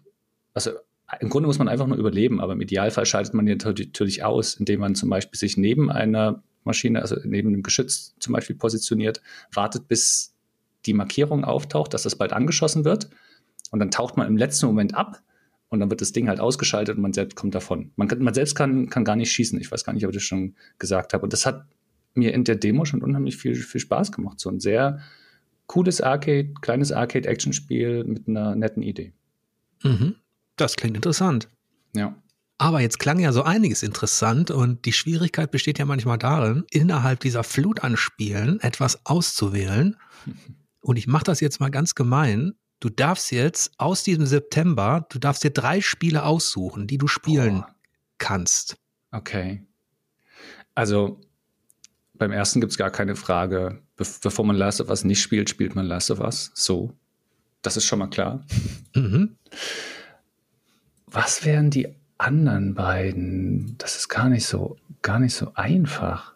also 0.54 0.72
im 1.20 1.28
Grunde 1.30 1.46
muss 1.46 1.58
man 1.58 1.68
einfach 1.68 1.86
nur 1.86 1.96
überleben, 1.96 2.40
aber 2.40 2.52
im 2.52 2.60
Idealfall 2.60 3.06
schaltet 3.06 3.32
man 3.32 3.46
die 3.46 3.54
natürlich 3.54 4.24
aus, 4.24 4.56
indem 4.56 4.80
man 4.80 4.94
zum 4.94 5.08
Beispiel 5.08 5.38
sich 5.38 5.56
neben 5.56 5.90
einer 5.90 6.42
Maschine, 6.64 7.00
also 7.00 7.16
neben 7.24 7.48
einem 7.48 7.62
Geschütz 7.62 8.14
zum 8.18 8.34
Beispiel 8.34 8.56
positioniert, 8.56 9.22
wartet, 9.52 9.88
bis 9.88 10.34
die 10.84 10.92
Markierung 10.92 11.44
auftaucht, 11.44 11.94
dass 11.94 12.02
das 12.02 12.16
bald 12.16 12.32
angeschossen 12.32 12.84
wird. 12.84 13.08
Und 13.70 13.78
dann 13.78 13.90
taucht 13.90 14.16
man 14.16 14.26
im 14.26 14.36
letzten 14.36 14.66
Moment 14.66 14.94
ab 14.94 15.22
und 15.68 15.80
dann 15.80 15.90
wird 15.90 16.00
das 16.00 16.12
Ding 16.12 16.28
halt 16.28 16.40
ausgeschaltet 16.40 16.96
und 16.96 17.02
man 17.02 17.12
selbst 17.12 17.36
kommt 17.36 17.54
davon. 17.54 17.90
Man, 17.96 18.08
kann, 18.08 18.20
man 18.20 18.34
selbst 18.34 18.54
kann, 18.54 18.88
kann 18.88 19.04
gar 19.04 19.16
nicht 19.16 19.30
schießen. 19.32 19.60
Ich 19.60 19.70
weiß 19.70 19.84
gar 19.84 19.92
nicht, 19.92 20.04
ob 20.04 20.10
ich 20.10 20.16
das 20.16 20.22
schon 20.24 20.54
gesagt 20.78 21.12
habe. 21.12 21.24
Und 21.24 21.32
das 21.32 21.44
hat 21.44 21.66
mir 22.14 22.32
in 22.32 22.44
der 22.44 22.56
Demo 22.56 22.84
schon 22.84 23.02
unheimlich 23.02 23.36
viel, 23.36 23.54
viel 23.54 23.80
Spaß 23.80 24.12
gemacht. 24.12 24.40
So 24.40 24.50
ein 24.50 24.60
sehr 24.60 25.00
cooles 25.66 26.00
Arcade, 26.00 26.54
kleines 26.62 26.90
Arcade-Action-Spiel 26.90 28.04
mit 28.04 28.26
einer 28.28 28.56
netten 28.56 28.82
Idee. 28.82 29.12
Mhm. 29.82 30.16
Das 30.56 30.76
klingt 30.76 30.96
interessant. 30.96 31.48
Ja. 31.94 32.16
Aber 32.56 32.80
jetzt 32.80 32.98
klang 32.98 33.20
ja 33.20 33.32
so 33.32 33.42
einiges 33.42 33.82
interessant 33.82 34.50
und 34.50 34.84
die 34.84 34.92
Schwierigkeit 34.92 35.50
besteht 35.50 35.78
ja 35.78 35.84
manchmal 35.84 36.18
darin, 36.18 36.64
innerhalb 36.70 37.20
dieser 37.20 37.44
Flut 37.44 37.84
an 37.84 37.96
Spielen 37.96 38.58
etwas 38.60 39.06
auszuwählen. 39.06 39.96
Und 40.80 40.96
ich 40.96 41.08
mache 41.08 41.24
das 41.24 41.40
jetzt 41.40 41.58
mal 41.60 41.70
ganz 41.70 41.96
gemein 41.96 42.54
du 42.80 42.88
darfst 42.88 43.32
jetzt 43.32 43.72
aus 43.78 44.02
diesem 44.02 44.26
September, 44.26 45.06
du 45.10 45.18
darfst 45.18 45.44
dir 45.44 45.50
drei 45.50 45.80
Spiele 45.80 46.24
aussuchen, 46.24 46.86
die 46.86 46.98
du 46.98 47.06
spielen 47.06 47.64
oh. 47.66 47.72
kannst. 48.18 48.76
Okay. 49.10 49.62
Also 50.74 51.20
beim 52.14 52.32
ersten 52.32 52.60
gibt 52.60 52.72
es 52.72 52.78
gar 52.78 52.90
keine 52.90 53.16
Frage. 53.16 53.82
Be 53.96 54.06
bevor 54.22 54.44
man 54.44 54.56
Last 54.56 54.80
of 54.80 54.90
Us 54.90 55.04
nicht 55.04 55.22
spielt, 55.22 55.50
spielt 55.50 55.74
man 55.74 55.86
Last 55.86 56.10
of 56.10 56.20
Us. 56.20 56.50
So. 56.54 56.92
Das 57.62 57.76
ist 57.76 57.84
schon 57.84 57.98
mal 57.98 58.08
klar. 58.08 58.44
Mhm. 58.94 59.36
Was 61.06 61.44
wären 61.44 61.70
die 61.70 61.88
anderen 62.18 62.74
beiden? 62.74 63.76
Das 63.78 63.96
ist 63.96 64.08
gar 64.08 64.28
nicht 64.28 64.46
so, 64.46 64.76
gar 65.02 65.18
nicht 65.18 65.34
so 65.34 65.52
einfach. 65.54 66.34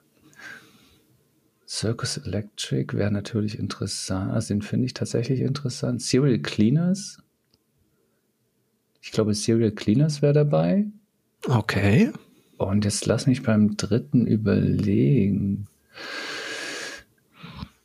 Circus 1.72 2.18
Electric 2.18 2.94
wäre 2.94 3.10
natürlich 3.10 3.58
interessant. 3.58 4.30
Also 4.30 4.52
den 4.52 4.60
finde 4.60 4.84
ich 4.84 4.92
tatsächlich 4.92 5.40
interessant. 5.40 6.02
Serial 6.02 6.38
Cleaners. 6.38 7.22
Ich 9.00 9.10
glaube, 9.10 9.32
Serial 9.32 9.70
Cleaners 9.70 10.20
wäre 10.20 10.34
dabei. 10.34 10.84
Okay. 11.48 12.12
Und 12.58 12.84
jetzt 12.84 13.06
lass 13.06 13.26
mich 13.26 13.42
beim 13.42 13.78
dritten 13.78 14.26
überlegen. 14.26 15.66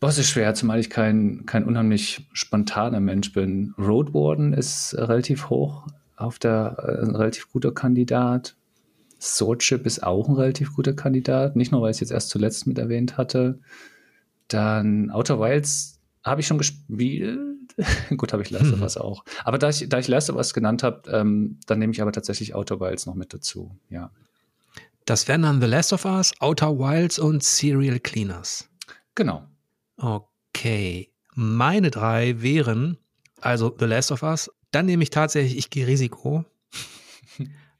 Boss 0.01 0.17
ist 0.17 0.31
schwer, 0.31 0.53
zumal 0.53 0.81
ich 0.81 0.89
kein, 0.89 1.45
kein 1.45 1.63
unheimlich 1.63 2.27
spontaner 2.33 2.99
Mensch 2.99 3.31
bin. 3.31 3.73
Road 3.77 4.13
Warden 4.13 4.51
ist 4.51 4.95
relativ 4.97 5.49
hoch 5.49 5.87
auf 6.17 6.39
der, 6.39 6.75
äh, 6.79 7.05
ein 7.05 7.15
relativ 7.15 7.49
guter 7.53 7.73
Kandidat. 7.73 8.57
Swordship 9.19 9.85
ist 9.85 10.03
auch 10.03 10.27
ein 10.27 10.35
relativ 10.35 10.73
guter 10.73 10.93
Kandidat. 10.93 11.55
Nicht 11.55 11.71
nur, 11.71 11.81
weil 11.81 11.91
ich 11.91 11.97
es 11.97 12.01
jetzt 12.01 12.11
erst 12.11 12.29
zuletzt 12.29 12.67
mit 12.67 12.77
erwähnt 12.77 13.17
hatte. 13.17 13.59
Dann 14.47 15.09
Outer 15.11 15.39
Wilds 15.39 15.99
habe 16.23 16.41
ich 16.41 16.47
schon 16.47 16.57
gespielt. 16.57 17.39
Gut, 18.17 18.33
habe 18.33 18.43
ich 18.43 18.49
Last 18.49 18.73
of 18.73 18.81
Us 18.81 18.97
auch. 18.97 19.23
Aber 19.43 19.57
da 19.57 19.69
ich, 19.69 19.87
da 19.89 19.99
ich 19.99 20.07
Last 20.07 20.29
of 20.29 20.35
Us 20.35 20.53
genannt 20.53 20.83
habe, 20.83 21.09
ähm, 21.11 21.59
dann 21.65 21.79
nehme 21.79 21.93
ich 21.93 22.01
aber 22.01 22.11
tatsächlich 22.11 22.55
Outer 22.55 22.79
Wilds 22.79 23.05
noch 23.05 23.15
mit 23.15 23.33
dazu. 23.33 23.77
Ja. 23.89 24.11
Das 25.05 25.27
wären 25.27 25.43
dann 25.43 25.61
The 25.61 25.67
Last 25.67 25.93
of 25.93 26.05
Us, 26.05 26.33
Outer 26.39 26.77
Wilds 26.77 27.17
und 27.17 27.43
Serial 27.43 27.99
Cleaners. 27.99 28.69
Genau. 29.15 29.47
Okay. 29.97 31.11
Meine 31.33 31.91
drei 31.91 32.41
wären 32.41 32.97
also 33.41 33.75
The 33.77 33.85
Last 33.85 34.11
of 34.11 34.23
Us. 34.23 34.51
Dann 34.71 34.85
nehme 34.85 35.03
ich 35.03 35.09
tatsächlich, 35.09 35.57
ich 35.57 35.69
gehe 35.69 35.87
Risiko. 35.87 36.45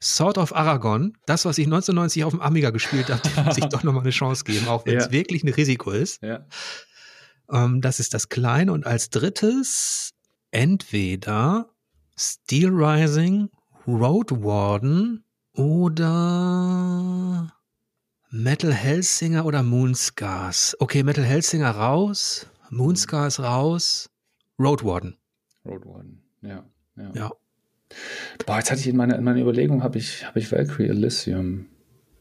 Sword 0.00 0.38
of 0.38 0.54
Aragon, 0.54 1.16
das, 1.26 1.44
was 1.44 1.58
ich 1.58 1.66
1990 1.66 2.24
auf 2.24 2.32
dem 2.32 2.40
Amiga 2.40 2.70
gespielt 2.70 3.08
habe, 3.08 3.20
muss 3.44 3.58
ich 3.58 3.64
doch 3.70 3.82
nochmal 3.82 4.02
eine 4.02 4.10
Chance 4.10 4.44
geben, 4.44 4.68
auch 4.68 4.86
wenn 4.86 4.96
es 4.96 5.06
ja. 5.06 5.12
wirklich 5.12 5.42
ein 5.42 5.48
Risiko 5.48 5.90
ist. 5.90 6.22
Ja. 6.22 6.46
Ähm, 7.50 7.80
das 7.80 7.98
ist 8.00 8.14
das 8.14 8.28
Kleine. 8.28 8.72
Und 8.72 8.86
als 8.86 9.10
drittes 9.10 10.14
entweder 10.50 11.70
Steel 12.16 12.70
Rising, 12.70 13.50
Road 13.86 14.30
Warden 14.30 15.24
oder 15.54 17.52
Metal 18.30 18.72
Hellsinger 18.72 19.46
oder 19.46 19.62
Moonscars. 19.62 20.76
Okay, 20.78 21.02
Metal 21.02 21.24
Hellsinger 21.24 21.70
raus, 21.70 22.46
Moonscars 22.70 23.40
raus, 23.40 24.10
Road 24.58 24.84
Warden. 24.84 25.16
Road 25.64 25.86
Warden, 25.86 26.22
ja. 26.42 26.64
Ja. 26.96 27.12
ja. 27.14 27.32
Boah, 28.46 28.58
jetzt 28.58 28.70
hatte 28.70 28.80
ich 28.80 28.88
in 28.88 28.96
meiner, 28.96 29.16
in 29.16 29.24
meiner 29.24 29.40
Überlegung, 29.40 29.82
habe 29.82 29.98
ich, 29.98 30.26
hab 30.26 30.36
ich 30.36 30.50
Valkyrie 30.52 30.88
Elysium 30.88 31.66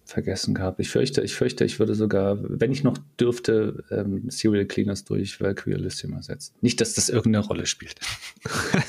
vergessen 0.05 0.53
gehabt. 0.55 0.79
Ich 0.79 0.89
fürchte, 0.89 1.21
ich 1.21 1.35
fürchte, 1.35 1.65
ich 1.65 1.79
würde 1.79 1.93
sogar, 1.93 2.37
wenn 2.41 2.71
ich 2.71 2.83
noch 2.83 2.97
dürfte, 3.19 3.83
ähm, 3.91 4.29
Serial 4.29 4.65
Cleaners 4.65 5.03
durch 5.03 5.41
Valkyrie 5.41 5.73
Elysium 5.73 6.13
ersetzen. 6.13 6.55
Nicht, 6.61 6.79
dass 6.81 6.93
das 6.93 7.09
irgendeine 7.09 7.45
Rolle 7.45 7.65
spielt. 7.65 7.99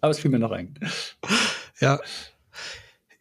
Aber 0.00 0.10
es 0.10 0.18
fiel 0.20 0.30
mir 0.30 0.38
noch 0.38 0.52
ein. 0.52 0.74
Ja. 1.80 2.00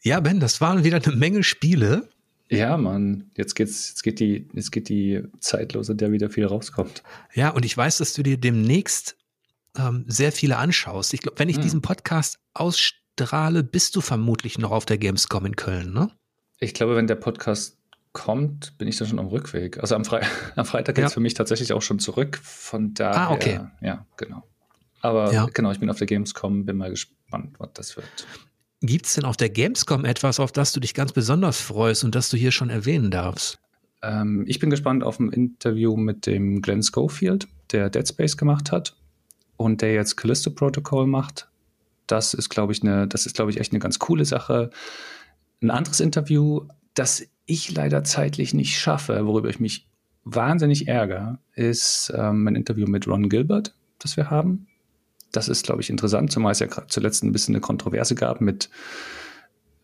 Ja, 0.01 0.19
Ben, 0.19 0.39
das 0.39 0.61
waren 0.61 0.83
wieder 0.83 1.01
eine 1.03 1.15
Menge 1.15 1.43
Spiele. 1.43 2.09
Ja, 2.49 2.77
Mann, 2.77 3.31
jetzt 3.35 3.55
geht's, 3.55 3.89
jetzt 3.89 4.03
geht 4.03 4.19
die, 4.19 4.47
jetzt 4.53 4.71
geht 4.71 4.87
die 4.87 5.23
zeitlose, 5.39 5.95
der 5.95 6.11
wieder 6.11 6.29
viel 6.29 6.45
rauskommt. 6.45 7.01
Ja, 7.33 7.49
und 7.49 7.65
ich 7.65 7.75
weiß, 7.75 7.97
dass 7.97 8.13
du 8.13 8.21
dir 8.21 8.37
demnächst 8.37 9.17
ähm, 9.77 10.05
sehr 10.07 10.31
viele 10.31 10.57
anschaust. 10.57 11.13
Ich 11.13 11.21
glaube, 11.21 11.39
wenn 11.39 11.49
ich 11.49 11.57
hm. 11.57 11.63
diesen 11.63 11.81
Podcast 11.81 12.39
ausstrahle, 12.53 13.63
bist 13.63 13.95
du 13.95 14.01
vermutlich 14.01 14.57
noch 14.57 14.71
auf 14.71 14.85
der 14.85 14.97
Gamescom 14.97 15.45
in 15.45 15.55
Köln, 15.55 15.93
ne? 15.93 16.11
Ich 16.59 16.73
glaube, 16.73 16.95
wenn 16.95 17.07
der 17.07 17.15
Podcast 17.15 17.77
kommt, 18.13 18.77
bin 18.77 18.87
ich 18.87 18.97
dann 18.97 19.07
schon 19.07 19.19
am 19.19 19.27
Rückweg. 19.27 19.79
Also 19.79 19.95
am, 19.95 20.05
Fre 20.05 20.21
am 20.55 20.65
Freitag 20.65 20.95
geht 20.95 21.05
es 21.05 21.11
ja. 21.11 21.13
für 21.13 21.19
mich 21.19 21.33
tatsächlich 21.33 21.73
auch 21.73 21.81
schon 21.81 21.99
zurück. 21.99 22.39
Von 22.41 22.93
daher, 22.93 23.29
ah, 23.29 23.31
okay. 23.31 23.59
ja, 23.81 24.05
genau. 24.17 24.43
Aber 25.01 25.31
ja. 25.31 25.47
genau, 25.53 25.71
ich 25.71 25.79
bin 25.79 25.89
auf 25.89 25.97
der 25.97 26.07
Gamescom, 26.07 26.65
bin 26.65 26.77
mal 26.77 26.89
gespannt, 26.89 27.55
was 27.59 27.69
das 27.73 27.95
wird. 27.95 28.27
Gibt 28.81 29.05
es 29.05 29.15
denn 29.15 29.25
auf 29.25 29.37
der 29.37 29.49
Gamescom 29.49 30.05
etwas, 30.05 30.39
auf 30.39 30.51
das 30.51 30.71
du 30.71 30.79
dich 30.79 30.93
ganz 30.93 31.11
besonders 31.11 31.59
freust 31.59 32.03
und 32.03 32.15
das 32.15 32.29
du 32.29 32.37
hier 32.37 32.51
schon 32.51 32.69
erwähnen 32.69 33.11
darfst? 33.11 33.59
Ähm, 34.01 34.45
ich 34.47 34.59
bin 34.59 34.69
gespannt 34.69 35.03
auf 35.03 35.19
ein 35.19 35.31
Interview 35.31 35.95
mit 35.95 36.25
dem 36.25 36.61
Glenn 36.61 36.83
Schofield, 36.83 37.47
der 37.71 37.89
Dead 37.89 38.07
Space 38.07 38.37
gemacht 38.37 38.71
hat 38.71 38.95
und 39.57 39.81
der 39.81 39.93
jetzt 39.93 40.15
Callisto 40.15 40.51
Protocol 40.51 41.07
macht. 41.07 41.49
Das 42.07 42.33
ist, 42.33 42.49
glaube 42.49 42.73
ich, 42.73 42.83
eine, 42.83 43.07
das 43.07 43.25
ist, 43.25 43.35
glaube 43.35 43.51
ich, 43.51 43.59
echt 43.59 43.71
eine 43.71 43.79
ganz 43.79 43.99
coole 43.99 44.25
Sache. 44.25 44.69
Ein 45.61 45.71
anderes 45.71 45.99
Interview, 45.99 46.67
das 46.93 47.25
ich 47.45 47.71
leider 47.73 48.03
zeitlich 48.03 48.53
nicht 48.53 48.77
schaffe, 48.77 49.25
worüber 49.25 49.49
ich 49.49 49.59
mich 49.59 49.87
wahnsinnig 50.23 50.87
ärgere, 50.87 51.39
ist 51.53 52.11
ähm, 52.15 52.47
ein 52.47 52.55
Interview 52.55 52.87
mit 52.87 53.07
Ron 53.07 53.29
Gilbert, 53.29 53.75
das 53.99 54.17
wir 54.17 54.29
haben. 54.29 54.67
Das 55.31 55.47
ist, 55.49 55.65
glaube 55.65 55.81
ich, 55.81 55.89
interessant, 55.89 56.31
zumal 56.31 56.51
es 56.51 56.59
ja 56.59 56.67
zuletzt 56.87 57.23
ein 57.23 57.31
bisschen 57.31 57.55
eine 57.55 57.61
Kontroverse 57.61 58.15
gab 58.15 58.41
mit, 58.41 58.69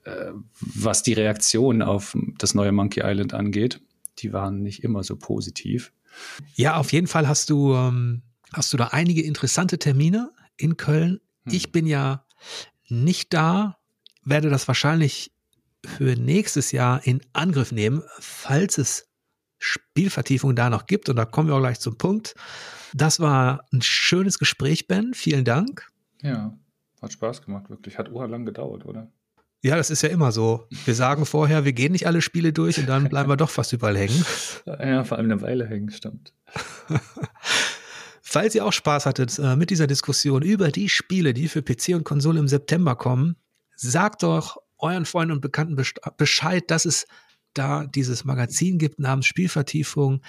äh, 0.04 0.32
was 0.60 1.04
die 1.04 1.14
Reaktion 1.14 1.82
auf 1.82 2.18
das 2.38 2.56
neue 2.56 2.72
Monkey 2.72 3.02
Island 3.04 3.34
angeht. 3.34 3.82
Die 4.20 4.34
waren 4.34 4.62
nicht 4.62 4.84
immer 4.84 5.04
so 5.04 5.16
positiv. 5.16 5.92
Ja, 6.56 6.78
auf 6.78 6.92
jeden 6.92 7.08
Fall 7.08 7.28
hast 7.28 7.50
du 7.50 7.76
ähm, 7.76 8.22
hast 8.54 8.74
du 8.74 8.78
da 8.78 8.88
einige 8.88 9.22
interessante 9.22 9.80
Termine 9.80 10.32
in 10.58 10.78
Köln. 10.78 11.20
Hm. 11.46 11.54
Ich 11.54 11.72
bin 11.72 11.88
ja 11.88 12.26
nicht 12.88 13.34
da, 13.34 13.78
werde 14.24 14.50
das 14.50 14.68
wahrscheinlich 14.68 15.32
für 15.86 16.16
nächstes 16.16 16.72
Jahr 16.72 17.06
in 17.06 17.22
Angriff 17.34 17.72
nehmen, 17.72 18.04
falls 18.20 18.78
es 18.78 19.08
Spielvertiefung 19.58 20.56
da 20.56 20.70
noch 20.70 20.86
gibt. 20.86 21.10
Und 21.10 21.16
da 21.16 21.26
kommen 21.26 21.48
wir 21.48 21.56
auch 21.56 21.60
gleich 21.60 21.80
zum 21.80 21.98
Punkt. 21.98 22.36
Das 22.94 23.20
war 23.20 23.66
ein 23.72 23.82
schönes 23.82 24.40
Gespräch, 24.40 24.88
Ben. 24.88 25.14
Vielen 25.14 25.46
Dank. 25.46 25.88
Ja, 26.22 26.58
hat 27.02 27.14
Spaß 27.14 27.44
gemacht, 27.44 27.70
wirklich. 27.70 27.98
Hat 27.98 28.12
urlang 28.12 28.46
gedauert, 28.46 28.86
oder? 28.86 29.12
Ja, 29.64 29.76
das 29.76 29.92
ist 29.92 30.02
ja 30.02 30.10
immer 30.10 30.32
so. 30.32 30.68
Wir 30.86 30.96
sagen 30.96 31.26
vorher, 31.26 31.66
wir 31.66 31.74
gehen 31.74 31.92
nicht 31.92 32.08
alle 32.08 32.22
Spiele 32.22 32.52
durch 32.52 32.80
und 32.80 32.88
dann 32.88 33.10
bleiben 33.10 33.30
wir 33.30 33.38
doch 33.38 33.50
fast 33.50 33.74
überall 33.74 33.98
hängen. 33.98 34.26
Ja, 34.66 35.04
vor 35.04 35.18
allem 35.18 35.32
eine 35.32 35.42
Weile 35.42 35.68
hängen, 35.68 35.90
stimmt. 35.90 36.34
Falls 38.32 38.56
ihr 38.56 38.66
auch 38.66 38.72
Spaß 38.72 39.08
hattet 39.08 39.38
äh, 39.40 39.58
mit 39.58 39.72
dieser 39.72 39.88
Diskussion 39.88 40.42
über 40.42 40.72
die 40.72 40.88
Spiele, 40.88 41.34
die 41.34 41.50
für 41.50 41.62
PC 41.62 41.90
und 41.96 42.06
Konsole 42.06 42.40
im 42.40 42.48
September 42.48 42.96
kommen, 42.96 43.36
sagt 43.76 44.24
doch 44.24 44.56
euren 44.78 45.04
Freunden 45.04 45.34
und 45.34 45.42
Bekannten 45.42 45.76
Bescheid, 46.16 46.64
dass 46.72 46.86
es 46.86 47.08
da 47.54 47.86
dieses 47.86 48.24
Magazin 48.24 48.78
gibt 48.78 49.00
namens 49.00 49.26
Spielvertiefung. 49.26 50.22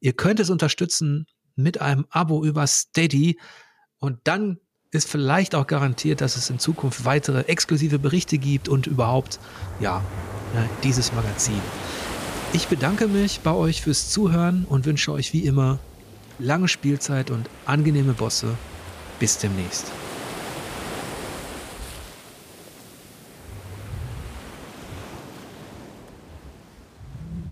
Ihr 0.00 0.12
könnt 0.12 0.38
es 0.38 0.50
unterstützen 0.50 1.28
mit 1.54 1.80
einem 1.80 2.04
Abo 2.10 2.44
über 2.44 2.66
Steady 2.66 3.40
und 4.00 4.18
dann 4.24 4.58
ist 4.90 5.08
vielleicht 5.08 5.54
auch 5.54 5.66
garantiert, 5.66 6.20
dass 6.20 6.36
es 6.36 6.50
in 6.50 6.58
Zukunft 6.58 7.06
weitere 7.06 7.40
exklusive 7.44 7.98
Berichte 7.98 8.36
gibt 8.36 8.68
und 8.68 8.86
überhaupt, 8.86 9.40
ja, 9.80 10.04
ne, 10.52 10.68
dieses 10.84 11.10
Magazin. 11.14 11.62
Ich 12.52 12.68
bedanke 12.68 13.08
mich 13.08 13.40
bei 13.40 13.52
euch 13.52 13.80
fürs 13.80 14.10
Zuhören 14.10 14.66
und 14.68 14.84
wünsche 14.84 15.10
euch 15.10 15.32
wie 15.32 15.46
immer 15.46 15.78
lange 16.38 16.68
Spielzeit 16.68 17.30
und 17.30 17.48
angenehme 17.64 18.12
Bosse. 18.12 18.56
Bis 19.18 19.38
demnächst. 19.38 19.90